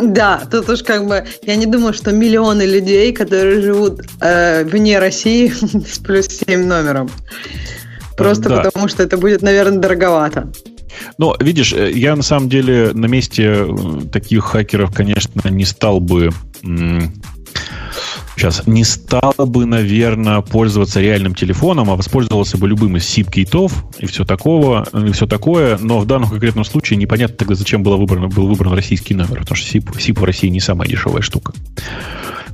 Да, 0.00 0.42
тут 0.50 0.68
уж 0.68 0.82
как 0.82 1.06
бы 1.06 1.24
я 1.44 1.56
не 1.56 1.66
думаю, 1.66 1.92
что 1.92 2.12
миллионы 2.12 2.62
людей, 2.62 3.12
которые 3.12 3.62
живут 3.62 4.02
э, 4.20 4.64
вне 4.64 4.98
России 4.98 5.48
с 5.92 5.98
плюс 5.98 6.28
7 6.28 6.66
номером. 6.66 7.10
Просто 8.16 8.48
да. 8.48 8.62
потому, 8.62 8.88
что 8.88 9.02
это 9.02 9.16
будет, 9.16 9.42
наверное, 9.42 9.78
дороговато. 9.78 10.52
Но, 11.18 11.36
видишь, 11.40 11.72
э, 11.72 11.90
я 11.92 12.16
на 12.16 12.22
самом 12.22 12.48
деле 12.48 12.92
на 12.92 13.06
месте 13.06 13.66
э, 13.68 14.00
таких 14.12 14.44
хакеров, 14.44 14.94
конечно, 14.94 15.48
не 15.48 15.64
стал 15.64 16.00
бы 16.00 16.30
сейчас 18.36 18.66
не 18.66 18.84
стал 18.84 19.34
бы, 19.38 19.66
наверное, 19.66 20.40
пользоваться 20.40 21.00
реальным 21.00 21.34
телефоном, 21.34 21.90
а 21.90 21.96
воспользовался 21.96 22.58
бы 22.58 22.68
любым 22.68 22.96
из 22.96 23.04
SIP-кейтов 23.04 23.72
и 23.98 24.06
все 24.06 24.24
такого, 24.24 24.86
и 24.92 25.12
все 25.12 25.26
такое. 25.26 25.78
Но 25.78 26.00
в 26.00 26.06
данном 26.06 26.30
конкретном 26.30 26.64
случае 26.64 26.98
непонятно 26.98 27.36
тогда, 27.36 27.54
зачем 27.54 27.82
было 27.82 27.96
выбрано, 27.96 28.28
был 28.28 28.46
выбран 28.46 28.72
российский 28.74 29.14
номер, 29.14 29.40
потому 29.40 29.56
что 29.56 29.78
SIP, 29.78 29.92
SIP 29.96 30.20
в 30.20 30.24
России 30.24 30.48
не 30.48 30.60
самая 30.60 30.88
дешевая 30.88 31.22
штука. 31.22 31.52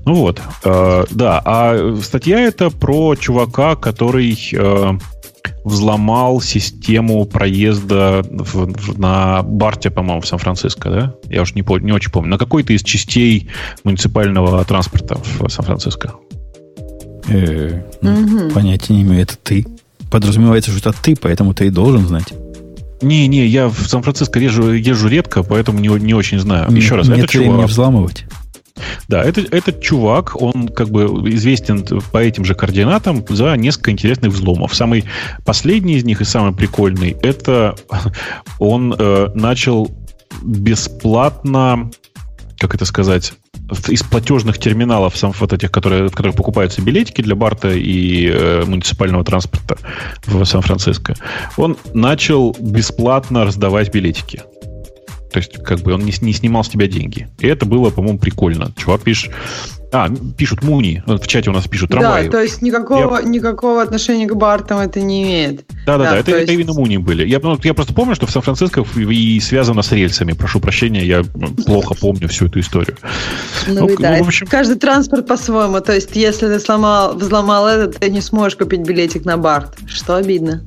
Ну 0.04 0.14
вот, 0.14 0.40
э, 0.64 1.04
да. 1.10 1.42
А 1.44 1.96
статья 2.02 2.40
это 2.40 2.70
про 2.70 3.14
чувака, 3.14 3.76
который 3.76 4.38
э, 4.52 4.98
взломал 5.64 6.40
систему 6.40 7.24
проезда 7.24 8.24
в, 8.28 8.72
в, 8.72 8.98
на 8.98 9.42
Барте, 9.42 9.90
по-моему, 9.90 10.20
в 10.20 10.26
Сан-Франциско, 10.26 10.90
да? 10.90 11.14
Я 11.28 11.42
уж 11.42 11.54
не, 11.54 11.64
не 11.82 11.92
очень 11.92 12.10
помню. 12.10 12.30
На 12.30 12.38
какой-то 12.38 12.72
из 12.72 12.82
частей 12.82 13.48
муниципального 13.84 14.64
транспорта 14.64 15.16
в 15.16 15.48
Сан-Франциско. 15.48 16.12
Э, 17.28 17.82
ну, 18.00 18.50
понятия 18.50 18.94
не 18.94 19.02
имею. 19.02 19.22
Это 19.22 19.36
ты. 19.36 19.66
Подразумевается, 20.10 20.70
что 20.70 20.90
это 20.90 21.02
ты, 21.02 21.16
поэтому 21.16 21.54
ты 21.54 21.66
и 21.66 21.70
должен 21.70 22.06
знать. 22.06 22.32
Не-не, 23.00 23.46
я 23.46 23.68
в 23.68 23.86
Сан-Франциско 23.86 24.40
езжу, 24.40 24.72
езжу 24.72 25.08
редко, 25.08 25.42
поэтому 25.42 25.78
не, 25.78 25.88
не 25.88 26.14
очень 26.14 26.40
знаю. 26.40 26.70
Еще 26.74 26.96
раз, 26.96 27.08
Нет 27.08 27.18
это 27.18 27.28
чувак. 27.28 27.68
взламывать. 27.68 28.24
Да, 29.08 29.22
это, 29.22 29.40
этот 29.40 29.80
чувак, 29.80 30.40
он 30.40 30.68
как 30.68 30.90
бы 30.90 31.04
известен 31.30 31.84
по 32.12 32.18
этим 32.18 32.44
же 32.44 32.54
координатам 32.54 33.24
за 33.28 33.54
несколько 33.56 33.90
интересных 33.90 34.32
взломов. 34.32 34.74
Самый 34.74 35.04
последний 35.44 35.94
из 35.94 36.04
них 36.04 36.20
и 36.20 36.24
самый 36.24 36.54
прикольный, 36.54 37.16
это 37.22 37.74
он 38.58 38.94
э, 38.98 39.30
начал 39.34 39.90
бесплатно, 40.42 41.90
как 42.58 42.74
это 42.74 42.84
сказать, 42.84 43.32
из 43.88 44.02
платежных 44.02 44.58
терминалов, 44.58 45.16
сам 45.16 45.32
вот 45.38 45.52
этих, 45.52 45.70
которые, 45.70 46.08
в 46.08 46.12
которых 46.12 46.36
покупаются 46.36 46.80
билетики 46.80 47.20
для 47.22 47.34
барта 47.34 47.70
и 47.70 48.28
э, 48.28 48.64
муниципального 48.66 49.24
транспорта 49.24 49.76
в 50.26 50.44
Сан-Франциско, 50.44 51.14
он 51.56 51.76
начал 51.92 52.56
бесплатно 52.58 53.44
раздавать 53.44 53.92
билетики. 53.92 54.42
То 55.32 55.38
есть, 55.38 55.62
как 55.62 55.80
бы 55.80 55.92
он 55.92 56.00
не, 56.00 56.12
не 56.20 56.32
снимал 56.32 56.64
с 56.64 56.68
тебя 56.68 56.86
деньги. 56.86 57.28
И 57.38 57.46
это 57.46 57.66
было, 57.66 57.90
по-моему, 57.90 58.18
прикольно. 58.18 58.72
Чувак 58.76 59.02
пишет... 59.02 59.32
А, 59.90 60.08
пишут 60.36 60.62
Муни. 60.62 61.02
В 61.06 61.26
чате 61.26 61.48
у 61.48 61.52
нас 61.54 61.66
пишут 61.66 61.90
трамвай. 61.90 62.26
Да, 62.26 62.32
то 62.32 62.42
есть 62.42 62.60
никакого, 62.60 63.20
я... 63.20 63.22
никакого 63.22 63.80
отношения 63.80 64.26
к 64.26 64.34
Бартам 64.34 64.80
это 64.80 65.00
не 65.00 65.22
имеет. 65.22 65.64
Да-да-да, 65.86 66.18
это, 66.18 66.30
есть... 66.32 66.42
это 66.44 66.52
именно 66.52 66.74
Муни 66.74 66.98
были. 66.98 67.26
Я, 67.26 67.40
ну, 67.40 67.58
я 67.62 67.72
просто 67.72 67.94
помню, 67.94 68.14
что 68.14 68.26
в 68.26 68.30
Сан-Франциско 68.30 68.84
и 68.96 69.40
связано 69.40 69.82
с 69.82 69.90
рельсами. 69.92 70.32
Прошу 70.32 70.60
прощения, 70.60 71.06
я 71.06 71.24
плохо 71.64 71.94
помню 71.94 72.28
всю 72.28 72.46
эту 72.46 72.60
историю. 72.60 72.96
Ну, 73.66 73.86
ну, 73.86 73.96
да. 73.98 74.16
ну 74.18 74.24
в 74.24 74.28
общем... 74.28 74.46
Каждый 74.46 74.76
транспорт 74.76 75.26
по-своему. 75.26 75.80
То 75.80 75.94
есть, 75.94 76.14
если 76.14 76.48
ты 76.48 76.60
сломал, 76.60 77.14
взломал 77.16 77.66
этот, 77.66 77.98
ты 77.98 78.10
не 78.10 78.20
сможешь 78.20 78.56
купить 78.56 78.80
билетик 78.80 79.24
на 79.24 79.38
Барт. 79.38 79.78
Что 79.86 80.16
обидно. 80.16 80.64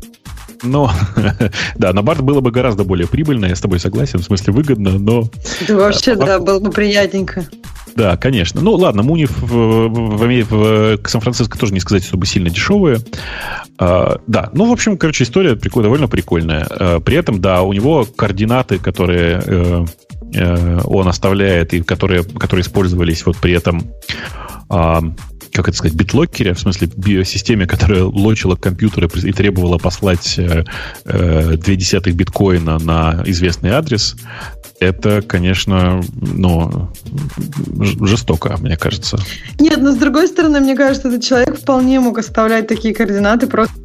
Но, 0.63 0.91
да, 1.75 1.93
на 1.93 2.01
барт 2.01 2.21
было 2.21 2.41
бы 2.41 2.51
гораздо 2.51 2.83
более 2.83 3.07
прибыльно, 3.07 3.45
я 3.45 3.55
с 3.55 3.61
тобой 3.61 3.79
согласен, 3.79 4.19
в 4.19 4.23
смысле 4.23 4.53
выгодно, 4.53 4.91
но... 4.99 5.29
Да 5.67 5.75
вообще, 5.75 6.15
да, 6.15 6.39
было 6.39 6.59
бы 6.59 6.71
приятненько. 6.71 7.45
Да, 7.95 8.17
конечно. 8.17 8.61
Ну, 8.61 8.73
ладно, 8.73 9.03
Муни 9.03 9.25
в, 9.25 9.41
в, 9.41 9.89
в, 9.89 10.97
в, 10.97 11.09
Сан-Франциско 11.09 11.57
тоже 11.57 11.73
не 11.73 11.79
сказать, 11.79 12.03
чтобы 12.03 12.25
сильно 12.25 12.49
дешевые. 12.49 12.99
А, 13.77 14.19
да, 14.27 14.49
ну, 14.53 14.65
в 14.69 14.71
общем, 14.71 14.97
короче, 14.97 15.23
история 15.23 15.55
прикол, 15.55 15.83
довольно 15.83 16.07
прикольная. 16.07 16.67
А, 16.69 16.99
при 16.99 17.17
этом, 17.17 17.41
да, 17.41 17.63
у 17.63 17.73
него 17.73 18.05
координаты, 18.05 18.79
которые 18.79 19.41
э, 19.45 19.85
э, 20.33 20.79
он 20.85 21.07
оставляет 21.07 21.73
и 21.73 21.81
которые, 21.81 22.23
которые 22.23 22.63
использовались 22.63 23.25
вот 23.25 23.37
при 23.37 23.53
этом 23.53 23.91
а, 24.69 25.01
как 25.53 25.67
это 25.67 25.77
сказать, 25.77 25.95
битлокере, 25.95 26.53
в 26.53 26.59
смысле 26.59 26.89
системе, 27.25 27.67
которая 27.67 28.03
лочила 28.03 28.55
компьютеры 28.55 29.09
и 29.23 29.31
требовала 29.33 29.77
послать 29.77 30.35
э, 30.37 30.63
э, 31.05 31.57
две 31.57 31.75
десятых 31.75 32.15
биткоина 32.15 32.79
на 32.79 33.23
известный 33.25 33.71
адрес, 33.71 34.15
это, 34.79 35.21
конечно, 35.21 36.01
ну, 36.19 36.89
жестоко, 38.01 38.57
мне 38.59 38.77
кажется. 38.77 39.19
Нет, 39.59 39.79
но 39.79 39.91
с 39.91 39.95
другой 39.95 40.27
стороны, 40.27 40.59
мне 40.59 40.75
кажется, 40.75 41.07
этот 41.07 41.23
человек 41.23 41.59
вполне 41.59 41.99
мог 41.99 42.17
оставлять 42.17 42.67
такие 42.67 42.95
координаты 42.95 43.47
просто 43.47 43.75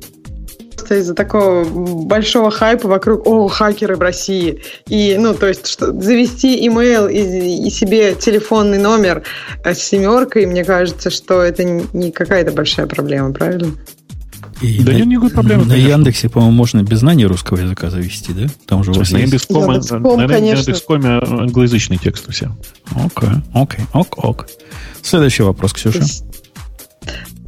из-за 0.94 1.14
такого 1.14 1.64
большого 1.64 2.50
хайпа 2.50 2.88
вокруг 2.88 3.26
«О, 3.26 3.48
хакеры 3.48 3.96
в 3.96 4.00
России». 4.00 4.62
И, 4.88 5.16
ну, 5.18 5.34
то 5.34 5.48
есть, 5.48 5.66
что, 5.66 5.92
завести 6.00 6.66
имейл 6.66 7.08
и, 7.08 7.66
и 7.66 7.70
себе 7.70 8.14
телефонный 8.14 8.78
номер 8.78 9.22
с 9.64 9.78
семеркой, 9.78 10.46
мне 10.46 10.64
кажется, 10.64 11.10
что 11.10 11.42
это 11.42 11.64
не 11.64 12.12
какая-то 12.12 12.52
большая 12.52 12.86
проблема, 12.86 13.32
правильно? 13.32 13.72
И 14.62 14.82
да 14.82 14.92
на, 14.92 14.96
нет 14.96 15.06
никакой 15.06 15.30
проблемы. 15.30 15.64
На 15.64 15.70
конечно. 15.70 15.90
Яндексе, 15.90 16.28
по-моему, 16.30 16.56
можно 16.56 16.82
без 16.82 17.00
знания 17.00 17.26
русского 17.26 17.58
языка 17.58 17.90
завести, 17.90 18.32
да? 18.32 18.46
Там 18.66 18.84
же 18.84 18.92
у 18.92 18.94
вас 18.94 19.10
на 19.10 19.18
Яндекс.ком, 19.18 19.70
Яндекс.ком, 19.70 20.20
на, 20.20 20.26
на 20.26 20.36
Яндекс.коме 20.36 21.08
англоязычный 21.18 21.98
текст 21.98 22.28
у 22.28 22.32
всех. 22.32 22.50
Окей, 22.94 23.28
окей, 23.52 23.84
ок, 23.92 24.24
ок. 24.24 24.46
Следующий 25.02 25.42
вопрос, 25.42 25.74
Ксюша. 25.74 26.02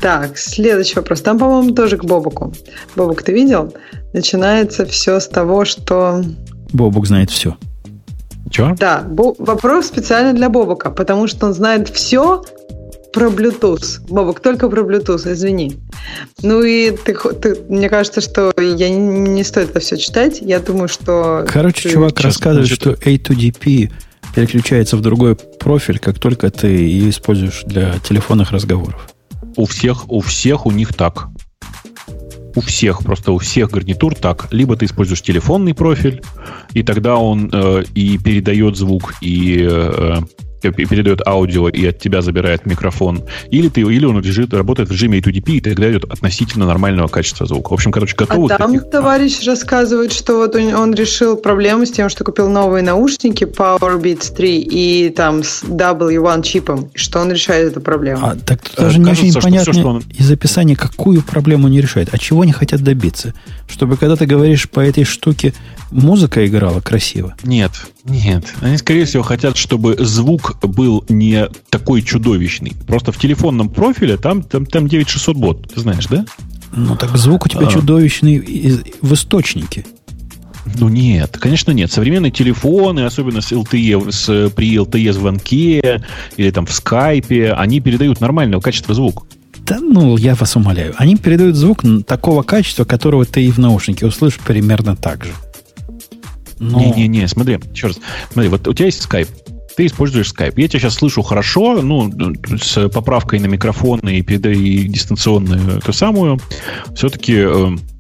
Так, 0.00 0.38
следующий 0.38 0.94
вопрос. 0.96 1.22
Там, 1.22 1.38
по-моему, 1.38 1.74
тоже 1.74 1.96
к 1.96 2.04
Бобуку. 2.04 2.52
Бобук, 2.96 3.22
ты 3.22 3.32
видел? 3.32 3.74
Начинается 4.12 4.86
все 4.86 5.18
с 5.18 5.28
того, 5.28 5.64
что... 5.64 6.22
Бобук 6.72 7.06
знает 7.06 7.30
все. 7.30 7.56
Чего? 8.50 8.74
Да, 8.78 9.04
бо- 9.06 9.34
вопрос 9.38 9.86
специально 9.86 10.32
для 10.32 10.48
Бобука, 10.48 10.90
потому 10.90 11.26
что 11.26 11.46
он 11.46 11.54
знает 11.54 11.88
все 11.88 12.42
про 13.12 13.28
Bluetooth. 13.28 14.00
Бобок, 14.08 14.40
только 14.40 14.68
про 14.68 14.82
Bluetooth, 14.82 15.32
извини. 15.32 15.76
Ну 16.42 16.62
и 16.62 16.90
ты, 16.90 17.14
ты, 17.14 17.56
мне 17.68 17.88
кажется, 17.88 18.20
что 18.20 18.52
я 18.56 18.88
не, 18.88 18.98
не 18.98 19.44
стоит 19.44 19.70
это 19.70 19.80
все 19.80 19.96
читать. 19.96 20.38
Я 20.40 20.60
думаю, 20.60 20.88
что... 20.88 21.44
Короче, 21.48 21.88
ты... 21.88 21.94
чувак 21.94 22.20
рассказывает, 22.20 22.68
что 22.68 22.92
A2DP 22.92 23.90
переключается 24.34 24.96
в 24.96 25.00
другой 25.00 25.34
профиль, 25.34 25.98
как 25.98 26.18
только 26.18 26.50
ты 26.50 26.68
ее 26.68 27.10
используешь 27.10 27.64
для 27.64 27.98
телефонных 27.98 28.52
разговоров. 28.52 29.08
У 29.58 29.64
всех, 29.64 30.08
у 30.08 30.20
всех 30.20 30.66
у 30.66 30.70
них 30.70 30.94
так. 30.94 31.30
У 32.54 32.60
всех, 32.60 33.02
просто 33.02 33.32
у 33.32 33.38
всех 33.38 33.72
гарнитур 33.72 34.14
так. 34.14 34.46
Либо 34.52 34.76
ты 34.76 34.84
используешь 34.84 35.20
телефонный 35.20 35.74
профиль, 35.74 36.22
и 36.74 36.84
тогда 36.84 37.16
он 37.16 37.50
э, 37.52 37.82
и 37.92 38.18
передает 38.18 38.76
звук, 38.76 39.14
и 39.20 39.66
э, 39.68 40.20
передает 40.60 41.26
аудио 41.26 41.68
и 41.68 41.86
от 41.86 41.98
тебя 41.98 42.22
забирает 42.22 42.66
микрофон, 42.66 43.24
или, 43.50 43.68
ты, 43.68 43.82
или 43.82 44.04
он 44.04 44.20
лежит, 44.20 44.52
работает 44.52 44.88
в 44.88 44.92
режиме 44.92 45.18
A2DP, 45.18 45.50
и 45.52 45.60
тогда 45.60 45.90
идет 45.90 46.04
относительно 46.04 46.66
нормального 46.66 47.08
качества 47.08 47.46
звука. 47.46 47.70
В 47.70 47.74
общем, 47.74 47.92
короче, 47.92 48.16
готовых... 48.16 48.52
А 48.52 48.58
там 48.58 48.72
таких... 48.72 48.90
товарищ 48.90 49.46
рассказывает, 49.46 50.12
что 50.12 50.38
вот 50.38 50.54
он, 50.54 50.74
он 50.74 50.94
решил 50.94 51.36
проблему 51.36 51.86
с 51.86 51.90
тем, 51.90 52.08
что 52.08 52.24
купил 52.24 52.48
новые 52.48 52.82
наушники 52.82 53.44
PowerBeats 53.44 54.34
3 54.34 54.60
и 54.60 55.08
там 55.10 55.42
с 55.42 55.62
W1 55.64 56.42
чипом, 56.42 56.90
что 56.94 57.20
он 57.20 57.32
решает 57.32 57.72
эту 57.72 57.80
проблему. 57.80 58.26
А, 58.26 58.36
так 58.36 58.62
тут 58.62 58.76
даже 58.76 58.98
не 58.98 59.10
очень 59.10 59.32
понятно 59.40 59.72
все, 59.72 59.84
он... 59.84 60.02
из 60.16 60.30
описания, 60.30 60.76
какую 60.76 61.22
проблему 61.22 61.68
не 61.68 61.80
решает, 61.80 62.08
а 62.12 62.18
чего 62.18 62.42
они 62.42 62.52
хотят 62.52 62.82
добиться. 62.82 63.34
Чтобы 63.68 63.96
когда 63.96 64.16
ты 64.16 64.26
говоришь 64.26 64.68
по 64.68 64.80
этой 64.80 65.04
штуке, 65.04 65.54
музыка 65.90 66.46
играла 66.46 66.80
красиво. 66.80 67.34
Нет, 67.42 67.72
нет. 68.04 68.44
Они, 68.60 68.76
скорее 68.78 69.04
всего, 69.04 69.22
хотят, 69.22 69.56
чтобы 69.56 69.96
звук 69.98 70.58
был 70.62 71.04
не 71.08 71.48
такой 71.68 72.02
чудовищный. 72.02 72.74
Просто 72.86 73.12
в 73.12 73.18
телефонном 73.18 73.68
профиле 73.68 74.16
там, 74.16 74.42
там, 74.42 74.66
там 74.66 74.88
9600 74.88 75.36
бот, 75.36 75.72
ты 75.74 75.80
знаешь, 75.80 76.06
да? 76.06 76.24
Ну, 76.72 76.96
так 76.96 77.16
звук 77.16 77.46
у 77.46 77.48
тебя 77.48 77.66
а. 77.66 77.70
чудовищный 77.70 78.82
в 79.00 79.14
источнике. 79.14 79.84
Ну 80.78 80.88
нет, 80.88 81.38
конечно 81.38 81.70
нет. 81.70 81.90
Современные 81.90 82.30
телефоны, 82.30 83.00
особенно 83.00 83.40
с 83.40 83.52
LTE, 83.52 84.12
с, 84.12 84.50
при 84.50 84.76
LTE 84.76 85.12
звонке 85.12 86.02
или 86.36 86.50
там 86.50 86.66
в 86.66 86.72
скайпе, 86.72 87.52
они 87.52 87.80
передают 87.80 88.20
нормального 88.20 88.60
качества 88.60 88.94
звук. 88.94 89.26
Да 89.68 89.78
ну, 89.80 90.16
я 90.16 90.34
вас 90.34 90.56
умоляю. 90.56 90.94
Они 90.96 91.16
передают 91.16 91.56
звук 91.56 91.82
такого 92.06 92.42
качества, 92.42 92.84
которого 92.84 93.24
ты 93.24 93.44
и 93.44 93.50
в 93.50 93.58
наушнике 93.58 94.06
услышишь 94.06 94.40
примерно 94.40 94.96
так 94.96 95.24
же. 95.24 95.32
Не-не-не, 96.58 97.28
смотри, 97.28 97.58
еще 97.72 97.88
раз. 97.88 98.00
Смотри, 98.32 98.48
вот 98.48 98.66
у 98.66 98.72
тебя 98.72 98.86
есть 98.86 99.02
скайп, 99.02 99.28
ты 99.76 99.86
используешь 99.86 100.32
Skype. 100.36 100.54
Я 100.56 100.66
тебя 100.66 100.80
сейчас 100.80 100.94
слышу 100.94 101.22
хорошо, 101.22 101.80
ну, 101.82 102.12
с 102.60 102.88
поправкой 102.88 103.38
на 103.38 103.46
микрофон 103.46 104.00
и, 104.00 104.18
и 104.18 104.88
дистанционную 104.88 105.80
ту 105.80 105.92
самую. 105.92 106.40
Все-таки 106.96 107.34
э, 107.36 107.76
Э, 107.76 107.97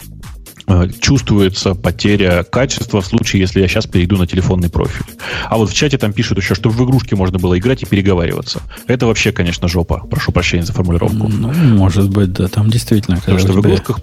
чувствуется 1.00 1.74
потеря 1.74 2.44
качества 2.44 3.00
в 3.00 3.06
случае, 3.06 3.40
если 3.40 3.60
я 3.60 3.68
сейчас 3.68 3.86
перейду 3.86 4.16
на 4.16 4.26
телефонный 4.26 4.68
профиль. 4.68 5.04
А 5.48 5.56
вот 5.56 5.70
в 5.70 5.74
чате 5.74 5.98
там 5.98 6.12
пишут 6.12 6.38
еще, 6.38 6.54
что 6.54 6.68
в 6.70 6.84
игрушки 6.84 7.14
можно 7.14 7.38
было 7.38 7.58
играть 7.58 7.82
и 7.82 7.86
переговариваться. 7.86 8.60
Это 8.86 9.06
вообще, 9.06 9.32
конечно, 9.32 9.68
жопа. 9.68 10.04
Прошу 10.10 10.32
прощения 10.32 10.64
за 10.64 10.72
формулировку. 10.72 11.28
Ну, 11.28 11.52
может 11.76 12.10
быть, 12.10 12.32
да. 12.32 12.48
Там 12.48 12.70
действительно... 12.70 13.16
Потому 13.16 13.38
что 13.38 13.52
в 13.52 13.60
игрушках 13.60 14.00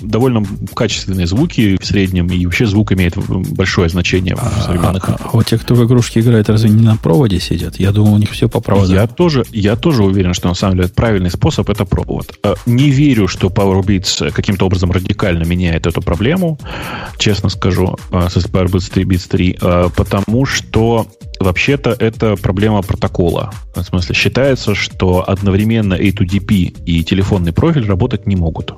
довольно 0.00 0.44
качественные 0.74 1.26
звуки 1.26 1.78
в 1.80 1.86
среднем, 1.86 2.26
и 2.28 2.44
вообще 2.44 2.66
звук 2.66 2.92
имеет 2.92 3.16
большое 3.16 3.88
значение 3.88 4.36
в 4.36 4.42
а, 4.42 4.62
современных 4.62 5.08
а, 5.08 5.18
а 5.20 5.36
у 5.36 5.42
тех, 5.42 5.62
кто 5.62 5.74
в 5.74 5.84
игрушки 5.84 6.18
играет, 6.18 6.48
разве 6.48 6.70
не 6.70 6.82
на 6.82 6.96
проводе 6.96 7.40
сидят? 7.40 7.76
Я 7.76 7.92
думал, 7.92 8.14
у 8.14 8.18
них 8.18 8.30
все 8.30 8.48
по 8.48 8.60
проводу. 8.60 8.92
Я 8.92 9.06
тоже, 9.06 9.44
я 9.52 9.76
тоже 9.76 10.04
уверен, 10.04 10.34
что 10.34 10.48
на 10.48 10.54
самом 10.54 10.76
деле 10.76 10.88
правильный 10.88 11.30
способ 11.30 11.68
это 11.70 11.84
провод. 11.84 12.38
Э, 12.42 12.54
не 12.66 12.90
верю, 12.90 13.28
что 13.28 13.48
PowerBeats 13.48 14.30
каким-то 14.32 14.66
образом 14.66 14.90
радикально 14.92 15.44
меняет 15.44 15.86
эту 15.86 16.01
проблему, 16.02 16.58
честно 17.18 17.48
скажу, 17.48 17.96
э, 18.10 18.28
с 18.28 18.36
Firebase 18.36 18.92
3 18.92 19.04
Bits 19.04 19.28
3, 19.28 19.58
потому 19.96 20.44
что 20.44 21.06
вообще-то 21.40 21.96
это 21.98 22.36
проблема 22.36 22.82
протокола. 22.82 23.50
В 23.74 23.82
смысле, 23.82 24.14
считается, 24.14 24.74
что 24.74 25.24
одновременно 25.26 25.94
A2DP 25.94 26.82
и 26.86 27.04
телефонный 27.04 27.52
профиль 27.52 27.86
работать 27.86 28.26
не 28.26 28.36
могут. 28.36 28.74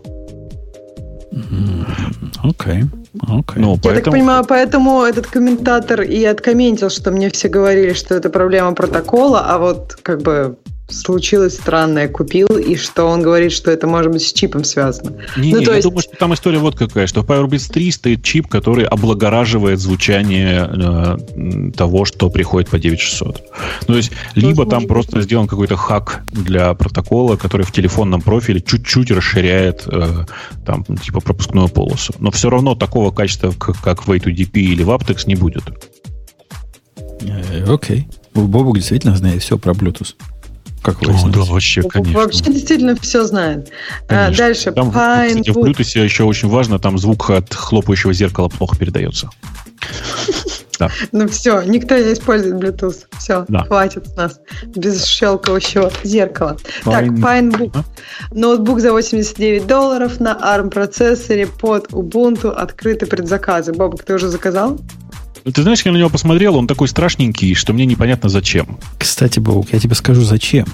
Окей. 2.42 2.82
Okay. 2.82 2.88
Okay. 3.14 3.54
Ну, 3.56 3.76
поэтому... 3.76 3.94
Я 3.94 4.00
так 4.02 4.12
понимаю, 4.12 4.44
поэтому 4.44 5.02
этот 5.02 5.26
комментатор 5.26 6.02
и 6.02 6.24
откомментил, 6.24 6.90
что 6.90 7.10
мне 7.10 7.30
все 7.30 7.48
говорили, 7.48 7.92
что 7.92 8.14
это 8.14 8.28
проблема 8.28 8.72
протокола, 8.74 9.44
а 9.46 9.58
вот 9.58 9.96
как 10.02 10.22
бы 10.22 10.56
случилось 10.88 11.54
странное, 11.54 12.08
купил, 12.08 12.46
и 12.46 12.76
что 12.76 13.04
он 13.04 13.22
говорит, 13.22 13.52
что 13.52 13.70
это 13.70 13.86
может 13.86 14.12
быть 14.12 14.22
с 14.22 14.32
чипом 14.32 14.64
связано. 14.64 15.16
Не, 15.36 15.52
ну, 15.52 15.60
не, 15.60 15.64
я 15.64 15.74
есть... 15.74 15.84
думаю, 15.84 16.02
что 16.02 16.16
там 16.16 16.34
история 16.34 16.58
вот 16.58 16.76
какая, 16.76 17.06
что 17.06 17.22
в 17.22 17.26
PowerBits 17.26 17.72
3 17.72 17.90
стоит 17.90 18.22
чип, 18.22 18.48
который 18.48 18.84
облагораживает 18.84 19.80
звучание 19.80 20.68
э, 20.70 21.70
того, 21.72 22.04
что 22.04 22.28
приходит 22.28 22.68
по 22.68 22.78
9600. 22.78 23.42
Ну, 23.82 23.86
то 23.86 23.96
есть, 23.96 24.12
либо 24.34 24.66
там 24.66 24.86
просто 24.86 25.22
сделан 25.22 25.46
какой-то 25.46 25.76
хак 25.76 26.22
для 26.30 26.74
протокола, 26.74 27.36
который 27.36 27.64
в 27.64 27.72
телефонном 27.72 28.20
профиле 28.20 28.60
чуть-чуть 28.60 29.10
расширяет 29.10 29.84
э, 29.86 30.26
там, 30.66 30.84
типа, 30.84 31.20
пропускную 31.20 31.68
полосу. 31.68 32.14
Но 32.18 32.30
все 32.30 32.50
равно 32.50 32.74
такого 32.74 33.10
качества, 33.10 33.52
как, 33.58 33.80
как 33.80 34.06
в 34.06 34.12
A2DP 34.12 34.52
или 34.52 34.82
в 34.82 34.90
Aptex, 34.90 35.22
не 35.26 35.34
будет. 35.34 35.62
Э, 37.22 37.64
окей. 37.72 38.00
Okay. 38.00 38.04
Бобок 38.34 38.76
действительно 38.76 39.16
знает 39.16 39.42
все 39.42 39.56
про 39.58 39.72
Bluetooth 39.72 40.14
как 40.84 41.00
выяснилось. 41.00 41.34
Да, 41.34 41.52
вообще, 41.52 41.82
конечно. 41.82 42.20
Вообще 42.20 42.44
действительно 42.44 42.94
все 42.96 43.24
знает. 43.24 43.70
А, 44.06 44.26
конечно. 44.26 44.36
Дальше. 44.36 44.72
Там, 44.72 44.90
Pine 44.90 45.28
кстати, 45.28 45.50
в 45.50 45.56
Bluetooth 45.56 46.04
еще 46.04 46.24
очень 46.24 46.48
важно, 46.48 46.78
там 46.78 46.98
звук 46.98 47.30
от 47.30 47.52
хлопающего 47.54 48.12
зеркала 48.12 48.48
плохо 48.48 48.76
передается. 48.76 49.30
Да. 50.76 50.90
Ну 51.12 51.28
все, 51.28 51.62
никто 51.62 51.96
не 51.96 52.14
использует 52.14 52.56
Bluetooth. 52.56 53.04
Все, 53.18 53.44
да. 53.46 53.62
хватит 53.62 54.08
с 54.08 54.16
нас 54.16 54.40
без 54.74 55.04
щелкающего 55.04 55.92
зеркала. 56.02 56.56
Pine... 56.84 56.92
Так, 56.92 57.04
PineBook. 57.04 57.70
А? 57.74 58.34
Ноутбук 58.34 58.80
за 58.80 58.90
89 58.90 59.68
долларов 59.68 60.18
на 60.18 60.32
ARM 60.32 60.70
процессоре 60.70 61.46
под 61.46 61.92
Ubuntu. 61.92 62.50
Открыты 62.50 63.06
предзаказы. 63.06 63.72
Бобок, 63.72 64.02
ты 64.02 64.14
уже 64.14 64.26
заказал? 64.28 64.80
Ты 65.52 65.62
знаешь, 65.62 65.82
я 65.82 65.92
на 65.92 65.98
него 65.98 66.08
посмотрел, 66.08 66.56
он 66.56 66.66
такой 66.66 66.88
страшненький, 66.88 67.54
что 67.54 67.74
мне 67.74 67.84
непонятно 67.84 68.28
зачем. 68.30 68.78
Кстати, 68.98 69.40
Бог, 69.40 69.72
я 69.72 69.78
тебе 69.78 69.94
скажу 69.94 70.22
зачем. 70.22 70.66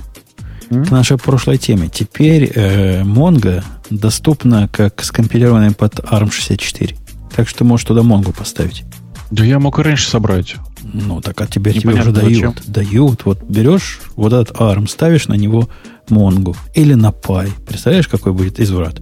Mm? 0.69 0.87
К 0.87 0.91
нашей 0.93 1.19
прошлой 1.19 1.59
теме. 1.59 1.89
Теперь 1.89 2.53
э, 2.55 3.03
Mongo 3.03 3.65
доступна 3.91 4.69
как 4.69 5.03
скомпилированная 5.03 5.73
под 5.73 5.99
ARM64. 5.99 6.95
Так 7.35 7.49
что 7.49 7.65
можешь 7.65 7.87
туда 7.87 8.03
Mongo 8.03 8.33
поставить. 8.33 8.85
Да 9.33 9.45
я 9.45 9.59
мог 9.59 9.79
и 9.81 9.83
раньше 9.83 10.09
собрать. 10.09 10.55
Ну, 10.83 11.21
так 11.21 11.41
а 11.41 11.47
тебе, 11.49 11.73
тебе 11.73 11.95
уже 11.95 12.13
дают. 12.13 12.33
Зачем? 12.33 12.55
Дают. 12.67 13.25
Вот 13.25 13.43
берешь 13.43 14.01
вот 14.15 14.33
этот 14.33 14.57
ARM, 14.57 14.89
ставишь 14.89 15.27
на 15.27 15.35
него 15.35 15.69
Mongo. 16.09 16.57
Или 16.75 16.95
на 16.95 17.09
Pi. 17.09 17.51
Представляешь, 17.67 18.07
какой 18.07 18.33
будет 18.33 18.61
изврат? 18.61 19.01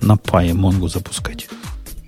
На 0.00 0.12
Pi 0.12 0.52
Mongo 0.52 0.88
запускать. 0.88 1.48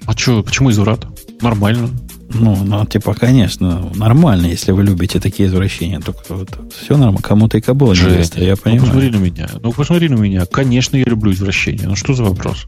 А 0.07 0.17
что, 0.17 0.43
почему 0.45 0.71
изврат? 0.71 1.07
Нормально. 1.41 1.91
Ну, 2.33 2.57
ну, 2.65 2.87
типа, 2.87 3.15
конечно, 3.15 3.91
нормально, 3.95 4.47
если 4.47 4.73
вы 4.73 4.85
любите 4.85 5.19
такие 5.21 5.49
извращения. 5.49 6.01
Только 6.01 6.21
вот, 6.29 6.49
все 6.81 6.97
нормально. 6.97 7.23
Кому-то 7.23 7.59
и 7.59 7.61
кабыла 7.61 7.93
невеста, 7.93 8.43
я 8.43 8.57
понимаю. 8.57 8.83
Ну, 8.83 8.87
посмотри 8.87 9.11
на 9.11 9.17
меня. 9.17 9.49
Ну, 9.61 9.73
посмотри 9.73 10.09
на 10.09 10.15
меня. 10.15 10.47
Конечно, 10.47 10.97
я 10.97 11.05
люблю 11.05 11.33
извращения. 11.33 11.87
Ну, 11.87 11.97
что 11.97 12.15
за 12.15 12.25
вопрос? 12.25 12.67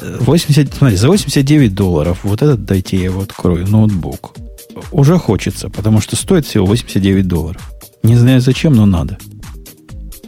80, 0.00 0.74
смотри, 0.74 0.96
за 0.96 1.08
89 1.08 1.74
долларов 1.74 2.20
вот 2.22 2.42
этот, 2.42 2.64
дайте 2.64 2.96
я 2.96 3.04
его 3.04 3.22
открою, 3.22 3.66
ноутбук. 3.66 4.36
уже 4.92 5.18
хочется, 5.18 5.68
потому 5.68 6.00
что 6.00 6.16
стоит 6.16 6.46
всего 6.46 6.64
89 6.66 7.26
долларов. 7.26 7.70
Не 8.02 8.16
знаю 8.16 8.40
зачем, 8.40 8.74
но 8.74 8.86
надо. 8.86 9.18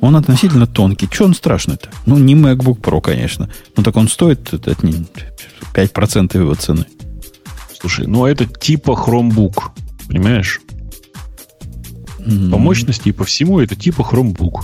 Он 0.00 0.16
относительно 0.16 0.66
тонкий. 0.66 1.08
Че 1.08 1.24
он 1.26 1.34
страшный-то? 1.34 1.88
Ну, 2.06 2.18
не 2.18 2.34
MacBook 2.34 2.80
Pro, 2.80 3.00
конечно. 3.00 3.48
Но 3.76 3.84
так 3.84 3.96
он 3.96 4.08
стоит 4.08 4.52
это, 4.52 4.72
это 4.72 4.84
не 4.84 5.06
5% 5.74 6.36
его 6.36 6.54
цены. 6.56 6.86
Слушай, 7.82 8.06
ну 8.06 8.26
это 8.26 8.46
типа 8.46 8.92
Chromebook. 8.92 9.72
Понимаешь? 10.06 10.60
Mm. 12.20 12.50
По 12.52 12.58
мощности 12.58 13.08
и 13.08 13.12
по 13.12 13.24
всему 13.24 13.58
это 13.58 13.74
типа 13.74 14.02
Chromebook. 14.02 14.62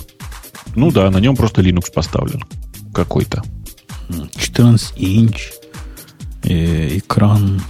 Ну 0.77 0.93
да, 0.93 1.11
на 1.11 1.19
нем 1.19 1.35
просто 1.35 1.61
Linux 1.61 1.93
поставлен. 1.93 2.45
Какой-то. 2.95 3.43
14 4.37 4.95
инч. 4.99 5.51
Э, 6.45 6.97
экран. 6.97 7.61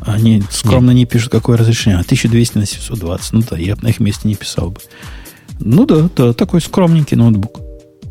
Они 0.00 0.42
скромно 0.50 0.90
Нет. 0.90 0.96
не 0.98 1.06
пишут, 1.06 1.32
какое 1.32 1.56
разрешение. 1.56 1.98
А 1.98 2.02
1200 2.02 2.58
на 2.58 2.66
720. 2.66 3.32
Ну 3.32 3.42
да, 3.50 3.56
я 3.56 3.76
бы 3.76 3.84
на 3.84 3.88
их 3.88 4.00
месте 4.00 4.28
не 4.28 4.34
писал 4.34 4.72
бы. 4.72 4.80
Ну 5.58 5.86
да, 5.86 6.10
да, 6.14 6.34
такой 6.34 6.60
скромненький 6.60 7.16
ноутбук. 7.16 7.60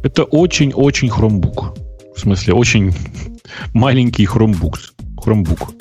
Это 0.01 0.23
очень-очень 0.23 1.09
хромбук. 1.09 1.77
В 2.15 2.19
смысле, 2.19 2.55
очень 2.55 2.95
маленький 3.73 4.25
хромбук. 4.25 4.79
Хромбук. 5.21 5.73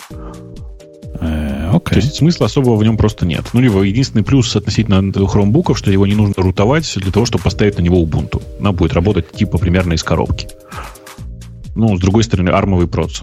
Э, 1.20 1.70
okay. 1.73 1.95
То 1.95 1.97
есть 1.97 2.17
смысла 2.17 2.47
особого 2.47 2.77
в 2.77 2.83
нем 2.83 2.97
просто 2.97 3.27
нет. 3.27 3.45
Ну, 3.53 3.61
либо 3.61 3.83
единственный 3.83 4.23
плюс 4.23 4.55
относительно 4.57 5.12
хромбуков, 5.27 5.78
что 5.78 5.91
его 5.91 6.07
не 6.07 6.15
нужно 6.15 6.35
рутовать 6.36 6.93
для 6.97 7.12
того, 7.12 7.27
чтобы 7.27 7.45
поставить 7.45 7.78
на 7.78 7.83
него 7.83 8.03
Ubuntu. 8.03 8.43
Она 8.61 8.73
будет 8.73 8.93
работать 8.93 9.33
типа 9.33 9.59
примерно 9.59 9.95
из 9.95 10.03
коробки. 10.03 10.49
Ну, 11.75 11.97
с 11.97 12.01
другой 12.01 12.25
стороны, 12.25 12.51
армовый 12.51 12.89
проц 12.89 13.20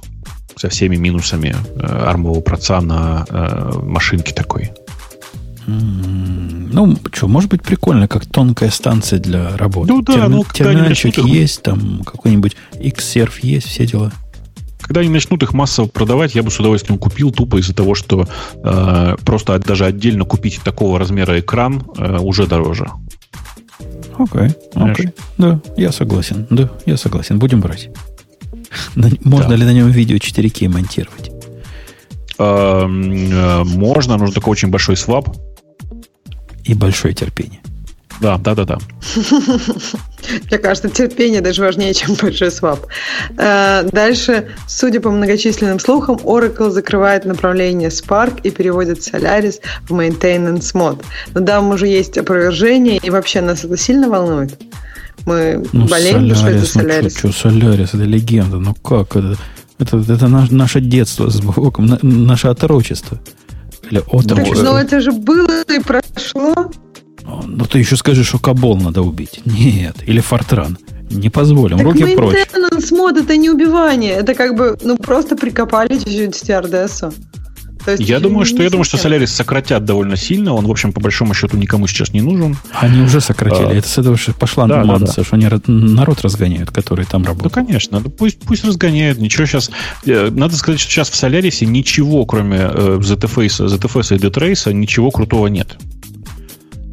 со 0.55 0.69
всеми 0.69 0.95
минусами 0.95 1.55
э, 1.75 1.85
армового 1.85 2.41
проца 2.41 2.81
на 2.81 3.25
э, 3.27 3.79
машинке 3.83 4.33
такой. 4.33 4.71
Ну, 5.65 6.97
что, 7.13 7.27
может 7.27 7.49
быть 7.49 7.63
прикольно, 7.63 8.07
как 8.07 8.25
тонкая 8.25 8.69
станция 8.69 9.19
для 9.19 9.55
работы. 9.55 9.93
Ну 9.93 10.01
да, 10.01 10.13
Терми- 10.13 10.29
ну, 10.29 10.45
терминальчик 10.51 11.17
есть, 11.19 11.63
там 11.63 12.01
какой-нибудь 12.05 12.55
Xserve 12.73 13.39
есть, 13.41 13.67
все 13.67 13.85
дела. 13.85 14.11
Когда 14.93 15.01
они 15.01 15.09
начнут 15.09 15.41
их 15.41 15.53
массово 15.53 15.87
продавать, 15.87 16.35
я 16.35 16.43
бы 16.43 16.51
с 16.51 16.59
удовольствием 16.59 16.99
купил, 16.99 17.31
тупо 17.31 17.59
из-за 17.59 17.73
того, 17.73 17.95
что 17.95 18.27
э, 18.63 19.15
просто 19.25 19.57
даже 19.57 19.85
отдельно 19.85 20.23
купить 20.23 20.61
такого 20.63 20.99
размера 20.99 21.39
экран 21.39 21.83
э, 21.97 22.19
уже 22.19 22.45
дороже. 22.45 22.91
Окей, 24.19 24.41
okay, 24.41 24.55
окей. 24.75 25.05
Okay. 25.07 25.13
Да, 25.39 25.61
я 25.77 25.91
согласен. 25.91 26.45
Да, 26.51 26.69
я 26.85 26.95
согласен. 26.97 27.39
Будем 27.39 27.59
брать. 27.59 27.89
Можно 28.93 29.49
да. 29.49 29.55
ли 29.55 29.65
на 29.65 29.73
нем 29.73 29.89
видео 29.89 30.17
4К 30.17 30.69
монтировать? 30.69 31.31
Эм, 32.37 33.31
э, 33.31 33.63
можно, 33.63 34.17
нужно 34.17 34.35
такой 34.35 34.51
очень 34.51 34.69
большой 34.69 34.95
свап. 34.95 35.35
И 36.65 36.75
большое 36.75 37.15
терпение. 37.15 37.61
Да, 38.23 38.37
да, 38.37 38.55
да, 38.55 38.63
да. 38.63 38.77
Мне 40.49 40.57
кажется, 40.57 40.89
терпение 40.89 41.41
даже 41.41 41.61
важнее, 41.61 41.93
чем 41.93 42.15
большой 42.21 42.51
свап. 42.51 42.87
Э, 43.37 43.83
дальше, 43.91 44.47
судя 44.65 45.01
по 45.01 45.11
многочисленным 45.11 45.77
слухам, 45.77 46.15
Oracle 46.23 46.69
закрывает 46.69 47.25
направление 47.25 47.89
Spark 47.89 48.39
и 48.43 48.49
переводит 48.49 48.99
Solaris 48.99 49.55
в 49.89 49.93
maintenance 49.93 50.71
мод. 50.73 51.03
Но 51.33 51.41
да, 51.41 51.59
уже 51.59 51.87
есть 51.87 52.17
опровержение, 52.17 52.97
и 53.03 53.09
вообще 53.09 53.41
нас 53.41 53.65
это 53.65 53.75
сильно 53.75 54.07
волнует. 54.07 54.57
Мы 55.25 55.61
ну, 55.73 55.85
болеем, 55.89 56.23
Solaris, 56.23 56.35
что 56.35 56.47
это 56.47 56.65
Solaris. 56.65 57.19
Ну, 57.23 57.31
что, 57.33 57.49
Solaris, 57.49 57.89
это 57.93 58.03
легенда. 58.05 58.57
Ну 58.57 58.73
как 58.75 59.17
это? 59.17 59.35
Это, 59.79 59.97
это 59.97 60.27
наше 60.29 60.79
детство 60.79 61.29
с 61.29 61.41
Богом, 61.41 61.99
наше 62.01 62.47
отрочество. 62.47 63.19
Или 63.91 64.01
отрочество. 64.07 64.63
Но 64.63 64.79
это 64.79 65.01
же 65.01 65.11
было 65.11 65.63
и 65.63 65.79
прошло. 65.79 66.71
Ну, 67.57 67.65
ты 67.65 67.79
еще 67.79 67.95
скажи, 67.95 68.23
что 68.23 68.39
Кабол 68.39 68.77
надо 68.77 69.01
убить. 69.01 69.41
Нет. 69.45 69.95
Или 70.05 70.19
Фортран. 70.19 70.77
Не 71.09 71.29
позволим. 71.29 71.77
Так 71.77 71.85
Руки 71.85 72.15
прочь. 72.15 72.37
мод 72.91 73.17
это 73.17 73.37
не 73.37 73.49
убивание. 73.49 74.13
Это 74.13 74.33
как 74.33 74.55
бы, 74.55 74.77
ну, 74.81 74.97
просто 74.97 75.35
прикопали 75.35 75.97
чуть-чуть 75.97 76.35
стюардессу 76.35 77.13
есть, 77.91 78.09
я 78.09 78.19
думаю, 78.19 78.45
что 78.45 78.63
я 78.63 78.69
думаю, 78.69 78.85
что 78.85 78.97
Солярис 78.97 79.33
сократят 79.33 79.85
довольно 79.85 80.15
сильно. 80.15 80.53
Он, 80.53 80.65
в 80.65 80.71
общем, 80.71 80.93
по 80.93 81.01
большому 81.01 81.33
счету 81.33 81.57
никому 81.57 81.87
сейчас 81.87 82.13
не 82.13 82.21
нужен. 82.21 82.57
Они 82.73 83.01
уже 83.01 83.21
сократили. 83.21 83.65
А, 83.65 83.73
Это 83.73 83.87
с 83.87 83.97
этого 83.97 84.17
пошла 84.39 84.67
да, 84.67 84.83
нюанса, 84.83 85.05
да, 85.05 85.13
да. 85.17 85.23
что 85.23 85.35
они 85.35 85.47
народ 85.67 86.21
разгоняют, 86.21 86.71
который 86.71 87.05
там 87.05 87.23
работает. 87.23 87.53
Да, 87.53 87.61
конечно. 87.61 88.01
Пусть, 88.01 88.39
пусть 88.39 88.63
разгоняют. 88.65 89.19
Ничего 89.19 89.45
сейчас... 89.45 89.71
Э, 90.05 90.29
надо 90.31 90.55
сказать, 90.55 90.79
что 90.79 90.91
сейчас 90.91 91.09
в 91.09 91.15
Солярисе 91.15 91.65
ничего, 91.65 92.25
кроме 92.25 92.57
э, 92.57 92.99
ZFS, 93.01 93.67
ZFS 93.67 94.15
и 94.15 94.19
Detrace, 94.19 94.71
ничего 94.73 95.11
крутого 95.11 95.47
нет. 95.47 95.77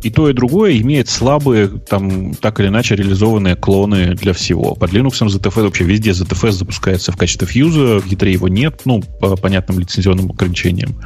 И 0.03 0.11
то, 0.11 0.31
и 0.31 0.33
другое 0.33 0.79
имеет 0.79 1.09
слабые, 1.09 1.69
там, 1.69 2.35
так 2.35 2.61
или 2.61 2.69
иначе, 2.69 2.97
реализованные 2.97 3.55
клоны 3.55 4.15
для 4.15 4.33
всего. 4.33 4.75
Под 4.75 4.93
Linux 4.93 5.21
ZFS 5.21 5.63
вообще 5.63 5.85
везде 5.85 6.11
ZFS 6.11 6.53
запускается 6.53 7.13
в 7.13 7.17
качестве 7.17 7.47
фьюза, 7.47 8.01
в 8.01 8.07
ядре 8.07 8.33
его 8.33 8.49
нет, 8.49 8.83
ну, 8.85 9.03
по 9.03 9.37
понятным 9.37 9.79
лицензионным 9.79 10.31
ограничениям. 10.31 10.97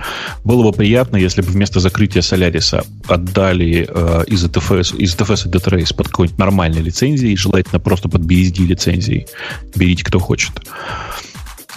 Было 0.44 0.70
бы 0.70 0.72
приятно, 0.72 1.16
если 1.16 1.42
бы 1.42 1.48
вместо 1.48 1.80
закрытия 1.80 2.22
Solaris 2.22 2.84
отдали 3.08 3.88
э, 3.88 4.24
из 4.28 4.44
ZFS, 4.44 4.96
из 4.96 5.16
ZFS 5.16 5.48
и 5.48 5.50
Detrace 5.50 5.94
под 5.94 6.08
какой-нибудь 6.08 6.38
нормальной 6.38 6.82
лицензией, 6.82 7.36
желательно 7.36 7.80
просто 7.80 8.08
под 8.08 8.22
BSD 8.22 8.66
лицензией. 8.66 9.26
Берите, 9.74 10.04
кто 10.04 10.18
хочет. 10.20 10.52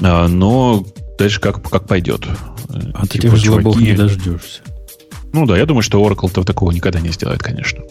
А, 0.02 0.28
но 0.28 0.86
дальше 1.18 1.40
как, 1.40 1.68
как 1.68 1.88
пойдет. 1.88 2.28
От 2.94 3.10
типа, 3.10 3.28
этих 3.28 3.38
жлобов 3.38 3.78
не 3.78 3.94
дождешься. 3.94 4.62
Ну 5.38 5.46
да, 5.46 5.56
я 5.56 5.68
думаю, 5.68 5.84
что 5.84 6.04
Oracle-то 6.04 6.44
такого 6.44 6.72
никогда 6.72 7.00
не 7.00 7.10
сделает, 7.10 7.44
конечно. 7.44 7.84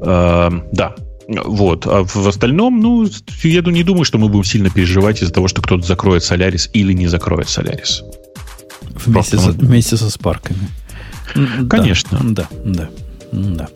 Э, 0.00 0.50
да, 0.72 0.94
вот. 1.28 1.84
А 1.86 2.04
в 2.04 2.28
остальном, 2.28 2.80
ну, 2.80 3.08
я 3.42 3.60
не 3.62 3.82
думаю, 3.82 4.04
что 4.04 4.18
мы 4.18 4.28
будем 4.28 4.44
сильно 4.44 4.70
переживать 4.70 5.20
из-за 5.20 5.32
того, 5.32 5.48
что 5.48 5.62
кто-то 5.62 5.84
закроет 5.84 6.22
Solaris 6.22 6.70
или 6.72 6.92
не 6.92 7.08
закроет 7.08 7.48
Solaris. 7.48 8.04
Вместе, 9.04 9.36
со, 9.36 9.50
вместе 9.50 9.96
со 9.96 10.10
спарками. 10.10 10.68
Конечно. 11.68 12.20
Да, 12.22 12.48
да, 12.64 12.88
да. 13.32 13.68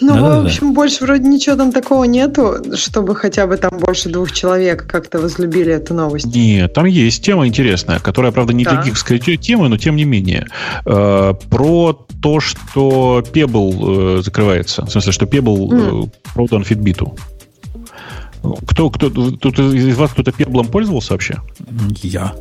Ну, 0.00 0.14
да, 0.14 0.40
в 0.40 0.44
общем, 0.46 0.68
да. 0.68 0.74
больше 0.74 1.04
вроде 1.04 1.28
ничего 1.28 1.56
там 1.56 1.72
такого 1.72 2.04
нету, 2.04 2.56
чтобы 2.74 3.14
хотя 3.14 3.46
бы 3.46 3.56
там 3.56 3.78
больше 3.78 4.08
двух 4.08 4.32
человек 4.32 4.86
как-то 4.86 5.18
возлюбили 5.18 5.72
эту 5.72 5.94
новость. 5.94 6.26
Нет, 6.26 6.72
там 6.74 6.86
есть 6.86 7.24
тема 7.24 7.46
интересная, 7.46 7.98
которая, 7.98 8.32
правда, 8.32 8.52
не 8.52 8.64
да. 8.64 8.72
для 8.72 8.82
гигская 8.82 9.18
тема, 9.18 9.68
но 9.68 9.76
тем 9.76 9.96
не 9.96 10.04
менее. 10.04 10.46
Э, 10.84 11.34
про 11.50 12.06
то, 12.22 12.40
что 12.40 13.22
Pebble 13.32 14.18
э, 14.18 14.22
закрывается. 14.22 14.84
В 14.84 14.90
смысле, 14.90 15.12
что 15.12 15.26
Pebble 15.26 15.68
mm. 15.68 16.10
продан 16.34 16.62
Fitbit. 16.62 17.08
Кто, 18.66 18.90
кто, 18.90 19.08
тут 19.08 19.58
из 19.58 19.96
вас 19.96 20.10
кто-то 20.10 20.32
Пеблом 20.32 20.66
пользовался 20.66 21.12
вообще? 21.12 21.36
Я. 22.02 22.34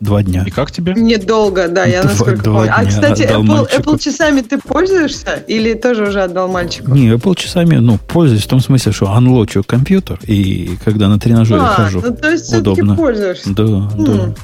Два 0.00 0.22
дня. 0.22 0.44
И 0.46 0.50
как 0.50 0.72
тебе? 0.72 0.94
Недолго, 0.94 1.68
да, 1.68 1.84
я 1.84 2.00
два, 2.00 2.10
насколько 2.10 2.42
два 2.42 2.54
помню. 2.60 2.72
А, 2.74 2.84
кстати, 2.86 3.22
Apple, 3.22 3.68
Apple 3.70 3.98
часами 4.02 4.40
ты 4.40 4.56
пользуешься 4.58 5.44
или 5.46 5.74
тоже 5.74 6.04
уже 6.08 6.22
отдал 6.22 6.48
мальчику? 6.48 6.92
Не, 6.92 7.10
Apple 7.10 7.36
часами, 7.36 7.76
ну, 7.76 7.98
пользуюсь 7.98 8.44
в 8.44 8.48
том 8.48 8.60
смысле, 8.60 8.92
что 8.92 9.10
анлочу 9.10 9.62
компьютер, 9.62 10.18
и 10.26 10.70
когда 10.84 11.08
на 11.08 11.18
тренажере 11.18 11.60
а, 11.60 11.74
хожу, 11.74 12.00
ну, 12.00 12.16
то 12.16 12.30
есть 12.30 12.54
удобно. 12.54 12.96
пользуешься? 12.96 13.52
Да, 13.52 13.62
mm. 13.62 14.06
да. 14.06 14.34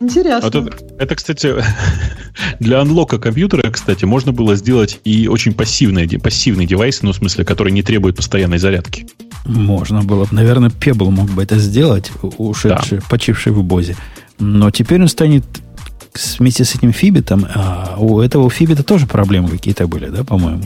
Интересно. 0.00 0.48
А 0.48 0.50
тут, 0.50 0.74
это, 0.98 1.14
кстати, 1.14 1.56
для 2.58 2.80
анлока 2.80 3.18
компьютера, 3.18 3.70
кстати, 3.70 4.06
можно 4.06 4.32
было 4.32 4.56
сделать 4.56 4.98
и 5.04 5.28
очень 5.28 5.52
пассивный, 5.52 6.08
пассивный 6.18 6.64
девайс, 6.64 7.02
ну, 7.02 7.12
в 7.12 7.16
смысле, 7.16 7.44
который 7.44 7.70
не 7.70 7.82
требует 7.82 8.16
постоянной 8.16 8.56
зарядки. 8.56 9.06
Можно 9.44 10.02
было. 10.02 10.26
Наверное, 10.30 10.70
Pebble 10.70 11.10
мог 11.10 11.30
бы 11.30 11.42
это 11.42 11.58
сделать, 11.58 12.10
ушедший, 12.22 12.98
да. 12.98 13.04
почивший 13.10 13.52
в 13.52 13.62
Бозе. 13.62 13.96
Но 14.40 14.70
теперь 14.70 15.00
он 15.00 15.08
станет 15.08 15.44
вместе 16.38 16.64
с 16.64 16.74
этим 16.74 16.92
фибитом, 16.92 17.46
а 17.54 17.96
у 17.98 18.20
этого 18.20 18.50
фибита 18.50 18.82
тоже 18.82 19.06
проблемы 19.06 19.48
какие-то 19.48 19.86
были, 19.86 20.06
да, 20.06 20.24
по-моему? 20.24 20.64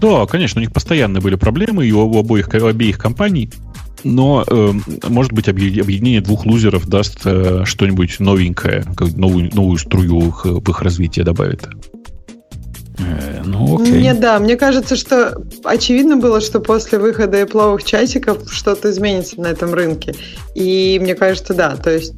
Да, 0.00 0.26
конечно, 0.26 0.58
у 0.58 0.62
них 0.62 0.72
постоянно 0.72 1.20
были 1.20 1.36
проблемы 1.36 1.86
и 1.86 1.92
у 1.92 2.18
обоих, 2.18 2.48
у 2.52 2.66
обеих 2.66 2.98
компаний. 2.98 3.50
Но, 4.02 4.44
э, 4.46 4.72
может 5.08 5.32
быть, 5.32 5.48
объединение 5.48 6.20
двух 6.20 6.44
лузеров 6.44 6.86
даст 6.86 7.20
э, 7.24 7.62
что-нибудь 7.64 8.20
новенькое, 8.20 8.84
как 8.96 9.14
новую, 9.16 9.50
новую 9.54 9.78
струю 9.78 10.20
в 10.20 10.28
их, 10.28 10.44
в 10.44 10.70
их 10.70 10.82
развитие 10.82 11.24
добавит. 11.24 11.66
Э, 12.98 13.42
ну, 13.46 13.80
окей. 13.80 13.94
Мне, 13.94 14.12
да, 14.12 14.38
мне 14.38 14.56
кажется, 14.56 14.96
что 14.96 15.42
очевидно 15.64 16.16
было, 16.16 16.42
что 16.42 16.60
после 16.60 16.98
выхода 16.98 17.40
Apple 17.40 17.82
часиков 17.82 18.52
что-то 18.52 18.90
изменится 18.90 19.40
на 19.40 19.46
этом 19.46 19.72
рынке. 19.72 20.14
И 20.54 20.98
мне 21.00 21.14
кажется, 21.14 21.54
да, 21.54 21.74
то 21.76 21.90
есть 21.90 22.12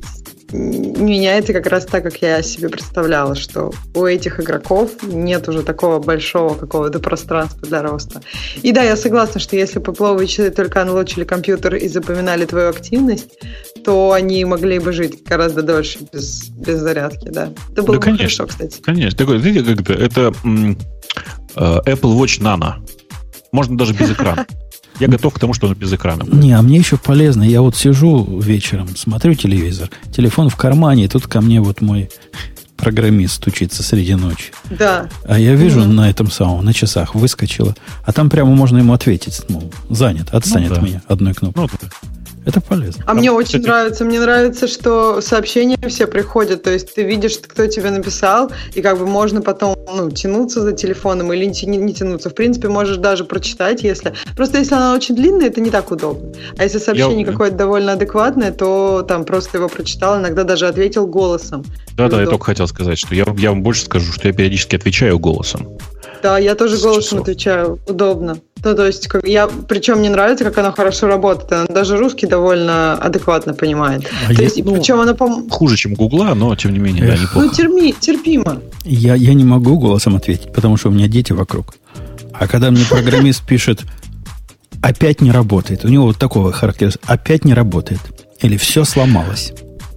меняется 0.53 1.53
как 1.53 1.67
раз 1.67 1.87
так, 1.87 2.05
как 2.05 2.23
я 2.23 2.43
себе 2.43 2.69
представляла, 2.69 3.35
что 3.35 3.73
у 3.95 4.05
этих 4.05 4.41
игроков 4.41 4.93
нет 5.03 5.49
уже 5.49 5.63
такого 5.63 5.99
большого 5.99 6.55
какого-то 6.55 7.01
пространства 7.01 7.67
для 7.67 7.83
роста. 7.83 8.23
И 8.63 8.73
да, 8.73 8.83
я 8.83 8.97
согласна, 8.97 9.41
что 9.41 9.57
если 9.57 9.79
попловые 9.79 10.29
часы 10.29 10.51
только 10.51 10.83
анлочили 10.83 11.25
компьютер 11.25 11.75
и 11.77 11.89
запоминали 11.89 12.45
твою 12.45 12.71
активность, 12.71 13.39
то 13.85 14.13
они 14.13 14.45
могли 14.45 14.79
бы 14.79 14.93
жить 14.93 15.25
гораздо 15.25 15.63
дольше 15.63 15.99
без, 16.13 16.49
без 16.49 16.79
зарядки, 16.79 17.29
да. 17.29 17.53
Это 17.73 17.83
было 17.83 17.99
да, 17.99 17.99
бы 17.99 18.01
конечно, 18.01 18.25
хорошо, 18.25 18.47
кстати. 18.47 18.81
Конечно. 18.83 19.19
Такое, 19.19 19.39
знаете, 19.39 19.65
как 19.65 19.81
это, 19.81 19.93
это 19.93 20.35
э, 20.45 21.81
Apple 21.87 22.19
Watch 22.19 22.41
Nano. 22.41 22.75
Можно 23.53 23.79
даже 23.79 23.95
без 23.95 24.11
экрана. 24.11 24.47
Я 24.99 25.09
готов 25.09 25.35
к 25.35 25.39
тому, 25.39 25.55
что 25.55 25.69
он 25.69 25.75
без 25.75 25.93
экрана. 25.93 26.25
Будет. 26.25 26.35
Не, 26.35 26.53
а 26.53 26.63
мне 26.63 26.79
еще 26.79 26.97
полезно. 26.97 27.43
Я 27.43 27.63
вот 27.63 27.77
сижу 27.77 28.41
вечером, 28.41 28.89
смотрю 28.97 29.35
телевизор, 29.35 29.91
телефон 30.11 30.49
в 30.49 30.57
кармане, 30.57 31.05
и 31.05 31.09
тут 31.09 31.27
ко 31.27 31.41
мне 31.41 31.61
вот 31.61 31.81
мой 31.81 32.09
программист 32.77 33.35
стучится 33.35 33.83
среди 33.83 34.15
ночи. 34.15 34.53
Да. 34.71 35.09
А 35.25 35.39
я 35.39 35.55
вижу 35.55 35.81
mm 35.81 35.87
на 35.87 36.11
этом 36.11 36.31
самом, 36.31 36.65
на 36.65 36.73
часах 36.73 37.15
выскочила, 37.15 37.75
а 38.05 38.13
там 38.13 38.29
прямо 38.29 38.55
можно 38.55 38.79
ему 38.79 38.93
ответить, 38.93 39.43
ну, 39.49 39.71
занят, 39.89 40.29
отстанет 40.33 40.71
ну, 40.71 40.77
да. 40.77 40.81
меня 40.83 41.03
одной 41.09 41.35
кнопкой. 41.35 41.69
Ну, 41.73 41.79
да. 41.83 42.16
Это 42.47 42.61
полезно. 42.61 43.03
А 43.05 43.09
Там, 43.09 43.19
мне 43.19 43.33
очень 43.33 43.59
кстати... 43.59 43.67
нравится. 43.67 44.05
Мне 44.05 44.21
нравится, 44.21 44.69
что 44.69 45.21
сообщения 45.21 45.77
все 45.89 46.07
приходят. 46.07 46.63
То 46.63 46.73
есть 46.73 46.95
ты 46.95 47.03
видишь, 47.03 47.39
кто 47.39 47.67
тебе 47.67 47.91
написал, 47.91 48.53
и 48.73 48.83
как 48.83 48.99
бы 48.99 49.07
можно 49.07 49.43
потом 49.43 49.77
ну, 49.93 50.11
тянуться 50.13 50.63
за 50.63 50.73
телефоном 50.73 51.33
или 51.33 51.45
не, 51.45 51.77
не 51.77 51.93
тянуться. 51.93 52.31
В 52.31 52.35
принципе, 52.37 52.69
можешь 52.69 52.99
даже 52.99 53.25
прочитать, 53.25 53.83
если... 53.83 54.15
Просто 54.37 54.59
если 54.59 54.77
она 54.77 54.95
очень 54.95 55.17
длинная, 55.17 55.49
это 55.49 55.61
не 55.61 55.71
так 55.71 55.91
удобно. 55.91 56.33
А 56.57 56.63
если 56.63 56.79
сообщение 56.79 57.27
я... 57.27 57.33
какое-то 57.33 57.57
довольно 57.57 57.95
адекватное, 57.95 58.53
то 58.53 59.05
там 59.07 59.25
просто 59.25 59.59
его 59.59 59.69
прочитал, 59.69 60.21
иногда 60.21 60.45
даже 60.45 60.69
ответил 60.69 61.09
голосом. 61.09 61.65
Да-да, 61.97 62.21
я 62.21 62.29
только 62.29 62.45
хотел 62.45 62.69
сказать, 62.69 62.99
что 62.99 63.13
я, 63.17 63.27
я 63.37 63.51
вам 63.51 63.65
больше 63.65 63.87
скажу, 63.87 64.13
что 64.13 64.29
я 64.29 64.35
периодически 64.35 64.77
отвечаю 64.77 65.19
голосом. 65.19 65.79
Да, 66.23 66.39
я 66.39 66.55
тоже 66.55 66.79
голосом 66.79 67.21
отвечаю. 67.21 67.79
Удобно. 67.87 68.39
Ну, 68.65 68.75
то 68.75 68.87
есть, 68.87 69.07
как, 69.07 69.27
я, 69.27 69.49
причем 69.69 69.99
мне 69.99 70.11
нравится, 70.11 70.45
как 70.45 70.59
она 70.59 70.73
хорошо 70.73 71.07
работает. 71.07 71.53
Она 71.53 71.67
даже 71.67 71.97
русский 71.97 72.27
довольно 72.27 72.95
адекватно 72.95 73.55
понимает. 73.55 74.05
А 74.25 74.29
то 74.29 74.33
я, 74.33 74.43
есть, 74.45 74.65
ну, 74.65 74.75
причем 74.75 75.01
она 75.01 75.15
пом... 75.15 75.49
Хуже, 75.49 75.77
чем 75.77 75.95
Гугла, 75.95 76.35
но 76.35 76.55
тем 76.57 76.73
не 76.73 76.79
менее, 76.79 77.05
Эх. 77.05 77.11
да, 77.11 77.23
неплохо. 77.23 77.47
Ну, 77.47 77.53
терми, 77.53 77.93
терпимо. 77.93 78.61
Я, 78.85 79.15
я 79.15 79.35
не 79.35 79.45
могу 79.45 79.79
голосом 79.79 80.17
ответить, 80.17 80.53
потому 80.53 80.77
что 80.77 80.89
у 80.89 80.93
меня 80.93 81.07
дети 81.07 81.33
вокруг. 81.33 81.75
А 82.33 82.49
когда 82.49 82.71
мне 82.71 82.85
программист 82.89 83.45
пишет, 83.47 83.83
опять 84.83 85.21
не 85.21 85.31
работает, 85.31 85.85
у 85.85 85.89
него 85.89 86.07
вот 86.07 86.19
такого 86.19 86.53
характера, 86.53 86.93
опять 87.05 87.45
не 87.45 87.55
работает, 87.55 88.01
или 88.41 88.57
все 88.57 88.85
сломалось. 88.85 89.53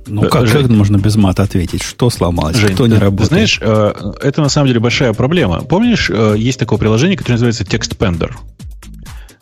Ну, 0.10 0.24
как, 0.28 0.48
Жень, 0.48 0.64
как 0.64 0.72
можно 0.72 0.98
без 0.98 1.16
мата 1.16 1.44
ответить? 1.44 1.84
Что 1.84 2.10
сломалось? 2.10 2.58
Жень, 2.58 2.74
Кто 2.74 2.88
не 2.88 2.96
ты, 2.96 3.00
работает? 3.00 3.30
знаешь, 3.30 3.60
э, 3.62 3.94
это 4.24 4.42
на 4.42 4.50
самом 4.50 4.68
деле 4.68 4.80
большая 4.80 5.14
проблема. 5.14 5.62
Помнишь, 5.62 6.10
э, 6.10 6.36
есть 6.38 6.60
такое 6.60 6.80
приложение, 6.80 7.16
которое 7.16 7.36
называется 7.36 7.64
TextPender, 7.64 8.32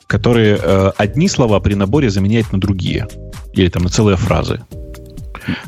которое 0.07 0.59
э, 0.61 0.91
одни 0.97 1.29
слова 1.29 1.59
при 1.59 1.73
наборе 1.73 2.09
заменяет 2.09 2.51
на 2.51 2.59
другие. 2.59 3.07
Или 3.53 3.69
там 3.69 3.83
на 3.83 3.89
целые 3.89 4.17
фразы. 4.17 4.61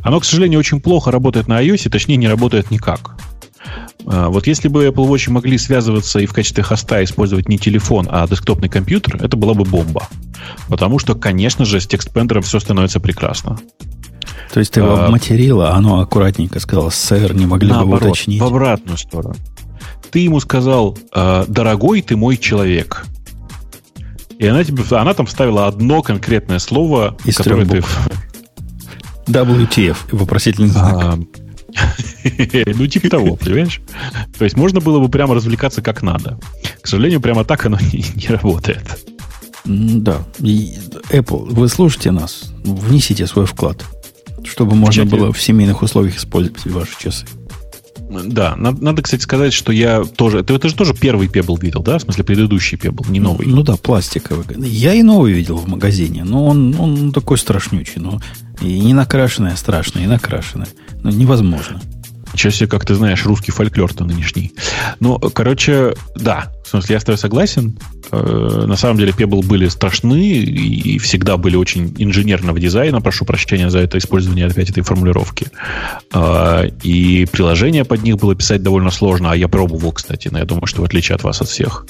Оно, 0.02 0.20
к 0.20 0.26
сожалению, 0.26 0.60
очень 0.60 0.82
плохо 0.82 1.12
работает 1.12 1.48
на 1.48 1.64
iOS, 1.64 1.90
точнее, 1.90 2.18
не 2.18 2.28
работает 2.28 2.70
никак. 2.70 3.16
Вот 4.06 4.48
если 4.48 4.70
бы 4.70 4.88
Apple 4.88 5.08
Watch 5.08 5.30
могли 5.30 5.58
связываться 5.58 6.20
и 6.20 6.26
в 6.26 6.34
качестве 6.34 6.64
хоста 6.64 7.04
использовать 7.04 7.48
не 7.48 7.58
телефон, 7.58 8.08
а 8.10 8.28
десктопный 8.28 8.70
компьютер, 8.70 9.18
это 9.22 9.38
была 9.38 9.54
бы 9.54 9.66
бомба. 9.66 10.08
Потому 10.68 11.00
что, 11.00 11.16
конечно 11.16 11.66
же, 11.66 11.80
с 11.80 11.86
текстпендером 11.88 12.42
все 12.42 12.60
становится 12.60 13.00
прекрасно. 13.00 13.60
То 14.54 14.60
есть 14.60 14.74
ты 14.74 14.80
его 14.80 14.96
а, 14.96 15.06
обматерила, 15.06 15.72
а 15.72 15.76
оно 15.76 16.00
аккуратненько 16.00 16.60
сказала, 16.60 16.90
сэр, 16.90 17.34
не 17.36 17.46
могли 17.46 17.70
наоборот, 17.70 18.00
бы 18.00 18.06
вы 18.06 18.12
уточнить? 18.12 18.42
в 18.42 18.46
обратную 18.46 18.98
сторону. 18.98 19.36
Ты 20.12 20.20
ему 20.20 20.40
сказал, 20.40 20.98
«А, 21.14 21.46
дорогой 21.48 22.02
ты 22.02 22.18
мой 22.18 22.38
человек. 22.38 23.06
И 24.40 24.48
она, 24.48 24.64
тебе, 24.64 24.84
она 24.92 25.14
там 25.14 25.26
вставила 25.26 25.68
одно 25.68 26.02
конкретное 26.02 26.60
слово, 26.60 27.18
Из 27.26 27.36
которое 27.36 27.66
ты... 27.66 27.84
WTF, 29.28 29.98
вопросительный 30.12 30.70
знак. 30.70 31.04
А, 31.04 31.20
ну, 32.74 32.88
типа 32.88 33.10
того, 33.10 33.36
понимаешь? 33.36 33.82
То 34.38 34.46
есть 34.46 34.58
можно 34.58 34.80
было 34.80 35.00
бы 35.00 35.10
прямо 35.10 35.36
развлекаться 35.36 35.84
как 35.84 36.02
надо. 36.02 36.40
К 36.82 36.88
сожалению, 36.88 37.22
прямо 37.22 37.44
так 37.44 37.66
оно 37.66 37.78
не, 37.94 38.04
не 38.16 38.28
работает. 38.28 38.82
Да. 39.66 40.24
Apple, 40.40 41.54
вы 41.54 41.68
слушаете 41.68 42.12
нас? 42.12 42.52
Внесите 42.64 43.28
свой 43.28 43.46
вклад 43.46 43.86
чтобы 44.46 44.76
можно 44.76 45.06
было 45.06 45.32
в 45.32 45.42
семейных 45.42 45.82
условиях 45.82 46.18
использовать 46.18 46.66
ваши 46.66 47.00
часы. 47.00 47.26
Да, 48.10 48.56
надо, 48.56 48.84
надо, 48.84 49.02
кстати, 49.04 49.22
сказать, 49.22 49.54
что 49.54 49.72
я 49.72 50.04
тоже... 50.04 50.44
Ты, 50.44 50.58
ты 50.58 50.70
же 50.70 50.76
тоже 50.76 50.96
первый 50.96 51.28
Pebble 51.28 51.60
видел, 51.62 51.84
да? 51.84 52.00
В 52.00 52.02
смысле, 52.02 52.24
предыдущий 52.24 52.76
Pebble, 52.76 53.10
не 53.12 53.20
новый. 53.20 53.46
Ну, 53.46 53.58
ну 53.58 53.64
да, 53.64 53.78
пластиковый. 53.78 54.46
Я 54.58 54.96
и 54.96 55.04
новый 55.04 55.34
видел 55.34 55.58
в 55.58 55.68
магазине, 55.68 56.24
но 56.24 56.48
он, 56.48 56.76
он 56.80 57.12
такой 57.12 57.38
страшнючий. 57.38 58.02
Ну, 58.02 58.20
и 58.62 58.80
не 58.80 58.96
накрашенная 58.96 59.56
страшная, 59.56 60.06
и 60.06 60.08
накрашенная. 60.08 60.68
Ну, 61.04 61.12
невозможно. 61.12 61.80
Ничего 62.34 62.52
себе, 62.52 62.68
как 62.68 62.86
ты 62.86 62.96
знаешь, 62.96 63.26
русский 63.26 63.52
фольклор-то 63.52 64.06
нынешний. 64.06 64.54
Ну, 65.00 65.20
короче, 65.20 65.96
да. 66.16 66.52
В 66.70 66.72
смысле, 66.72 66.94
я 66.94 67.00
с 67.00 67.04
тобой 67.04 67.18
согласен. 67.18 67.80
Э, 68.12 68.66
на 68.68 68.76
самом 68.76 68.98
деле, 68.98 69.12
Pebble 69.12 69.44
были 69.44 69.68
страшны 69.70 70.22
и 70.22 71.00
всегда 71.00 71.36
были 71.36 71.56
очень 71.56 71.96
инженерного 71.98 72.60
дизайна. 72.60 73.02
Прошу 73.02 73.26
прощения 73.26 73.72
за 73.72 73.80
это 73.80 73.98
использование 73.98 74.46
опять 74.46 74.70
этой 74.70 74.84
формулировки. 74.84 75.48
Э, 76.14 76.70
и 76.84 77.26
приложение 77.32 77.86
под 77.86 78.04
них 78.04 78.18
было 78.18 78.36
писать 78.36 78.62
довольно 78.62 78.92
сложно. 78.92 79.32
А 79.32 79.36
я 79.36 79.48
пробовал, 79.48 79.94
кстати, 79.94 80.28
но 80.28 80.38
я 80.38 80.46
думаю, 80.46 80.68
что 80.68 80.84
в 80.84 80.86
отличие 80.86 81.16
от 81.16 81.24
вас, 81.24 81.42
от 81.42 81.48
всех. 81.48 81.88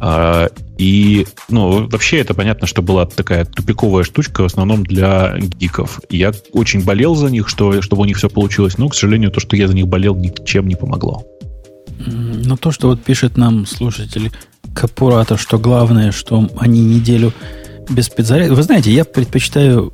Э, 0.00 0.50
и, 0.78 1.26
ну, 1.48 1.88
вообще 1.88 2.18
это 2.18 2.32
понятно, 2.32 2.68
что 2.68 2.80
была 2.80 3.06
такая 3.06 3.44
тупиковая 3.44 4.04
штучка 4.04 4.42
в 4.42 4.46
основном 4.46 4.84
для 4.84 5.36
гиков. 5.36 6.00
Я 6.10 6.32
очень 6.52 6.84
болел 6.84 7.16
за 7.16 7.28
них, 7.28 7.48
что, 7.48 7.82
чтобы 7.82 8.02
у 8.02 8.04
них 8.04 8.18
все 8.18 8.28
получилось. 8.28 8.78
Но, 8.78 8.88
к 8.88 8.94
сожалению, 8.94 9.32
то, 9.32 9.40
что 9.40 9.56
я 9.56 9.66
за 9.66 9.74
них 9.74 9.88
болел, 9.88 10.14
ничем 10.14 10.68
не 10.68 10.76
помогло. 10.76 11.26
Но 12.06 12.56
то, 12.56 12.70
что 12.70 12.88
вот 12.88 13.02
пишет 13.02 13.36
нам 13.36 13.66
слушатель 13.66 14.30
Капурата, 14.74 15.36
что 15.36 15.58
главное, 15.58 16.12
что 16.12 16.48
они 16.56 16.80
неделю 16.80 17.32
без 17.90 18.08
подзарядки. 18.08 18.52
Вы 18.52 18.62
знаете, 18.62 18.92
я 18.92 19.04
предпочитаю 19.04 19.92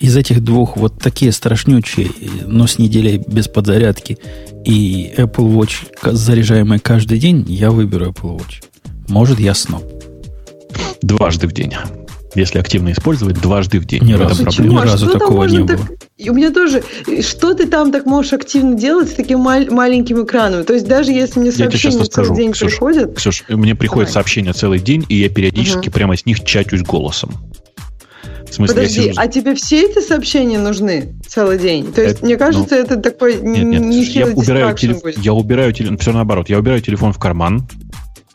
из 0.00 0.16
этих 0.16 0.42
двух 0.42 0.76
вот 0.76 0.98
такие 0.98 1.32
страшнючие, 1.32 2.10
но 2.46 2.66
с 2.66 2.78
неделей 2.78 3.22
без 3.26 3.48
подзарядки 3.48 4.18
и 4.64 5.12
Apple 5.16 5.54
Watch, 5.54 5.86
заряжаемый 6.02 6.78
каждый 6.78 7.18
день, 7.18 7.44
я 7.48 7.70
выберу 7.70 8.06
Apple 8.06 8.38
Watch. 8.38 8.64
Может, 9.08 9.38
я 9.38 9.54
сноб. 9.54 9.84
Дважды 11.02 11.46
в 11.46 11.52
день 11.52 11.72
если 12.36 12.58
активно 12.58 12.92
использовать, 12.92 13.40
дважды 13.40 13.80
в 13.80 13.84
день. 13.86 14.04
Ни 14.04 14.12
разу, 14.12 14.44
Почему? 14.44 14.72
Ни 14.72 14.76
а 14.76 14.82
разу 14.82 15.08
такого 15.08 15.44
не 15.44 15.66
так... 15.66 15.78
было. 15.78 15.88
И 16.16 16.30
у 16.30 16.34
меня 16.34 16.50
тоже, 16.50 16.82
что 17.22 17.54
ты 17.54 17.66
там 17.66 17.92
так 17.92 18.06
можешь 18.06 18.32
активно 18.32 18.74
делать 18.74 19.10
с 19.10 19.12
таким 19.14 19.40
мал- 19.40 19.66
маленьким 19.70 20.24
экраном? 20.24 20.64
То 20.64 20.74
есть 20.74 20.86
даже 20.86 21.12
если 21.12 21.40
мне 21.40 21.52
сообщения 21.52 22.04
целый 22.04 22.36
день 22.36 22.52
Ксюш, 22.52 22.72
приходят... 22.72 23.16
Ксюш, 23.16 23.44
мне 23.48 23.74
приходят 23.74 24.08
Давай. 24.08 24.14
сообщения 24.14 24.52
целый 24.52 24.78
день, 24.78 25.04
и 25.08 25.16
я 25.16 25.28
периодически 25.28 25.88
угу. 25.88 25.94
прямо 25.94 26.16
с 26.16 26.26
них 26.26 26.44
чатюсь 26.44 26.82
голосом. 26.82 27.32
В 28.48 28.54
смысле, 28.54 28.74
Подожди, 28.76 29.02
сижу... 29.02 29.14
а 29.16 29.26
тебе 29.26 29.54
все 29.54 29.82
эти 29.82 30.00
сообщения 30.00 30.58
нужны 30.58 31.14
целый 31.26 31.58
день? 31.58 31.92
То 31.92 32.00
есть, 32.00 32.18
это, 32.18 32.24
мне 32.24 32.36
кажется, 32.36 32.76
ну, 32.76 32.82
это 32.82 32.96
такой 32.96 33.40
нет, 33.42 33.64
нет, 33.64 34.08
я 34.08 34.26
убираю, 34.28 34.76
телеф... 34.76 34.98
я 35.18 35.32
убираю 35.32 35.72
телефон, 35.72 35.98
все 35.98 36.12
наоборот, 36.12 36.48
я 36.48 36.58
убираю 36.58 36.80
телефон 36.80 37.12
в 37.12 37.18
карман, 37.18 37.66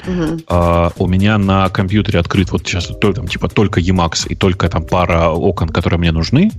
Uh-huh. 0.06 0.44
А, 0.48 0.92
у 0.98 1.08
меня 1.08 1.38
на 1.38 1.70
компьютере 1.70 2.20
открыт 2.20 2.52
вот 2.52 2.66
сейчас 2.66 2.88
то, 2.88 3.14
там, 3.14 3.28
типа 3.28 3.50
только 3.50 3.80
Emacs 3.80 4.28
и 4.28 4.36
только 4.36 4.68
там 4.70 4.84
пара 4.84 5.30
окон, 5.30 5.70
которые 5.70 6.00
мне 6.00 6.12
нужны, 6.12 6.52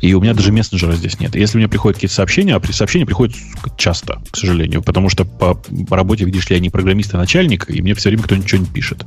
и 0.00 0.14
у 0.14 0.20
меня 0.20 0.34
даже 0.34 0.52
мессенджера 0.52 0.92
здесь 0.92 1.18
нет. 1.18 1.34
Если 1.34 1.58
мне 1.58 1.68
приходят 1.68 1.96
какие-то 1.96 2.14
сообщения, 2.14 2.54
а 2.54 2.60
при 2.60 2.72
сообщения 2.72 3.06
приходят 3.06 3.34
часто, 3.76 4.20
к 4.30 4.36
сожалению, 4.36 4.82
потому 4.82 5.08
что 5.08 5.24
по, 5.24 5.54
по 5.54 5.96
работе, 5.96 6.24
видишь 6.24 6.48
ли, 6.50 6.56
я 6.56 6.60
не 6.60 6.70
программист, 6.70 7.14
а 7.14 7.18
начальник, 7.18 7.70
и 7.70 7.80
мне 7.80 7.94
все 7.94 8.10
время 8.10 8.24
кто-нибудь 8.24 8.48
что-нибудь 8.48 8.72
пишет. 8.72 9.06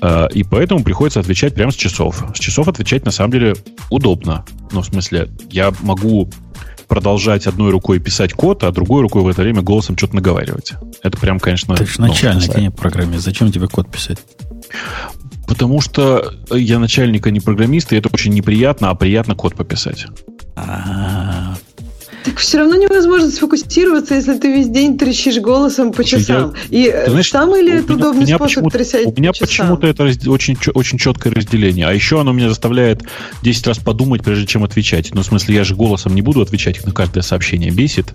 А, 0.00 0.26
и 0.26 0.42
поэтому 0.42 0.82
приходится 0.82 1.20
отвечать 1.20 1.54
прямо 1.54 1.70
с 1.70 1.76
часов. 1.76 2.24
С 2.34 2.38
часов 2.38 2.68
отвечать 2.68 3.04
на 3.04 3.10
самом 3.10 3.32
деле 3.32 3.54
удобно. 3.90 4.44
Ну, 4.72 4.82
в 4.82 4.86
смысле, 4.86 5.28
я 5.50 5.72
могу 5.82 6.30
продолжать 6.88 7.46
одной 7.46 7.70
рукой 7.70 8.00
писать 8.00 8.32
код, 8.32 8.64
а 8.64 8.72
другой 8.72 9.02
рукой 9.02 9.22
в 9.22 9.28
это 9.28 9.42
время 9.42 9.62
голосом 9.62 9.96
что-то 9.96 10.16
наговаривать. 10.16 10.72
Это 11.02 11.18
прям, 11.18 11.38
конечно... 11.38 11.76
Ты 11.76 11.86
же 11.86 12.00
начальник, 12.00 12.54
а 12.54 12.60
не 12.60 12.70
программист. 12.70 13.24
Зачем 13.24 13.52
тебе 13.52 13.68
код 13.68 13.90
писать? 13.90 14.18
Потому 15.46 15.80
что 15.80 16.32
я 16.50 16.78
начальник, 16.78 17.26
а 17.26 17.30
не 17.30 17.40
программист, 17.40 17.92
и 17.92 17.96
это 17.96 18.08
очень 18.12 18.32
неприятно, 18.32 18.90
а 18.90 18.94
приятно 18.94 19.34
код 19.34 19.54
пописать. 19.54 20.06
Так 20.54 21.58
Так 22.24 22.38
все 22.38 22.58
равно 22.58 22.76
невозможно 22.76 23.30
сфокусироваться, 23.30 24.14
если 24.14 24.38
ты 24.38 24.52
весь 24.52 24.68
день 24.68 24.98
трещишь 24.98 25.38
голосом 25.38 25.92
по 25.92 26.04
часам. 26.04 26.54
Я, 26.70 27.02
И 27.02 27.04
ты 27.04 27.10
знаешь, 27.10 27.30
самый 27.30 27.62
ли 27.62 27.72
это 27.72 27.94
удобный 27.94 28.26
способ 28.26 28.70
трясать 28.70 29.06
У 29.06 29.12
меня 29.12 29.32
почему-то 29.32 29.86
это 29.86 30.04
очень, 30.26 30.56
очень 30.74 30.98
четкое 30.98 31.32
разделение. 31.32 31.86
А 31.86 31.92
еще 31.92 32.20
оно 32.20 32.32
меня 32.32 32.48
заставляет 32.48 33.02
10 33.42 33.66
раз 33.66 33.78
подумать, 33.78 34.22
прежде 34.22 34.46
чем 34.46 34.64
отвечать. 34.64 35.14
Ну, 35.14 35.22
в 35.22 35.26
смысле, 35.26 35.56
я 35.56 35.64
же 35.64 35.74
голосом 35.74 36.14
не 36.14 36.22
буду 36.22 36.40
отвечать 36.40 36.84
на 36.84 36.92
каждое 36.92 37.22
сообщение. 37.22 37.70
Бесит. 37.70 38.14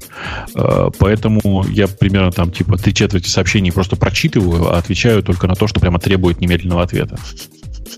Э, 0.56 0.90
поэтому 0.98 1.66
я 1.70 1.88
примерно 1.88 2.32
там 2.32 2.52
типа 2.52 2.78
три 2.78 2.94
четверти 2.94 3.30
сообщений 3.30 3.72
просто 3.72 3.96
прочитываю, 3.96 4.74
а 4.74 4.78
отвечаю 4.78 5.24
только 5.24 5.48
на 5.48 5.56
то, 5.56 5.68
что 5.68 5.80
прямо 5.80 6.00
требует 6.00 6.42
немедленного 6.42 6.84
ответа. 6.84 7.18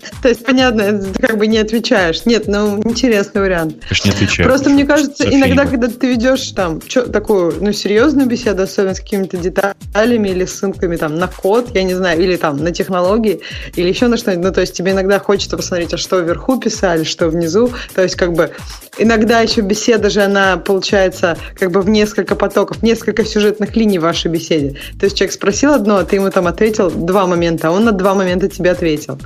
То 0.22 0.28
есть, 0.28 0.44
понятно, 0.44 0.98
ты 0.98 1.22
как 1.22 1.38
бы 1.38 1.46
не 1.46 1.58
отвечаешь. 1.58 2.26
Нет, 2.26 2.46
ну, 2.46 2.78
интересный 2.84 3.40
вариант. 3.40 3.76
Конечно, 3.82 4.08
не 4.08 4.14
отвечаю. 4.14 4.48
Просто 4.48 4.70
мне 4.70 4.84
кажется, 4.84 5.24
иногда, 5.28 5.66
когда 5.66 5.88
ты 5.88 6.08
ведешь 6.08 6.50
там 6.50 6.80
такую, 6.80 7.54
ну, 7.60 7.72
серьезную 7.72 8.26
беседу, 8.26 8.62
особенно 8.62 8.94
с 8.94 9.00
какими-то 9.00 9.36
деталями 9.36 10.28
или 10.28 10.44
ссылками 10.44 10.96
там 10.96 11.18
на 11.18 11.28
код, 11.28 11.70
я 11.74 11.82
не 11.82 11.94
знаю, 11.94 12.20
или 12.20 12.36
там 12.36 12.56
на 12.58 12.72
технологии, 12.72 13.40
или 13.74 13.88
еще 13.88 14.08
на 14.08 14.16
что-нибудь, 14.16 14.44
ну, 14.44 14.52
то 14.52 14.60
есть 14.60 14.74
тебе 14.74 14.92
иногда 14.92 15.18
хочется 15.18 15.56
посмотреть, 15.56 15.94
а 15.94 15.98
что 15.98 16.20
вверху 16.20 16.58
писали, 16.58 17.04
что 17.04 17.28
внизу, 17.28 17.70
то 17.94 18.02
есть 18.02 18.16
как 18.16 18.32
бы 18.32 18.52
иногда 18.98 19.40
еще 19.40 19.60
беседа 19.60 20.10
же, 20.10 20.22
она 20.22 20.56
получается 20.56 21.36
как 21.58 21.70
бы 21.70 21.80
в 21.80 21.88
несколько 21.88 22.34
потоков, 22.34 22.82
несколько 22.82 23.24
сюжетных 23.24 23.76
линий 23.76 23.98
в 23.98 24.02
вашей 24.02 24.30
беседе. 24.30 24.76
То 24.98 25.04
есть 25.04 25.16
человек 25.16 25.32
спросил 25.32 25.72
одно, 25.72 25.98
а 25.98 26.04
ты 26.04 26.16
ему 26.16 26.30
там 26.30 26.46
ответил 26.46 26.90
два 26.90 27.26
момента, 27.26 27.68
а 27.68 27.70
он 27.70 27.84
на 27.84 27.92
два 27.92 28.14
момента 28.14 28.48
тебе 28.48 28.70
ответил. 28.70 29.18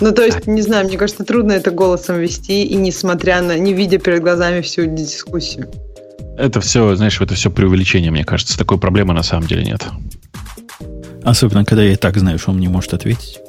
Ну, 0.00 0.12
то 0.12 0.22
есть, 0.26 0.46
не 0.46 0.62
знаю, 0.62 0.86
мне 0.86 0.96
кажется, 0.96 1.24
трудно 1.24 1.52
это 1.52 1.70
голосом 1.70 2.18
вести, 2.18 2.64
и 2.64 2.74
несмотря 2.76 3.40
на, 3.42 3.58
не 3.58 3.72
видя 3.72 3.98
перед 3.98 4.22
глазами 4.22 4.60
всю 4.60 4.86
дискуссию. 4.86 5.70
Это 6.36 6.60
все, 6.60 6.94
знаешь, 6.96 7.20
это 7.20 7.34
все 7.34 7.50
преувеличение, 7.50 8.10
мне 8.10 8.24
кажется. 8.24 8.58
Такой 8.58 8.78
проблемы 8.78 9.14
на 9.14 9.22
самом 9.22 9.46
деле 9.46 9.64
нет. 9.64 9.82
Особенно, 11.24 11.64
когда 11.64 11.82
я 11.82 11.92
и 11.92 11.96
так 11.96 12.16
знаю, 12.18 12.38
что 12.38 12.50
он 12.50 12.60
не 12.60 12.68
может 12.68 12.94
ответить. 12.94 13.40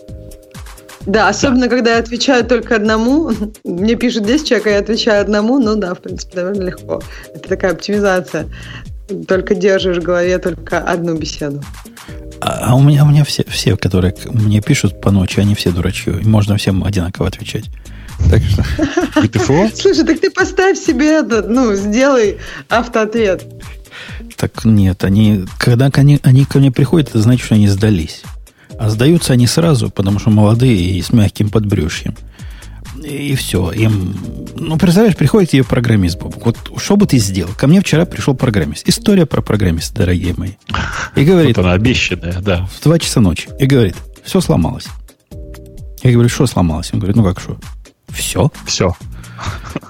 Да, 1.05 1.29
особенно, 1.29 1.63
да. 1.63 1.69
когда 1.69 1.93
я 1.93 1.99
отвечаю 1.99 2.45
только 2.45 2.75
одному. 2.75 3.31
Мне 3.63 3.95
пишут 3.95 4.25
10 4.25 4.47
человек, 4.47 4.67
а 4.67 4.69
я 4.71 4.79
отвечаю 4.79 5.21
одному. 5.21 5.59
Ну 5.59 5.75
да, 5.75 5.93
в 5.93 6.01
принципе, 6.01 6.35
довольно 6.35 6.63
легко. 6.63 7.01
Это 7.33 7.49
такая 7.49 7.71
оптимизация. 7.71 8.47
Только 9.27 9.55
держишь 9.55 9.97
в 9.97 10.03
голове 10.03 10.37
только 10.37 10.79
одну 10.79 11.15
беседу. 11.15 11.61
А, 12.41 12.71
а 12.71 12.75
у 12.75 12.81
меня, 12.81 13.03
у 13.03 13.07
меня 13.07 13.23
все, 13.23 13.43
все, 13.47 13.77
которые 13.77 14.15
мне 14.25 14.61
пишут 14.61 15.01
по 15.01 15.11
ночи, 15.11 15.39
они 15.39 15.55
все 15.55 15.71
дурачье. 15.71 16.19
И 16.21 16.27
можно 16.27 16.57
всем 16.57 16.83
одинаково 16.83 17.27
отвечать. 17.27 17.65
Так 18.29 18.41
что... 18.43 18.63
ГТФО? 19.21 19.69
Слушай, 19.75 20.05
так 20.05 20.19
ты 20.19 20.31
поставь 20.31 20.77
себе 20.77 21.19
этот, 21.19 21.49
ну, 21.49 21.75
сделай 21.75 22.37
автоответ. 22.69 23.45
Так 24.35 24.65
нет, 24.65 25.03
они, 25.03 25.45
когда 25.57 25.89
они, 25.93 26.19
они 26.23 26.45
ко 26.45 26.59
мне 26.59 26.71
приходят, 26.71 27.09
это 27.09 27.21
значит, 27.21 27.45
что 27.45 27.55
они 27.55 27.67
сдались. 27.67 28.21
А 28.77 28.89
сдаются 28.89 29.33
они 29.33 29.47
сразу, 29.47 29.89
потому 29.89 30.19
что 30.19 30.29
молодые 30.29 30.77
и 30.77 31.01
с 31.01 31.11
мягким 31.11 31.49
подбрюшьем 31.49 32.15
и 33.03 33.35
все. 33.35 33.71
Им, 33.71 34.15
ну, 34.55 34.77
представляешь, 34.77 35.15
приходит 35.15 35.53
ее 35.53 35.63
программист, 35.63 36.19
Бобок. 36.19 36.45
Вот 36.45 36.57
что 36.77 36.97
бы 36.97 37.05
ты 37.05 37.17
сделал? 37.17 37.51
Ко 37.57 37.67
мне 37.67 37.81
вчера 37.81 38.05
пришел 38.05 38.35
программист. 38.35 38.87
История 38.87 39.25
про 39.25 39.41
программиста, 39.41 39.95
дорогие 39.95 40.33
мои. 40.35 40.51
И 41.15 41.23
говорит... 41.23 41.57
Вот 41.57 41.65
она 41.65 41.73
обещанная, 41.73 42.39
да. 42.41 42.67
В 42.67 42.83
два 42.83 42.99
часа 42.99 43.21
ночи. 43.21 43.49
И 43.59 43.65
говорит, 43.65 43.95
все 44.23 44.41
сломалось. 44.41 44.87
Я 46.03 46.11
говорю, 46.11 46.29
что 46.29 46.47
сломалось? 46.47 46.91
Он 46.93 46.99
говорит, 46.99 47.15
ну 47.15 47.23
как 47.23 47.39
что? 47.39 47.57
Все? 48.09 48.51
Все. 48.65 48.95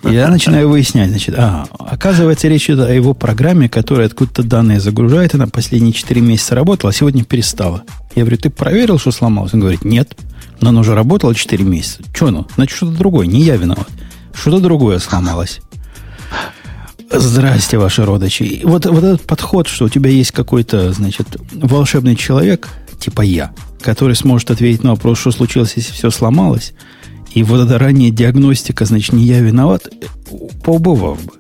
Я 0.04 0.28
начинаю 0.28 0.70
выяснять, 0.70 1.10
значит, 1.10 1.36
а, 1.38 1.66
оказывается, 1.80 2.48
речь 2.48 2.70
идет 2.70 2.88
о 2.88 2.94
его 2.94 3.14
программе, 3.14 3.70
которая 3.70 4.08
откуда-то 4.08 4.44
данные 4.44 4.80
загружает, 4.80 5.36
она 5.36 5.48
последние 5.48 5.94
4 5.94 6.20
месяца 6.22 6.56
работала, 6.56 6.92
а 6.92 6.94
сегодня 6.94 7.24
перестала. 7.24 7.84
Я 8.16 8.24
говорю, 8.24 8.38
ты 8.38 8.50
проверил, 8.50 9.00
что 9.00 9.12
сломалось? 9.12 9.54
Он 9.54 9.62
говорит, 9.62 9.86
нет. 9.86 10.18
Но 10.62 10.70
оно 10.70 10.82
уже 10.82 10.96
работало 10.96 11.36
4 11.36 11.64
месяца. 11.64 12.04
Че 12.14 12.28
оно? 12.28 12.48
Значит, 12.56 12.78
что-то 12.78 12.98
другое. 12.98 13.28
Не 13.28 13.42
я 13.42 13.58
виноват. 13.58 13.88
Что-то 14.34 14.60
другое 14.60 15.00
сломалось. 15.00 15.62
Здрасте, 17.12 17.78
ваши 17.78 18.06
родичи. 18.06 18.62
Вот, 18.64 18.86
вот 18.86 19.04
этот 19.04 19.22
подход, 19.22 19.68
что 19.68 19.86
у 19.86 19.90
тебя 19.90 20.10
есть 20.10 20.32
какой-то, 20.32 20.92
значит, 20.92 21.38
волшебный 21.54 22.16
человек, 22.16 22.68
типа 23.00 23.22
я, 23.22 23.54
который 23.82 24.16
сможет 24.16 24.52
ответить 24.52 24.84
на 24.84 24.92
вопрос, 24.92 25.20
что 25.20 25.32
случилось, 25.32 25.74
если 25.78 25.94
все 25.94 26.10
сломалось, 26.10 26.74
и 27.34 27.44
вот 27.44 27.66
эта 27.66 27.80
ранняя 27.80 28.12
диагностика, 28.12 28.84
значит, 28.86 29.14
не 29.14 29.24
я 29.24 29.40
виноват, 29.40 29.88
поубывал 30.64 31.16
бы. 31.16 31.32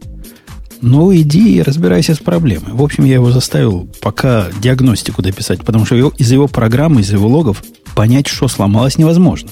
Ну, 0.82 1.14
иди 1.14 1.58
и 1.58 1.62
разбирайся 1.62 2.14
с 2.14 2.20
проблемой. 2.20 2.74
В 2.74 2.84
общем, 2.84 3.04
я 3.06 3.16
его 3.16 3.32
заставил 3.32 3.90
пока 4.00 4.48
диагностику 4.62 5.22
дописать, 5.22 5.66
потому 5.66 5.86
что 5.86 5.96
из 5.96 6.32
его 6.32 6.48
программы, 6.48 7.02
из 7.02 7.12
его 7.12 7.28
логов 7.28 7.64
понять, 7.98 8.28
что 8.28 8.48
сломалось, 8.48 9.00
невозможно. 9.00 9.50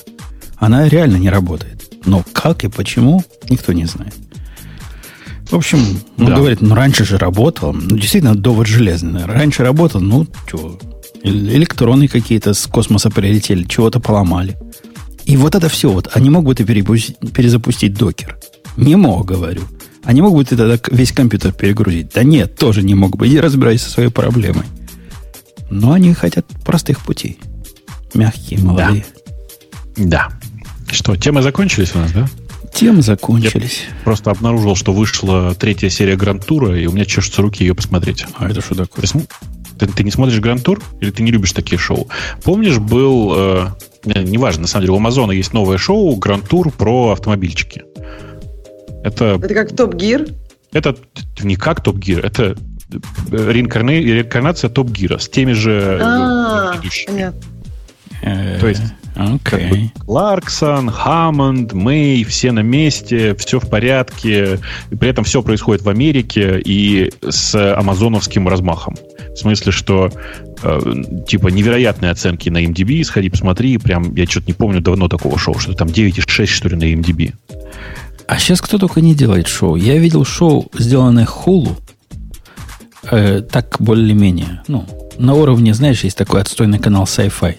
Она 0.57 0.87
реально 0.87 1.15
не 1.15 1.31
работает. 1.31 1.91
Но 2.05 2.23
как 2.31 2.63
и 2.63 2.67
почему, 2.67 3.23
никто 3.49 3.73
не 3.73 3.85
знает. 3.85 4.13
В 5.49 5.55
общем, 5.55 5.79
он 6.19 6.27
да. 6.27 6.35
говорит, 6.35 6.61
ну 6.61 6.75
раньше 6.75 7.05
же 7.05 7.17
работал. 7.17 7.73
Ну, 7.73 7.97
действительно, 7.97 8.35
довод 8.35 8.67
железный. 8.67 9.25
Раньше 9.25 9.63
работал, 9.63 9.99
ну, 9.99 10.27
что, 10.45 10.77
электроны 11.23 12.07
какие-то 12.07 12.53
с 12.53 12.67
космоса 12.67 13.09
прилетели, 13.09 13.63
чего-то 13.63 13.99
поломали. 13.99 14.55
И 15.25 15.37
вот 15.37 15.55
это 15.55 15.67
все, 15.67 15.89
вот, 15.89 16.11
они 16.13 16.29
могут 16.29 16.59
и 16.59 16.63
перезапустить 16.63 17.95
докер. 17.95 18.37
Не 18.77 18.95
мог, 18.95 19.25
говорю. 19.25 19.63
Они 20.03 20.21
могут 20.21 20.51
и 20.51 20.55
тогда 20.55 20.77
весь 20.91 21.11
компьютер 21.11 21.51
перегрузить. 21.51 22.11
Да 22.13 22.21
нет, 22.21 22.55
тоже 22.57 22.83
не 22.83 22.93
мог 22.93 23.17
бы. 23.17 23.27
Иди 23.27 23.39
разбирайся 23.39 23.85
со 23.85 23.91
своей 23.91 24.09
проблемой. 24.09 24.65
Но 25.71 25.93
они 25.93 26.13
хотят 26.13 26.45
простых 26.63 26.99
путей. 26.99 27.39
Мягкие, 28.15 28.59
молодые. 28.59 29.05
Да. 29.97 30.29
да. 30.29 30.93
Что, 30.93 31.15
темы 31.15 31.41
закончились 31.41 31.93
у 31.95 31.99
нас, 31.99 32.11
да? 32.11 32.27
Темы 32.73 33.01
закончились. 33.01 33.83
Я 33.87 34.03
просто 34.03 34.31
обнаружил, 34.31 34.75
что 34.75 34.93
вышла 34.93 35.53
третья 35.55 35.89
серия 35.89 36.15
Гранд-тура, 36.15 36.77
и 36.77 36.85
у 36.87 36.91
меня 36.91 37.05
чешутся 37.05 37.41
руки 37.41 37.63
ее 37.63 37.75
посмотреть. 37.75 38.25
А 38.37 38.49
это 38.49 38.61
что 38.61 38.75
такое? 38.75 39.05
Ты, 39.77 39.87
ты, 39.87 40.03
не 40.03 40.11
смотришь 40.11 40.39
Гранд-тур? 40.39 40.81
Или 40.99 41.11
ты 41.11 41.23
не 41.23 41.31
любишь 41.31 41.53
такие 41.53 41.77
шоу? 41.77 42.09
Помнишь, 42.43 42.79
был... 42.79 43.33
Э, 43.35 43.67
неважно, 44.05 44.63
на 44.63 44.67
самом 44.67 44.83
деле, 44.83 44.93
у 44.93 44.97
Амазона 44.97 45.31
есть 45.31 45.53
новое 45.53 45.77
шоу 45.77 46.15
Гранд-тур 46.15 46.71
про 46.71 47.11
автомобильчики. 47.11 47.83
Это, 49.03 49.39
это 49.41 49.53
как 49.53 49.75
Топ 49.75 49.93
Гир? 49.93 50.27
Это 50.73 50.95
не 51.41 51.55
как 51.55 51.81
Топ 51.81 51.97
Гир, 51.97 52.25
это 52.25 52.57
реинкарнация 53.31 54.69
Топ 54.69 54.89
Гира 54.89 55.17
с 55.17 55.29
теми 55.29 55.53
же 55.53 55.99
а, 56.01 56.75
понятно. 57.07 57.54
То 58.59 58.67
есть 58.67 58.81
Okay. 59.15 59.39
Как 59.43 59.69
бы 59.69 59.91
Кларксон, 60.05 60.89
Хаммонд, 60.89 61.71
Мэй, 61.71 62.25
все 62.25 62.51
на 62.51 62.59
месте, 62.59 63.33
все 63.35 63.61
в 63.61 63.69
порядке. 63.69 64.59
И 64.91 64.95
при 64.95 65.09
этом 65.09 65.23
все 65.23 65.41
происходит 65.41 65.83
в 65.83 65.89
Америке 65.89 66.61
и 66.63 67.13
с 67.21 67.55
амазоновским 67.55 68.47
размахом. 68.47 68.95
В 69.33 69.37
смысле, 69.37 69.71
что 69.71 70.11
э, 70.61 70.79
типа 71.27 71.47
невероятные 71.47 72.11
оценки 72.11 72.49
на 72.49 72.63
MDB, 72.65 73.05
сходи, 73.05 73.29
посмотри, 73.29 73.77
прям, 73.77 74.13
я 74.15 74.25
что-то 74.25 74.47
не 74.47 74.53
помню 74.53 74.81
давно 74.81 75.07
такого 75.07 75.39
шоу, 75.39 75.59
что 75.59 75.73
там 75.73 75.87
9,6, 75.87 76.45
что 76.47 76.67
ли, 76.67 76.75
на 76.75 76.83
MDB. 76.83 77.33
А 78.27 78.37
сейчас 78.37 78.59
кто 78.61 78.77
только 78.77 78.99
не 78.99 79.15
делает 79.15 79.47
шоу. 79.47 79.75
Я 79.75 79.97
видел 79.97 80.25
шоу, 80.25 80.69
сделанное 80.77 81.25
Hulu, 81.25 81.77
э, 83.11 83.41
так 83.49 83.77
более-менее, 83.79 84.61
ну, 84.67 84.85
на 85.17 85.33
уровне, 85.35 85.73
знаешь, 85.73 86.03
есть 86.03 86.17
такой 86.17 86.41
отстойный 86.41 86.79
канал 86.79 87.05
Sci-Fi. 87.05 87.55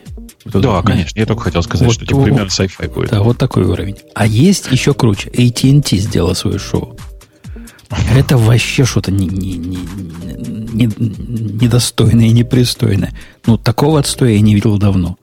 Вот 0.53 0.63
да, 0.63 0.83
конечно. 0.83 1.19
Я 1.19 1.27
только 1.27 1.43
хотел 1.43 1.63
сказать, 1.63 1.87
вот, 1.87 1.95
что 1.95 2.07
типа, 2.07 2.23
примерно 2.23 2.49
sci-fi 2.49 2.93
будет. 2.93 3.11
Да, 3.11 3.23
вот 3.23 3.39
такой 3.39 3.65
уровень. 3.65 3.97
А 4.15 4.27
есть 4.27 4.71
еще 4.71 4.95
круче. 4.95 5.29
AT&T 5.31 5.97
сделала 5.97 6.35
свое 6.35 6.59
шоу. 6.59 6.97
Это 8.15 8.37
вообще 8.37 8.85
что-то 8.85 9.13
не, 9.13 9.27
не, 9.27 9.57
не, 9.57 9.79
не, 10.73 10.87
недостойное 10.87 12.27
и 12.27 12.33
непристойное. 12.33 13.13
Ну, 13.47 13.59
такого 13.59 14.01
отстоя 14.01 14.33
я 14.33 14.41
не 14.41 14.55
видел 14.55 14.79
давно. 14.79 15.17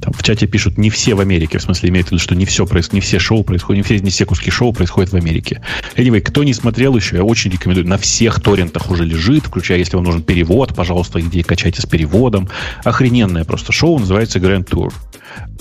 Там 0.00 0.12
в 0.12 0.22
чате 0.22 0.46
пишут, 0.46 0.78
не 0.78 0.90
все 0.90 1.14
в 1.14 1.20
Америке, 1.20 1.58
в 1.58 1.62
смысле 1.62 1.90
имеют 1.90 2.08
в 2.08 2.12
виду, 2.12 2.20
что 2.20 2.34
не 2.34 2.44
все, 2.44 2.66
не 2.92 3.00
все 3.00 3.18
шоу 3.18 3.44
происходят, 3.44 3.78
не 3.78 3.82
все, 3.82 4.02
не 4.02 4.10
все 4.10 4.24
куски 4.24 4.50
шоу 4.50 4.72
происходят 4.72 5.12
в 5.12 5.16
Америке. 5.16 5.62
Anyway, 5.96 6.20
кто 6.20 6.44
не 6.44 6.54
смотрел 6.54 6.96
еще, 6.96 7.16
я 7.16 7.24
очень 7.24 7.50
рекомендую. 7.50 7.86
На 7.86 7.98
всех 7.98 8.40
торрентах 8.40 8.90
уже 8.90 9.04
лежит, 9.04 9.46
включая, 9.46 9.78
если 9.78 9.96
вам 9.96 10.04
нужен 10.04 10.22
перевод, 10.22 10.74
пожалуйста, 10.74 11.20
где 11.20 11.42
качайте 11.42 11.82
с 11.82 11.86
переводом. 11.86 12.48
Охрененное 12.84 13.44
просто 13.44 13.72
шоу, 13.72 13.98
называется 13.98 14.38
Grand 14.38 14.64
Tour. 14.64 14.92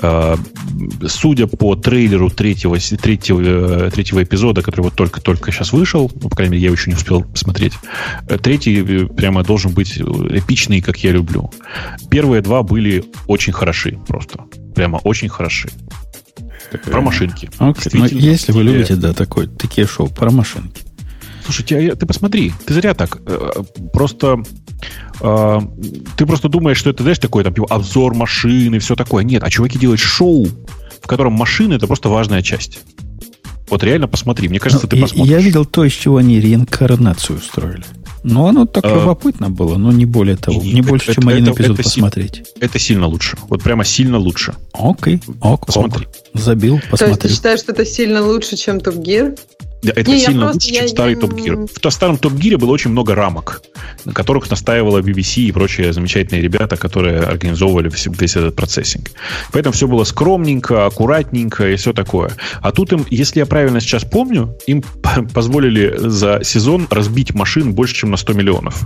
А, 0.01 0.37
судя 1.07 1.47
по 1.47 1.75
трейлеру 1.75 2.29
третьего, 2.29 2.77
третьего, 2.77 3.89
третьего 3.89 4.23
эпизода, 4.23 4.61
который 4.61 4.81
вот 4.81 4.93
только-только 4.93 5.51
сейчас 5.51 5.73
вышел, 5.73 6.11
ну, 6.13 6.29
по 6.29 6.35
крайней 6.35 6.53
мере, 6.53 6.61
я 6.61 6.65
его 6.67 6.75
еще 6.75 6.91
не 6.91 6.95
успел 6.95 7.23
посмотреть, 7.23 7.73
э, 8.27 8.37
третий 8.37 8.81
э, 8.81 9.07
прямо 9.07 9.43
должен 9.43 9.73
быть 9.73 9.97
эпичный, 9.97 10.81
как 10.81 10.97
я 11.03 11.11
люблю. 11.11 11.51
Первые 12.09 12.41
два 12.41 12.63
были 12.63 13.05
очень 13.25 13.53
хороши 13.53 13.97
просто. 14.07 14.45
Прямо 14.75 14.97
очень 14.97 15.29
хороши. 15.29 15.69
Про 16.85 17.01
машинки. 17.01 17.49
Okay. 17.57 17.89
Ну, 17.93 18.05
если 18.05 18.51
вы 18.51 18.63
любите, 18.63 18.95
да, 18.95 19.13
такой, 19.13 19.47
такие 19.47 19.87
шоу 19.87 20.09
про 20.09 20.29
машинки. 20.29 20.83
Слушай, 21.45 21.63
тебя, 21.63 21.95
ты 21.95 22.05
посмотри, 22.05 22.51
ты 22.65 22.73
зря 22.73 22.93
так. 22.93 23.19
Э, 23.25 23.63
просто 23.93 24.43
э, 25.21 25.59
ты 26.15 26.25
просто 26.25 26.49
думаешь, 26.49 26.77
что 26.77 26.89
это, 26.89 27.03
знаешь, 27.03 27.19
такой 27.19 27.43
там 27.43 27.53
типа, 27.53 27.67
обзор 27.69 28.13
машины, 28.13 28.79
все 28.79 28.95
такое. 28.95 29.23
Нет, 29.23 29.43
а 29.43 29.49
чуваки 29.49 29.77
делают 29.77 29.99
шоу, 29.99 30.47
в 31.01 31.07
котором 31.07 31.33
машины 31.33 31.73
это 31.73 31.87
просто 31.87 32.09
важная 32.09 32.41
часть. 32.41 32.79
Вот 33.69 33.83
реально 33.83 34.07
посмотри. 34.07 34.47
Мне 34.47 34.59
кажется, 34.59 34.87
ну, 34.87 34.89
ты 34.89 35.01
посмотришь. 35.01 35.29
Я 35.29 35.39
видел 35.39 35.65
то, 35.65 35.83
из 35.83 35.93
чего 35.93 36.17
они 36.17 36.39
реинкарнацию 36.39 37.37
устроили. 37.37 37.83
Ну, 38.23 38.45
оно 38.45 38.65
так 38.65 38.83
а, 38.85 38.93
любопытно 38.93 39.49
было, 39.49 39.77
но 39.77 39.91
не 39.91 40.05
более 40.05 40.35
того. 40.35 40.61
Не, 40.61 40.73
не 40.73 40.81
больше, 40.81 41.11
это, 41.11 41.21
чем 41.21 41.29
один 41.29 41.43
это, 41.43 41.53
эпизод 41.53 41.79
это 41.79 41.83
посмотреть. 41.83 42.35
Си- 42.35 42.43
это 42.59 42.79
сильно 42.79 43.07
лучше. 43.07 43.37
Вот 43.47 43.63
прямо 43.63 43.85
сильно 43.85 44.17
лучше. 44.17 44.55
Окей, 44.73 45.21
ок, 45.39 45.65
Посмотри. 45.65 46.05
Ок. 46.05 46.11
Забил, 46.33 46.79
посмотри. 46.89 46.97
То 46.97 47.05
есть 47.05 47.21
ты 47.21 47.29
считаешь, 47.29 47.59
что 47.59 47.71
это 47.71 47.85
сильно 47.85 48.25
лучше, 48.25 48.57
чем 48.57 48.79
Топ 48.79 48.95
Гир? 48.95 49.35
Это 49.83 50.11
не, 50.11 50.19
сильно 50.19 50.51
лучше, 50.51 50.67
чем 50.67 50.83
я, 50.83 50.87
старый 50.87 51.13
я... 51.13 51.19
Топ 51.19 51.33
Гир. 51.33 51.57
В 51.81 51.89
старом 51.91 52.17
Топ 52.17 52.33
Гире 52.33 52.57
было 52.57 52.71
очень 52.71 52.91
много 52.91 53.15
рамок, 53.15 53.61
на 54.05 54.13
которых 54.13 54.49
настаивала 54.49 54.99
BBC 54.99 55.43
и 55.43 55.51
прочие 55.51 55.93
замечательные 55.93 56.41
ребята, 56.41 56.77
которые 56.77 57.19
организовывали 57.19 57.89
весь 57.89 58.35
этот 58.35 58.55
процессинг. 58.55 59.11
Поэтому 59.51 59.73
все 59.73 59.87
было 59.87 60.03
скромненько, 60.03 60.87
аккуратненько 60.87 61.69
и 61.69 61.75
все 61.75 61.93
такое. 61.93 62.31
А 62.61 62.71
тут 62.71 62.91
им, 62.91 63.05
если 63.09 63.39
я 63.39 63.45
правильно 63.45 63.79
сейчас 63.79 64.03
помню, 64.03 64.57
им 64.65 64.83
позволили 65.33 65.93
за 65.97 66.41
сезон 66.43 66.87
разбить 66.89 67.33
машин 67.33 67.73
больше, 67.73 67.95
чем 67.95 68.11
на 68.11 68.17
100 68.17 68.33
миллионов. 68.33 68.83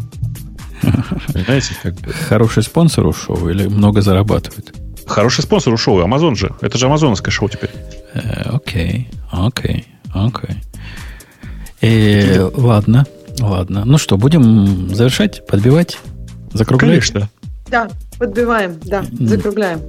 Знаете, 1.30 1.76
как 1.82 1.96
бы. 2.02 2.12
Хороший 2.12 2.64
спонсор 2.64 3.06
у 3.08 3.14
шоу 3.14 3.50
или 3.50 3.68
много 3.68 4.02
зарабатывает? 4.02 4.74
Хороший 5.06 5.44
спонсор 5.44 5.74
у 5.74 5.78
шоу. 5.78 6.00
Амазон 6.02 6.36
же. 6.36 6.54
Это 6.62 6.78
же 6.78 6.88
амазоновское 6.88 7.32
шоу 7.32 7.50
теперь. 7.50 7.70
Э, 8.14 8.50
окей, 8.50 9.10
окей, 9.32 9.86
окей. 10.14 10.58
Э, 11.82 12.50
ладно, 12.54 13.06
ладно. 13.40 13.86
Ну 13.86 13.98
что, 13.98 14.18
будем 14.18 14.94
завершать, 14.94 15.46
подбивать, 15.48 15.98
закруглять? 16.54 16.90
Конечно. 16.90 17.30
Да, 17.70 17.90
подбиваем, 18.18 18.78
да, 18.84 19.04
закругляем. 19.20 19.80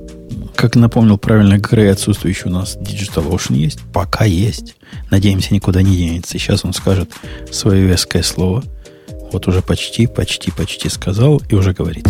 Как 0.57 0.77
напомнил 0.77 1.19
правильно 1.19 1.59
Грей, 1.59 1.91
отсутствующий 1.91 2.51
у 2.51 2.53
нас 2.53 2.77
Digital 2.77 3.29
Ocean 3.31 3.57
есть. 3.57 3.81
Пока 3.93 4.25
есть. 4.25 4.77
Надеемся, 5.11 5.53
никуда 5.53 5.83
не 5.83 5.97
денется. 5.97 6.39
Сейчас 6.39 6.65
он 6.65 6.73
скажет 6.73 7.11
свое 7.51 7.85
веское 7.85 8.23
слово– 8.23 8.63
вот 9.33 9.49
уже 9.49 9.63
почти, 9.63 10.07
почти, 10.07 10.51
почти 10.51 10.89
сказал 10.89 11.41
и 11.49 11.55
уже 11.55 11.73
говорит. 11.73 12.07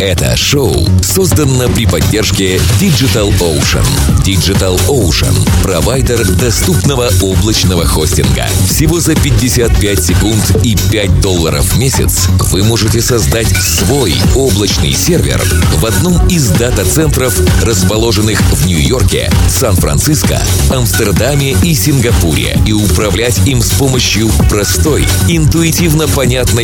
Это 0.00 0.36
шоу 0.36 0.74
создано 1.02 1.68
при 1.68 1.86
поддержке 1.86 2.56
Digital 2.80 3.32
Ocean. 3.38 3.86
Digital 4.24 4.80
Ocean– 4.88 5.34
провайдер 5.62 6.26
доступного 6.32 7.10
облачного 7.22 7.84
хостинга. 7.84 8.46
Всего 8.68 8.98
за 8.98 9.14
55 9.14 10.04
секунд 10.04 10.56
и 10.64 10.76
5 10.90 11.20
долларов 11.20 11.64
в 11.64 11.78
месяц 11.78 12.26
вы 12.50 12.64
можете 12.64 13.00
создать 13.00 13.48
свой 13.56 14.14
облачный 14.34 14.92
сервер 14.92 15.40
в 15.76 15.86
одном 15.86 16.26
из 16.28 16.48
дата-центров, 16.48 17.38
расположенных 17.62 18.40
в 18.40 18.66
Нью-Йорке, 18.66 19.30
Сан-Франциско, 19.48 20.42
Амстердаме 20.70 21.56
и 21.62 21.74
Сингапуре, 21.74 22.58
и 22.66 22.72
управлять 22.72 23.46
им 23.46 23.62
с 23.62 23.70
помощью 23.70 24.28
простой, 24.50 25.06
интуитивно 25.28 26.08
понятной 26.08 26.63